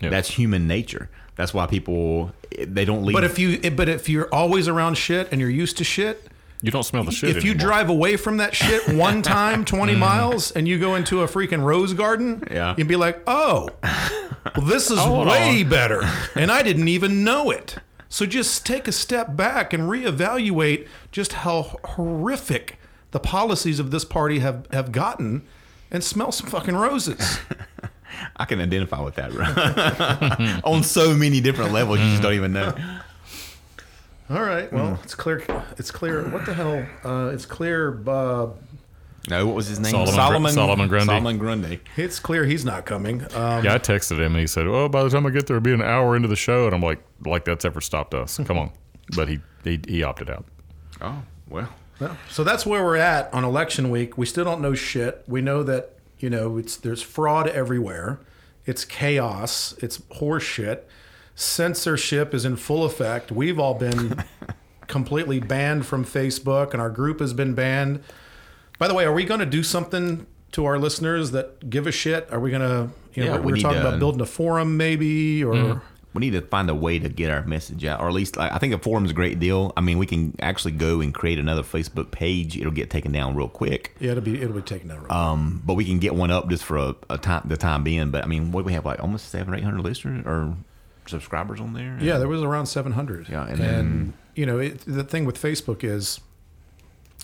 Yeah. 0.00 0.10
That's 0.10 0.30
human 0.30 0.66
nature. 0.66 1.10
That's 1.36 1.52
why 1.52 1.66
people 1.66 2.32
they 2.58 2.84
don't 2.84 3.04
leave. 3.04 3.14
But 3.14 3.24
if 3.24 3.38
you 3.38 3.70
but 3.70 3.88
if 3.88 4.08
you're 4.08 4.32
always 4.32 4.68
around 4.68 4.96
shit 4.96 5.28
and 5.30 5.40
you're 5.40 5.50
used 5.50 5.76
to 5.78 5.84
shit, 5.84 6.28
You 6.62 6.70
don't 6.70 6.84
smell 6.84 7.02
the 7.02 7.10
shit. 7.10 7.36
if 7.36 7.44
you 7.44 7.54
drive 7.54 7.88
away 7.88 8.16
from 8.16 8.36
that 8.36 8.54
shit 8.54 8.88
one 8.94 9.20
time, 9.36 9.64
20 9.64 9.94
mm. 9.94 9.98
miles, 9.98 10.52
and 10.52 10.68
you 10.68 10.78
go 10.78 10.94
into 10.94 11.22
a 11.22 11.26
freaking 11.26 11.64
rose 11.64 11.92
garden, 11.92 12.44
Yeah. 12.50 12.74
you'd 12.78 12.86
be 12.88 12.94
like, 12.96 13.20
oh, 13.26 13.68
well, 13.82 14.66
this 14.66 14.90
is 14.90 14.98
Hold 15.00 15.26
way 15.26 15.62
on. 15.62 15.68
better. 15.68 16.02
And 16.36 16.52
I 16.52 16.62
didn't 16.62 16.88
even 16.88 17.24
know 17.24 17.50
it. 17.50 17.76
So 18.08 18.26
just 18.26 18.64
take 18.64 18.86
a 18.86 18.92
step 18.92 19.34
back 19.36 19.72
and 19.72 19.84
reevaluate 19.84 20.86
just 21.10 21.32
how 21.32 21.78
horrific 21.84 22.78
the 23.10 23.18
policies 23.20 23.78
of 23.80 23.90
this 23.90 24.04
party 24.04 24.38
have, 24.38 24.66
have 24.72 24.92
gotten 24.92 25.42
and 25.90 26.04
smell 26.04 26.30
some 26.30 26.46
fucking 26.48 26.76
roses. 26.76 27.38
I 28.36 28.44
can 28.44 28.60
identify 28.60 29.00
with 29.00 29.14
that 29.16 30.60
on 30.64 30.82
so 30.82 31.14
many 31.14 31.40
different 31.40 31.72
levels. 31.72 31.98
You 31.98 32.06
just 32.06 32.22
don't 32.22 32.34
even 32.34 32.52
know. 32.52 32.74
All 34.32 34.42
right. 34.42 34.72
Well, 34.72 34.98
it's 35.04 35.14
clear. 35.14 35.44
It's 35.76 35.90
clear. 35.90 36.26
What 36.30 36.46
the 36.46 36.54
hell? 36.54 36.86
Uh, 37.04 37.30
it's 37.34 37.44
clear. 37.44 37.90
Bob. 37.90 38.56
No, 39.28 39.46
what 39.46 39.54
was 39.54 39.68
his 39.68 39.78
name? 39.78 39.92
Solomon 39.92 40.42
Gr- 40.42 40.48
Solomon 40.48 40.88
Grundy. 40.88 41.06
Solomon 41.06 41.38
Grundy. 41.38 41.80
it's 41.96 42.18
clear 42.18 42.44
he's 42.44 42.64
not 42.64 42.86
coming. 42.86 43.22
Um, 43.34 43.62
yeah, 43.64 43.74
I 43.74 43.78
texted 43.78 44.16
him 44.18 44.32
and 44.32 44.38
he 44.38 44.46
said, 44.46 44.66
"Oh, 44.66 44.88
by 44.88 45.04
the 45.04 45.10
time 45.10 45.26
I 45.26 45.30
get 45.30 45.46
there, 45.46 45.56
it'll 45.58 45.64
be 45.64 45.72
an 45.72 45.82
hour 45.82 46.16
into 46.16 46.28
the 46.28 46.36
show." 46.36 46.64
And 46.66 46.74
I'm 46.74 46.80
like, 46.80 47.00
"Like 47.24 47.44
that's 47.44 47.64
ever 47.64 47.80
stopped 47.80 48.14
us? 48.14 48.38
Come 48.44 48.58
on!" 48.58 48.70
But 49.14 49.28
he 49.28 49.40
he, 49.64 49.80
he 49.86 50.02
opted 50.02 50.30
out. 50.30 50.46
Oh 51.02 51.22
well. 51.48 51.68
Yeah. 52.00 52.16
So 52.30 52.42
that's 52.42 52.64
where 52.64 52.82
we're 52.82 52.96
at 52.96 53.32
on 53.34 53.44
election 53.44 53.90
week. 53.90 54.16
We 54.16 54.24
still 54.26 54.44
don't 54.44 54.62
know 54.62 54.74
shit. 54.74 55.22
We 55.26 55.42
know 55.42 55.62
that 55.64 55.96
you 56.18 56.30
know 56.30 56.56
it's 56.56 56.76
there's 56.76 57.02
fraud 57.02 57.48
everywhere. 57.48 58.20
It's 58.64 58.84
chaos. 58.84 59.74
It's 59.82 59.98
horseshit. 59.98 60.80
Censorship 61.42 62.32
is 62.34 62.44
in 62.44 62.56
full 62.56 62.84
effect. 62.84 63.32
We've 63.32 63.58
all 63.58 63.74
been 63.74 64.24
completely 64.86 65.40
banned 65.40 65.86
from 65.86 66.04
Facebook, 66.04 66.72
and 66.72 66.80
our 66.80 66.90
group 66.90 67.20
has 67.20 67.32
been 67.32 67.54
banned. 67.54 68.02
By 68.78 68.88
the 68.88 68.94
way, 68.94 69.04
are 69.04 69.12
we 69.12 69.24
going 69.24 69.40
to 69.40 69.46
do 69.46 69.62
something 69.62 70.26
to 70.52 70.64
our 70.64 70.78
listeners 70.78 71.30
that 71.32 71.68
give 71.70 71.86
a 71.86 71.92
shit? 71.92 72.28
Are 72.32 72.40
we 72.40 72.50
going 72.50 72.62
to? 72.62 72.90
You 73.14 73.24
know, 73.26 73.34
Yeah, 73.34 73.40
we 73.40 73.52
were 73.52 73.58
talking 73.58 73.80
to- 73.82 73.88
about 73.88 73.98
building 73.98 74.20
a 74.20 74.26
forum, 74.26 74.76
maybe, 74.76 75.44
or. 75.44 75.82
We 76.14 76.20
need 76.20 76.32
to 76.32 76.42
find 76.42 76.68
a 76.68 76.74
way 76.74 76.98
to 76.98 77.08
get 77.08 77.30
our 77.30 77.42
message 77.46 77.86
out, 77.86 78.00
or 78.02 78.06
at 78.06 78.12
least 78.12 78.36
like, 78.36 78.52
I 78.52 78.58
think 78.58 78.74
a 78.74 78.78
forum's 78.78 79.12
a 79.12 79.14
great 79.14 79.40
deal. 79.40 79.72
I 79.78 79.80
mean, 79.80 79.96
we 79.96 80.04
can 80.04 80.36
actually 80.40 80.72
go 80.72 81.00
and 81.00 81.14
create 81.14 81.38
another 81.38 81.62
Facebook 81.62 82.10
page. 82.10 82.54
It'll 82.58 82.70
get 82.70 82.90
taken 82.90 83.12
down 83.12 83.34
real 83.34 83.48
quick. 83.48 83.96
Yeah, 83.98 84.10
it'll 84.10 84.22
be 84.22 84.38
it'll 84.38 84.54
be 84.54 84.60
taken 84.60 84.88
down. 84.88 85.06
Um, 85.10 85.62
but 85.64 85.72
we 85.72 85.86
can 85.86 85.98
get 86.00 86.14
one 86.14 86.30
up 86.30 86.50
just 86.50 86.64
for 86.64 86.76
a, 86.76 86.94
a 87.08 87.16
time, 87.16 87.44
the 87.46 87.56
time 87.56 87.82
being. 87.82 88.10
But 88.10 88.24
I 88.24 88.26
mean, 88.26 88.52
what 88.52 88.60
do 88.60 88.66
we 88.66 88.74
have 88.74 88.84
like 88.84 89.00
almost 89.00 89.30
seven, 89.30 89.54
or 89.54 89.56
eight 89.56 89.64
hundred 89.64 89.80
listeners 89.84 90.22
or 90.26 90.54
subscribers 91.06 91.60
on 91.60 91.72
there? 91.74 91.98
Yeah, 92.00 92.18
there 92.18 92.28
was 92.28 92.42
around 92.42 92.66
700. 92.66 93.28
Yeah, 93.28 93.42
and 93.42 93.50
and, 93.52 93.60
then- 93.60 94.12
you 94.34 94.46
know, 94.46 94.58
it, 94.58 94.80
the 94.86 95.04
thing 95.04 95.24
with 95.26 95.40
Facebook 95.40 95.84
is 95.84 96.20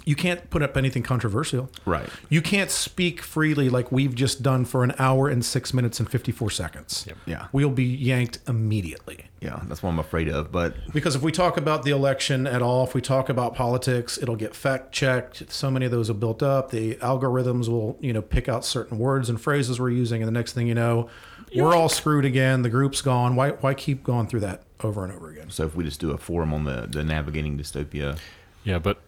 you 0.04 0.14
can't 0.14 0.48
put 0.50 0.62
up 0.62 0.76
anything 0.76 1.02
controversial. 1.02 1.70
Right. 1.84 2.08
You 2.28 2.40
can't 2.40 2.70
speak 2.70 3.20
freely 3.20 3.68
like 3.68 3.90
we've 3.90 4.14
just 4.14 4.42
done 4.42 4.64
for 4.64 4.84
an 4.84 4.92
hour 4.98 5.28
and 5.28 5.44
six 5.44 5.74
minutes 5.74 5.98
and 5.98 6.08
54 6.08 6.50
seconds. 6.50 7.06
Yeah. 7.26 7.48
We'll 7.52 7.70
be 7.70 7.84
yanked 7.84 8.38
immediately. 8.46 9.24
Yeah, 9.40 9.60
that's 9.66 9.82
what 9.82 9.90
I'm 9.90 9.98
afraid 9.98 10.28
of. 10.28 10.52
But 10.52 10.74
Because 10.92 11.16
if 11.16 11.22
we 11.22 11.32
talk 11.32 11.56
about 11.56 11.82
the 11.82 11.90
election 11.90 12.46
at 12.46 12.62
all, 12.62 12.84
if 12.84 12.94
we 12.94 13.00
talk 13.00 13.28
about 13.28 13.54
politics, 13.54 14.18
it'll 14.18 14.36
get 14.36 14.54
fact 14.54 14.92
checked. 14.92 15.50
So 15.50 15.70
many 15.70 15.86
of 15.86 15.92
those 15.92 16.08
are 16.10 16.14
built 16.14 16.42
up. 16.42 16.70
The 16.70 16.94
algorithms 16.96 17.68
will, 17.68 17.96
you 18.00 18.12
know, 18.12 18.22
pick 18.22 18.48
out 18.48 18.64
certain 18.64 18.98
words 18.98 19.28
and 19.28 19.40
phrases 19.40 19.80
we're 19.80 19.90
using, 19.90 20.22
and 20.22 20.28
the 20.28 20.32
next 20.38 20.52
thing 20.52 20.66
you 20.68 20.74
know, 20.74 21.08
we're 21.54 21.74
all 21.74 21.88
screwed 21.88 22.24
again. 22.24 22.62
The 22.62 22.70
group's 22.70 23.02
gone. 23.02 23.36
Why 23.36 23.50
why 23.50 23.74
keep 23.74 24.02
going 24.02 24.26
through 24.26 24.40
that 24.40 24.62
over 24.80 25.04
and 25.04 25.12
over 25.12 25.30
again? 25.30 25.50
so 25.50 25.64
if 25.64 25.74
we 25.74 25.84
just 25.84 26.00
do 26.00 26.10
a 26.12 26.18
forum 26.18 26.52
on 26.54 26.64
the 26.64 26.86
the 26.90 27.04
navigating 27.04 27.58
dystopia, 27.58 28.18
Yeah, 28.64 28.78
but 28.78 29.00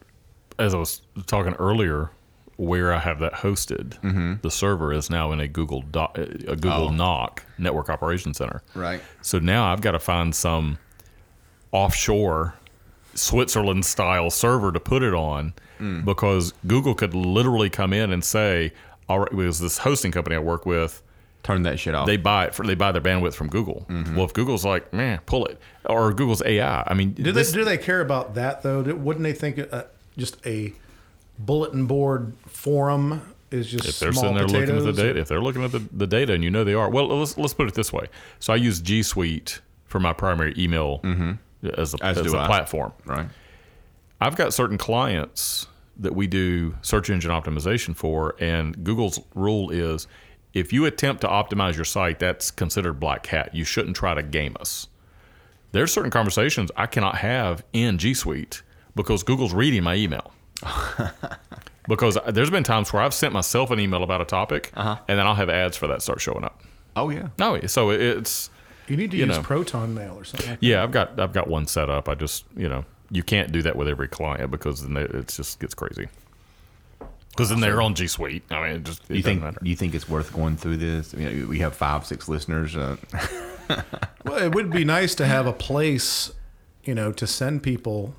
as 0.58 0.74
I 0.74 0.78
was 0.78 1.02
talking 1.26 1.54
earlier, 1.54 2.10
where 2.56 2.92
I 2.92 2.98
have 2.98 3.20
that 3.20 3.32
hosted, 3.34 3.98
mm-hmm. 4.00 4.34
the 4.42 4.50
server 4.50 4.92
is 4.92 5.08
now 5.08 5.32
in 5.32 5.40
a 5.40 5.48
Google 5.48 5.80
doc, 5.82 6.18
a 6.18 6.26
Google 6.56 6.88
Oh. 6.88 6.90
NOC 6.90 7.38
Network 7.58 7.88
Operations 7.88 8.36
Center. 8.36 8.62
Right. 8.74 9.00
So 9.22 9.38
now 9.38 9.72
I've 9.72 9.80
got 9.80 9.92
to 9.92 9.98
find 9.98 10.34
some 10.34 10.78
offshore 11.72 12.54
Switzerland 13.14 13.84
style 13.84 14.30
server 14.30 14.72
to 14.72 14.80
put 14.80 15.02
it 15.02 15.14
on 15.14 15.54
mm. 15.80 16.04
because 16.04 16.52
Google 16.66 16.94
could 16.94 17.14
literally 17.14 17.70
come 17.70 17.92
in 17.92 18.12
and 18.12 18.24
say, 18.24 18.72
"All 19.08 19.20
right, 19.20 19.30
because 19.30 19.60
this 19.60 19.78
hosting 19.78 20.12
company 20.12 20.36
I 20.36 20.40
work 20.40 20.66
with." 20.66 21.02
Turn 21.42 21.62
that 21.62 21.78
shit 21.78 21.94
off. 21.94 22.06
They 22.06 22.16
buy 22.16 22.46
it 22.46 22.54
for 22.54 22.66
they 22.66 22.74
buy 22.74 22.92
their 22.92 23.00
bandwidth 23.02 23.34
from 23.34 23.48
Google. 23.48 23.86
Well, 23.88 24.24
if 24.24 24.32
Google's 24.32 24.64
like, 24.64 24.92
man, 24.92 25.20
pull 25.26 25.46
it, 25.46 25.58
or 25.86 26.12
Google's 26.12 26.42
AI. 26.44 26.82
I 26.86 26.94
mean, 26.94 27.12
Do 27.12 27.32
this- 27.32 27.50
they 27.52 27.58
do 27.58 27.64
they 27.64 27.78
care 27.78 28.00
about 28.00 28.34
that 28.34 28.62
though? 28.62 28.82
Wouldn't 28.82 29.22
they 29.24 29.32
think 29.32 29.58
uh, 29.72 29.84
just 30.18 30.44
a 30.46 30.72
bulletin 31.38 31.86
board 31.86 32.34
forum 32.46 33.22
is 33.50 33.68
just 33.70 33.88
if 33.88 33.98
they're 33.98 34.12
sitting 34.12 34.34
there 34.36 34.44
potatoes? 34.46 34.68
looking 34.84 34.88
at 34.88 34.96
the 34.96 35.02
data, 35.02 35.20
if 35.20 35.28
they're 35.28 35.40
looking 35.40 35.64
at 35.64 35.72
the, 35.72 35.78
the 35.92 36.06
data, 36.06 36.32
and 36.34 36.44
you 36.44 36.50
know 36.50 36.62
they 36.64 36.74
are, 36.74 36.88
well, 36.90 37.06
let's 37.08 37.36
let's 37.38 37.54
put 37.54 37.66
it 37.68 37.74
this 37.74 37.92
way. 37.92 38.06
So 38.38 38.52
I 38.52 38.56
use 38.56 38.80
G 38.80 39.02
Suite 39.02 39.60
for 39.86 39.98
my 40.00 40.12
primary 40.12 40.54
email 40.56 41.00
as 41.76 41.94
a 41.94 42.04
As 42.04 42.18
as, 42.18 42.26
do 42.26 42.36
a 42.36 42.40
I. 42.42 42.46
platform. 42.46 42.92
right. 43.06 43.26
I've 44.20 44.36
got 44.36 44.52
certain 44.52 44.76
clients 44.78 45.66
that 45.98 46.14
we 46.14 46.26
do 46.26 46.76
search 46.82 47.10
engine 47.10 47.30
optimization 47.30 47.96
for, 47.96 48.34
and 48.38 48.84
Google's 48.84 49.18
rule 49.34 49.70
is 49.70 50.06
if 50.52 50.72
you 50.72 50.84
attempt 50.84 51.20
to 51.22 51.28
optimize 51.28 51.76
your 51.76 51.84
site, 51.84 52.18
that's 52.18 52.50
considered 52.50 52.94
black 52.94 53.26
hat. 53.26 53.54
You 53.54 53.64
shouldn't 53.64 53.96
try 53.96 54.14
to 54.14 54.22
game 54.22 54.56
us. 54.60 54.88
There's 55.72 55.92
certain 55.92 56.10
conversations 56.10 56.70
I 56.76 56.86
cannot 56.86 57.16
have 57.16 57.64
in 57.72 57.98
G 57.98 58.14
Suite 58.14 58.62
because 58.96 59.22
Google's 59.22 59.54
reading 59.54 59.84
my 59.84 59.94
email. 59.94 60.32
because 61.88 62.18
there's 62.28 62.50
been 62.50 62.64
times 62.64 62.92
where 62.92 63.02
I've 63.02 63.14
sent 63.14 63.32
myself 63.32 63.70
an 63.70 63.80
email 63.80 64.02
about 64.02 64.20
a 64.20 64.24
topic, 64.24 64.72
uh-huh. 64.74 64.98
and 65.08 65.18
then 65.18 65.26
I'll 65.26 65.34
have 65.34 65.48
ads 65.48 65.76
for 65.76 65.86
that 65.86 66.02
start 66.02 66.20
showing 66.20 66.44
up. 66.44 66.62
Oh 66.96 67.10
yeah. 67.10 67.28
Oh, 67.40 67.56
no, 67.56 67.66
so 67.66 67.90
it's 67.90 68.50
You 68.88 68.96
need 68.96 69.12
to 69.12 69.16
you 69.16 69.26
use 69.26 69.36
know. 69.36 69.42
Proton 69.42 69.94
Mail 69.94 70.14
or 70.14 70.24
something. 70.24 70.50
Like 70.50 70.58
yeah, 70.60 70.82
I've 70.82 70.90
got 70.90 71.18
I've 71.18 71.32
got 71.32 71.48
one 71.48 71.66
set 71.66 71.88
up. 71.88 72.08
I 72.08 72.14
just 72.14 72.44
you 72.56 72.68
know 72.68 72.84
you 73.10 73.22
can't 73.22 73.52
do 73.52 73.62
that 73.62 73.76
with 73.76 73.88
every 73.88 74.08
client 74.08 74.50
because 74.50 74.82
then 74.82 74.96
it 74.96 75.28
just 75.28 75.60
gets 75.60 75.74
crazy. 75.74 76.08
Because 77.40 77.50
then 77.50 77.60
they're 77.60 77.80
on 77.80 77.94
G 77.94 78.06
Suite. 78.06 78.42
I 78.50 78.60
mean, 78.66 78.76
it 78.76 78.84
just 78.84 79.02
it 79.10 79.16
You 79.16 79.22
think 79.22 79.42
matter. 79.42 79.58
you 79.62 79.74
think 79.76 79.94
it's 79.94 80.08
worth 80.08 80.32
going 80.32 80.56
through 80.58 80.76
this? 80.76 81.14
I 81.14 81.16
mean, 81.16 81.48
we 81.48 81.58
have 81.60 81.74
five, 81.74 82.04
six 82.06 82.28
listeners. 82.28 82.76
Uh. 82.76 82.96
Well, 84.24 84.36
it 84.42 84.54
would 84.54 84.70
be 84.70 84.84
nice 84.84 85.14
to 85.14 85.26
have 85.26 85.46
a 85.46 85.52
place, 85.52 86.30
you 86.84 86.94
know, 86.94 87.12
to 87.12 87.26
send 87.26 87.62
people 87.62 88.14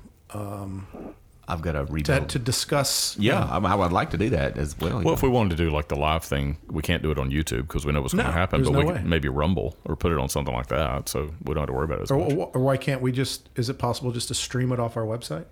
I've 1.48 1.60
got 1.60 1.72
to 1.72 1.84
to, 1.84 1.92
rebuild. 1.92 2.28
to 2.30 2.38
discuss. 2.38 3.16
yeah, 3.18 3.44
I, 3.44 3.58
I 3.58 3.74
would 3.74 3.92
like 3.92 4.10
to 4.10 4.16
do 4.18 4.30
that 4.30 4.56
as 4.56 4.78
well. 4.78 5.02
Well, 5.02 5.14
if 5.14 5.22
we 5.22 5.28
wanted 5.28 5.56
to 5.56 5.64
do 5.64 5.70
like 5.70 5.88
the 5.88 5.96
live 5.96 6.24
thing, 6.24 6.56
we 6.68 6.82
can't 6.82 7.02
do 7.02 7.10
it 7.10 7.18
on 7.18 7.30
YouTube 7.30 7.62
because 7.68 7.84
we 7.84 7.92
know 7.92 8.00
what's 8.00 8.14
going 8.14 8.26
to 8.26 8.32
happen. 8.32 8.62
But 8.62 8.72
no 8.72 8.78
we 8.78 8.84
way. 8.86 8.92
could 8.94 9.04
maybe 9.06 9.28
Rumble 9.28 9.76
or 9.84 9.94
put 9.94 10.10
it 10.12 10.18
on 10.18 10.28
something 10.28 10.54
like 10.54 10.68
that, 10.68 11.08
so 11.08 11.30
we 11.44 11.54
don't 11.54 11.62
have 11.62 11.66
to 11.68 11.72
worry 11.74 11.84
about 11.84 11.98
it 11.98 12.02
as 12.04 12.10
Or, 12.10 12.18
much. 12.18 12.32
or, 12.38 12.50
or 12.54 12.60
why 12.62 12.76
can't 12.76 13.02
we 13.02 13.12
just? 13.12 13.48
Is 13.56 13.68
it 13.68 13.78
possible 13.78 14.10
just 14.12 14.28
to 14.28 14.34
stream 14.34 14.72
it 14.72 14.80
off 14.80 14.96
our 14.96 15.04
website? 15.04 15.44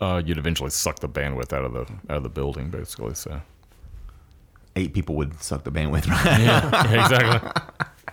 Uh, 0.00 0.22
you'd 0.24 0.38
eventually 0.38 0.70
suck 0.70 1.00
the 1.00 1.08
bandwidth 1.08 1.52
out 1.52 1.64
of 1.64 1.72
the 1.72 1.80
out 2.10 2.18
of 2.18 2.22
the 2.22 2.28
building, 2.28 2.70
basically. 2.70 3.14
So 3.14 3.40
Eight 4.76 4.94
people 4.94 5.16
would 5.16 5.42
suck 5.42 5.64
the 5.64 5.72
bandwidth, 5.72 6.06
right? 6.06 6.40
yeah, 6.40 7.02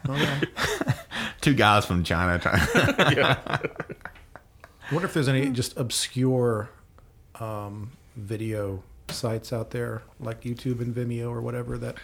exactly. 0.08 0.50
Two 1.42 1.54
guys 1.54 1.86
from 1.86 2.04
China 2.04 2.40
trying. 2.40 2.60
I 2.76 3.60
wonder 4.92 5.08
if 5.08 5.14
there's 5.14 5.28
any 5.28 5.50
just 5.52 5.78
obscure 5.78 6.72
um, 7.40 7.92
video 8.16 8.82
sites 9.10 9.54
out 9.54 9.70
there 9.70 10.02
like 10.20 10.42
YouTube 10.42 10.82
and 10.82 10.96
Vimeo 10.96 11.30
or 11.30 11.40
whatever 11.42 11.78
that 11.78 11.98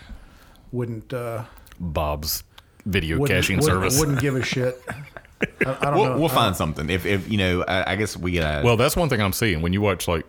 wouldn't 0.71 1.11
uh, 1.11 1.45
Bob's 1.79 2.43
video 2.85 3.17
wouldn't, 3.17 3.41
caching 3.41 3.57
wouldn't, 3.57 3.73
service. 3.73 3.99
wouldn't 3.99 4.19
give 4.19 4.35
a 4.35 4.43
shit. 4.43 4.79
I, 5.65 5.77
I 5.81 5.85
don't 5.85 5.95
We'll, 5.95 6.05
know. 6.09 6.17
we'll 6.19 6.29
find 6.29 6.55
something. 6.55 6.89
If, 6.89 7.05
if 7.05 7.29
you 7.29 7.37
know, 7.37 7.63
I, 7.63 7.93
I 7.93 7.95
guess 7.95 8.15
we 8.17 8.33
got. 8.33 8.63
Well, 8.63 8.77
that's 8.77 8.95
one 8.95 9.09
thing 9.09 9.21
I'm 9.21 9.33
seeing 9.33 9.61
when 9.61 9.73
you 9.73 9.81
watch 9.81 10.07
like 10.07 10.25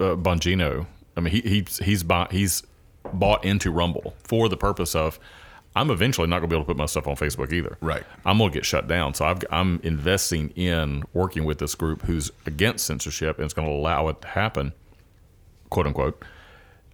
uh, 0.00 0.14
Bongino. 0.16 0.86
I 1.16 1.20
mean, 1.20 1.32
he, 1.34 1.40
he's 1.40 1.78
he's 1.78 2.02
bought 2.02 2.32
he's 2.32 2.62
bought 3.12 3.44
into 3.44 3.70
Rumble 3.70 4.14
for 4.24 4.48
the 4.48 4.56
purpose 4.56 4.94
of 4.94 5.18
I'm 5.76 5.90
eventually 5.90 6.26
not 6.26 6.40
going 6.40 6.48
to 6.50 6.54
be 6.54 6.56
able 6.56 6.64
to 6.64 6.68
put 6.68 6.76
my 6.76 6.86
stuff 6.86 7.06
on 7.06 7.16
Facebook 7.16 7.52
either. 7.52 7.76
Right. 7.80 8.02
I'm 8.24 8.38
going 8.38 8.50
to 8.50 8.54
get 8.54 8.64
shut 8.66 8.88
down. 8.88 9.14
So 9.14 9.24
I've, 9.26 9.38
I'm 9.50 9.78
investing 9.84 10.50
in 10.50 11.04
working 11.12 11.44
with 11.44 11.58
this 11.58 11.74
group 11.74 12.02
who's 12.02 12.32
against 12.46 12.84
censorship 12.86 13.36
and 13.36 13.44
it's 13.44 13.54
going 13.54 13.68
to 13.68 13.72
allow 13.74 14.08
it 14.08 14.20
to 14.22 14.28
happen, 14.28 14.72
quote 15.70 15.86
unquote. 15.86 16.24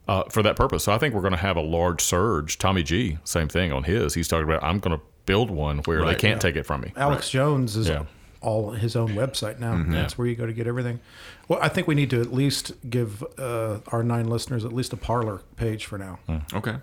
Uh, 0.07 0.23
for 0.25 0.43
that 0.43 0.55
purpose, 0.55 0.85
so 0.85 0.93
I 0.93 0.99
think 0.99 1.15
we're 1.15 1.23
going 1.23 1.33
to 1.33 1.39
have 1.39 1.57
a 1.57 1.63
large 1.63 2.03
surge. 2.03 2.59
Tommy 2.59 2.83
G, 2.83 3.17
same 3.25 3.49
thing 3.49 3.73
on 3.73 3.85
his. 3.85 4.13
He's 4.13 4.29
talking 4.29 4.45
about 4.47 4.63
I'm 4.63 4.79
going 4.79 4.99
to 4.99 5.03
build 5.27 5.51
one 5.51 5.79
where 5.79 6.05
they 6.05 6.15
can't 6.15 6.41
take 6.41 6.57
it 6.57 6.65
from 6.65 6.83
me. 6.83 6.93
Alex 6.97 7.31
Jones 7.31 7.77
is 7.77 7.89
Yeah. 7.89 7.95
Mm-hmm. 7.95 8.05
all 8.49 8.71
his 8.73 8.95
own 8.97 9.11
website 9.11 9.59
now. 9.59 9.83
That's 9.89 10.19
where 10.19 10.27
you 10.27 10.35
go 10.35 10.47
to 10.47 10.53
get 10.53 10.67
everything. 10.67 11.01
Well, 11.49 11.59
I 11.63 11.69
think 11.69 11.87
we 11.87 11.95
need 11.95 12.11
to 12.11 12.21
at 12.21 12.33
least 12.33 12.73
give 12.89 13.23
uh, 13.39 13.79
our 13.89 14.03
nine 14.03 14.29
listeners 14.29 14.65
at 14.65 14.73
least 14.73 14.93
a 14.93 14.97
Parler 14.97 15.41
page 15.57 15.85
for 15.87 15.99
now, 15.99 16.19
okay. 16.55 16.77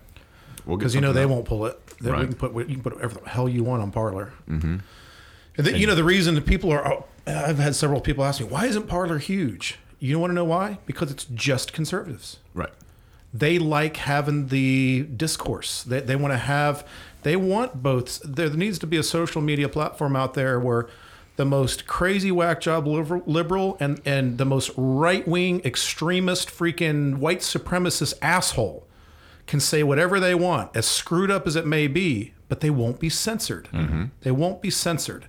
We'll 0.66 0.76
because 0.76 0.94
you 0.94 1.00
know 1.00 1.12
they 1.12 1.24
up. 1.24 1.30
won't 1.30 1.44
pull 1.44 1.66
it. 1.66 1.84
That 1.98 2.12
Right. 2.12 2.20
We 2.20 2.26
can 2.26 2.34
put 2.36 2.54
you 2.68 2.74
can 2.74 2.82
put 2.82 2.94
whatever 2.94 3.14
the 3.20 3.28
hell 3.28 3.48
you 3.48 3.64
want 3.64 3.82
on 3.82 3.90
Parler. 3.90 4.32
Mm-hmm. 4.48 4.76
And 5.56 5.66
then, 5.66 5.74
you 5.76 5.86
know 5.86 5.94
the 5.96 6.04
reason 6.04 6.34
that 6.36 6.46
people 6.46 6.70
are. 6.72 6.86
oh, 6.86 7.04
I've 7.26 7.58
had 7.58 7.74
several 7.74 8.00
people 8.00 8.24
ask 8.24 8.40
me 8.40 8.46
why 8.46 8.66
isn't 8.66 8.86
Parler 8.88 9.18
huge. 9.18 9.78
You 9.98 10.12
don't 10.12 10.20
want 10.20 10.30
to 10.30 10.34
know 10.34 10.44
why? 10.44 10.78
Because 10.86 11.10
it's 11.12 11.24
just 11.26 11.72
conservatives 11.72 12.38
Right. 12.54 12.72
they 13.32 13.58
like 13.60 13.98
having 13.98 14.48
the 14.48 15.02
discourse. 15.16 15.82
They, 15.84 16.00
they 16.00 16.16
want 16.16 16.32
to 16.32 16.38
have, 16.38 16.84
they 17.22 17.36
want 17.36 17.82
both. 17.82 18.20
There 18.24 18.50
needs 18.50 18.78
to 18.80 18.86
be 18.86 18.96
a 18.96 19.02
social 19.02 19.40
media 19.40 19.68
platform 19.68 20.16
out 20.16 20.34
there 20.34 20.58
where 20.58 20.88
the 21.36 21.44
most 21.44 21.86
crazy 21.86 22.30
whack 22.30 22.60
job 22.60 22.86
liberal, 22.86 23.76
and, 23.80 24.00
and 24.04 24.38
the 24.38 24.44
most 24.44 24.70
right 24.76 25.26
wing 25.26 25.62
extremist 25.64 26.48
freaking 26.50 27.16
white 27.16 27.40
supremacist 27.40 28.14
asshole 28.20 28.86
can 29.46 29.58
say 29.58 29.82
whatever 29.82 30.20
they 30.20 30.34
want, 30.34 30.76
as 30.76 30.86
screwed 30.86 31.30
up 31.30 31.46
as 31.46 31.56
it 31.56 31.66
may 31.66 31.86
be, 31.86 32.34
but 32.48 32.60
they 32.60 32.70
won't 32.70 33.00
be 33.00 33.08
censored. 33.08 33.68
Mm-hmm. 33.72 34.04
They 34.20 34.30
won't 34.30 34.60
be 34.60 34.70
censored. 34.70 35.26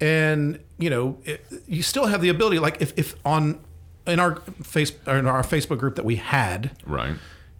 And 0.00 0.60
you 0.78 0.90
know, 0.90 1.18
it, 1.24 1.46
you 1.66 1.82
still 1.82 2.06
have 2.06 2.20
the 2.20 2.28
ability. 2.28 2.58
Like 2.58 2.82
if, 2.82 2.92
if 2.98 3.14
on 3.24 3.60
in 4.06 4.20
our 4.20 4.36
face 4.62 4.92
or 5.06 5.16
in 5.16 5.26
our 5.26 5.42
Facebook 5.42 5.78
group 5.78 5.96
that 5.96 6.04
we 6.04 6.16
had, 6.16 6.76
Right. 6.84 7.16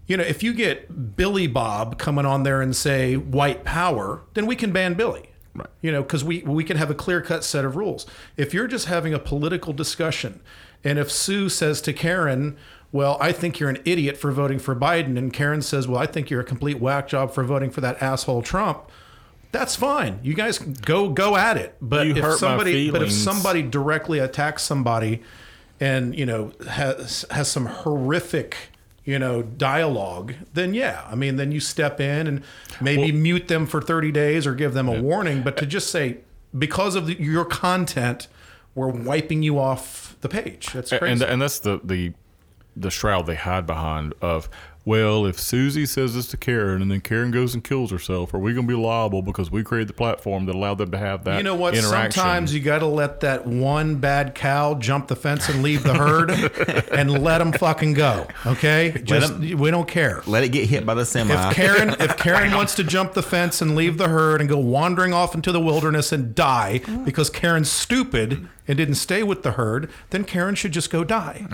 You 0.07 0.17
know, 0.17 0.23
if 0.23 0.43
you 0.43 0.55
get 0.55 1.17
Billy 1.17 1.47
Bob 1.47 1.99
coming 1.99 2.25
on 2.25 2.45
there 2.45 2.63
and 2.63 2.75
say 2.75 3.17
white 3.17 3.65
power, 3.65 4.23
then 4.35 4.47
we 4.47 4.57
can 4.57 4.73
ban 4.73 4.95
Billy. 4.95 5.31
Right. 5.55 5.69
You 5.81 5.91
know, 5.91 6.03
because 6.03 6.23
we 6.23 6.43
we 6.43 6.65
can 6.65 6.77
have 6.77 6.91
a 6.91 6.95
clear 6.95 7.21
cut 7.21 7.43
set 7.43 7.65
of 7.65 7.77
rules. 7.77 8.07
If 8.37 8.53
you're 8.53 8.69
just 8.69 8.87
having 8.87 9.15
a 9.15 9.19
political 9.19 9.73
discussion, 9.73 10.41
and 10.85 10.99
if 10.99 11.11
Sue 11.11 11.49
says 11.49 11.81
to 11.83 11.93
Karen, 11.93 12.57
"Well, 12.93 13.17
I 13.21 13.33
think 13.33 13.59
you're 13.59 13.71
an 13.71 13.79
idiot 13.85 14.19
for 14.19 14.31
voting 14.33 14.59
for 14.59 14.77
Biden," 14.77 15.17
and 15.17 15.33
Karen 15.33 15.63
says, 15.63 15.89
"Well, 15.89 16.01
I 16.01 16.07
think 16.07 16.29
you're 16.29 16.43
a 16.43 16.45
complete 16.45 16.79
whack 16.79 17.09
job 17.09 17.33
for 17.33 17.43
voting 17.43 17.71
for 17.71 17.81
that 17.81 18.01
asshole 18.03 18.43
Trump," 18.43 18.91
that's 19.51 19.75
fine. 19.75 20.21
You 20.23 20.35
guys 20.35 20.59
go 20.59 21.09
go 21.09 21.37
at 21.37 21.57
it. 21.57 21.75
But 21.81 22.07
You 22.07 22.17
if 22.17 22.35
somebody 22.37 22.91
but 22.91 23.03
if 23.03 23.11
somebody 23.11 23.63
directly 23.63 24.19
attacks 24.19 24.63
somebody 24.63 25.23
and 25.81 26.15
you 26.15 26.27
know 26.27 26.53
has 26.69 27.25
has 27.31 27.49
some 27.49 27.67
horrific 27.67 28.57
you 29.07 29.19
know 29.19 29.41
dialogue 29.43 30.35
then 30.53 30.75
yeah 30.75 31.07
i 31.11 31.15
mean 31.15 31.37
then 31.37 31.51
you 31.51 31.61
step 31.61 32.01
in 32.01 32.27
and 32.27 32.43
maybe 32.83 33.11
mute 33.13 33.49
them 33.49 33.65
for 33.65 33.81
30 33.81 34.13
days 34.13 34.47
or 34.47 34.55
give 34.55 34.75
them 34.75 34.89
a 34.89 35.01
warning 35.01 35.43
but 35.43 35.57
to 35.57 35.65
just 35.65 35.91
say 35.91 36.19
because 36.59 36.95
of 36.95 37.07
the, 37.07 37.15
your 37.15 37.45
content 37.45 38.29
we're 38.77 38.89
wiping 38.89 39.43
you 39.43 39.59
off 39.59 40.17
the 40.21 40.29
page. 40.29 40.73
That's 40.73 40.91
crazy 40.91 41.13
and 41.13 41.23
and 41.23 41.43
that's 41.43 41.59
the 41.59 41.81
the 41.83 42.13
the 42.77 42.91
shroud 42.91 43.27
they 43.27 43.35
hide 43.35 43.67
behind 43.67 44.15
of 44.21 44.49
well 44.87 45.27
if 45.27 45.39
susie 45.39 45.85
says 45.85 46.15
this 46.15 46.29
to 46.29 46.37
karen 46.39 46.81
and 46.81 46.91
then 46.91 47.01
karen 47.03 47.31
goes 47.31 47.53
and 47.53 47.63
kills 47.65 47.91
herself 47.91 48.33
are 48.33 48.39
we 48.39 48.55
going 48.55 48.67
to 48.67 48.73
be 48.73 48.81
liable 48.81 49.21
because 49.21 49.51
we 49.51 49.63
created 49.63 49.89
the 49.89 49.93
platform 49.93 50.47
that 50.47 50.55
allowed 50.55 50.79
them 50.79 50.91
to 50.91 50.97
have 50.97 51.25
that 51.25 51.37
you 51.37 51.43
know 51.43 51.55
what? 51.55 51.75
interaction? 51.75 52.13
Sometimes 52.13 52.55
you 52.55 52.61
got 52.61 52.79
to 52.79 52.87
let 52.87 53.21
that 53.21 53.47
one 53.47 53.97
bad 53.97 54.35
cow 54.35 54.75
jump 54.75 55.09
the 55.09 55.17
fence 55.17 55.49
and 55.49 55.63
leave 55.63 55.83
the 55.83 55.93
herd 55.95 56.31
and 56.93 57.23
let 57.23 57.39
them 57.39 57.53
fucking 57.53 57.93
go 57.93 58.27
okay? 58.47 58.99
Just 59.05 59.33
'em- 59.33 59.59
we 59.59 59.71
don't 59.71 59.89
care. 59.89 60.23
Let 60.27 60.45
it 60.45 60.51
get 60.51 60.69
hit 60.69 60.87
by 60.87 60.95
the 60.95 61.05
semi. 61.05 61.35
If 61.35 61.55
Karen, 61.55 61.91
if 62.01 62.17
Karen 62.17 62.53
wants 62.55 62.75
to 62.77 62.85
jump 62.85 63.13
the 63.15 63.23
fence 63.23 63.61
and 63.61 63.75
leave 63.75 63.99
the 63.99 64.09
herd 64.09 64.41
and 64.41 64.49
go 64.49 64.59
wandering 64.59 65.13
off 65.13 65.35
into 65.35 65.51
the 65.53 65.61
wilderness 65.61 66.13
and 66.13 66.35
die 66.35 66.81
because 67.05 67.29
Karen's 67.29 67.71
stupid 67.71 68.49
and 68.69 68.77
didn't 68.79 68.95
stay 68.97 69.23
with 69.23 69.43
the 69.43 69.53
herd, 69.53 69.91
then 70.11 70.25
Karen 70.25 70.55
should 70.55 70.73
just 70.73 70.91
go 70.91 71.03
die 71.05 71.47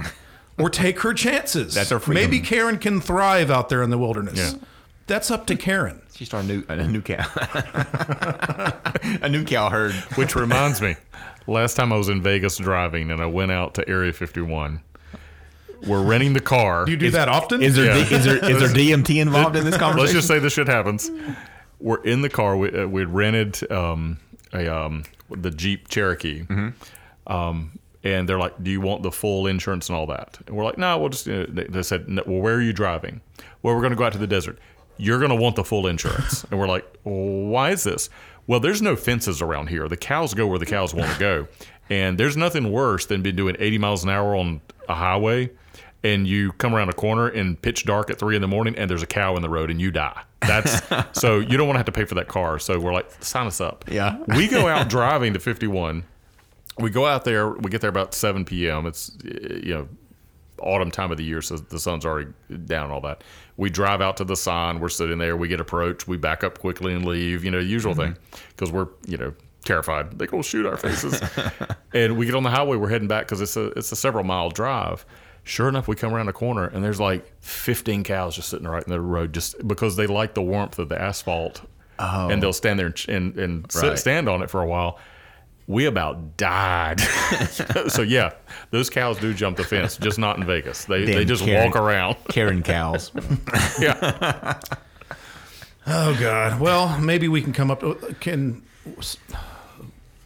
or 0.63 0.71
take 0.71 1.01
her 1.01 1.13
chances. 1.13 1.75
That's 1.75 1.91
her 1.91 1.99
freedom. 1.99 2.23
Maybe 2.31 2.41
Karen 2.41 2.79
can 2.79 3.01
thrive 3.01 3.51
out 3.51 3.69
there 3.69 3.83
in 3.83 3.91
the 3.91 3.99
wilderness. 3.99 4.39
Yeah. 4.39 4.59
That's 5.09 5.31
up 5.31 5.47
to 5.49 5.57
Karen. 5.57 6.01
she 6.15 6.25
started 6.25 6.65
a 6.69 6.77
new 6.77 6.83
a 6.85 6.89
new 6.89 7.03
cow. 7.03 7.27
a 9.23 9.29
new 9.29 9.45
cow 9.45 9.69
herd. 9.69 9.93
which 10.17 10.35
reminds 10.37 10.81
me 10.81 10.95
last 11.47 11.75
time 11.75 11.93
i 11.93 11.97
was 11.97 12.09
in 12.09 12.23
vegas 12.23 12.57
driving 12.57 13.11
and 13.11 13.21
i 13.21 13.27
went 13.27 13.51
out 13.51 13.75
to 13.75 13.89
area 13.89 14.13
51 14.13 14.81
we're 15.87 16.03
renting 16.05 16.33
the 16.35 16.41
car 16.41 16.85
Do 16.85 16.93
you 16.93 16.97
do 16.97 17.11
that 17.11 17.29
often? 17.29 17.61
Is 17.63 17.75
there 17.75 17.87
Yeah. 17.87 17.97
is 18.17 18.25
there 18.25 18.37
is 18.37 18.59
there 18.61 18.69
DMT 18.69 19.21
involved 19.21 19.57
in 19.57 19.65
this 19.65 19.77
conversation? 19.77 19.99
Let's 19.99 20.13
just 20.13 20.29
say 20.29 20.39
this 20.39 20.53
shit 20.53 20.69
happens. 20.69 21.11
We're 21.81 22.01
in 22.05 22.23
the 22.23 22.29
car. 22.29 22.57
We 22.57 22.71
uh, 22.73 22.87
we'd 22.87 23.09
rented 23.09 23.69
um, 23.73 24.19
a 24.53 24.73
um, 24.73 25.03
the 25.29 25.51
Jeep 25.51 25.89
Cherokee, 25.89 26.47
um, 27.27 27.79
and 28.05 28.29
they're 28.29 28.39
like, 28.39 28.63
"Do 28.63 28.71
you 28.71 28.81
want 28.81 29.03
the 29.03 29.13
full 29.13 29.47
insurance 29.47 29.89
and 29.89 29.97
all 29.97 30.07
that?" 30.07 30.39
And 30.47 30.57
we're 30.57 30.65
like, 30.65 30.79
"No, 30.79 30.99
we'll 30.99 31.11
just." 31.11 31.29
Uh, 31.29 31.47
they, 31.49 31.65
they 31.65 31.83
said, 31.83 32.09
no, 32.09 32.23
"Well, 32.27 32.41
where 32.41 32.55
are 32.55 32.63
you 32.63 32.73
driving?" 32.73 33.21
Well, 33.63 33.75
we're 33.75 33.81
going 33.81 33.93
to 33.93 33.97
go 33.97 34.05
out 34.05 34.13
to 34.13 34.19
the 34.19 34.27
desert. 34.27 34.59
You're 34.97 35.19
going 35.19 35.31
to 35.31 35.37
want 35.37 35.57
the 35.57 35.65
full 35.65 35.87
insurance, 35.87 36.45
and 36.51 36.59
we're 36.59 36.69
like, 36.69 36.87
"Why 37.03 37.71
is 37.71 37.85
this?" 37.85 38.11
Well, 38.47 38.61
there's 38.61 38.83
no 38.83 38.97
fences 38.97 39.41
around 39.41 39.69
here. 39.69 39.89
The 39.89 39.97
cows 39.97 40.35
go 40.35 40.47
where 40.49 40.59
the 40.59 40.67
cows 40.67 40.93
want 40.93 41.13
to 41.13 41.19
go, 41.19 41.49
and 41.89 42.19
there's 42.19 42.37
nothing 42.37 42.73
worse 42.73 43.07
than 43.07 43.23
being 43.23 43.37
doing 43.37 43.57
80 43.59 43.79
miles 43.79 44.05
an 44.05 44.11
hour 44.11 44.35
on 44.35 44.61
a 44.89 44.95
highway 44.95 45.51
and 46.05 46.27
you 46.27 46.53
come 46.53 46.75
around 46.75 46.89
a 46.89 46.93
corner 46.93 47.29
in 47.29 47.57
pitch 47.57 47.85
dark 47.85 48.11
at 48.11 48.19
three 48.19 48.35
in 48.35 48.43
the 48.43 48.49
morning 48.49 48.77
and 48.77 48.91
there's 48.91 49.03
a 49.03 49.07
cow 49.07 49.37
in 49.37 49.43
the 49.43 49.49
road 49.49 49.71
and 49.71 49.81
you 49.81 49.91
die. 49.91 50.23
That's 50.41 50.83
so 51.13 51.39
you 51.39 51.57
don't 51.57 51.67
want 51.67 51.77
to 51.77 51.79
have 51.79 51.87
to 51.87 51.93
pay 51.93 52.05
for 52.05 52.15
that 52.17 52.29
car. 52.29 52.59
So 52.59 52.79
we're 52.79 52.93
like, 52.93 53.11
sign 53.23 53.47
us 53.47 53.61
up. 53.61 53.85
Yeah. 53.89 54.19
We 54.37 54.49
go 54.49 54.69
out 54.69 54.89
driving 54.89 55.33
to 55.35 55.39
51. 55.39 56.05
We 56.79 56.91
go 56.91 57.07
out 57.07 57.25
there. 57.25 57.51
We 57.51 57.71
get 57.71 57.81
there 57.81 57.91
about 57.91 58.15
7 58.15 58.45
p.m. 58.45 58.87
It's 58.87 59.17
you 59.25 59.75
know 59.75 59.89
autumn 60.61 60.91
time 60.91 61.11
of 61.11 61.19
the 61.19 61.25
year, 61.25 61.43
so 61.43 61.57
the 61.57 61.79
sun's 61.79 62.05
already 62.07 62.31
down. 62.67 62.85
and 62.85 62.93
All 62.93 63.01
that. 63.03 63.23
We 63.57 63.69
drive 63.69 64.01
out 64.01 64.17
to 64.19 64.25
the 64.25 64.37
sign. 64.37 64.81
We're 64.81 64.89
sitting 64.89 65.19
there. 65.19 65.37
We 65.37 65.49
get 65.49 65.61
approached. 65.61 66.09
We 66.09 66.17
back 66.17 66.45
up 66.45 66.59
quickly 66.59 66.95
and 66.95 67.05
leave. 67.05 67.45
You 67.45 67.51
know, 67.51 67.59
the 67.59 67.65
usual 67.65 67.95
mm-hmm. 67.95 68.15
thing 68.15 68.41
because 68.51 68.73
we're 68.73 68.89
you 69.07 69.19
know 69.19 69.35
terrified. 69.65 70.19
They 70.19 70.27
gonna 70.27 70.43
shoot 70.43 70.67
our 70.67 70.77
faces. 70.77 71.21
and 71.95 72.17
we 72.17 72.27
get 72.27 72.35
on 72.35 72.43
the 72.43 72.51
highway. 72.51 72.77
We're 72.77 72.89
heading 72.89 73.09
back 73.09 73.27
because 73.27 73.41
it's 73.41 73.57
a 73.57 73.67
it's 73.71 73.93
a 73.93 73.97
several 73.97 74.25
mile 74.25 74.51
drive. 74.51 75.05
Sure 75.45 75.69
enough, 75.69 75.89
we 75.89 75.97
come 75.97 76.15
around 76.15 76.29
a 76.29 76.33
corner 76.33 76.69
and 76.69 76.85
there's 76.85 77.01
like 77.01 77.33
15 77.41 78.05
cows 78.05 78.37
just 78.37 78.49
sitting 78.49 78.69
right 78.69 78.85
in 78.85 78.91
the 78.91 79.01
road, 79.01 79.33
just 79.35 79.67
because 79.67 79.97
they 79.97 80.07
like 80.07 80.35
the 80.35 80.43
warmth 80.43 80.79
of 80.79 80.89
the 80.89 81.01
asphalt, 81.01 81.63
oh. 81.99 82.29
and 82.29 82.41
they'll 82.41 82.53
stand 82.53 82.79
there 82.79 82.87
and 82.87 83.09
and, 83.09 83.39
and 83.39 83.73
sit, 83.73 83.89
Right. 83.89 83.99
stand 83.99 84.29
on 84.29 84.43
it 84.43 84.51
for 84.51 84.63
a 84.63 84.67
while. 84.67 85.01
We 85.67 85.87
about 85.87 86.37
died. 86.37 87.01
so 87.89 88.03
yeah, 88.03 88.33
those 88.71 88.91
cows 88.91 89.19
do 89.19 89.33
jump 89.33 89.57
the 89.57 89.65
fence, 89.65 89.97
just 89.97 90.19
not 90.19 90.37
in 90.37 90.45
Vegas. 90.45 90.85
They 90.85 91.05
they 91.05 91.25
just 91.25 91.45
Karen. 91.45 91.67
walk 91.67 91.77
around. 91.77 92.17
Karen 92.29 92.63
cows. 92.63 93.13
yeah, 93.81 94.59
Oh 95.87 96.17
God. 96.19 96.61
Well, 96.61 96.99
maybe 97.01 97.29
we 97.29 97.43
can 97.43 97.53
come 97.53 97.71
up. 97.71 97.83
Can 98.21 98.63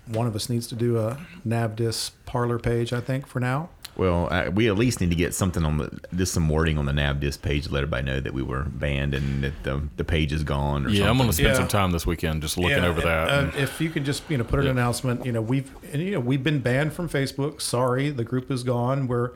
one 0.06 0.26
of 0.26 0.34
us 0.36 0.48
needs 0.48 0.66
to 0.68 0.74
do 0.74 0.98
a 0.98 1.18
Navdis 1.46 2.12
Parler 2.26 2.58
page? 2.58 2.92
I 2.92 3.00
think 3.00 3.26
for 3.26 3.40
now. 3.40 3.70
Well, 3.96 4.28
uh, 4.30 4.50
we 4.50 4.68
at 4.68 4.76
least 4.76 5.00
need 5.00 5.08
to 5.10 5.16
get 5.16 5.34
something 5.34 5.64
on 5.64 5.78
the 5.78 5.98
just 6.14 6.34
some 6.34 6.48
wording 6.48 6.76
on 6.76 6.84
the 6.84 6.92
NavDis 6.92 7.40
page 7.40 7.64
to 7.66 7.72
let 7.72 7.78
everybody 7.82 8.04
know 8.04 8.20
that 8.20 8.34
we 8.34 8.42
were 8.42 8.64
banned 8.64 9.14
and 9.14 9.42
that 9.44 9.62
the, 9.62 9.82
the 9.96 10.04
page 10.04 10.32
is 10.32 10.42
gone. 10.44 10.84
Or 10.86 10.90
yeah. 10.90 11.08
I'm 11.08 11.16
gonna 11.16 11.32
spend 11.32 11.48
Yeah. 11.48 11.54
some 11.54 11.68
time 11.68 11.92
this 11.92 12.06
weekend 12.06 12.42
just 12.42 12.58
looking 12.58 12.78
Yeah, 12.82 12.86
over 12.88 13.00
that. 13.00 13.28
and, 13.30 13.48
and- 13.48 13.56
uh, 13.56 13.62
if 13.62 13.80
you 13.80 13.88
could 13.90 14.04
just 14.04 14.22
you 14.28 14.36
know 14.36 14.44
put 14.44 14.60
an 14.60 14.66
announcement, 14.66 15.24
you 15.24 15.32
know 15.32 15.40
we've 15.40 15.70
and, 15.92 16.02
you 16.02 16.10
know 16.12 16.20
we've 16.20 16.44
been 16.44 16.60
banned 16.60 16.92
from 16.92 17.08
Facebook. 17.08 17.60
Sorry, 17.62 18.10
the 18.10 18.24
group 18.24 18.50
is 18.50 18.62
gone. 18.62 19.06
We're 19.08 19.30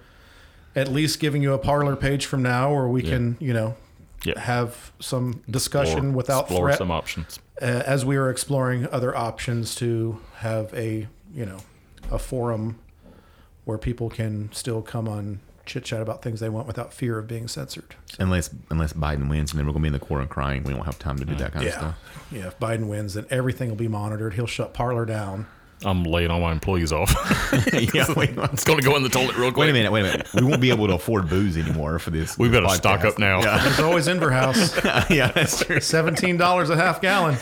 at 0.77 0.89
least 0.89 1.21
giving 1.21 1.43
you 1.43 1.53
a 1.55 1.59
Parler 1.59 1.97
page 1.97 2.27
from 2.27 2.43
now, 2.43 2.73
where 2.75 2.87
we 2.89 3.03
can 3.03 3.39
you 3.41 3.55
know 3.55 3.77
Yeah. 4.25 4.39
have 4.41 4.93
some 5.01 5.43
discussion 5.49 6.11
or 6.11 6.17
without 6.17 6.43
explore 6.45 6.67
threat, 6.69 6.79
some 6.79 6.91
options. 6.91 7.39
uh, 7.63 7.65
as 7.65 8.05
we 8.05 8.17
are 8.17 8.29
exploring 8.29 8.87
other 8.93 9.17
options 9.17 9.75
to 9.77 10.21
have 10.37 10.73
a 10.75 11.09
you 11.35 11.47
know 11.47 11.59
a 12.11 12.19
forum 12.19 12.79
where 13.71 13.79
people 13.79 14.11
can 14.11 14.51
still 14.53 14.83
come 14.83 15.09
on 15.09 15.41
chit 15.67 15.85
chat 15.85 16.03
about 16.03 16.21
things 16.21 16.41
they 16.41 16.49
want 16.49 16.67
without 16.67 16.93
fear 16.93 17.19
of 17.19 17.29
being 17.29 17.47
censored. 17.47 17.95
So, 18.07 18.17
Unless 18.19 18.51
unless 18.71 18.93
Biden 18.93 19.29
wins, 19.31 19.53
and 19.53 19.59
then 19.59 19.67
we're 19.67 19.73
gonna 19.73 19.83
be 19.85 19.87
in 19.89 19.93
the 19.93 19.99
corner 20.01 20.27
crying. 20.27 20.65
We 20.65 20.73
don't 20.73 20.85
have 20.85 20.99
time 20.99 21.19
to 21.19 21.25
do 21.25 21.35
uh, 21.35 21.39
that 21.39 21.53
kind 21.53 21.67
of 21.67 21.73
stuff. 21.73 21.95
yeah. 22.33 22.49
If 22.49 22.59
Biden 22.59 22.89
wins, 22.89 23.15
then 23.15 23.27
everything 23.31 23.69
will 23.69 23.77
be 23.77 23.89
monitored. 23.89 24.35
He'll 24.35 24.47
shut 24.47 24.75
Parler 24.75 25.05
down. 25.07 25.47
I'm 25.85 26.05
laying 26.05 26.31
all 26.31 26.41
my 26.41 26.53
employees 26.53 26.93
off. 26.93 27.11
yeah, 27.95 28.13
wait, 28.15 28.31
it's 28.37 28.65
going 28.65 28.79
to 28.79 28.85
go 28.85 28.97
in 28.97 29.03
the 29.03 29.09
toilet 29.09 29.37
real 29.37 29.51
quick. 29.51 29.57
wait 29.65 29.71
a 29.71 29.73
minute, 29.73 29.91
wait 29.91 30.01
a 30.01 30.11
minute. 30.11 30.29
We 30.35 30.43
won't 30.45 30.61
be 30.61 30.71
able 30.71 30.87
to 30.89 30.95
afford 30.95 31.29
booze 31.29 31.57
anymore 31.57 31.99
for 31.99 32.11
this. 32.11 32.37
We 32.39 32.49
this 32.49 32.61
better 32.61 32.75
stock 32.75 33.05
up 33.05 33.19
now. 33.19 33.41
Yeah, 33.41 33.63
There's 33.63 33.81
always 33.81 34.07
Inverhouse, 34.07 35.11
yeah, 35.11 35.31
that's 35.33 35.65
true. 35.65 35.81
seventeen 35.81 36.37
dollars 36.37 36.69
a 36.71 36.77
half 36.77 37.01
gallon. 37.01 37.37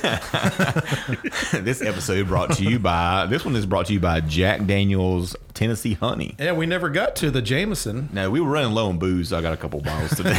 this 1.65 1.83
episode 1.83 2.29
brought 2.29 2.53
to 2.57 2.65
you 2.65 2.79
by 2.79 3.27
this 3.27 3.45
one 3.45 3.57
is 3.57 3.67
brought 3.67 3.87
to 3.87 3.93
you 3.93 4.01
by 4.01 4.21
Jack 4.21 4.65
Daniel's 4.67 5.35
Tennessee 5.55 5.95
Honey. 5.95 6.35
Yeah, 6.39 6.53
we 6.53 6.67
never 6.67 6.89
got 6.89 7.17
to 7.17 7.31
the 7.31 7.43
Jameson. 7.43 8.09
No, 8.13 8.31
we 8.31 8.41
were 8.41 8.51
running 8.51 8.73
low 8.73 8.89
on 8.89 8.99
booze. 8.99 9.31
So 9.31 9.39
I 9.39 9.43
got 9.43 9.53
a 9.53 9.57
couple 9.57 9.81
bottles 9.81 10.15
today. 10.17 10.39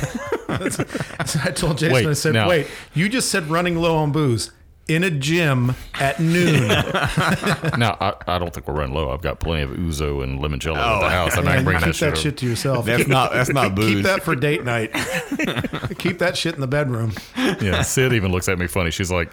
So 1.25 1.39
I 1.43 1.51
told 1.51 1.77
Jason, 1.77 1.93
Wait, 1.93 2.07
I 2.07 2.13
said, 2.13 2.33
now- 2.33 2.49
"Wait, 2.49 2.67
you 2.93 3.07
just 3.09 3.29
said 3.29 3.47
running 3.47 3.75
low 3.75 3.95
on 3.97 4.11
booze 4.11 4.51
in 4.89 5.03
a 5.03 5.09
gym 5.09 5.75
at 5.99 6.19
noon." 6.19 6.67
Now, 7.77 7.95
I, 8.01 8.13
I 8.27 8.39
don't 8.39 8.53
think 8.53 8.67
we're 8.67 8.73
running 8.73 8.93
low. 8.95 9.11
I've 9.11 9.21
got 9.21 9.39
plenty 9.39 9.61
of 9.63 9.69
ouzo 9.71 10.23
and 10.23 10.39
limoncello 10.39 10.77
at 10.77 10.97
Oh. 10.97 10.99
the 11.01 11.09
house. 11.09 11.37
I'm 11.37 11.45
not 11.45 11.55
Man, 11.55 11.63
bring 11.63 11.79
that 11.79 11.95
shit. 11.95 12.13
that 12.15 12.17
shit 12.17 12.37
to 12.37 12.45
yourself. 12.45 12.85
that's 12.85 13.07
not 13.07 13.31
that's 13.31 13.49
not 13.49 13.75
booze. 13.75 13.95
Keep 13.95 14.03
that 14.05 14.23
for 14.23 14.35
date 14.35 14.63
night. 14.65 14.91
Keep 15.97 16.19
that 16.19 16.35
shit 16.37 16.55
in 16.55 16.61
the 16.61 16.67
bedroom. 16.67 17.13
Yeah, 17.37 17.81
Sid 17.83 18.13
even 18.13 18.31
looks 18.31 18.49
at 18.49 18.57
me 18.59 18.67
funny. 18.67 18.91
She's 18.91 19.11
like, 19.11 19.31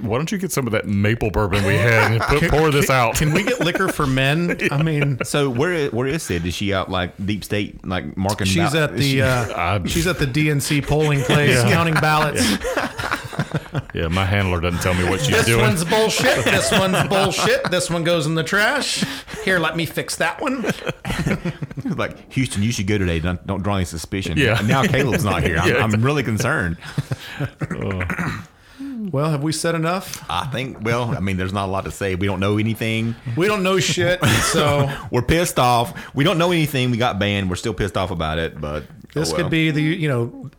"Why 0.00 0.16
don't 0.18 0.30
you 0.30 0.38
get 0.38 0.52
some 0.52 0.66
of 0.66 0.72
that 0.72 0.86
maple 0.86 1.30
bourbon 1.30 1.64
we 1.64 1.74
had 1.74 2.12
and 2.12 2.20
put, 2.22 2.50
pour 2.50 2.70
this 2.70 2.90
out?" 2.90 3.14
Can 3.16 3.32
we 3.32 3.42
get 3.44 3.60
liquor 3.60 3.88
for 3.88 4.06
men? 4.06 4.58
I 4.70 4.82
mean, 4.82 5.18
So 5.24 5.48
where 5.48 5.72
is, 5.72 5.92
where 5.92 6.06
is 6.06 6.22
Sid? 6.22 6.44
Is 6.44 6.54
she 6.54 6.74
out 6.74 6.90
like 6.90 7.14
deep 7.24 7.44
state, 7.44 7.84
like 7.86 8.16
marking? 8.16 8.46
she's 8.46 8.72
bal- 8.72 8.84
at 8.84 8.96
the 8.96 9.02
she- 9.02 9.22
uh, 9.22 9.84
she's 9.86 10.06
at 10.06 10.18
the 10.18 10.26
DNC 10.26 10.86
polling 10.86 11.20
place 11.22 11.60
counting 11.62 11.94
ballots. 11.94 12.42
Yeah, 13.94 14.08
my 14.08 14.24
handler 14.24 14.60
doesn't 14.60 14.80
tell 14.80 14.94
me 14.94 15.08
what 15.08 15.20
she's 15.20 15.30
This 15.30 15.46
doing. 15.46 15.60
This 15.60 15.84
one's 15.84 15.84
bullshit. 15.84 16.44
This 16.50 16.72
one's 16.72 17.08
bullshit. 17.08 17.70
This 17.70 17.90
one 17.90 18.04
goes 18.04 18.26
in 18.26 18.34
the 18.34 18.44
trash. 18.44 19.04
Here, 19.44 19.58
let 19.58 19.76
me 19.76 19.86
fix 19.86 20.16
that 20.16 20.40
one. 20.40 20.62
like 21.96 22.32
Houston. 22.32 22.62
You 22.62 22.72
should 22.72 22.86
go 22.86 22.98
today. 22.98 23.20
Don't, 23.20 23.44
don't 23.46 23.62
draw 23.62 23.76
any 23.76 23.84
suspicion. 23.84 24.36
Yeah. 24.36 24.58
And 24.58 24.68
now 24.68 24.82
Caleb's 24.82 25.24
not 25.24 25.42
here. 25.42 25.58
I'm, 25.58 25.68
Yeah, 25.68 25.82
I'm 25.82 26.02
really 26.02 26.22
concerned. 26.22 26.76
Oh. 27.72 28.44
Well, 28.80 29.30
have 29.30 29.42
we 29.42 29.52
said 29.52 29.74
enough? 29.74 30.24
I 30.28 30.46
think. 30.46 30.82
Well, 30.82 31.16
I 31.16 31.20
mean, 31.20 31.36
there's 31.36 31.52
not 31.52 31.66
a 31.66 31.72
lot 31.72 31.84
to 31.84 31.90
say. 31.90 32.14
We 32.14 32.26
don't 32.26 32.40
know 32.40 32.58
anything. 32.58 33.16
We 33.36 33.46
don't 33.46 33.62
know 33.62 33.80
shit. 33.80 34.22
So 34.52 34.90
We're 35.10 35.22
pissed 35.22 35.58
off. 35.58 36.14
We 36.14 36.22
don't 36.24 36.38
know 36.38 36.50
anything. 36.50 36.90
We 36.90 36.96
got 36.96 37.18
banned. 37.18 37.48
We're 37.48 37.56
still 37.56 37.74
pissed 37.74 37.96
off 37.96 38.10
about 38.10 38.38
it. 38.38 38.60
But 38.60 38.84
oh 38.84 38.94
this 39.14 39.32
oh 39.32 39.36
could 39.36 39.50
be 39.50 39.70
the 39.70 39.82
you 39.82 40.08
know 40.08 40.50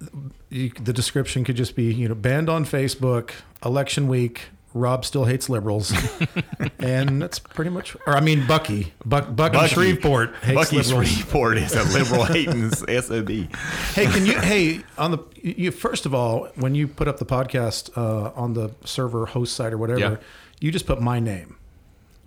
you, 0.51 0.69
the 0.69 0.93
description 0.93 1.43
could 1.43 1.55
just 1.55 1.75
be 1.75 1.91
you 1.93 2.07
know 2.07 2.15
banned 2.15 2.49
on 2.49 2.65
Facebook 2.65 3.31
election 3.65 4.07
week. 4.07 4.41
Rob 4.73 5.03
still 5.03 5.25
hates 5.25 5.49
liberals, 5.49 5.93
and 6.79 7.21
that's 7.21 7.39
pretty 7.39 7.69
much. 7.71 7.97
Or 8.07 8.15
I 8.15 8.21
mean, 8.21 8.47
Bucky, 8.47 8.93
Buck, 9.03 9.35
Buck 9.35 9.51
Bucky. 9.51 9.67
Shreveport 9.73 10.33
hates 10.37 10.55
Bucky 10.55 10.77
liberals. 10.77 11.07
Shreveport 11.09 11.57
is 11.57 11.73
a 11.75 11.83
liberal 11.83 12.23
hating 12.25 12.71
sob. 12.71 12.87
hey, 12.89 14.05
can 14.05 14.25
you? 14.25 14.39
Hey, 14.39 14.81
on 14.97 15.11
the 15.11 15.17
you 15.41 15.71
first 15.71 16.05
of 16.05 16.13
all, 16.15 16.47
when 16.55 16.73
you 16.73 16.87
put 16.87 17.09
up 17.09 17.17
the 17.17 17.25
podcast 17.25 17.97
uh, 17.97 18.31
on 18.33 18.53
the 18.53 18.71
server 18.85 19.25
host 19.25 19.55
site 19.55 19.73
or 19.73 19.77
whatever, 19.77 19.99
Yeah. 19.99 20.15
you 20.61 20.71
just 20.71 20.85
put 20.85 21.01
my 21.01 21.19
name. 21.19 21.57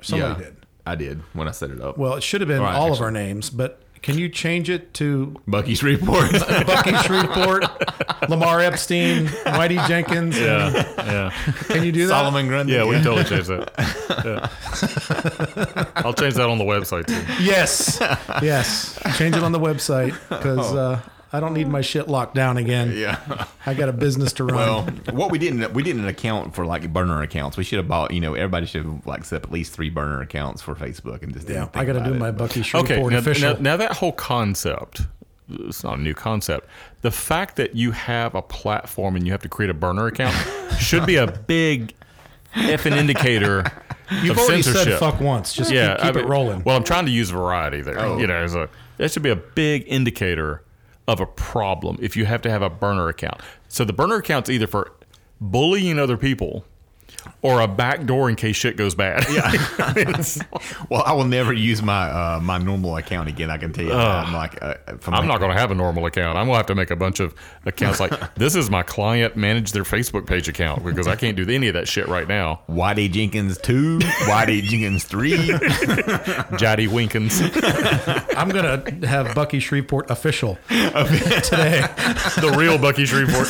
Somebody 0.03 0.43
yeah, 0.43 0.49
did. 0.51 0.57
I 0.87 0.95
did 0.97 1.23
when 1.33 1.49
I 1.49 1.53
set 1.53 1.71
it 1.71 1.81
up. 1.81 1.97
Well, 1.97 2.13
it 2.15 2.23
should 2.23 2.43
have 2.43 2.49
been 2.49 2.59
All 2.59 2.65
right, 2.65 2.75
all 2.75 2.93
of 2.93 3.01
our 3.01 3.11
names, 3.11 3.49
but 3.49 3.81
can 4.05 4.19
you 4.19 4.29
change 4.29 4.69
it 4.69 4.93
to 4.95 5.35
Bucky 5.49 5.75
Shreveport. 5.75 6.31
Bucky 6.67 6.95
Shreveport, 7.07 7.65
Lamar 8.29 8.61
Epstein, 8.61 9.29
Whitey 9.29 9.85
Jenkins? 9.89 10.39
yeah, 10.39 10.71
yeah, 10.99 11.31
Can 11.69 11.83
you 11.83 11.91
do 11.91 12.07
that? 12.09 12.13
Solomon 12.13 12.47
Grundy. 12.47 12.75
yeah. 12.75 12.85
We 12.85 12.97
can 12.97 13.05
totally 13.05 13.25
change 13.25 13.47
that. 13.47 13.73
Yeah. 14.25 14.49
I'll 15.97 16.13
change 16.15 16.35
that 16.35 16.49
on 16.49 16.59
the 16.59 16.65
website 16.65 17.07
too. 17.07 17.43
Yes, 17.43 17.99
yes. 18.43 18.99
Change 19.17 19.37
it 19.37 19.43
on 19.43 19.53
the 19.53 19.59
website 19.61 20.13
because 20.29 20.75
uh, 20.75 21.01
I 21.35 21.41
don't 21.41 21.53
need 21.53 21.67
my 21.67 21.81
shit 21.81 22.07
locked 22.07 22.37
down 22.37 22.57
again. 22.57 22.93
Yeah. 23.05 23.47
I 23.67 23.75
got 23.75 23.89
a 23.89 23.93
business 23.93 24.33
to 24.35 24.45
run. 24.45 24.57
Well, 24.57 24.83
what 25.13 25.33
we 25.33 25.39
didn't 25.39 25.73
we 25.75 25.83
didn't 25.83 26.07
account 26.07 26.55
for 26.55 26.65
like 26.65 26.93
burner 26.93 27.23
accounts. 27.23 27.57
We 27.57 27.65
should 27.65 27.79
have 27.79 27.89
bought. 27.89 28.13
You 28.13 28.21
know, 28.21 28.35
everybody 28.35 28.67
should 28.67 28.85
have 28.85 29.07
like 29.07 29.25
set 29.25 29.39
up 29.39 29.45
at 29.45 29.51
least 29.53 29.73
three 29.73 29.91
burner 29.91 30.21
accounts 30.21 30.63
for 30.63 30.75
Facebook 30.75 31.23
and 31.23 31.33
just 31.35 31.49
yeah, 31.49 31.69
I 31.75 31.85
got 31.85 31.95
to 31.95 32.05
do 32.05 32.15
it, 32.15 32.19
my 32.19 32.31
Bucky 32.31 32.63
Shreveport 32.63 32.99
Okay, 32.99 33.09
now, 33.09 33.19
official. 33.19 33.55
now, 33.55 33.61
now 33.61 33.77
that 33.77 33.93
whole 33.93 34.13
concept, 34.13 35.03
it's 35.51 35.83
not 35.83 35.99
a 35.99 36.01
new 36.01 36.15
concept. 36.15 36.69
The 37.03 37.11
fact 37.11 37.57
that 37.57 37.75
you 37.75 37.91
have 37.91 38.35
a 38.35 38.43
platform 38.43 39.17
and 39.17 39.27
you 39.27 39.33
have 39.33 39.43
to 39.43 39.49
create 39.49 39.71
a 39.71 39.75
burner 39.75 40.07
account 40.07 40.37
should 40.79 41.05
be 41.05 41.17
a 41.17 41.27
big 41.27 41.95
effing 42.55 42.93
indicator 42.93 43.65
You've 44.23 44.37
of 44.37 44.39
already 44.39 44.63
censorship. 44.63 44.93
said 44.93 44.99
fuck 45.01 45.21
once. 45.21 45.53
Just 45.53 45.71
yeah, 45.73 45.97
keep, 45.97 46.07
keep 46.07 46.17
I 46.17 46.21
it 46.21 46.27
rolling. 46.27 46.63
Well, 46.65 46.77
I'm 46.77 46.85
trying 46.85 47.07
to 47.07 47.13
use 47.13 47.31
variety 47.31 47.81
there. 47.81 47.99
Oh. 47.99 48.19
You 48.19 48.27
know, 48.27 48.37
as 48.37 48.55
a 48.55 48.69
that 48.99 49.11
should 49.11 49.23
be 49.23 49.31
a 49.31 49.37
big 49.37 49.85
indicator 49.87 50.63
of 51.07 51.21
a 51.21 51.27
problem 51.27 51.99
if 52.01 52.17
you 52.17 52.25
have 52.25 52.43
to 52.43 52.51
have 52.51 52.63
a 52.63 52.71
burner 52.71 53.09
account. 53.09 53.41
So 53.69 53.85
the 53.85 53.93
burner 53.93 54.17
account's 54.17 54.49
either 54.49 54.67
for 54.67 54.93
bullying 55.41 55.99
other 55.99 56.17
people 56.17 56.65
or 57.43 57.61
a 57.61 57.69
back 57.69 58.05
door 58.07 58.29
in 58.31 58.37
case 58.37 58.57
shit 58.57 58.77
goes 58.77 58.95
bad. 58.95 59.25
Yeah. 59.31 59.51
Well, 60.91 61.03
I 61.05 61.13
will 61.13 61.25
never 61.25 61.53
use 61.53 61.83
my 61.83 62.09
uh, 62.09 62.41
my 62.43 62.59
normal 62.59 62.97
account 62.97 63.29
again. 63.29 63.51
I 63.51 63.57
can 63.59 63.73
tell 63.73 63.85
you. 63.85 63.91
that. 63.91 64.27
I'm 64.27 64.33
like, 64.35 64.63
uh, 64.63 64.75
from 64.99 65.15
I'm 65.15 65.27
not 65.27 65.39
going 65.41 65.53
to 65.53 65.59
have 65.59 65.71
a 65.71 65.75
normal 65.75 66.07
account. 66.07 66.37
I'm 66.37 66.47
going 66.47 66.55
to 66.55 66.59
have 66.59 66.67
to 66.67 66.75
make 66.75 66.91
a 66.91 66.97
bunch 66.97 67.21
of 67.21 67.35
accounts 67.65 68.01
like 68.01 68.35
this 68.35 68.55
is 68.55 68.71
my 68.71 68.83
client 68.83 69.37
manage 69.37 69.73
their 69.73 69.83
Facebook 69.85 70.27
page 70.27 70.49
account 70.49 70.85
because 70.85 71.07
I 71.09 71.17
can't 71.17 71.37
do 71.37 71.49
any 71.49 71.69
of 71.69 71.75
that 71.75 71.89
shit 71.89 72.07
right 72.09 72.29
now. 72.29 72.61
Whitey 72.69 73.11
Jenkins 73.11 73.59
two, 73.59 73.99
Whitey 73.99 74.63
Jenkins 74.63 75.05
three. 75.05 75.37
Jaddy 76.59 76.87
Winkins. 76.89 77.41
I'm 78.37 78.49
gonna 78.51 79.07
have 79.07 79.35
Bucky 79.35 79.59
Shreveport 79.61 80.11
official 80.11 80.59
today. 80.69 81.81
the 82.41 82.55
real 82.57 82.79
Bucky 82.79 83.07
Shreveport. 83.07 83.49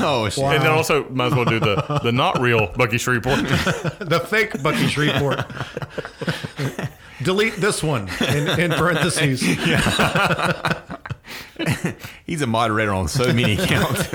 Oh 0.00 0.28
shit! 0.28 0.44
And 0.44 0.62
then 0.62 0.70
also 0.70 1.08
might 1.10 1.26
as 1.26 1.34
well 1.34 1.44
do 1.44 1.60
the, 1.60 2.00
the 2.04 2.12
not 2.12 2.40
real 2.40 2.72
Bucky 2.76 2.98
Shreveport. 2.98 3.40
the 4.00 4.24
fake 4.28 4.62
Bucky 4.62 4.86
Shreveport. 4.88 5.44
Delete 7.22 7.56
this 7.56 7.82
one 7.82 8.08
in, 8.20 8.48
in 8.60 8.70
parentheses. 8.70 9.40
He's 12.24 12.42
a 12.42 12.46
moderator 12.46 12.92
on 12.92 13.08
so 13.08 13.32
many 13.32 13.54
accounts. 13.54 14.08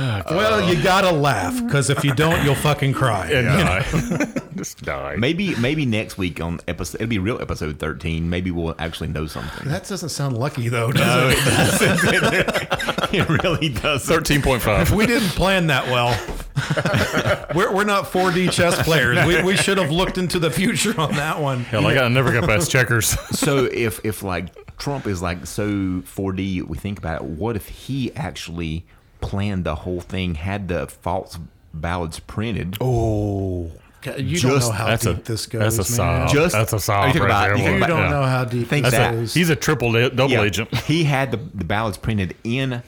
Well, 0.30 0.72
you 0.72 0.82
gotta 0.82 1.10
laugh 1.10 1.62
because 1.64 1.90
if 1.90 2.04
you 2.04 2.14
don't, 2.14 2.42
you'll 2.44 2.54
fucking 2.54 2.92
cry. 2.92 3.28
and 3.30 3.46
die. 3.46 4.40
Just 4.56 4.82
die. 4.82 5.16
maybe 5.16 5.54
maybe 5.56 5.86
next 5.86 6.18
week 6.18 6.40
on 6.40 6.60
episode 6.68 7.00
it'll 7.00 7.08
be 7.10 7.18
real 7.18 7.40
episode 7.40 7.78
thirteen. 7.78 8.30
Maybe 8.30 8.50
we'll 8.50 8.74
actually 8.78 9.08
know 9.08 9.26
something. 9.26 9.68
That 9.68 9.86
doesn't 9.86 10.08
sound 10.10 10.36
lucky 10.38 10.68
though, 10.68 10.92
does 10.92 11.34
it? 11.80 13.14
it 13.14 13.28
really 13.44 13.68
does. 13.68 14.04
Thirteen 14.04 14.42
point 14.42 14.62
five. 14.62 14.82
If 14.82 14.90
We 14.90 15.06
didn't 15.06 15.30
plan 15.30 15.66
that 15.68 15.86
well. 15.86 16.16
we're, 17.54 17.74
we're 17.74 17.84
not 17.84 18.04
4D 18.04 18.52
chess 18.52 18.80
players. 18.82 19.24
We, 19.26 19.42
we 19.42 19.56
should 19.56 19.78
have 19.78 19.90
looked 19.90 20.18
into 20.18 20.38
the 20.38 20.50
future 20.50 20.98
on 21.00 21.12
that 21.12 21.40
one. 21.40 21.60
Hell, 21.64 21.86
I 21.86 21.94
got 21.94 22.04
I 22.04 22.08
never 22.08 22.32
got 22.32 22.44
past 22.48 22.70
checkers. 22.70 23.08
so 23.36 23.64
if 23.64 24.04
if 24.04 24.22
like 24.22 24.76
Trump 24.78 25.06
is 25.06 25.20
like 25.22 25.46
so 25.46 25.66
4D, 25.68 26.62
we 26.66 26.76
think 26.78 26.98
about 26.98 27.22
it. 27.22 27.24
What 27.24 27.56
if 27.56 27.68
he 27.68 28.14
actually 28.14 28.84
planned 29.20 29.64
the 29.64 29.74
whole 29.76 30.00
thing, 30.00 30.34
had 30.36 30.68
the 30.68 30.86
false 30.86 31.38
ballots 31.74 32.20
printed? 32.20 32.76
Oh, 32.80 33.70
you 34.04 34.40
don't 34.40 34.52
Just- 34.52 34.68
know 34.68 34.72
how 34.72 34.86
That's 34.86 35.06
a 35.06 35.14
deep 35.14 35.24
this 35.24 35.46
goes, 35.46 35.76
that's 35.76 35.98
a 35.98 36.02
man. 36.02 36.28
Just- 36.28 36.54
that's 36.54 36.72
a 36.72 36.76
Are 36.76 36.80
sob 36.80 37.06
you 37.08 37.12
talking 37.12 37.22
right 37.22 37.28
about- 37.30 37.58
there. 37.58 37.68
you 37.74 37.78
You 37.80 37.86
don't 37.86 37.98
Yeah. 38.00 38.10
know 38.10 38.22
how 38.24 38.44
deep 38.44 38.68
Think 38.68 38.84
this 38.86 38.94
that. 38.94 39.12
goes. 39.12 39.34
He's 39.34 39.50
a 39.50 39.56
triple 39.56 39.92
double 39.92 40.30
Yeah, 40.30 40.42
agent 40.42 40.74
He 40.84 41.04
had 41.04 41.30
the, 41.32 41.36
the 41.54 41.64
ballots 41.64 41.98
printed 41.98 42.34
in 42.44 42.82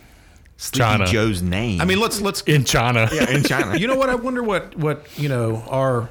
Sleepy 0.57 0.79
China. 0.79 1.07
Joe's 1.07 1.43
name. 1.43 1.81
I 1.81 1.85
mean, 1.85 1.99
let's 2.01 2.21
let's. 2.21 2.41
in 2.43 2.65
China. 2.65 3.09
Yeah, 3.13 3.29
in 3.31 3.43
China. 3.45 3.77
You 3.77 3.87
know 3.89 3.97
what? 3.97 4.09
I 4.11 4.15
wonder 4.15 4.43
what 4.43 4.77
what 4.79 5.07
you 5.19 5.29
know 5.29 5.65
our 5.69 6.09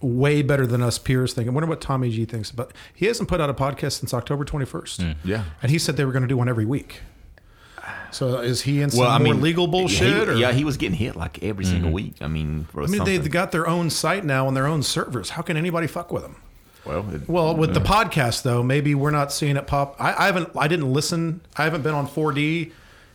way 0.00 0.42
better 0.42 0.66
than 0.66 0.82
us 0.82 0.98
peers 0.98 1.32
think. 1.34 1.46
I 1.48 1.50
wonder 1.50 1.68
what 1.68 1.80
Tommy 1.80 2.10
G 2.10 2.24
thinks 2.24 2.50
about. 2.50 2.72
He 2.94 3.06
hasn't 3.06 3.28
put 3.28 3.40
out 3.40 3.48
a 3.50 3.54
podcast 3.54 3.92
since 3.92 4.12
October 4.14 4.44
21st. 4.44 5.00
Mm. 5.00 5.14
Yeah. 5.24 5.44
and 5.62 5.70
he 5.70 5.78
said 5.78 5.96
they 5.96 6.04
were 6.04 6.12
going 6.12 6.22
to 6.22 6.28
do 6.28 6.36
one 6.36 6.48
every 6.48 6.64
week. 6.64 7.00
So 8.10 8.38
is 8.38 8.62
he 8.62 8.80
in 8.82 8.90
some 8.90 9.00
Well, 9.00 9.10
I 9.10 9.18
more 9.18 9.34
mean, 9.34 9.42
legal 9.42 9.66
bullshit? 9.66 10.26
he- 10.28 10.32
or? 10.32 10.34
yeah, 10.36 10.52
he 10.52 10.64
was 10.64 10.76
getting 10.76 10.96
hit 10.96 11.16
like 11.16 11.42
every 11.42 11.64
single 11.64 11.88
mm-hmm. 11.88 11.94
week. 11.94 12.14
I 12.20 12.28
mean, 12.28 12.66
for 12.72 12.82
I 12.82 12.86
mean, 12.86 12.98
something. 12.98 13.20
they've 13.20 13.30
got 13.30 13.52
their 13.52 13.66
own 13.68 13.90
site 13.90 14.24
now 14.24 14.48
and 14.48 14.56
their 14.56 14.66
own 14.66 14.82
servers. 14.82 15.30
How 15.30 15.42
can 15.42 15.56
anybody 15.56 15.86
fuck 15.86 16.12
with 16.12 16.22
them? 16.22 16.36
well, 16.84 17.04
it- 17.14 17.28
Well, 17.28 17.56
with 17.56 17.74
the 17.74 17.80
podcast 17.80 18.42
though, 18.42 18.62
maybe 18.62 18.94
we're 18.94 19.10
not 19.10 19.32
seeing 19.32 19.56
it 19.56 19.66
pop. 19.66 19.96
I, 19.98 20.14
I 20.14 20.26
haven't. 20.26 20.50
I 20.56 20.68
didn't 20.68 20.92
listen. 20.92 21.40
I 21.56 21.64
haven't 21.64 21.82
been 21.82 21.94
on 21.94 22.06
4D 22.06 22.72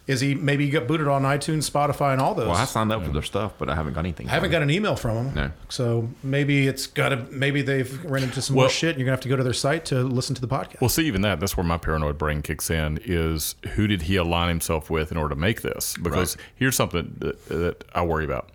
Is 0.08 0.20
he 0.20 0.34
maybe 0.34 0.66
he 0.66 0.72
got 0.72 0.88
booted 0.88 1.08
on 1.08 1.24
iTunes, 1.24 1.70
Spotify, 1.70 2.12
and 2.12 2.22
all 2.22 2.34
those? 2.34 2.48
Well, 2.48 2.58
I 2.58 2.66
signed 2.66 2.92
up 2.92 3.06
for 3.06 3.12
their 3.12 3.22
stuff, 3.22 3.54
but 3.58 3.70
I 3.70 3.76
haven't 3.76 3.94
got 3.94 4.02
anything. 4.02 4.28
I 4.28 4.32
haven't 4.32 4.52
got 4.52 4.64
an 4.64 4.72
email 4.72 4.96
from 4.96 5.16
them. 5.16 5.34
No. 5.36 5.52
So 5.70 6.10
maybe 6.24 6.68
it's 6.68 6.88
got 6.88 7.10
to. 7.10 7.18
Maybe 7.30 7.62
they've 7.62 8.04
run 8.04 8.24
into 8.24 8.42
some 8.42 8.56
more 8.56 8.68
shit. 8.68 8.90
and 8.92 9.00
You're 9.00 9.06
gonna 9.06 9.14
have 9.14 9.22
to 9.22 9.30
go 9.30 9.36
to 9.36 9.44
their 9.44 9.54
site 9.54 9.86
to 9.86 10.02
listen 10.02 10.34
to 10.36 10.42
the 10.42 10.48
podcast. 10.48 10.82
Well, 10.82 10.90
see, 10.90 11.06
even 11.06 11.22
that, 11.22 11.40
that's 11.40 11.56
where 11.56 11.64
my 11.64 11.78
paranoid 11.78 12.18
brain 12.18 12.42
kicks 12.42 12.70
in 12.70 13.00
is 13.06 13.56
who 13.76 13.88
did 13.88 14.04
he 14.04 14.16
align 14.16 14.50
himself 14.50 14.90
with 14.90 15.12
in 15.12 15.18
order 15.18 15.36
to 15.36 15.40
make 15.40 15.62
this? 15.62 15.96
Because 16.02 16.36
here's 16.56 16.76
something 16.76 17.16
that, 17.20 17.46
that 17.50 17.84
I 17.94 18.04
worry 18.04 18.26
about. 18.26 18.50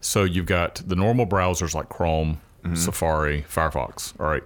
So 0.00 0.24
you've 0.24 0.46
got 0.46 0.82
the 0.86 0.96
normal 0.96 1.26
browsers 1.26 1.74
like 1.74 1.88
Chrome, 1.88 2.40
mm-hmm. 2.62 2.74
Safari, 2.74 3.44
Firefox, 3.48 4.12
all 4.20 4.26
right? 4.26 4.42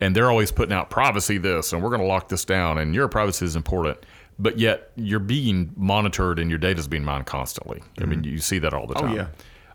And 0.00 0.16
they're 0.16 0.28
always 0.28 0.50
putting 0.50 0.72
out 0.72 0.90
privacy 0.90 1.38
this, 1.38 1.72
and 1.72 1.80
we're 1.80 1.90
going 1.90 2.00
to 2.00 2.06
lock 2.06 2.28
this 2.28 2.44
down, 2.44 2.78
and 2.78 2.92
your 2.92 3.06
privacy 3.06 3.44
is 3.46 3.54
important. 3.54 3.98
But 4.38 4.58
yet 4.58 4.90
you're 4.96 5.20
being 5.20 5.72
monitored 5.76 6.38
and 6.40 6.50
your 6.50 6.58
data's 6.58 6.88
being 6.88 7.04
mined 7.04 7.26
constantly. 7.26 7.82
I 8.00 8.04
mean, 8.04 8.24
you 8.24 8.38
see 8.38 8.58
that 8.58 8.74
all 8.74 8.86
the 8.86 8.94
time. 8.94 9.12
Oh, 9.12 9.14
yeah. 9.14 9.26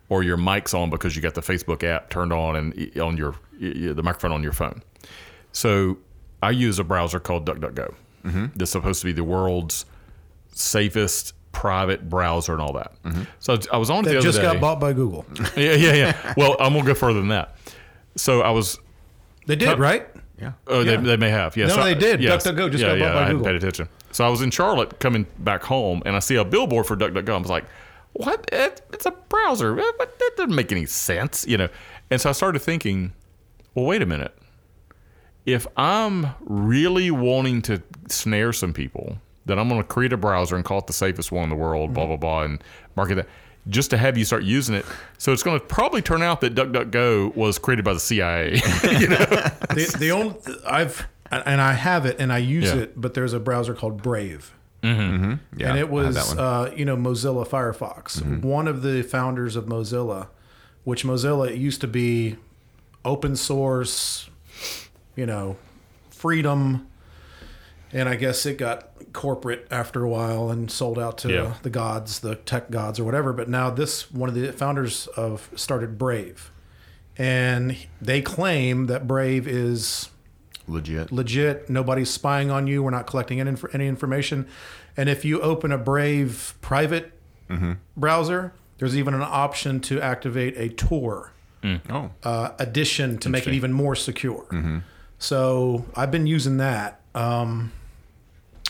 Or 0.10 0.22
your 0.24 0.38
mic's 0.38 0.74
on 0.74 0.90
because 0.90 1.16
you 1.16 1.22
got 1.22 1.36
the 1.36 1.42
Facebook 1.42 1.84
app 1.84 2.10
turned 2.10 2.34
on 2.34 2.56
and 2.56 2.98
on 3.00 3.16
your 3.16 3.36
the 3.60 4.02
microphone 4.04 4.32
on 4.32 4.44
your 4.44 4.52
phone. 4.54 4.82
So 5.54 5.98
I 6.44 6.52
use 6.52 6.78
a 6.80 6.84
browser 6.84 7.20
called 7.20 7.46
DuckDuckGo. 7.46 7.94
Mm-hmm. 8.26 8.46
That's 8.56 8.72
supposed 8.72 9.00
to 9.02 9.06
be 9.06 9.12
the 9.14 9.24
world's 9.24 9.86
safest 10.54 11.34
private 11.52 12.10
browser 12.10 12.54
and 12.54 12.62
all 12.62 12.74
that. 12.74 12.94
So 13.40 13.58
I 13.72 13.78
was 13.78 13.90
on 13.90 14.00
it 14.00 14.04
the 14.04 14.10
That 14.10 14.18
other 14.18 14.24
just 14.28 14.38
day. 14.40 14.44
got 14.44 14.60
bought 14.60 14.80
by 14.80 14.94
Google. 14.94 15.26
Yeah, 15.56 15.74
yeah, 15.76 15.94
yeah. 15.94 16.34
Well, 16.38 16.56
I'm 16.60 16.74
gonna 16.74 16.86
go 16.86 16.94
further 16.94 17.20
than 17.20 17.30
that. 17.30 17.56
So 18.16 18.42
I 18.42 18.52
was. 18.52 18.80
They 19.46 19.56
did, 19.56 19.80
right? 19.80 20.08
Yeah. 20.40 20.54
Oh, 20.68 20.82
Yeah. 20.82 20.98
they, 20.98 21.04
they 21.08 21.18
may 21.18 21.30
have. 21.30 21.58
Yeah, 21.58 21.68
No, 21.68 21.76
so 21.76 21.84
they 21.84 21.92
I- 21.92 21.94
did. 21.96 22.22
yes. 22.22 22.46
DuckDuckGo 22.46 22.72
just 22.72 22.84
yeah, 22.84 22.90
got 22.98 23.00
bought 23.00 23.06
yeah, 23.06 23.14
by 23.14 23.20
I 23.20 23.22
hadn't 23.24 23.38
Google. 23.38 23.46
paid 23.52 23.56
attention. 23.56 23.90
So 24.20 24.26
I 24.26 24.28
was 24.28 24.42
in 24.42 24.52
Charlotte 24.52 25.00
coming 25.00 25.26
back 25.38 25.64
home, 25.64 26.04
and 26.06 26.14
I 26.14 26.20
see 26.20 26.36
a 26.36 26.44
billboard 26.44 26.86
for 26.86 26.98
DuckDuckGo. 26.98 27.30
I 27.30 27.38
was 27.38 27.50
like, 27.50 27.64
"What? 28.12 28.50
It, 28.52 28.82
it's 28.92 29.06
a 29.06 29.12
browser. 29.12 29.74
What- 29.74 29.98
what- 29.98 30.20
That 30.20 30.32
doesn't 30.36 30.54
make 30.54 30.74
any 30.74 30.86
sense, 30.88 31.46
you 31.48 31.56
know." 31.58 31.70
And 32.12 32.20
so 32.20 32.28
I 32.28 32.34
started 32.34 32.60
thinking, 32.60 33.14
"Well, 33.74 33.86
wait 33.86 34.02
a 34.02 34.06
minute. 34.06 34.38
If 35.46 35.68
I'm 35.78 36.32
really 36.42 37.10
wanting 37.10 37.62
to 37.62 37.82
snare 38.10 38.52
some 38.52 38.74
people, 38.74 39.20
then 39.46 39.58
I'm 39.58 39.70
going 39.70 39.80
to 39.80 39.88
create 39.88 40.12
a 40.12 40.18
browser 40.18 40.58
and 40.58 40.66
call 40.66 40.80
it 40.80 40.88
the 40.88 40.92
safest 40.92 41.32
one 41.32 41.44
in 41.46 41.50
the 41.50 41.56
world, 41.56 41.94
blah 41.94 42.04
mm-hmm. 42.04 42.10
blah 42.10 42.18
blah, 42.18 42.44
and 42.44 42.62
market 42.98 43.16
that." 43.16 43.28
Just 43.70 43.90
to 43.92 43.98
have 43.98 44.18
you 44.18 44.26
start 44.26 44.44
using 44.44 44.76
it, 44.76 44.86
so 45.18 45.32
it's 45.32 45.44
going 45.44 45.58
to 45.58 45.66
probably 45.66 46.02
turn 46.02 46.22
out 46.22 46.42
that 46.42 46.56
DuckDuckGo 46.56 47.36
was 47.38 47.58
created 47.58 47.86
by 47.86 47.94
the 47.94 48.00
CIA. 48.02 48.52
the, 48.60 49.96
the 49.98 50.12
only 50.12 50.36
I've 50.66 51.08
and 51.32 51.62
I 51.62 51.74
have 51.74 52.06
it 52.06 52.18
and 52.20 52.32
I 52.34 52.38
use 52.40 52.66
Yeah. 52.66 52.76
it, 52.82 53.00
but 53.00 53.14
there's 53.14 53.34
a 53.34 53.40
browser 53.40 53.74
called 53.74 54.02
Brave. 54.02 54.54
Mm-hmm. 54.84 55.34
Yeah, 55.60 55.70
and 55.72 55.78
it 55.80 55.90
was 55.90 56.38
uh, 56.38 56.72
you 56.76 56.86
know 56.86 56.96
Mozilla 56.96 57.46
Firefox. 57.48 58.42
One 58.42 58.68
of 58.68 58.82
the 58.82 59.02
founders 59.04 59.56
of 59.58 59.66
Mozilla, 59.66 60.28
which 60.86 61.04
Mozilla 61.04 61.56
used 61.58 61.82
to 61.82 61.88
be 61.88 62.38
open 63.04 63.36
source, 63.36 64.30
you 65.18 65.26
know, 65.26 65.58
freedom, 66.10 66.88
and 67.92 68.08
I 68.08 68.16
guess 68.16 68.46
it 68.46 68.58
got 68.58 68.90
corporate 69.12 69.68
after 69.70 70.04
a 70.06 70.10
while 70.10 70.50
and 70.50 70.72
sold 70.72 70.98
out 70.98 71.18
to 71.20 71.30
Yeah. 71.32 71.54
the 71.64 71.70
gods, 71.70 72.20
the 72.20 72.36
tech 72.36 72.72
gods 72.72 73.00
or 73.00 73.04
whatever. 73.04 73.34
But 73.34 73.50
now 73.50 73.70
this 73.70 74.10
one 74.12 74.30
of 74.30 74.36
the 74.36 74.54
founders 74.54 75.08
of 75.18 75.50
started 75.56 75.98
Brave, 75.98 76.52
and 77.18 77.76
they 78.02 78.22
claim 78.22 78.86
that 78.88 79.08
Brave 79.08 79.46
is 79.46 80.08
legit. 80.70 81.12
legit. 81.12 81.70
Nobody's 81.70 82.10
spying 82.10 82.52
on 82.52 82.68
you. 82.68 82.84
We're 82.84 82.92
not 82.92 83.08
collecting 83.08 83.40
any, 83.40 83.56
any 83.74 83.88
information. 83.88 84.48
And 84.96 85.10
if 85.10 85.24
you 85.26 85.42
open 85.42 85.72
a 85.72 85.78
Brave 85.78 86.54
private 86.62 87.12
browser, 87.98 88.54
there's 88.78 88.96
even 88.96 89.14
an 89.14 89.22
option 89.24 89.80
to 89.82 90.00
activate 90.02 90.56
a 90.58 90.70
Tor 90.70 91.32
oh, 91.90 92.12
uh, 92.24 92.52
addition 92.60 93.18
to 93.20 93.30
make 93.30 93.48
it 93.48 93.54
even 93.54 93.74
more 93.74 93.96
secure. 93.96 94.46
So 95.18 95.86
I've 95.96 96.12
been 96.12 96.28
using 96.28 96.58
that. 96.58 97.02
Um, 97.16 97.72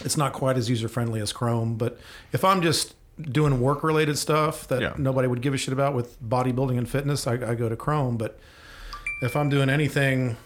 it's 0.01 0.17
not 0.17 0.33
quite 0.33 0.57
as 0.57 0.69
user 0.69 0.87
friendly 0.87 1.19
as 1.19 1.33
Chrome, 1.33 1.75
but 1.75 1.99
if 2.31 2.43
I'm 2.45 2.61
just 2.61 2.95
doing 3.21 3.59
work 3.59 3.83
related 3.83 4.17
stuff 4.17 4.67
that 4.69 4.81
Yeah. 4.81 4.93
nobody 4.97 5.27
would 5.27 5.41
give 5.41 5.53
a 5.53 5.57
shit 5.57 5.73
about 5.73 5.93
with 5.93 6.21
bodybuilding 6.23 6.77
and 6.77 6.87
fitness, 6.89 7.27
I, 7.27 7.33
I 7.33 7.55
go 7.55 7.67
to 7.69 7.75
Chrome. 7.75 8.17
But 8.17 8.39
if 9.21 9.35
I'm 9.35 9.49
doing 9.49 9.69
anything 9.69 10.37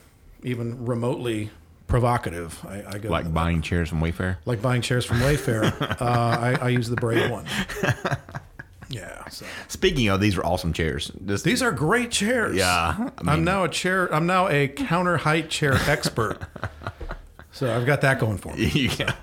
even 0.44 0.86
remotely 0.86 1.50
provocative, 1.88 2.64
I, 2.68 2.84
I 2.88 2.98
go 2.98 3.10
like 3.10 3.34
buying 3.34 3.62
chairs 3.62 3.90
from 3.90 4.02
Wayfair. 4.02 4.38
like 4.46 4.62
buying 4.62 4.82
chairs 4.82 5.06
from 5.06 5.18
Wayfair. 5.20 5.80
uh, 6.02 6.06
I, 6.06 6.58
I 6.62 6.70
use 6.70 6.90
the 6.90 6.96
Brave 6.96 7.30
one. 7.30 7.46
Yeah. 8.90 9.28
So. 9.30 9.46
Speaking 9.70 10.08
of, 10.10 10.22
these 10.22 10.38
are 10.38 10.46
awesome 10.46 10.72
chairs. 10.72 11.12
This, 11.20 11.42
These 11.42 11.64
are 11.64 11.72
great 11.72 12.12
chairs. 12.12 12.56
Yeah, 12.56 13.10
I 13.18 13.24
mean- 13.24 13.34
am 13.34 13.44
now 13.44 13.64
a 13.64 13.70
chair. 13.70 14.14
I'm 14.14 14.28
now 14.28 14.48
a 14.50 14.68
counter 14.68 15.18
height 15.18 15.50
chair 15.50 15.74
expert. 15.88 16.40
so 17.52 17.76
I've 17.76 17.88
got 17.88 18.02
that 18.02 18.20
going 18.20 18.38
for 18.38 18.54
me. 18.56 18.68
yeah. 19.00 19.16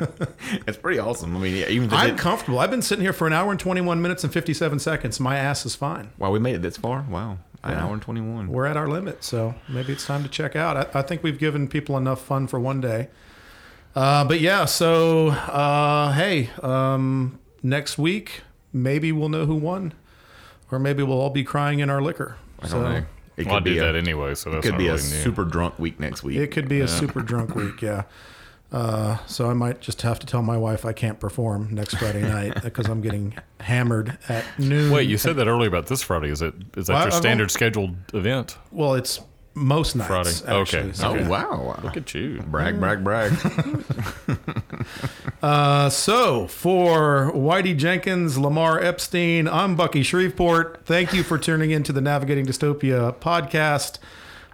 it's 0.66 0.78
pretty 0.78 0.98
awesome. 0.98 1.36
I 1.36 1.40
mean, 1.40 1.56
yeah, 1.56 1.68
even 1.68 1.92
I'm 1.92 2.10
did- 2.10 2.18
comfortable. 2.18 2.58
I've 2.58 2.70
been 2.70 2.82
sitting 2.82 3.02
here 3.04 3.12
for 3.12 3.26
an 3.26 3.32
hour 3.32 3.50
and 3.50 3.60
21 3.60 4.00
minutes 4.02 4.24
and 4.24 4.32
57 4.32 4.78
seconds. 4.78 5.20
My 5.20 5.36
ass 5.36 5.64
is 5.66 5.74
fine. 5.74 6.10
wow, 6.18 6.30
we 6.30 6.38
made 6.38 6.54
it 6.56 6.62
this 6.62 6.76
far. 6.76 7.04
Wow, 7.08 7.38
an 7.62 7.74
hour 7.74 7.92
and 7.92 8.02
twenty 8.02 8.20
one. 8.20 8.48
We're 8.48 8.66
at 8.66 8.76
our 8.76 8.88
limit, 8.88 9.22
so 9.24 9.54
maybe 9.68 9.92
it's 9.92 10.06
time 10.06 10.22
to 10.22 10.28
check 10.28 10.56
out. 10.56 10.76
I, 10.94 11.00
I 11.00 11.02
think 11.02 11.22
we've 11.22 11.38
given 11.38 11.68
people 11.68 11.96
enough 11.96 12.22
fun 12.22 12.46
for 12.46 12.58
one 12.58 12.80
day. 12.80 13.08
Uh, 13.94 14.24
but 14.24 14.40
yeah, 14.40 14.64
so 14.66 15.28
uh, 15.28 16.12
hey, 16.12 16.50
um, 16.62 17.38
next 17.62 17.98
week 17.98 18.42
maybe 18.72 19.10
we'll 19.12 19.28
know 19.28 19.46
who 19.46 19.56
won, 19.56 19.92
or 20.70 20.78
maybe 20.78 21.02
we'll 21.02 21.20
all 21.20 21.30
be 21.30 21.42
crying 21.44 21.80
in 21.80 21.90
our 21.90 22.00
liquor. 22.00 22.36
I 22.60 22.68
so 22.68 22.82
don't 22.82 22.92
know. 22.92 23.04
It 23.36 23.46
well, 23.46 23.56
I 23.56 23.58
could 23.58 23.64
do 23.64 23.74
be 23.74 23.78
that 23.80 23.94
a, 23.94 23.98
anyway, 23.98 24.34
so 24.34 24.50
that's 24.50 24.62
could 24.64 24.72
not 24.72 24.78
be 24.78 24.88
a 24.88 24.92
new. 24.92 24.98
super 24.98 25.44
drunk 25.44 25.78
week 25.78 25.98
next 25.98 26.22
week. 26.22 26.36
It 26.36 26.48
could 26.52 26.68
be 26.68 26.80
a 26.80 26.88
super 26.88 27.20
drunk 27.20 27.54
week, 27.54 27.80
yeah. 27.82 28.02
Uh, 28.72 29.16
so 29.26 29.50
I 29.50 29.54
might 29.54 29.80
just 29.80 30.02
have 30.02 30.18
to 30.20 30.26
tell 30.26 30.42
my 30.42 30.56
wife 30.56 30.84
I 30.84 30.92
can't 30.92 31.18
perform 31.18 31.74
next 31.74 31.96
Friday 31.96 32.22
night 32.22 32.54
because 32.62 32.86
I'm 32.88 33.00
getting 33.00 33.34
hammered 33.58 34.16
at 34.28 34.44
noon. 34.58 34.92
Wait, 34.92 35.08
you 35.08 35.18
said 35.18 35.36
that 35.36 35.48
earlier 35.48 35.68
about 35.68 35.86
this 35.88 36.02
Friday. 36.02 36.28
Is 36.30 36.40
it 36.40 36.54
is 36.76 36.86
that 36.86 36.92
Well, 36.94 37.02
your 37.02 37.06
I've 37.08 37.14
standard 37.14 37.50
scheduled 37.50 37.96
event? 38.14 38.56
Well, 38.70 38.94
it's 38.94 39.20
most 39.54 39.96
nights. 39.96 40.08
Friday. 40.40 40.60
Actually, 40.60 40.82
Okay. 40.82 40.92
so- 40.92 41.16
oh 41.18 41.28
wow! 41.28 41.80
Look 41.82 41.96
at 41.96 42.14
you. 42.14 42.40
brag, 42.46 42.78
brag, 42.78 43.02
brag. 43.02 43.32
Uh, 45.42 45.88
so 45.88 46.46
for 46.48 47.32
Whitey 47.34 47.74
Jenkins, 47.76 48.36
Lamar 48.36 48.78
Epstein, 48.78 49.48
I'm 49.48 49.74
Bucky 49.74 50.02
Shreveport. 50.02 50.82
Thank 50.84 51.14
you 51.14 51.22
for 51.22 51.38
tuning 51.38 51.70
in 51.70 51.82
to 51.84 51.92
the 51.94 52.02
Navigating 52.02 52.44
Dystopia 52.44 53.14
podcast. 53.16 53.98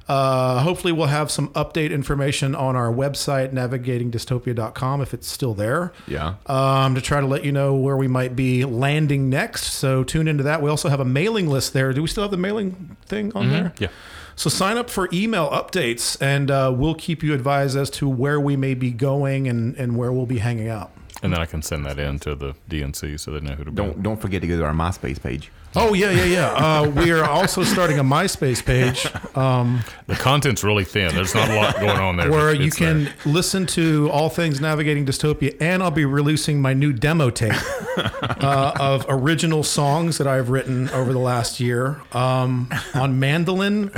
Uh, 0.08 0.60
hopefully, 0.60 0.92
we'll 0.92 1.08
have 1.08 1.30
some 1.30 1.48
update 1.48 1.90
information 1.90 2.54
on 2.54 2.76
our 2.76 2.92
website, 2.92 3.52
navigatingdystopia.com, 3.52 5.00
if 5.00 5.12
it's 5.12 5.26
still 5.26 5.54
there. 5.54 5.92
yeah. 6.06 6.34
um, 6.46 6.94
to 6.94 7.00
try 7.00 7.20
to 7.20 7.26
let 7.26 7.44
you 7.44 7.52
know 7.52 7.74
where 7.74 7.96
we 7.96 8.06
might 8.06 8.36
be 8.36 8.64
landing 8.64 9.28
next. 9.28 9.64
So 9.64 10.04
tune 10.04 10.28
into 10.28 10.44
that. 10.44 10.62
We 10.62 10.70
also 10.70 10.88
have 10.88 11.00
a 11.00 11.04
mailing 11.04 11.48
list 11.48 11.72
there. 11.72 11.92
Do 11.92 12.02
we 12.02 12.08
still 12.08 12.22
have 12.22 12.30
the 12.30 12.36
mailing 12.36 12.96
thing 13.06 13.32
on 13.34 13.50
there? 13.50 13.72
Yeah. 13.78 13.88
So 14.36 14.50
sign 14.50 14.76
up 14.76 14.90
for 14.90 15.08
email 15.12 15.48
updates, 15.50 16.20
and 16.20 16.50
uh, 16.50 16.72
we'll 16.76 16.94
keep 16.94 17.22
you 17.22 17.32
advised 17.32 17.76
as 17.76 17.88
to 17.90 18.08
where 18.08 18.38
we 18.38 18.54
may 18.54 18.74
be 18.74 18.90
going 18.90 19.48
and, 19.48 19.74
and 19.76 19.96
where 19.96 20.12
we'll 20.12 20.26
be 20.26 20.38
hanging 20.38 20.68
out. 20.68 20.92
And 21.22 21.32
then 21.32 21.40
I 21.40 21.46
can 21.46 21.62
send 21.62 21.86
that 21.86 21.98
in 21.98 22.18
to 22.20 22.34
the 22.34 22.54
DNC 22.68 23.18
so 23.18 23.32
they 23.32 23.40
know 23.40 23.54
who 23.54 23.64
to 23.64 23.70
Don't 23.70 24.02
don't 24.02 24.20
forget 24.20 24.42
to 24.42 24.46
go 24.46 24.58
to 24.58 24.64
our 24.64 24.74
MySpace 24.74 25.20
page. 25.20 25.50
Oh 25.78 25.92
yeah, 25.92 26.10
yeah, 26.10 26.24
yeah. 26.24 26.46
Uh, 26.52 26.88
we 26.88 27.10
are 27.12 27.24
also 27.24 27.62
starting 27.62 27.98
a 27.98 28.04
MySpace 28.04 28.64
page 28.64 29.02
The 29.34 30.14
content's 30.14 30.64
really 30.64 30.84
thin. 30.84 31.14
There's 31.14 31.34
not 31.34 31.50
a 31.50 31.54
lot 31.54 31.74
going 31.74 31.98
on 31.98 32.16
there. 32.16 32.30
where 32.30 32.54
you 32.54 32.70
can 32.70 33.04
there. 33.04 33.14
listen 33.26 33.66
to 33.66 34.08
all 34.10 34.30
things 34.30 34.58
navigating 34.60 35.04
dystopia, 35.04 35.54
and 35.60 35.82
I'll 35.82 35.90
be 35.90 36.04
releasing 36.06 36.62
my 36.62 36.72
new 36.72 36.92
demo 36.94 37.28
tape 37.28 37.52
uh, 37.98 38.72
of 38.80 39.04
original 39.08 39.62
songs 39.62 40.16
that 40.18 40.26
I've 40.26 40.48
written 40.48 40.88
over 40.90 41.12
the 41.12 41.18
last 41.18 41.60
year 41.60 42.00
um, 42.12 42.70
on 42.94 43.18
mandolin, 43.20 43.90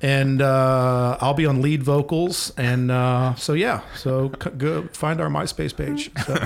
and 0.00 0.40
uh, 0.40 1.18
I'll 1.20 1.34
be 1.34 1.46
on 1.46 1.62
lead 1.62 1.82
vocals, 1.82 2.52
and 2.56 2.90
uh, 2.92 3.34
so 3.34 3.54
yeah, 3.54 3.80
so 3.96 4.30
c- 4.42 4.50
go 4.50 4.82
find 4.92 5.20
our 5.20 5.28
MySpace 5.28 5.76
page. 5.76 6.10
So. 6.24 6.36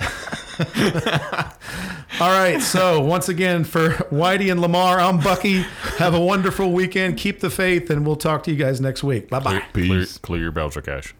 All 2.20 2.30
right. 2.30 2.60
So 2.60 3.00
once 3.00 3.28
again, 3.28 3.64
for 3.64 3.90
Whitey 4.10 4.50
and 4.50 4.60
Lamar, 4.60 5.00
I'm 5.00 5.18
Bucky. 5.18 5.62
Have 5.98 6.14
a 6.14 6.20
wonderful 6.20 6.72
weekend. 6.72 7.16
Keep 7.16 7.40
the 7.40 7.50
faith, 7.50 7.90
and 7.90 8.06
we'll 8.06 8.16
talk 8.16 8.44
to 8.44 8.50
you 8.50 8.56
guys 8.56 8.80
next 8.80 9.02
week. 9.02 9.30
Bye 9.30 9.40
bye. 9.40 9.62
clear, 9.72 9.86
clear, 9.86 10.06
clear 10.22 10.40
your 10.42 10.52
browser 10.52 10.80
cache. 10.80 11.14